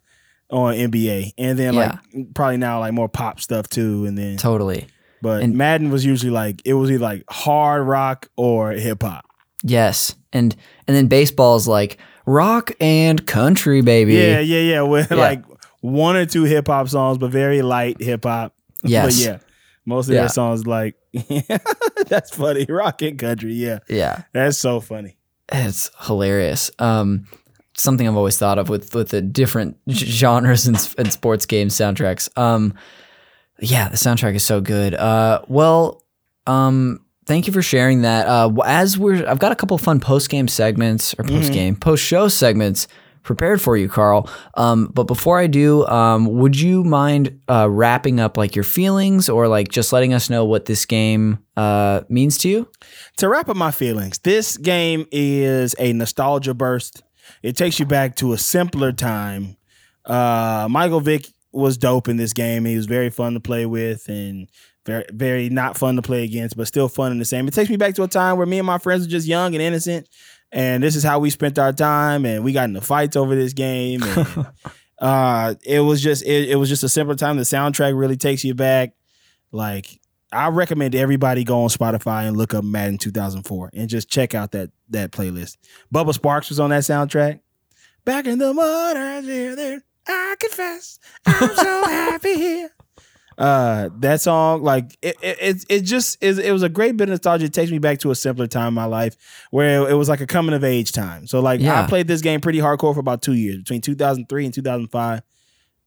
on 0.51 0.75
NBA, 0.75 1.35
and 1.39 1.57
then 1.57 1.77
like 1.77 2.35
probably 2.35 2.57
now 2.57 2.81
like 2.81 2.93
more 2.93 3.09
pop 3.09 3.39
stuff 3.41 3.69
too. 3.69 4.05
And 4.05 4.19
then 4.19 4.37
Totally. 4.37 4.89
But 5.25 5.43
and- 5.43 5.57
Madden 5.57 5.91
was 5.91 6.05
usually 6.05 6.31
like 6.31 6.63
it 6.65 6.75
was 6.75 6.89
either 6.93 7.03
like 7.03 7.25
hard 7.29 7.85
rock 7.87 8.29
or 8.37 8.71
hip 8.73 9.03
hop. 9.03 9.25
Yes, 9.65 10.15
and 10.33 10.55
and 10.87 10.97
then 10.97 11.09
baseball 11.09 11.57
is 11.57 11.67
like 11.67 11.99
rock 12.27 12.71
and 12.81 13.27
country, 13.27 13.81
baby. 13.81 14.15
Yeah, 14.15 14.39
yeah, 14.39 14.61
yeah. 14.61 14.83
With 14.95 15.11
Yeah. 15.11 15.17
like 15.17 15.43
one 15.81 16.15
or 16.17 16.27
two 16.27 16.45
hip 16.45 16.69
hop 16.69 16.89
songs, 16.89 17.19
but 17.19 17.31
very 17.31 17.63
light 17.63 18.01
hip 18.01 18.25
hop. 18.25 18.55
Yes. 18.87 19.05
But 19.07 19.25
yeah, 19.25 19.39
most 19.87 20.09
of 20.09 20.15
Yeah. 20.15 20.21
their 20.21 20.29
songs 20.29 20.67
like 20.67 20.95
that's 22.09 22.31
funny. 22.37 22.67
Rock 22.69 23.03
and 23.03 23.19
country. 23.19 23.55
Yeah, 23.55 23.79
yeah. 23.89 24.25
that's 24.33 24.59
so 24.59 24.81
funny. 24.81 25.17
It's 25.51 25.91
hilarious. 26.03 26.71
Um, 26.79 27.27
something 27.77 28.07
I've 28.07 28.17
always 28.17 28.39
thought 28.39 28.59
of 28.59 28.69
with 28.69 28.95
with 28.95 29.09
the 29.09 29.23
different 29.23 29.77
genres 29.91 30.67
and, 30.67 30.77
and 30.99 31.13
sports 31.13 31.47
game 31.47 31.69
soundtracks. 31.69 32.29
Um, 32.39 32.75
Yeah, 33.61 33.89
the 33.89 33.97
soundtrack 33.97 34.35
is 34.35 34.45
so 34.45 34.61
good. 34.61 34.95
Uh, 34.95 35.43
well, 35.49 36.05
um, 36.47 37.05
thank 37.27 37.47
you 37.47 37.53
for 37.53 37.63
sharing 37.63 38.03
that. 38.03 38.27
Uh, 38.27 38.51
as 38.65 38.99
we're, 38.99 39.27
I've 39.27 39.39
got 39.39 39.53
a 39.53 39.57
couple 39.57 39.79
fun 39.79 40.01
post 40.01 40.29
game 40.29 40.49
segments 40.49 41.15
or 41.19 41.25
post 41.25 41.53
game, 41.53 41.77
post 41.77 42.03
show 42.03 42.29
segments 42.29 42.89
prepared 43.23 43.61
for 43.61 43.77
you, 43.77 43.89
Carl. 43.89 44.29
Um, 44.55 44.91
but 44.95 45.05
before 45.05 45.39
I 45.39 45.47
do, 45.47 45.85
um, 45.87 46.27
would 46.27 46.61
you 46.61 46.85
mind 46.85 47.41
uh, 47.49 47.69
wrapping 47.69 48.21
up 48.21 48.37
like 48.37 48.55
your 48.55 48.65
feelings 48.65 49.29
or 49.29 49.49
like 49.49 49.69
just 49.69 49.93
letting 49.93 50.13
us 50.13 50.31
know 50.31 50.45
what 50.45 50.67
this 50.67 50.85
game 50.85 51.39
uh, 51.57 52.03
means 52.09 52.39
to 52.39 52.49
you? 52.49 52.69
To 53.17 53.29
wrap 53.29 53.49
up 53.49 53.57
my 53.57 53.71
feelings, 53.71 54.19
this 54.19 54.57
game 54.57 55.07
is 55.11 55.75
a 55.79 55.93
nostalgia 55.93 56.55
burst. 56.55 57.03
It 57.43 57.57
takes 57.57 57.81
you 57.81 57.87
back 57.87 58.17
to 58.17 58.33
a 58.35 58.39
simpler 58.39 58.93
time. 58.93 59.57
Uh, 60.05 60.69
Michael 60.71 61.01
Vick 61.01 61.27
was 61.55 61.79
dope 61.79 62.09
in 62.09 62.17
this 62.17 62.33
game. 62.33 62.65
He 62.65 62.77
was 62.77 62.87
very 62.87 63.11
fun 63.11 63.35
to 63.35 63.41
play 63.41 63.67
with 63.67 64.09
and 64.09 64.51
very, 64.85 65.05
very 65.11 65.49
not 65.49 65.79
fun 65.79 65.97
to 65.97 66.03
play 66.03 66.25
against, 66.25 66.57
but 66.57 66.67
still 66.67 66.89
fun 66.89 67.13
in 67.13 67.19
the 67.19 67.25
same. 67.25 67.49
It 67.49 67.55
takes 67.55 67.71
me 67.71 67.77
back 67.77 67.95
to 67.95 68.03
a 68.03 68.09
time 68.09 68.37
where 68.37 68.47
me 68.47 68.59
and 68.59 68.67
my 68.67 68.79
friends 68.79 69.05
were 69.05 69.11
just 69.11 69.27
young 69.27 69.55
and 69.55 69.63
innocent, 69.63 70.09
and 70.53 70.83
this 70.83 70.97
is 70.97 71.03
how 71.03 71.19
we 71.19 71.31
spent 71.31 71.59
our 71.59 71.73
time. 71.73 72.27
And 72.27 72.45
we 72.45 72.53
got 72.53 72.65
into 72.65 72.81
fights 72.81 73.17
over 73.17 73.35
this 73.35 73.53
game. 73.53 74.03
And, 74.03 74.47
uh, 74.99 75.55
it 75.65 75.81
was 75.81 76.03
just 76.03 76.25
it, 76.25 76.51
it 76.51 76.57
was 76.57 76.69
just 76.69 76.85
a 76.85 76.89
simpler 76.89 77.15
time. 77.15 77.37
The 77.37 77.45
soundtrack 77.45 77.99
really 77.99 78.17
takes 78.17 78.45
you 78.45 78.55
back. 78.55 78.93
Like 79.53 80.01
I 80.33 80.49
recommend 80.49 80.95
everybody 80.95 81.45
go 81.45 81.63
on 81.63 81.69
Spotify 81.69 82.27
and 82.27 82.37
look 82.37 82.55
up 82.55 82.65
Madden 82.65 82.99
2004 82.99 83.71
and 83.73 83.89
just 83.89 84.11
check 84.11 84.35
out 84.35 84.51
that 84.53 84.71
that 84.91 85.13
playlist. 85.13 85.57
Bubba 85.93 86.17
Sparxxx 86.17 86.49
was 86.51 86.61
on 86.61 86.71
that 86.71 86.83
soundtrack. 86.83 87.41
Back 88.05 88.27
in 88.27 88.39
the 88.39 88.53
mud, 88.53 88.97
I 88.97 89.21
there. 89.23 89.83
I 90.07 90.37
confess, 90.39 90.99
I'm 91.27 91.55
so 91.55 91.85
happy 91.87 92.35
here. 92.35 92.71
Uh, 93.37 93.89
that 93.99 94.21
song, 94.21 94.63
like 94.63 94.97
it, 95.03 95.17
it, 95.21 95.39
it, 95.41 95.65
it 95.69 95.81
just 95.81 96.23
is. 96.23 96.39
It 96.39 96.53
was 96.53 96.63
a 96.63 96.69
great 96.69 96.97
bit 96.97 97.05
of 97.05 97.11
nostalgia. 97.11 97.47
It 97.47 97.53
takes 97.53 97.73
me 97.73 97.79
back 97.79 97.99
to 98.01 98.13
a 98.13 98.15
simpler 98.15 98.47
time 98.47 98.69
in 98.69 98.75
my 98.75 98.85
life 98.85 99.17
where 99.51 99.89
it 99.89 99.95
was 99.95 100.09
like 100.09 100.21
a 100.21 100.27
coming 100.27 100.55
of 100.55 100.63
age 100.63 100.93
time. 100.93 101.27
So, 101.27 101.41
like, 101.41 101.61
Yeah. 101.61 101.83
I 101.83 101.89
played 101.89 102.07
this 102.07 102.21
game 102.21 102.41
pretty 102.41 102.61
hardcore 102.61 102.95
for 102.95 103.01
about 103.01 103.23
two 103.23 103.33
years, 103.33 103.57
between 103.57 103.81
2003 103.81 104.45
and 104.45 104.55
2005, 104.55 105.23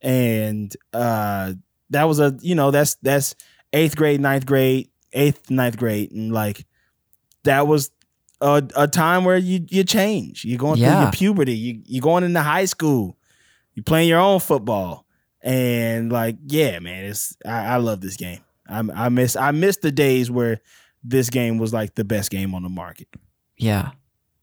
and 0.01 0.75
uh, 0.93 1.53
that 1.91 2.03
was 2.03 2.19
a 2.19 2.37
you 2.41 2.55
know 2.55 2.71
that's 2.71 2.95
that's 2.95 3.33
eighth 3.73 3.95
grade, 3.95 4.19
ninth 4.19 4.45
grade, 4.45 4.89
eighth, 5.13 5.49
ninth 5.49 5.77
grade, 5.77 6.11
and 6.11 6.33
like 6.33 6.65
that 7.43 7.65
was 7.65 7.91
a, 8.41 8.61
a 8.75 8.87
time 8.87 9.23
where 9.23 9.37
you 9.37 9.65
you 9.69 9.83
change. 9.85 10.43
You're 10.43 10.59
going 10.59 10.75
through 10.75 10.85
your 11.03 11.11
puberty. 11.11 11.55
You 11.55 11.81
you're 11.85 12.01
going 12.01 12.23
into 12.25 12.41
high 12.41 12.65
school. 12.65 13.16
You're 13.77 13.83
playing 13.83 14.09
your 14.09 14.19
own 14.19 14.39
football, 14.39 15.05
and 15.39 16.11
like 16.11 16.37
yeah, 16.47 16.79
man, 16.79 17.05
it's 17.05 17.37
I, 17.45 17.75
I 17.75 17.77
love 17.77 18.01
this 18.01 18.17
game. 18.17 18.39
I, 18.67 18.79
I 18.79 19.09
miss 19.09 19.35
I 19.35 19.51
miss 19.51 19.77
the 19.77 19.91
days 19.91 20.31
where 20.31 20.61
this 21.03 21.29
game 21.29 21.59
was 21.59 21.73
like 21.73 21.93
the 21.93 22.03
best 22.03 22.31
game 22.31 22.55
on 22.55 22.63
the 22.63 22.69
market. 22.69 23.07
Yeah. 23.55 23.91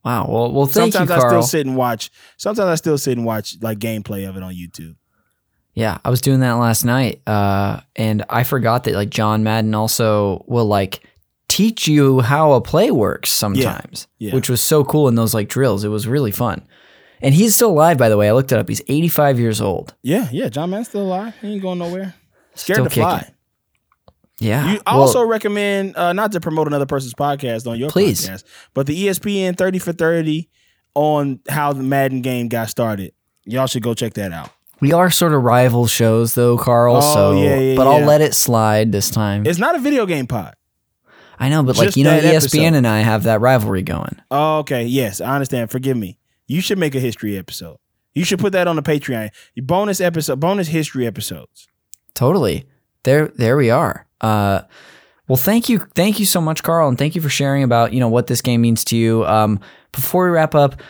Wow. 0.05 0.27
Well, 0.29 0.51
well, 0.53 0.65
thank 0.67 0.93
Sometimes 0.93 1.21
you, 1.21 1.27
I 1.27 1.29
still 1.29 1.43
sit 1.43 1.67
and 1.67 1.75
watch. 1.75 2.11
Sometimes 2.37 2.69
I 2.69 2.75
still 2.75 2.97
sit 2.97 3.17
and 3.17 3.25
watch 3.25 3.57
like 3.59 3.77
gameplay 3.77 4.25
of 4.25 4.37
it 4.37 4.43
on 4.43 4.53
YouTube. 4.53 4.95
Yeah, 5.73 5.97
I 6.05 6.09
was 6.09 6.21
doing 6.21 6.39
that 6.39 6.53
last 6.53 6.85
night, 6.85 7.21
uh, 7.27 7.81
and 7.97 8.23
I 8.29 8.45
forgot 8.45 8.85
that 8.85 8.93
like 8.93 9.09
John 9.09 9.43
Madden 9.43 9.75
also 9.75 10.45
will 10.47 10.67
like 10.67 11.05
teach 11.49 11.89
you 11.89 12.21
how 12.21 12.53
a 12.53 12.61
play 12.61 12.89
works 12.89 13.31
sometimes, 13.31 14.07
yeah. 14.17 14.33
which 14.33 14.49
was 14.49 14.61
so 14.61 14.85
cool 14.85 15.09
in 15.09 15.15
those 15.15 15.33
like 15.33 15.49
drills. 15.49 15.83
It 15.83 15.89
was 15.89 16.07
really 16.07 16.31
fun, 16.31 16.65
and 17.21 17.33
he's 17.33 17.55
still 17.55 17.71
alive, 17.71 17.97
by 17.97 18.09
the 18.09 18.17
way. 18.17 18.29
I 18.29 18.31
looked 18.33 18.51
it 18.51 18.59
up. 18.59 18.67
He's 18.69 18.81
85 18.87 19.39
years 19.39 19.61
old. 19.61 19.93
Yeah, 20.03 20.27
yeah. 20.31 20.49
John 20.49 20.69
Madden's 20.69 20.89
still 20.89 21.03
alive. 21.03 21.33
He 21.41 21.53
ain't 21.53 21.61
going 21.61 21.79
nowhere. 21.79 22.13
Scared 22.55 22.77
Still 22.77 22.85
to 22.85 22.89
fly. 22.91 23.19
kicking. 23.19 23.35
Yeah. 24.39 24.71
You, 24.73 24.81
I 24.85 24.93
Well, 24.95 25.03
also 25.03 25.25
recommend 25.25 25.95
uh, 25.95 26.13
not 26.13 26.31
to 26.33 26.39
promote 26.39 26.67
another 26.67 26.85
person's 26.85 27.13
podcast 27.13 27.67
on 27.69 27.79
your 27.79 27.89
Please. 27.89 28.27
podcast, 28.29 28.43
but 28.73 28.85
the 28.87 29.05
ESPN 29.07 29.57
30 29.57 29.79
for 29.79 29.93
30 29.93 30.49
on 30.93 31.39
how 31.49 31.73
the 31.73 31.83
Madden 31.83 32.21
game 32.21 32.47
got 32.49 32.69
started. 32.69 33.13
Y'all 33.45 33.67
should 33.67 33.83
go 33.83 33.93
check 33.93 34.13
that 34.15 34.31
out. 34.31 34.49
we 34.81 34.91
are 34.91 35.09
sort 35.09 35.33
of 35.33 35.41
rival 35.43 35.87
shows, 35.87 36.33
though, 36.35 36.57
Carl. 36.57 36.97
Oh, 36.97 37.13
so, 37.13 37.41
yeah, 37.41 37.59
yeah, 37.59 37.75
but 37.75 37.87
I'll 37.87 38.05
let 38.05 38.21
it 38.21 38.33
slide 38.33 38.91
this 38.91 39.09
time. 39.09 39.45
It's 39.45 39.59
not 39.59 39.75
a 39.75 39.79
video 39.79 40.05
game 40.05 40.27
pod. 40.27 40.55
I 41.37 41.49
know, 41.49 41.63
but 41.63 41.77
like 41.77 41.95
you 41.97 42.03
know, 42.05 42.17
ESPN 42.17 42.33
episode. 42.35 42.73
and 42.75 42.87
I 42.87 42.99
have 43.01 43.23
that 43.23 43.41
rivalry 43.41 43.81
going. 43.83 44.21
Oh, 44.31 44.59
okay. 44.59 44.85
Yes, 44.85 45.19
I 45.19 45.33
understand. 45.35 45.69
Forgive 45.69 45.97
me. 45.97 46.17
You 46.47 46.61
should 46.61 46.77
make 46.77 46.95
a 46.95 46.99
history 46.99 47.37
episode. 47.37 47.77
You 48.13 48.23
should 48.23 48.39
put 48.39 48.53
that 48.53 48.67
on 48.67 48.75
the 48.75 48.81
Patreon. 48.83 49.29
Your 49.55 49.65
bonus 49.65 49.99
episode, 49.99 50.39
bonus 50.39 50.67
history 50.69 51.05
episodes. 51.05 51.67
Totally. 52.13 52.65
There 53.03 53.27
there 53.29 53.57
we 53.57 53.69
are. 53.69 54.07
Uh 54.21 54.61
well 55.27 55.35
thank 55.37 55.69
you 55.69 55.79
thank 55.95 56.19
you 56.19 56.25
so 56.25 56.39
much 56.39 56.63
Carl 56.63 56.87
and 56.87 56.97
thank 56.97 57.15
you 57.15 57.21
for 57.21 57.29
sharing 57.29 57.63
about, 57.63 57.93
you 57.93 57.99
know, 57.99 58.07
what 58.07 58.27
this 58.27 58.41
game 58.41 58.61
means 58.61 58.83
to 58.85 58.97
you. 58.97 59.25
Um 59.25 59.59
before 59.91 60.25
we 60.25 60.31
wrap 60.31 60.55
up, 60.55 60.81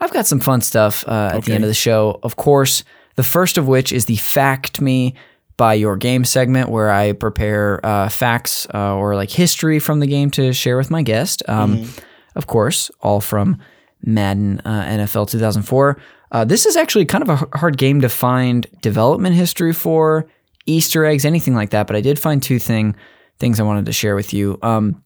I've 0.00 0.12
got 0.12 0.26
some 0.26 0.40
fun 0.40 0.60
stuff 0.60 1.04
uh, 1.06 1.30
at 1.34 1.44
the 1.44 1.52
end 1.54 1.62
of 1.64 1.68
the 1.68 1.74
show. 1.74 2.18
Of 2.22 2.34
course, 2.36 2.82
the 3.14 3.22
first 3.22 3.58
of 3.58 3.68
which 3.68 3.92
is 3.92 4.06
the 4.06 4.16
fact 4.16 4.80
me 4.80 5.14
by 5.56 5.74
your 5.74 5.96
game 5.96 6.24
segment 6.24 6.68
where 6.70 6.90
I 6.90 7.12
prepare 7.12 7.84
uh, 7.86 8.08
facts 8.08 8.66
uh, 8.74 8.96
or 8.96 9.14
like 9.14 9.30
history 9.30 9.78
from 9.78 10.00
the 10.00 10.06
game 10.08 10.30
to 10.32 10.52
share 10.52 10.76
with 10.76 10.90
my 10.90 11.02
guest. 11.02 11.42
Um, 11.48 11.88
Of 12.34 12.46
course, 12.46 12.90
all 13.00 13.20
from 13.20 13.58
Madden 14.04 14.60
uh, 14.64 14.84
NFL 14.84 15.28
2004. 15.28 16.00
Uh, 16.30 16.44
this 16.44 16.66
is 16.66 16.76
actually 16.76 17.04
kind 17.04 17.22
of 17.22 17.28
a 17.28 17.58
hard 17.58 17.76
game 17.76 18.00
to 18.00 18.08
find 18.08 18.66
development 18.80 19.34
history 19.34 19.72
for, 19.72 20.28
Easter 20.66 21.04
eggs, 21.04 21.24
anything 21.24 21.54
like 21.54 21.70
that. 21.70 21.86
But 21.86 21.96
I 21.96 22.00
did 22.00 22.18
find 22.18 22.42
two 22.42 22.58
thing 22.58 22.96
things 23.38 23.58
I 23.58 23.64
wanted 23.64 23.86
to 23.86 23.92
share 23.92 24.14
with 24.14 24.32
you. 24.32 24.58
Um, 24.62 25.02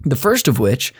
the 0.00 0.16
first 0.16 0.48
of 0.48 0.58
which 0.58 0.92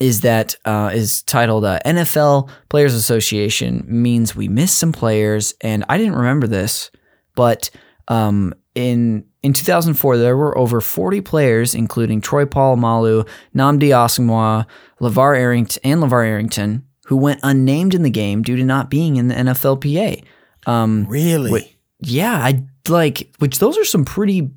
is 0.00 0.22
that 0.22 0.56
uh, 0.64 0.90
is 0.94 1.22
titled 1.22 1.64
uh, 1.64 1.78
NFL 1.84 2.50
Players 2.68 2.94
Association 2.94 3.84
means 3.86 4.34
we 4.34 4.48
miss 4.48 4.72
some 4.72 4.92
players, 4.92 5.54
and 5.60 5.84
I 5.88 5.98
didn't 5.98 6.14
remember 6.14 6.46
this, 6.46 6.90
but 7.34 7.70
um, 8.08 8.54
in 8.74 9.24
in 9.42 9.52
2004 9.52 10.16
there 10.18 10.36
were 10.36 10.56
over 10.56 10.80
40 10.80 11.20
players, 11.22 11.74
including 11.74 12.20
Troy 12.20 12.44
Polamalu, 12.44 13.26
Nnamdi 13.54 13.88
Asomugha, 13.88 14.66
Lavar 15.00 15.36
Arrington, 15.38 15.80
and 15.84 16.02
Lavar 16.02 16.26
Arrington, 16.26 16.84
who 17.06 17.16
went 17.16 17.40
unnamed 17.42 17.94
in 17.94 18.02
the 18.02 18.10
game 18.10 18.42
due 18.42 18.56
to 18.56 18.64
not 18.64 18.90
being 18.90 19.16
in 19.16 19.28
the 19.28 19.34
NFLPA. 19.34 20.22
Um, 20.66 21.06
Really? 21.08 21.50
Wait. 21.50 21.76
yeah, 22.00 22.34
I 22.34 22.64
like 22.88 23.34
which 23.38 23.58
those 23.58 23.78
are 23.78 23.84
some 23.84 24.04
pretty 24.04 24.50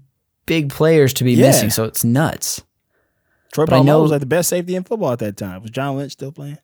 big 0.45 0.69
players 0.69 1.13
to 1.15 1.23
be 1.23 1.33
Yeah. 1.33 1.47
missing, 1.47 1.69
so 1.69 1.85
it's 1.85 2.03
nuts. 2.03 2.61
Troy 3.53 3.65
but 3.65 3.75
I 3.75 3.79
Polamalu 3.79 3.85
know- 3.85 4.01
was 4.01 4.11
like 4.11 4.19
the 4.19 4.25
best 4.25 4.49
safety 4.49 4.75
in 4.75 4.83
football 4.83 5.11
at 5.13 5.19
that 5.19 5.37
time. 5.37 5.61
Was 5.61 5.71
John 5.71 5.95
Lynch 5.95 6.11
still 6.11 6.31
playing? 6.31 6.57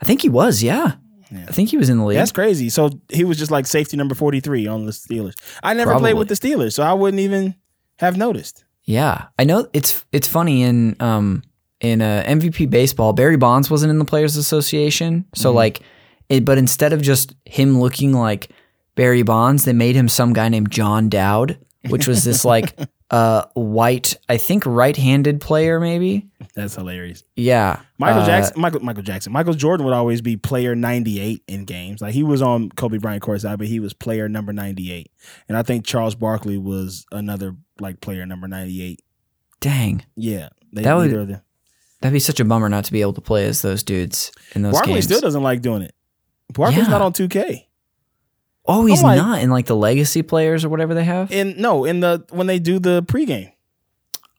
I 0.00 0.04
think 0.04 0.22
he 0.22 0.28
was, 0.28 0.62
yeah. 0.62 0.94
Yeah. 1.32 1.46
I 1.48 1.52
think 1.52 1.70
he 1.70 1.76
was 1.78 1.88
in 1.88 1.98
the 1.98 2.04
league. 2.04 2.18
That's 2.18 2.32
crazy. 2.32 2.68
So 2.68 2.90
he 3.08 3.24
was 3.24 3.38
just 3.38 3.50
like 3.50 3.66
safety 3.66 3.96
number 3.96 4.14
43 4.14 4.66
on 4.66 4.84
the 4.86 4.92
Steelers. 4.92 5.34
I 5.62 5.72
never 5.74 5.98
played 5.98 6.14
with 6.14 6.28
the 6.28 6.34
Steelers, 6.34 6.74
so 6.74 6.82
I 6.82 6.92
wouldn't 6.92 7.20
even 7.20 7.54
have 7.98 8.16
noticed. 8.16 8.64
Yeah, 8.84 9.26
I 9.38 9.44
know 9.44 9.68
it's 9.72 10.04
it's 10.12 10.26
funny 10.28 10.62
in 10.62 10.96
um 11.00 11.42
in 11.80 12.02
uh, 12.02 12.22
MVP 12.26 12.68
baseball, 12.70 13.12
Barry 13.12 13.36
Bonds 13.36 13.68
wasn't 13.70 13.90
in 13.90 13.98
the 13.98 14.04
Players 14.04 14.36
Association, 14.36 15.24
so 15.34 15.48
Mm-hmm. 15.48 15.56
like, 15.56 15.80
it, 16.28 16.44
but 16.44 16.56
instead 16.58 16.92
of 16.92 17.02
just 17.02 17.34
him 17.44 17.80
looking 17.80 18.12
like 18.12 18.50
Barry 18.94 19.22
Bonds, 19.22 19.64
they 19.64 19.72
made 19.72 19.96
him 19.96 20.08
some 20.08 20.32
guy 20.32 20.48
named 20.48 20.70
Jon 20.70 21.08
Dowd, 21.08 21.58
which 21.88 22.06
was 22.06 22.22
this 22.24 22.44
like 22.44 22.76
uh 23.12 23.44
white, 23.54 24.16
I 24.28 24.38
think 24.38 24.64
right-handed 24.66 25.40
player 25.40 25.78
maybe. 25.78 26.28
That's 26.54 26.74
hilarious. 26.74 27.22
Yeah, 27.36 27.80
Michael 27.98 28.22
uh, 28.22 28.26
Jackson, 28.26 28.60
Michael 28.60 28.80
Michael 28.80 29.02
Jackson, 29.02 29.32
Michael 29.32 29.54
Jordan 29.54 29.84
would 29.86 29.94
always 29.94 30.20
be 30.20 30.36
player 30.36 30.74
98 30.74 31.42
in 31.46 31.64
games. 31.64 32.00
Like 32.00 32.14
he 32.14 32.22
was 32.24 32.42
on 32.42 32.70
Kobe 32.70 32.98
Bryant 32.98 33.22
courtside, 33.22 33.58
but 33.58 33.66
he 33.68 33.78
was 33.80 33.92
player 33.92 34.28
number 34.28 34.52
98. 34.52 35.10
And 35.48 35.56
I 35.56 35.62
think 35.62 35.84
Charles 35.86 36.14
Barkley 36.14 36.58
was 36.58 37.06
another 37.12 37.54
like 37.80 38.00
player 38.00 38.24
number 38.26 38.48
98. 38.48 39.00
Dang, 39.60 40.04
Yeah, 40.16 40.48
they, 40.72 40.82
That 40.82 40.94
would- 40.94 41.40
that'd 42.00 42.12
be 42.12 42.18
such 42.18 42.40
a 42.40 42.44
bummer 42.44 42.68
not 42.68 42.84
to 42.86 42.92
be 42.92 43.00
able 43.00 43.12
to 43.12 43.20
play 43.20 43.44
as 43.46 43.62
those 43.62 43.82
dudes 43.84 44.32
in 44.54 44.62
those 44.62 44.72
Barkley 44.72 44.94
games. 44.94 45.04
still 45.04 45.20
doesn't 45.20 45.42
like 45.42 45.62
doing 45.62 45.82
it. 45.82 45.94
Barkley's 46.52 46.86
Yeah. 46.86 46.90
not 46.90 47.02
on 47.02 47.12
2K. 47.12 47.66
Oh, 48.66 48.86
he's 48.86 49.02
not 49.02 49.42
in 49.42 49.50
like 49.50 49.66
the 49.66 49.76
legacy 49.76 50.22
players 50.22 50.64
or 50.64 50.68
whatever 50.68 50.94
they 50.94 51.04
have. 51.04 51.30
In 51.32 51.54
no, 51.60 51.84
in 51.84 52.00
the 52.00 52.24
when 52.30 52.46
they 52.46 52.58
do 52.58 52.78
the 52.78 53.02
pregame, 53.02 53.52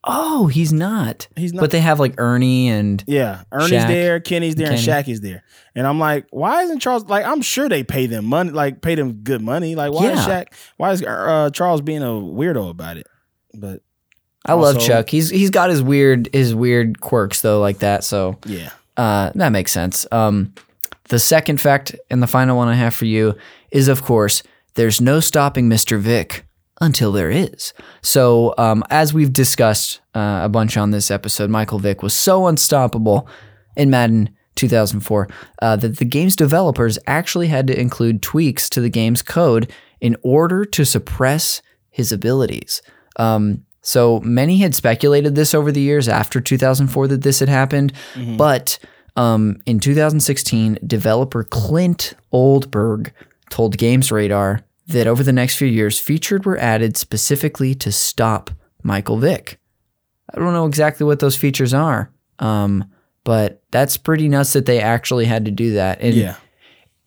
oh, 0.04 0.48
he's 0.48 0.74
not. 0.74 1.28
he's 1.36 1.54
not. 1.54 1.62
But 1.62 1.72
they 1.72 1.80
have 1.80 2.00
like 2.00 2.16
Ernie 2.18 2.70
and 2.70 3.04
Yeah, 3.08 3.44
Ernie's 3.52 3.72
Shaq, 3.72 3.88
there, 3.88 4.20
Kenny's 4.20 4.56
there, 4.56 4.72
and 4.72 4.80
Kenny. 4.80 4.88
Shaq 5.04 5.08
is 5.08 5.22
there. 5.22 5.44
And 5.76 5.88
I'm 5.88 6.00
like, 6.00 6.28
why 6.30 6.64
isn't 6.64 6.80
Charles 6.80 7.06
like? 7.06 7.26
I'm 7.26 7.42
sure 7.42 7.70
they 7.70 7.84
pay 7.84 8.06
them 8.06 8.26
money, 8.26 8.52
like 8.52 8.82
pay 8.82 8.96
them 8.96 9.14
good 9.24 9.42
money. 9.42 9.76
Like, 9.76 9.92
why 9.92 10.12
is 10.12 10.20
Shaq? 10.20 10.48
Why 10.78 10.92
is 10.92 11.04
uh, 11.04 11.50
Charles 11.54 11.82
being 11.82 12.04
a 12.04 12.08
weirdo 12.08 12.70
about 12.70 12.98
it? 12.98 13.08
But 13.54 13.82
I 14.46 14.54
love 14.54 14.80
Chuck. 14.80 15.10
He's 15.10 15.30
he's 15.30 15.50
got 15.50 15.70
his 15.70 15.82
weird 15.82 16.30
his 16.34 16.54
weird 16.54 17.00
quirks 17.00 17.42
though 17.42 17.60
like 17.60 17.80
that. 17.80 18.04
So 18.04 18.38
yeah, 18.46 18.72
uh, 18.98 19.32
that 19.36 19.50
makes 19.50 19.72
sense. 19.72 20.06
Um, 20.12 20.54
the 21.10 21.20
second 21.20 21.60
fact 21.62 21.96
and 22.10 22.22
the 22.22 22.28
final 22.28 22.58
one 22.58 22.68
I 22.68 22.76
have 22.76 22.94
for 22.94 23.06
you 23.06 23.36
is 23.74 23.90
of 23.90 24.02
course 24.02 24.42
there's 24.76 25.02
no 25.02 25.20
stopping 25.20 25.70
Mr. 25.70 26.00
Vick 26.00 26.46
until 26.82 27.12
there 27.12 27.30
is. 27.30 27.74
So, 28.02 28.54
um, 28.58 28.84
as 28.90 29.14
we've 29.14 29.32
discussed 29.32 30.02
uh, 30.16 30.42
a 30.44 30.50
bunch 30.50 30.78
on 30.78 30.92
this 30.92 31.12
episode, 31.12 31.50
Michael 31.50 31.80
Vick 31.80 32.02
was 32.02 32.14
so 32.14 32.48
unstoppable 32.48 33.28
in 33.76 33.90
Madden 33.90 34.30
2004 34.56 35.28
uh, 35.62 35.76
that 35.78 35.98
the 35.98 36.06
game's 36.06 36.36
developers 36.36 37.00
actually 37.08 37.48
had 37.48 37.68
to 37.68 37.80
include 37.80 38.22
tweaks 38.22 38.70
to 38.70 38.82
the 38.82 38.90
game's 38.90 39.22
code 39.22 39.72
in 40.02 40.16
order 40.22 40.66
to 40.66 40.86
suppress 40.86 41.62
his 41.90 42.12
abilities. 42.12 42.82
Um, 43.18 43.66
so 43.82 44.20
many 44.22 44.58
had 44.58 44.74
speculated 44.76 45.36
this 45.36 45.54
over 45.54 45.72
the 45.72 45.82
years 45.82 46.08
after 46.08 46.40
2004 46.40 47.08
that 47.10 47.22
this 47.22 47.40
had 47.40 47.50
happened, 47.50 47.94
but 48.38 48.80
um, 49.16 49.62
in 49.66 49.80
2016, 49.80 50.80
developer 50.86 51.44
Clint 51.44 52.14
Oldenburg 52.32 53.14
told 53.50 53.78
Games 53.78 54.12
Radar 54.12 54.62
that 54.88 55.08
over 55.08 55.24
the 55.24 55.34
next 55.34 55.56
few 55.56 55.68
years, 55.68 56.00
featured 56.00 56.46
were 56.46 56.58
added 56.58 56.98
specifically 56.98 57.74
to 57.76 57.92
stop 57.92 58.50
Michael 58.84 59.18
Vick. 59.18 59.60
I 60.34 60.40
don't 60.40 60.54
know 60.54 60.66
exactly 60.66 61.06
what 61.06 61.20
those 61.20 61.36
features 61.36 61.74
are, 61.74 62.12
um, 62.40 62.86
but 63.24 63.62
that's 63.72 63.98
pretty 63.98 64.28
nuts 64.28 64.54
that 64.54 64.66
they 64.66 64.80
actually 64.82 65.26
had 65.26 65.46
to 65.46 65.52
do 65.52 65.74
that. 65.74 66.02
And 66.02 66.14
Yeah. 66.16 66.36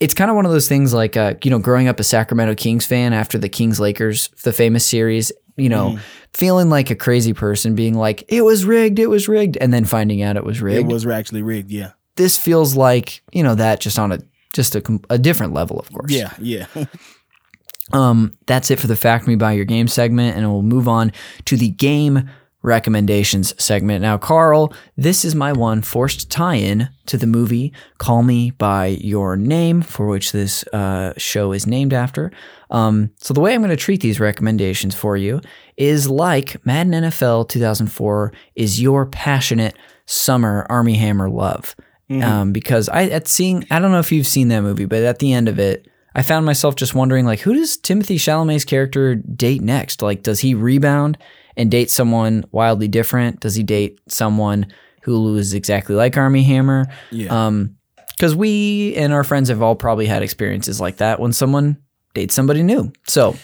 it's 0.00 0.14
kind 0.14 0.30
of 0.30 0.36
one 0.36 0.46
of 0.46 0.52
those 0.52 0.68
things 0.68 0.94
like 0.94 1.16
uh, 1.16 1.34
you 1.42 1.50
know 1.50 1.58
growing 1.58 1.88
up 1.88 1.98
a 2.00 2.04
Sacramento 2.04 2.54
Kings 2.54 2.86
fan 2.86 3.12
after 3.12 3.36
the 3.38 3.48
Kings 3.48 3.80
Lakers 3.80 4.28
the 4.44 4.52
famous 4.52 4.84
series 4.86 5.32
you 5.56 5.68
know 5.70 5.90
Mm-hmm. 5.90 5.98
feeling 6.34 6.68
like 6.70 6.90
a 6.90 6.94
crazy 6.94 7.32
person 7.32 7.74
being 7.74 7.94
like 7.94 8.22
it 8.28 8.42
was 8.42 8.64
rigged 8.66 8.98
it 8.98 9.06
was 9.08 9.26
rigged 9.28 9.56
and 9.56 9.72
then 9.72 9.84
finding 9.86 10.22
out 10.22 10.36
it 10.36 10.44
was 10.44 10.60
rigged. 10.60 10.88
It 10.90 10.92
was 10.92 11.06
actually 11.06 11.42
rigged. 11.42 11.70
Yeah. 11.70 11.92
this 12.16 12.36
feels 12.38 12.76
like 12.76 13.22
you 13.32 13.42
know 13.42 13.54
that 13.54 13.80
just 13.80 13.98
on 13.98 14.12
a 14.12 14.18
just 14.56 14.74
a, 14.74 15.00
a 15.10 15.18
different 15.18 15.52
level 15.52 15.78
of 15.78 15.90
course 15.92 16.10
Yeah. 16.10 16.32
Yeah. 16.40 16.66
um 17.92 18.36
that's 18.46 18.70
it 18.70 18.80
for 18.80 18.88
the 18.88 18.96
fact 18.96 19.28
me 19.28 19.36
by 19.36 19.52
your 19.52 19.64
game 19.64 19.86
segment 19.86 20.36
and 20.36 20.50
we'll 20.50 20.62
move 20.62 20.88
on 20.88 21.12
to 21.44 21.56
the 21.56 21.68
game 21.70 22.28
recommendations 22.62 23.54
segment 23.62 24.02
now 24.02 24.18
carl 24.18 24.72
this 24.96 25.24
is 25.24 25.36
my 25.36 25.52
one 25.52 25.80
forced 25.82 26.28
tie-in 26.28 26.88
to 27.06 27.16
the 27.16 27.26
movie 27.26 27.72
call 27.98 28.24
me 28.24 28.50
by 28.50 28.86
your 28.86 29.36
name 29.36 29.82
for 29.82 30.08
which 30.08 30.32
this 30.32 30.64
uh, 30.72 31.12
show 31.16 31.52
is 31.52 31.64
named 31.64 31.92
after 31.92 32.32
um, 32.72 33.08
so 33.18 33.32
the 33.32 33.40
way 33.40 33.54
i'm 33.54 33.60
going 33.60 33.70
to 33.70 33.76
treat 33.76 34.00
these 34.00 34.18
recommendations 34.18 34.96
for 34.96 35.16
you 35.16 35.40
is 35.76 36.08
like 36.08 36.56
madden 36.66 36.92
nfl 37.04 37.48
2004 37.48 38.32
is 38.56 38.82
your 38.82 39.06
passionate 39.06 39.76
summer 40.06 40.66
armie 40.68 40.96
hammer 40.96 41.30
love 41.30 41.76
um, 42.10 42.52
because 42.52 42.88
I 42.88 43.04
at 43.04 43.28
seeing 43.28 43.66
I 43.70 43.78
don't 43.78 43.92
know 43.92 43.98
if 43.98 44.12
you've 44.12 44.26
seen 44.26 44.48
that 44.48 44.62
movie, 44.62 44.84
but 44.84 45.02
at 45.02 45.18
the 45.18 45.32
end 45.32 45.48
of 45.48 45.58
it, 45.58 45.88
I 46.14 46.22
found 46.22 46.46
myself 46.46 46.76
just 46.76 46.94
wondering 46.94 47.26
like, 47.26 47.40
who 47.40 47.54
does 47.54 47.76
Timothée 47.76 48.16
Chalamet's 48.16 48.64
character 48.64 49.16
date 49.16 49.60
next? 49.60 50.02
Like, 50.02 50.22
does 50.22 50.40
he 50.40 50.54
rebound 50.54 51.18
and 51.56 51.70
date 51.70 51.90
someone 51.90 52.44
wildly 52.52 52.88
different? 52.88 53.40
Does 53.40 53.54
he 53.54 53.62
date 53.62 54.00
someone 54.08 54.66
who 55.02 55.36
is 55.36 55.54
exactly 55.54 55.94
like 55.94 56.16
Armie 56.16 56.42
Hammer? 56.42 56.86
Yeah. 57.10 57.46
Um, 57.46 57.76
because 58.16 58.34
we 58.34 58.94
and 58.96 59.12
our 59.12 59.24
friends 59.24 59.50
have 59.50 59.60
all 59.60 59.76
probably 59.76 60.06
had 60.06 60.22
experiences 60.22 60.80
like 60.80 60.96
that 60.96 61.20
when 61.20 61.34
someone 61.34 61.76
dates 62.14 62.34
somebody 62.34 62.62
new. 62.62 62.90
So 63.06 63.36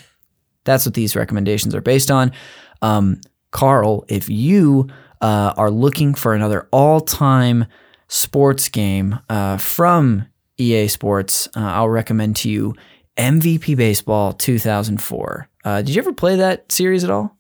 that's 0.65 0.87
what 0.87 0.95
these 0.95 1.15
recommendations 1.15 1.75
are 1.75 1.83
based 1.83 2.11
on. 2.11 2.33
Um, 2.81 3.21
Carl, 3.51 4.07
if 4.09 4.31
you 4.31 4.89
uh, 5.21 5.53
are 5.59 5.71
looking 5.71 6.15
for 6.15 6.33
another 6.33 6.69
all-time 6.73 7.67
sports 8.13 8.69
game 8.69 9.19
uh, 9.31 9.57
from 9.57 10.27
EA 10.59 10.87
Sports, 10.87 11.49
uh, 11.57 11.61
I'll 11.61 11.89
recommend 11.89 12.37
to 12.37 12.51
you 12.51 12.75
MVP 13.17 13.75
Baseball 13.75 14.35
2004. 14.35 15.49
Uh, 15.65 15.81
did 15.81 15.95
you 15.95 16.03
ever 16.03 16.13
play 16.13 16.37
that 16.37 16.71
series 16.71 17.05
at 17.05 17.11
all? 17.11 17.37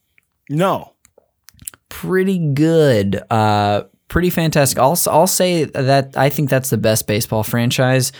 no. 0.48 0.88
Pretty 1.90 2.38
good. 2.38 3.22
Uh, 3.28 3.82
pretty 4.08 4.30
fantastic. 4.30 4.78
I'll, 4.78 4.98
I'll 5.10 5.26
say 5.26 5.64
that 5.64 6.16
I 6.16 6.30
think 6.30 6.48
that's 6.48 6.70
the 6.70 6.78
best 6.78 7.06
baseball 7.06 7.42
franchise 7.42 8.12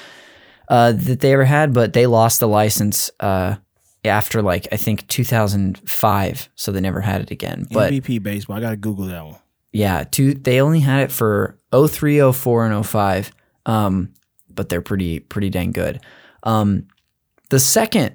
uh, 0.69 0.93
that 0.93 1.21
they 1.21 1.33
ever 1.33 1.47
had, 1.47 1.73
but 1.73 1.95
they 1.95 2.07
lost 2.07 2.41
the 2.41 2.49
license 2.49 3.11
uh, 3.19 3.57
after 4.05 4.43
like 4.43 4.69
I 4.73 4.77
think 4.77 5.09
2005, 5.09 6.51
so 6.55 6.71
they 6.71 6.81
never 6.81 7.01
had 7.01 7.23
it 7.23 7.31
again. 7.31 7.67
But 7.73 7.95
MVP 7.95 8.23
baseball. 8.23 8.59
I 8.59 8.61
gotta 8.61 8.77
Google 8.77 9.07
that 9.07 9.25
one. 9.25 9.39
yeah, 9.73 10.05
two 10.05 10.35
they 10.35 10.61
only 10.61 10.81
had 10.81 11.05
it 11.05 11.11
for 11.11 11.59
03, 11.73 12.33
04, 12.33 12.67
and 12.67 12.87
05. 12.87 13.33
Um, 13.67 14.13
but 14.49 14.69
they're 14.69 14.83
pretty 14.83 15.21
pretty 15.21 15.51
dang 15.51 15.73
good. 15.73 16.01
Um, 16.43 16.87
the 17.51 17.59
second 17.59 18.15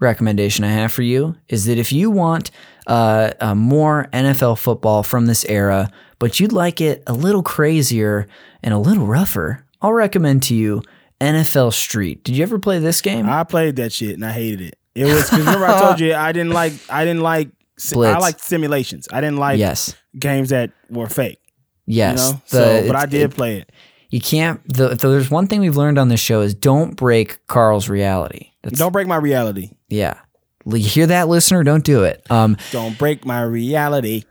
recommendation 0.00 0.64
I 0.64 0.70
have 0.72 0.92
for 0.92 1.02
you 1.02 1.36
is 1.48 1.66
that 1.66 1.78
if 1.78 1.92
you 1.92 2.10
want 2.10 2.50
uh, 2.86 3.32
uh, 3.40 3.54
more 3.54 4.08
NFL 4.12 4.58
football 4.58 5.02
from 5.02 5.26
this 5.26 5.44
era, 5.46 5.90
but 6.18 6.38
you'd 6.40 6.52
like 6.52 6.80
it 6.80 7.02
a 7.06 7.12
little 7.12 7.42
crazier 7.42 8.26
and 8.62 8.72
a 8.74 8.78
little 8.78 9.06
rougher, 9.06 9.64
I'll 9.82 9.92
recommend 9.92 10.42
to 10.44 10.54
you 10.54 10.82
NFL 11.20 11.72
Street. 11.72 12.24
Did 12.24 12.36
you 12.36 12.42
ever 12.42 12.58
play 12.58 12.78
this 12.78 13.00
game? 13.00 13.28
I 13.28 13.44
played 13.44 13.76
that 13.76 13.92
shit 13.92 14.14
and 14.14 14.24
I 14.24 14.32
hated 14.32 14.60
it. 14.60 14.78
It 14.94 15.04
was 15.06 15.24
because 15.28 15.38
remember 15.40 15.66
I 15.66 15.80
told 15.80 16.00
you 16.00 16.14
I 16.14 16.32
didn't 16.32 16.52
like 16.52 16.72
I 16.88 17.04
didn't 17.04 17.22
like 17.22 17.48
si- 17.78 17.94
I 17.94 17.96
Blitz. 18.14 18.20
like 18.20 18.38
simulations. 18.38 19.08
I 19.12 19.20
didn't 19.20 19.38
like 19.38 19.58
yes, 19.58 19.94
games 20.18 20.50
that 20.50 20.70
were 20.88 21.08
fake. 21.08 21.38
Yes. 21.86 22.18
You 22.28 22.32
know, 22.34 22.40
The- 22.50 22.82
so 22.82 22.86
but 22.88 22.96
I 22.96 23.06
did 23.06 23.22
it- 23.22 23.34
play 23.34 23.58
it. 23.58 23.72
you 24.10 24.20
can't. 24.20 24.60
The, 24.72 24.88
the, 24.90 25.08
there's 25.08 25.30
one 25.30 25.46
thing 25.46 25.60
we've 25.60 25.76
learned 25.76 25.98
on 25.98 26.08
this 26.08 26.20
show 26.20 26.40
is 26.40 26.54
don't 26.54 26.94
break 26.96 27.44
Carl's 27.46 27.88
reality. 27.88 28.50
That's, 28.62 28.78
Don't 28.78 28.92
break 28.92 29.06
my 29.06 29.16
reality. 29.16 29.70
Yeah. 29.88 30.18
You 30.66 30.76
hear 30.78 31.06
that, 31.08 31.28
listener? 31.28 31.62
Don't 31.64 31.84
do 31.84 32.04
it. 32.04 32.24
Um, 32.30 32.56
Don't 32.72 32.96
break 32.98 33.26
my 33.26 33.42
reality. 33.42 34.24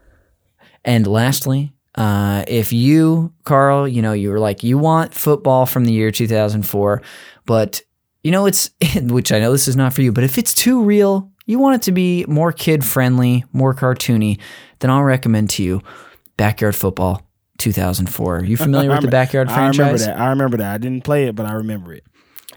and 0.84 1.06
lastly, 1.06 1.74
uh, 1.95 2.43
if 2.47 2.74
you, 2.74 3.32
Carl, 3.43 3.88
you 3.88 4.01
know, 4.01 4.14
you 4.14 4.32
were 4.32 4.39
like, 4.39 4.64
you 4.64 4.80
want 4.80 5.14
football 5.14 5.68
from 5.68 5.86
the 5.86 5.93
year 5.93 6.10
2004, 6.10 7.01
but 7.45 7.82
you 8.24 8.32
know, 8.32 8.47
it's, 8.47 8.72
which 9.04 9.32
I 9.32 9.39
know 9.39 9.51
this 9.51 9.68
is 9.68 9.76
not 9.76 9.93
for 9.93 10.01
you, 10.01 10.12
but 10.12 10.24
if 10.24 10.38
it's 10.39 10.54
too 10.56 10.82
real, 10.84 11.32
you 11.45 11.60
want 11.60 11.76
it 11.76 11.82
to 11.84 11.91
be 11.91 12.26
more 12.28 12.51
kid 12.51 12.84
friendly, 12.84 13.43
more 13.54 13.76
cartoony, 13.76 14.39
then 14.80 14.89
I'll 14.89 15.04
recommend 15.04 15.51
to 15.51 15.64
you 15.64 15.82
Backyard 16.38 16.76
Football 16.76 17.22
2004. 17.64 18.38
Are 18.38 18.43
you 18.43 18.57
familiar 18.57 18.89
with 18.91 19.01
the 19.01 19.07
Backyard 19.07 19.49
franchise? 19.49 20.03
I 20.07 20.11
remember 20.11 20.18
that. 20.18 20.20
I 20.20 20.30
remember 20.30 20.57
that. 20.57 20.74
I 20.74 20.78
didn't 20.78 21.03
play 21.03 21.26
it, 21.26 21.36
but 21.36 21.45
I 21.45 21.53
remember 21.53 21.93
it. 21.93 22.03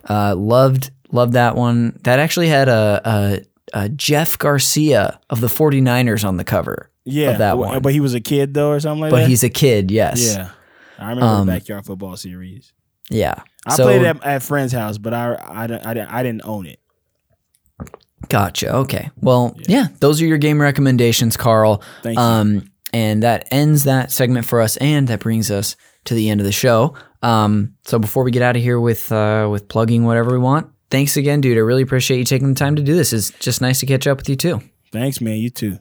Uh, 0.09 0.35
loved 0.37 0.91
loved 1.11 1.33
that 1.35 1.57
one. 1.57 1.99
That 2.05 2.19
actually 2.19 2.49
had 2.49 2.69
a, 2.69 3.01
a, 3.05 3.41
a 3.85 3.89
Jeff 3.89 4.37
Garcia 4.39 5.19
of 5.31 5.41
the 5.41 5.47
49ers 5.49 6.25
on 6.27 6.37
the 6.37 6.45
cover. 6.45 6.91
Yeah, 7.05 7.31
Of 7.31 7.39
that 7.39 7.53
but- 7.53 7.59
one. 7.59 7.83
But 7.83 7.93
he 7.93 8.01
was 8.01 8.15
a 8.15 8.21
kid 8.21 8.53
though, 8.55 8.71
or 8.71 8.81
something 8.81 9.01
like 9.03 9.11
But 9.11 9.17
that. 9.19 9.23
But 9.25 9.29
he's 9.31 9.45
a 9.45 9.49
kid, 9.51 9.91
yes. 9.91 10.35
yeah. 10.37 10.51
I 10.99 11.11
remember 11.11 11.25
Um, 11.27 11.47
the 11.47 11.53
backyard 11.53 11.87
football 11.87 12.17
series. 12.17 12.73
Yeah. 13.09 13.35
I 13.67 13.75
So- 13.75 13.85
played 13.85 14.03
it 14.03 14.07
at, 14.07 14.25
at 14.25 14.43
friend's 14.43 14.73
house, 14.73 14.99
but 14.99 15.15
I 15.15 15.35
I, 15.35 15.65
I, 15.67 16.19
I 16.21 16.23
didn't 16.23 16.43
own 16.45 16.67
it. 16.67 16.81
Gotcha. 18.29 18.75
Okay. 18.75 19.11
Well, 19.21 19.57
yeah. 19.69 19.89
those 20.01 20.21
are 20.21 20.27
your 20.27 20.39
game 20.39 20.61
recommendations, 20.61 21.37
Carl. 21.37 21.83
Thank 22.03 22.19
you. 22.19 22.63
And 22.97 23.23
that 23.23 23.47
ends 23.51 23.85
that 23.85 24.11
segment 24.11 24.47
for 24.47 24.63
us, 24.63 24.79
and 24.79 25.07
that 25.09 25.21
brings 25.21 25.51
us 25.51 25.77
to 26.07 26.15
the 26.15 26.31
end 26.31 26.41
of 26.41 26.47
the 26.47 26.53
show. 26.53 26.95
Um, 27.21 27.75
so 27.85 27.99
before 27.99 28.25
we 28.25 28.31
get 28.31 28.41
out 28.41 28.57
of 28.57 28.63
here 28.63 28.81
with 28.81 29.13
uh, 29.13 29.49
with 29.51 29.69
plugging 29.69 30.05
whatever 30.05 30.31
we 30.33 30.39
want, 30.39 30.71
thanks 30.91 31.19
again, 31.19 31.43
dude. 31.43 31.59
I 31.59 31.61
really 31.61 31.83
appreciate 31.83 32.17
you 32.17 32.25
taking 32.25 32.49
the 32.49 32.55
time 32.55 32.75
to 32.77 32.83
do 32.83 32.95
this. 32.95 33.13
It's 33.13 33.33
just 33.33 33.61
nice 33.61 33.81
to 33.81 33.87
catch 33.87 34.07
up 34.07 34.17
with 34.17 34.31
you 34.31 34.37
too. 34.37 34.63
Thanks, 34.93 35.21
man. 35.21 35.37
You 35.37 35.51
too. 35.51 35.79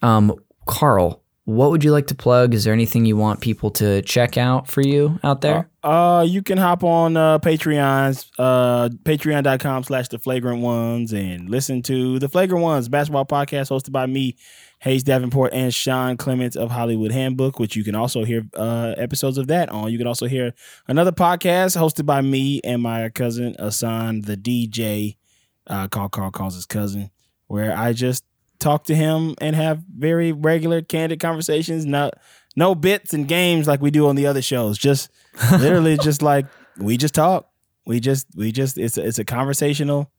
Um, 0.00 0.34
Carl, 0.66 1.22
what 1.44 1.70
would 1.70 1.82
you 1.84 1.90
like 1.90 2.06
to 2.06 2.14
plug? 2.14 2.54
Is 2.54 2.64
there 2.64 2.72
anything 2.72 3.04
you 3.04 3.16
want 3.16 3.40
people 3.40 3.70
to 3.72 4.00
check 4.02 4.38
out 4.38 4.68
for 4.68 4.80
you 4.80 5.18
out 5.24 5.40
there? 5.40 5.68
Uh, 5.82 6.24
you 6.26 6.40
can 6.40 6.56
hop 6.56 6.84
on 6.84 7.16
uh, 7.16 7.40
Patreon's 7.40 8.30
uh, 8.38 8.88
patreon.com 9.02 9.82
slash 9.82 10.08
the 10.08 10.18
flagrant 10.18 10.62
ones 10.62 11.12
and 11.12 11.50
listen 11.50 11.82
to 11.82 12.20
the 12.20 12.28
flagrant 12.28 12.62
ones 12.62 12.88
basketball 12.88 13.26
podcast 13.26 13.70
hosted 13.70 13.90
by 13.90 14.06
me, 14.06 14.36
Hayes 14.82 15.04
Davenport, 15.04 15.52
and 15.52 15.72
Sean 15.72 16.16
Clements 16.16 16.56
of 16.56 16.72
Hollywood 16.72 17.12
Handbook, 17.12 17.60
which 17.60 17.76
you 17.76 17.84
can 17.84 17.94
also 17.94 18.24
hear 18.24 18.42
uh, 18.56 18.94
episodes 18.96 19.38
of 19.38 19.46
that 19.46 19.68
on. 19.68 19.92
You 19.92 19.98
can 19.98 20.08
also 20.08 20.26
hear 20.26 20.54
another 20.88 21.12
podcast 21.12 21.76
hosted 21.76 22.04
by 22.04 22.20
me 22.20 22.60
and 22.64 22.82
my 22.82 23.08
cousin 23.10 23.54
Hassan, 23.60 24.22
the 24.22 24.36
DJ, 24.36 25.18
uh, 25.68 25.86
called 25.86 26.10
Carl 26.10 26.32
Calls 26.32 26.56
His 26.56 26.66
Cousin, 26.66 27.12
where 27.46 27.76
I 27.78 27.92
just 27.92 28.24
talk 28.58 28.82
to 28.84 28.94
him 28.96 29.36
and 29.40 29.54
have 29.54 29.84
very 29.96 30.32
regular, 30.32 30.82
candid 30.82 31.20
conversations. 31.20 31.86
Not 31.86 32.14
no 32.56 32.74
bits 32.74 33.14
and 33.14 33.28
games 33.28 33.68
like 33.68 33.80
we 33.80 33.92
do 33.92 34.08
on 34.08 34.16
the 34.16 34.26
other 34.26 34.42
shows. 34.42 34.78
Just 34.78 35.10
literally, 35.52 35.96
just 35.96 36.22
like 36.22 36.46
we 36.76 36.96
just 36.96 37.14
talk. 37.14 37.48
We 37.86 38.00
just 38.00 38.26
we 38.34 38.50
just 38.50 38.78
it's 38.78 38.98
a, 38.98 39.06
it's 39.06 39.20
a 39.20 39.24
conversational 39.24 40.10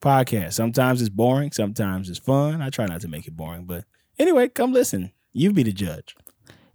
podcast. 0.00 0.52
Sometimes 0.52 1.00
it's 1.00 1.10
boring. 1.10 1.50
Sometimes 1.50 2.08
it's 2.08 2.20
fun. 2.20 2.62
I 2.62 2.70
try 2.70 2.86
not 2.86 3.00
to 3.00 3.08
make 3.08 3.26
it 3.26 3.36
boring, 3.36 3.64
but 3.64 3.84
anyway, 4.18 4.48
come 4.48 4.72
listen. 4.72 5.12
You 5.32 5.52
be 5.52 5.62
the 5.62 5.72
judge. 5.72 6.16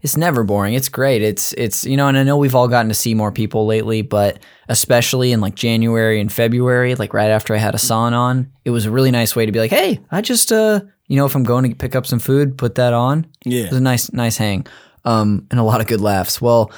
It's 0.02 0.16
never 0.16 0.44
boring. 0.46 0.76
It's 0.76 0.88
great. 0.88 1.22
It's 1.22 1.54
it's 1.54 1.86
you 1.86 1.98
know, 1.98 2.08
and 2.08 2.18
I 2.18 2.24
know 2.24 2.38
we've 2.38 2.56
all 2.56 2.70
gotten 2.70 2.88
to 2.88 2.96
see 2.96 3.14
more 3.14 3.32
people 3.34 3.66
lately, 3.66 4.02
but 4.02 4.40
especially 4.70 5.34
in 5.34 5.42
like 5.42 5.56
January 5.56 6.22
and 6.22 6.32
February, 6.32 6.96
like 6.96 7.14
right 7.14 7.30
after 7.30 7.54
I 7.54 7.58
had 7.58 7.74
Hassan 7.74 8.14
on, 8.14 8.50
it 8.64 8.70
was 8.70 8.86
a 8.86 8.92
really 8.92 9.12
nice 9.12 9.36
way 9.36 9.46
to 9.46 9.52
be 9.52 9.60
like, 9.60 9.72
hey, 9.72 10.00
I 10.10 10.22
just 10.22 10.52
uh 10.52 10.82
You 11.08 11.18
know, 11.18 11.26
if 11.26 11.36
I'm 11.36 11.44
going 11.44 11.70
to 11.70 11.76
pick 11.76 11.96
up 11.96 12.06
some 12.06 12.20
food, 12.20 12.58
put 12.58 12.76
that 12.76 12.94
on. 12.94 13.26
Yeah. 13.44 13.64
It 13.64 13.72
was 13.72 13.80
a 13.80 13.82
nice, 13.82 14.14
nice 14.14 14.38
hang, 14.38 14.68
um, 15.04 15.48
and 15.52 15.60
a 15.60 15.64
lot 15.64 15.82
of 15.82 15.88
good 15.88 16.02
laughs. 16.02 16.40
Well, 16.40 16.72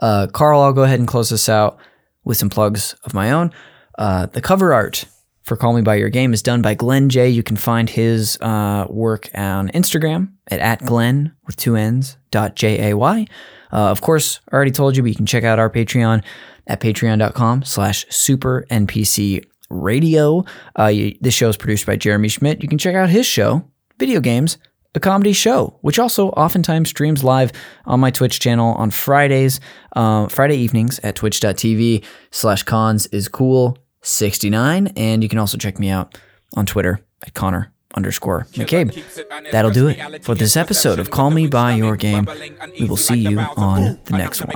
uh, 0.00 0.26
Carl, 0.32 0.60
I'll 0.60 0.74
go 0.74 0.84
ahead 0.84 1.00
and 1.00 1.08
close 1.08 1.30
this 1.30 1.48
out 1.48 1.78
with 2.22 2.36
some 2.36 2.50
plugs 2.50 2.94
of 3.04 3.14
my 3.14 3.32
own. 3.32 3.50
Uh, 3.98 4.26
the 4.26 4.40
cover 4.40 4.72
art 4.72 5.06
for 5.48 5.56
Call 5.56 5.72
Me 5.72 5.80
By 5.80 5.96
Your 5.96 6.10
Game 6.10 6.34
is 6.34 6.42
done 6.42 6.60
by 6.60 6.74
Glenn 6.74 7.08
J. 7.08 7.30
You 7.30 7.42
can 7.42 7.56
find 7.56 7.88
his 7.88 8.38
uh, 8.40 8.86
work 8.88 9.30
on 9.34 9.70
Instagram 9.70 10.32
at, 10.48 10.60
at 10.60 10.84
Glenn 10.84 11.34
with 11.46 11.56
two 11.56 11.74
N's 11.74 12.18
dot 12.30 12.54
J 12.54 12.90
A 12.90 12.96
Y. 12.96 13.26
Uh, 13.72 13.76
of 13.76 14.00
course, 14.02 14.40
I 14.52 14.54
already 14.54 14.70
told 14.70 14.96
you, 14.96 15.02
but 15.02 15.08
you 15.08 15.14
can 15.16 15.26
check 15.26 15.44
out 15.44 15.58
our 15.58 15.70
Patreon 15.70 16.22
at 16.66 16.80
patreon.com 16.80 17.64
slash 17.64 18.04
super 18.10 18.66
NPC 18.70 19.44
radio. 19.70 20.44
Uh, 20.78 20.86
you, 20.86 21.16
this 21.20 21.34
show 21.34 21.48
is 21.48 21.56
produced 21.56 21.86
by 21.86 21.96
Jeremy 21.96 22.28
Schmidt. 22.28 22.62
You 22.62 22.68
can 22.68 22.78
check 22.78 22.94
out 22.94 23.08
his 23.08 23.26
show, 23.26 23.64
Video 23.98 24.20
Games, 24.20 24.58
a 24.94 25.00
comedy 25.00 25.32
show, 25.32 25.78
which 25.80 25.98
also 25.98 26.28
oftentimes 26.30 26.90
streams 26.90 27.24
live 27.24 27.52
on 27.86 28.00
my 28.00 28.10
Twitch 28.10 28.38
channel 28.38 28.74
on 28.74 28.90
Fridays, 28.90 29.60
uh, 29.96 30.28
Friday 30.28 30.56
evenings 30.56 31.00
at 31.02 31.16
twitch.tv 31.16 32.04
slash 32.30 32.62
cons 32.62 33.06
is 33.08 33.28
cool 33.28 33.78
69. 34.02 34.92
And 34.96 35.22
you 35.22 35.28
can 35.28 35.38
also 35.38 35.58
check 35.58 35.78
me 35.78 35.90
out 35.90 36.18
on 36.54 36.66
Twitter 36.66 37.00
at 37.22 37.34
Connor 37.34 37.72
underscore 37.94 38.46
McCabe. 38.52 39.50
That'll 39.50 39.70
do 39.70 39.88
it 39.88 40.24
for 40.24 40.34
this 40.34 40.56
episode 40.56 40.98
of 40.98 41.10
Call 41.10 41.30
Me 41.30 41.46
By 41.46 41.74
Your 41.74 41.96
Game. 41.96 42.28
We 42.78 42.86
will 42.86 42.96
see 42.96 43.18
you 43.18 43.38
on 43.40 43.98
the 44.04 44.18
next 44.18 44.42
one. 44.44 44.54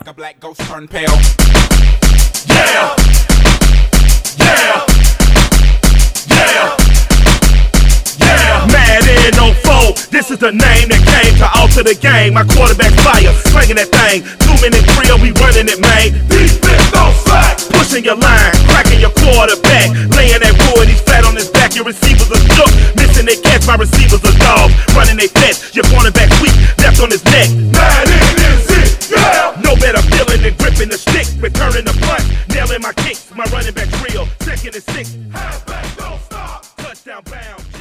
This 10.22 10.38
is 10.38 10.38
the 10.38 10.54
name 10.54 10.86
that 10.86 11.02
came 11.02 11.34
to 11.42 11.48
alter 11.58 11.82
the 11.82 11.98
game. 11.98 12.38
My 12.38 12.46
quarterback 12.46 12.94
fire, 13.02 13.34
slinging 13.50 13.74
that 13.74 13.90
thing. 13.90 14.22
Two 14.38 14.54
minute 14.62 14.86
drill, 14.94 15.18
we 15.18 15.34
running 15.42 15.66
it, 15.66 15.82
man. 15.82 16.14
Defense 16.30 16.94
don't 16.94 17.10
slack. 17.26 17.58
Pushing 17.74 18.06
your 18.06 18.14
line, 18.14 18.54
cracking 18.70 19.02
your 19.02 19.10
quarterback. 19.18 19.90
Laying 20.14 20.38
that 20.38 20.54
wood, 20.70 20.86
he's 20.86 21.02
flat 21.02 21.26
on 21.26 21.34
his 21.34 21.50
back. 21.50 21.74
Your 21.74 21.82
receivers 21.82 22.30
are 22.30 22.38
shook, 22.54 22.70
missing 22.94 23.26
their 23.26 23.34
catch. 23.42 23.66
My 23.66 23.74
receivers 23.74 24.22
are 24.22 24.38
dogs, 24.38 24.70
running 24.94 25.18
their 25.18 25.26
fence. 25.26 25.74
Your 25.74 25.90
cornerback 25.90 26.30
weak, 26.38 26.54
left 26.78 27.02
on 27.02 27.10
his 27.10 27.26
neck. 27.26 27.50
Man, 27.74 28.06
it, 28.06 29.10
yeah. 29.10 29.58
No 29.58 29.74
better 29.74 30.06
feeling 30.06 30.38
than 30.38 30.54
gripping 30.54 30.86
the 30.86 31.02
stick, 31.02 31.26
returning 31.42 31.82
the 31.82 31.98
punt, 31.98 32.22
nailing 32.54 32.78
my 32.78 32.94
kicks. 33.02 33.26
My 33.34 33.42
running 33.50 33.74
back 33.74 33.90
real. 34.06 34.30
second 34.46 34.70
and 34.70 34.86
six. 34.94 35.18
Halfback 35.34 35.82
don't 35.98 36.22
stop, 36.22 36.62
touchdown 36.78 37.26
bound. 37.26 37.71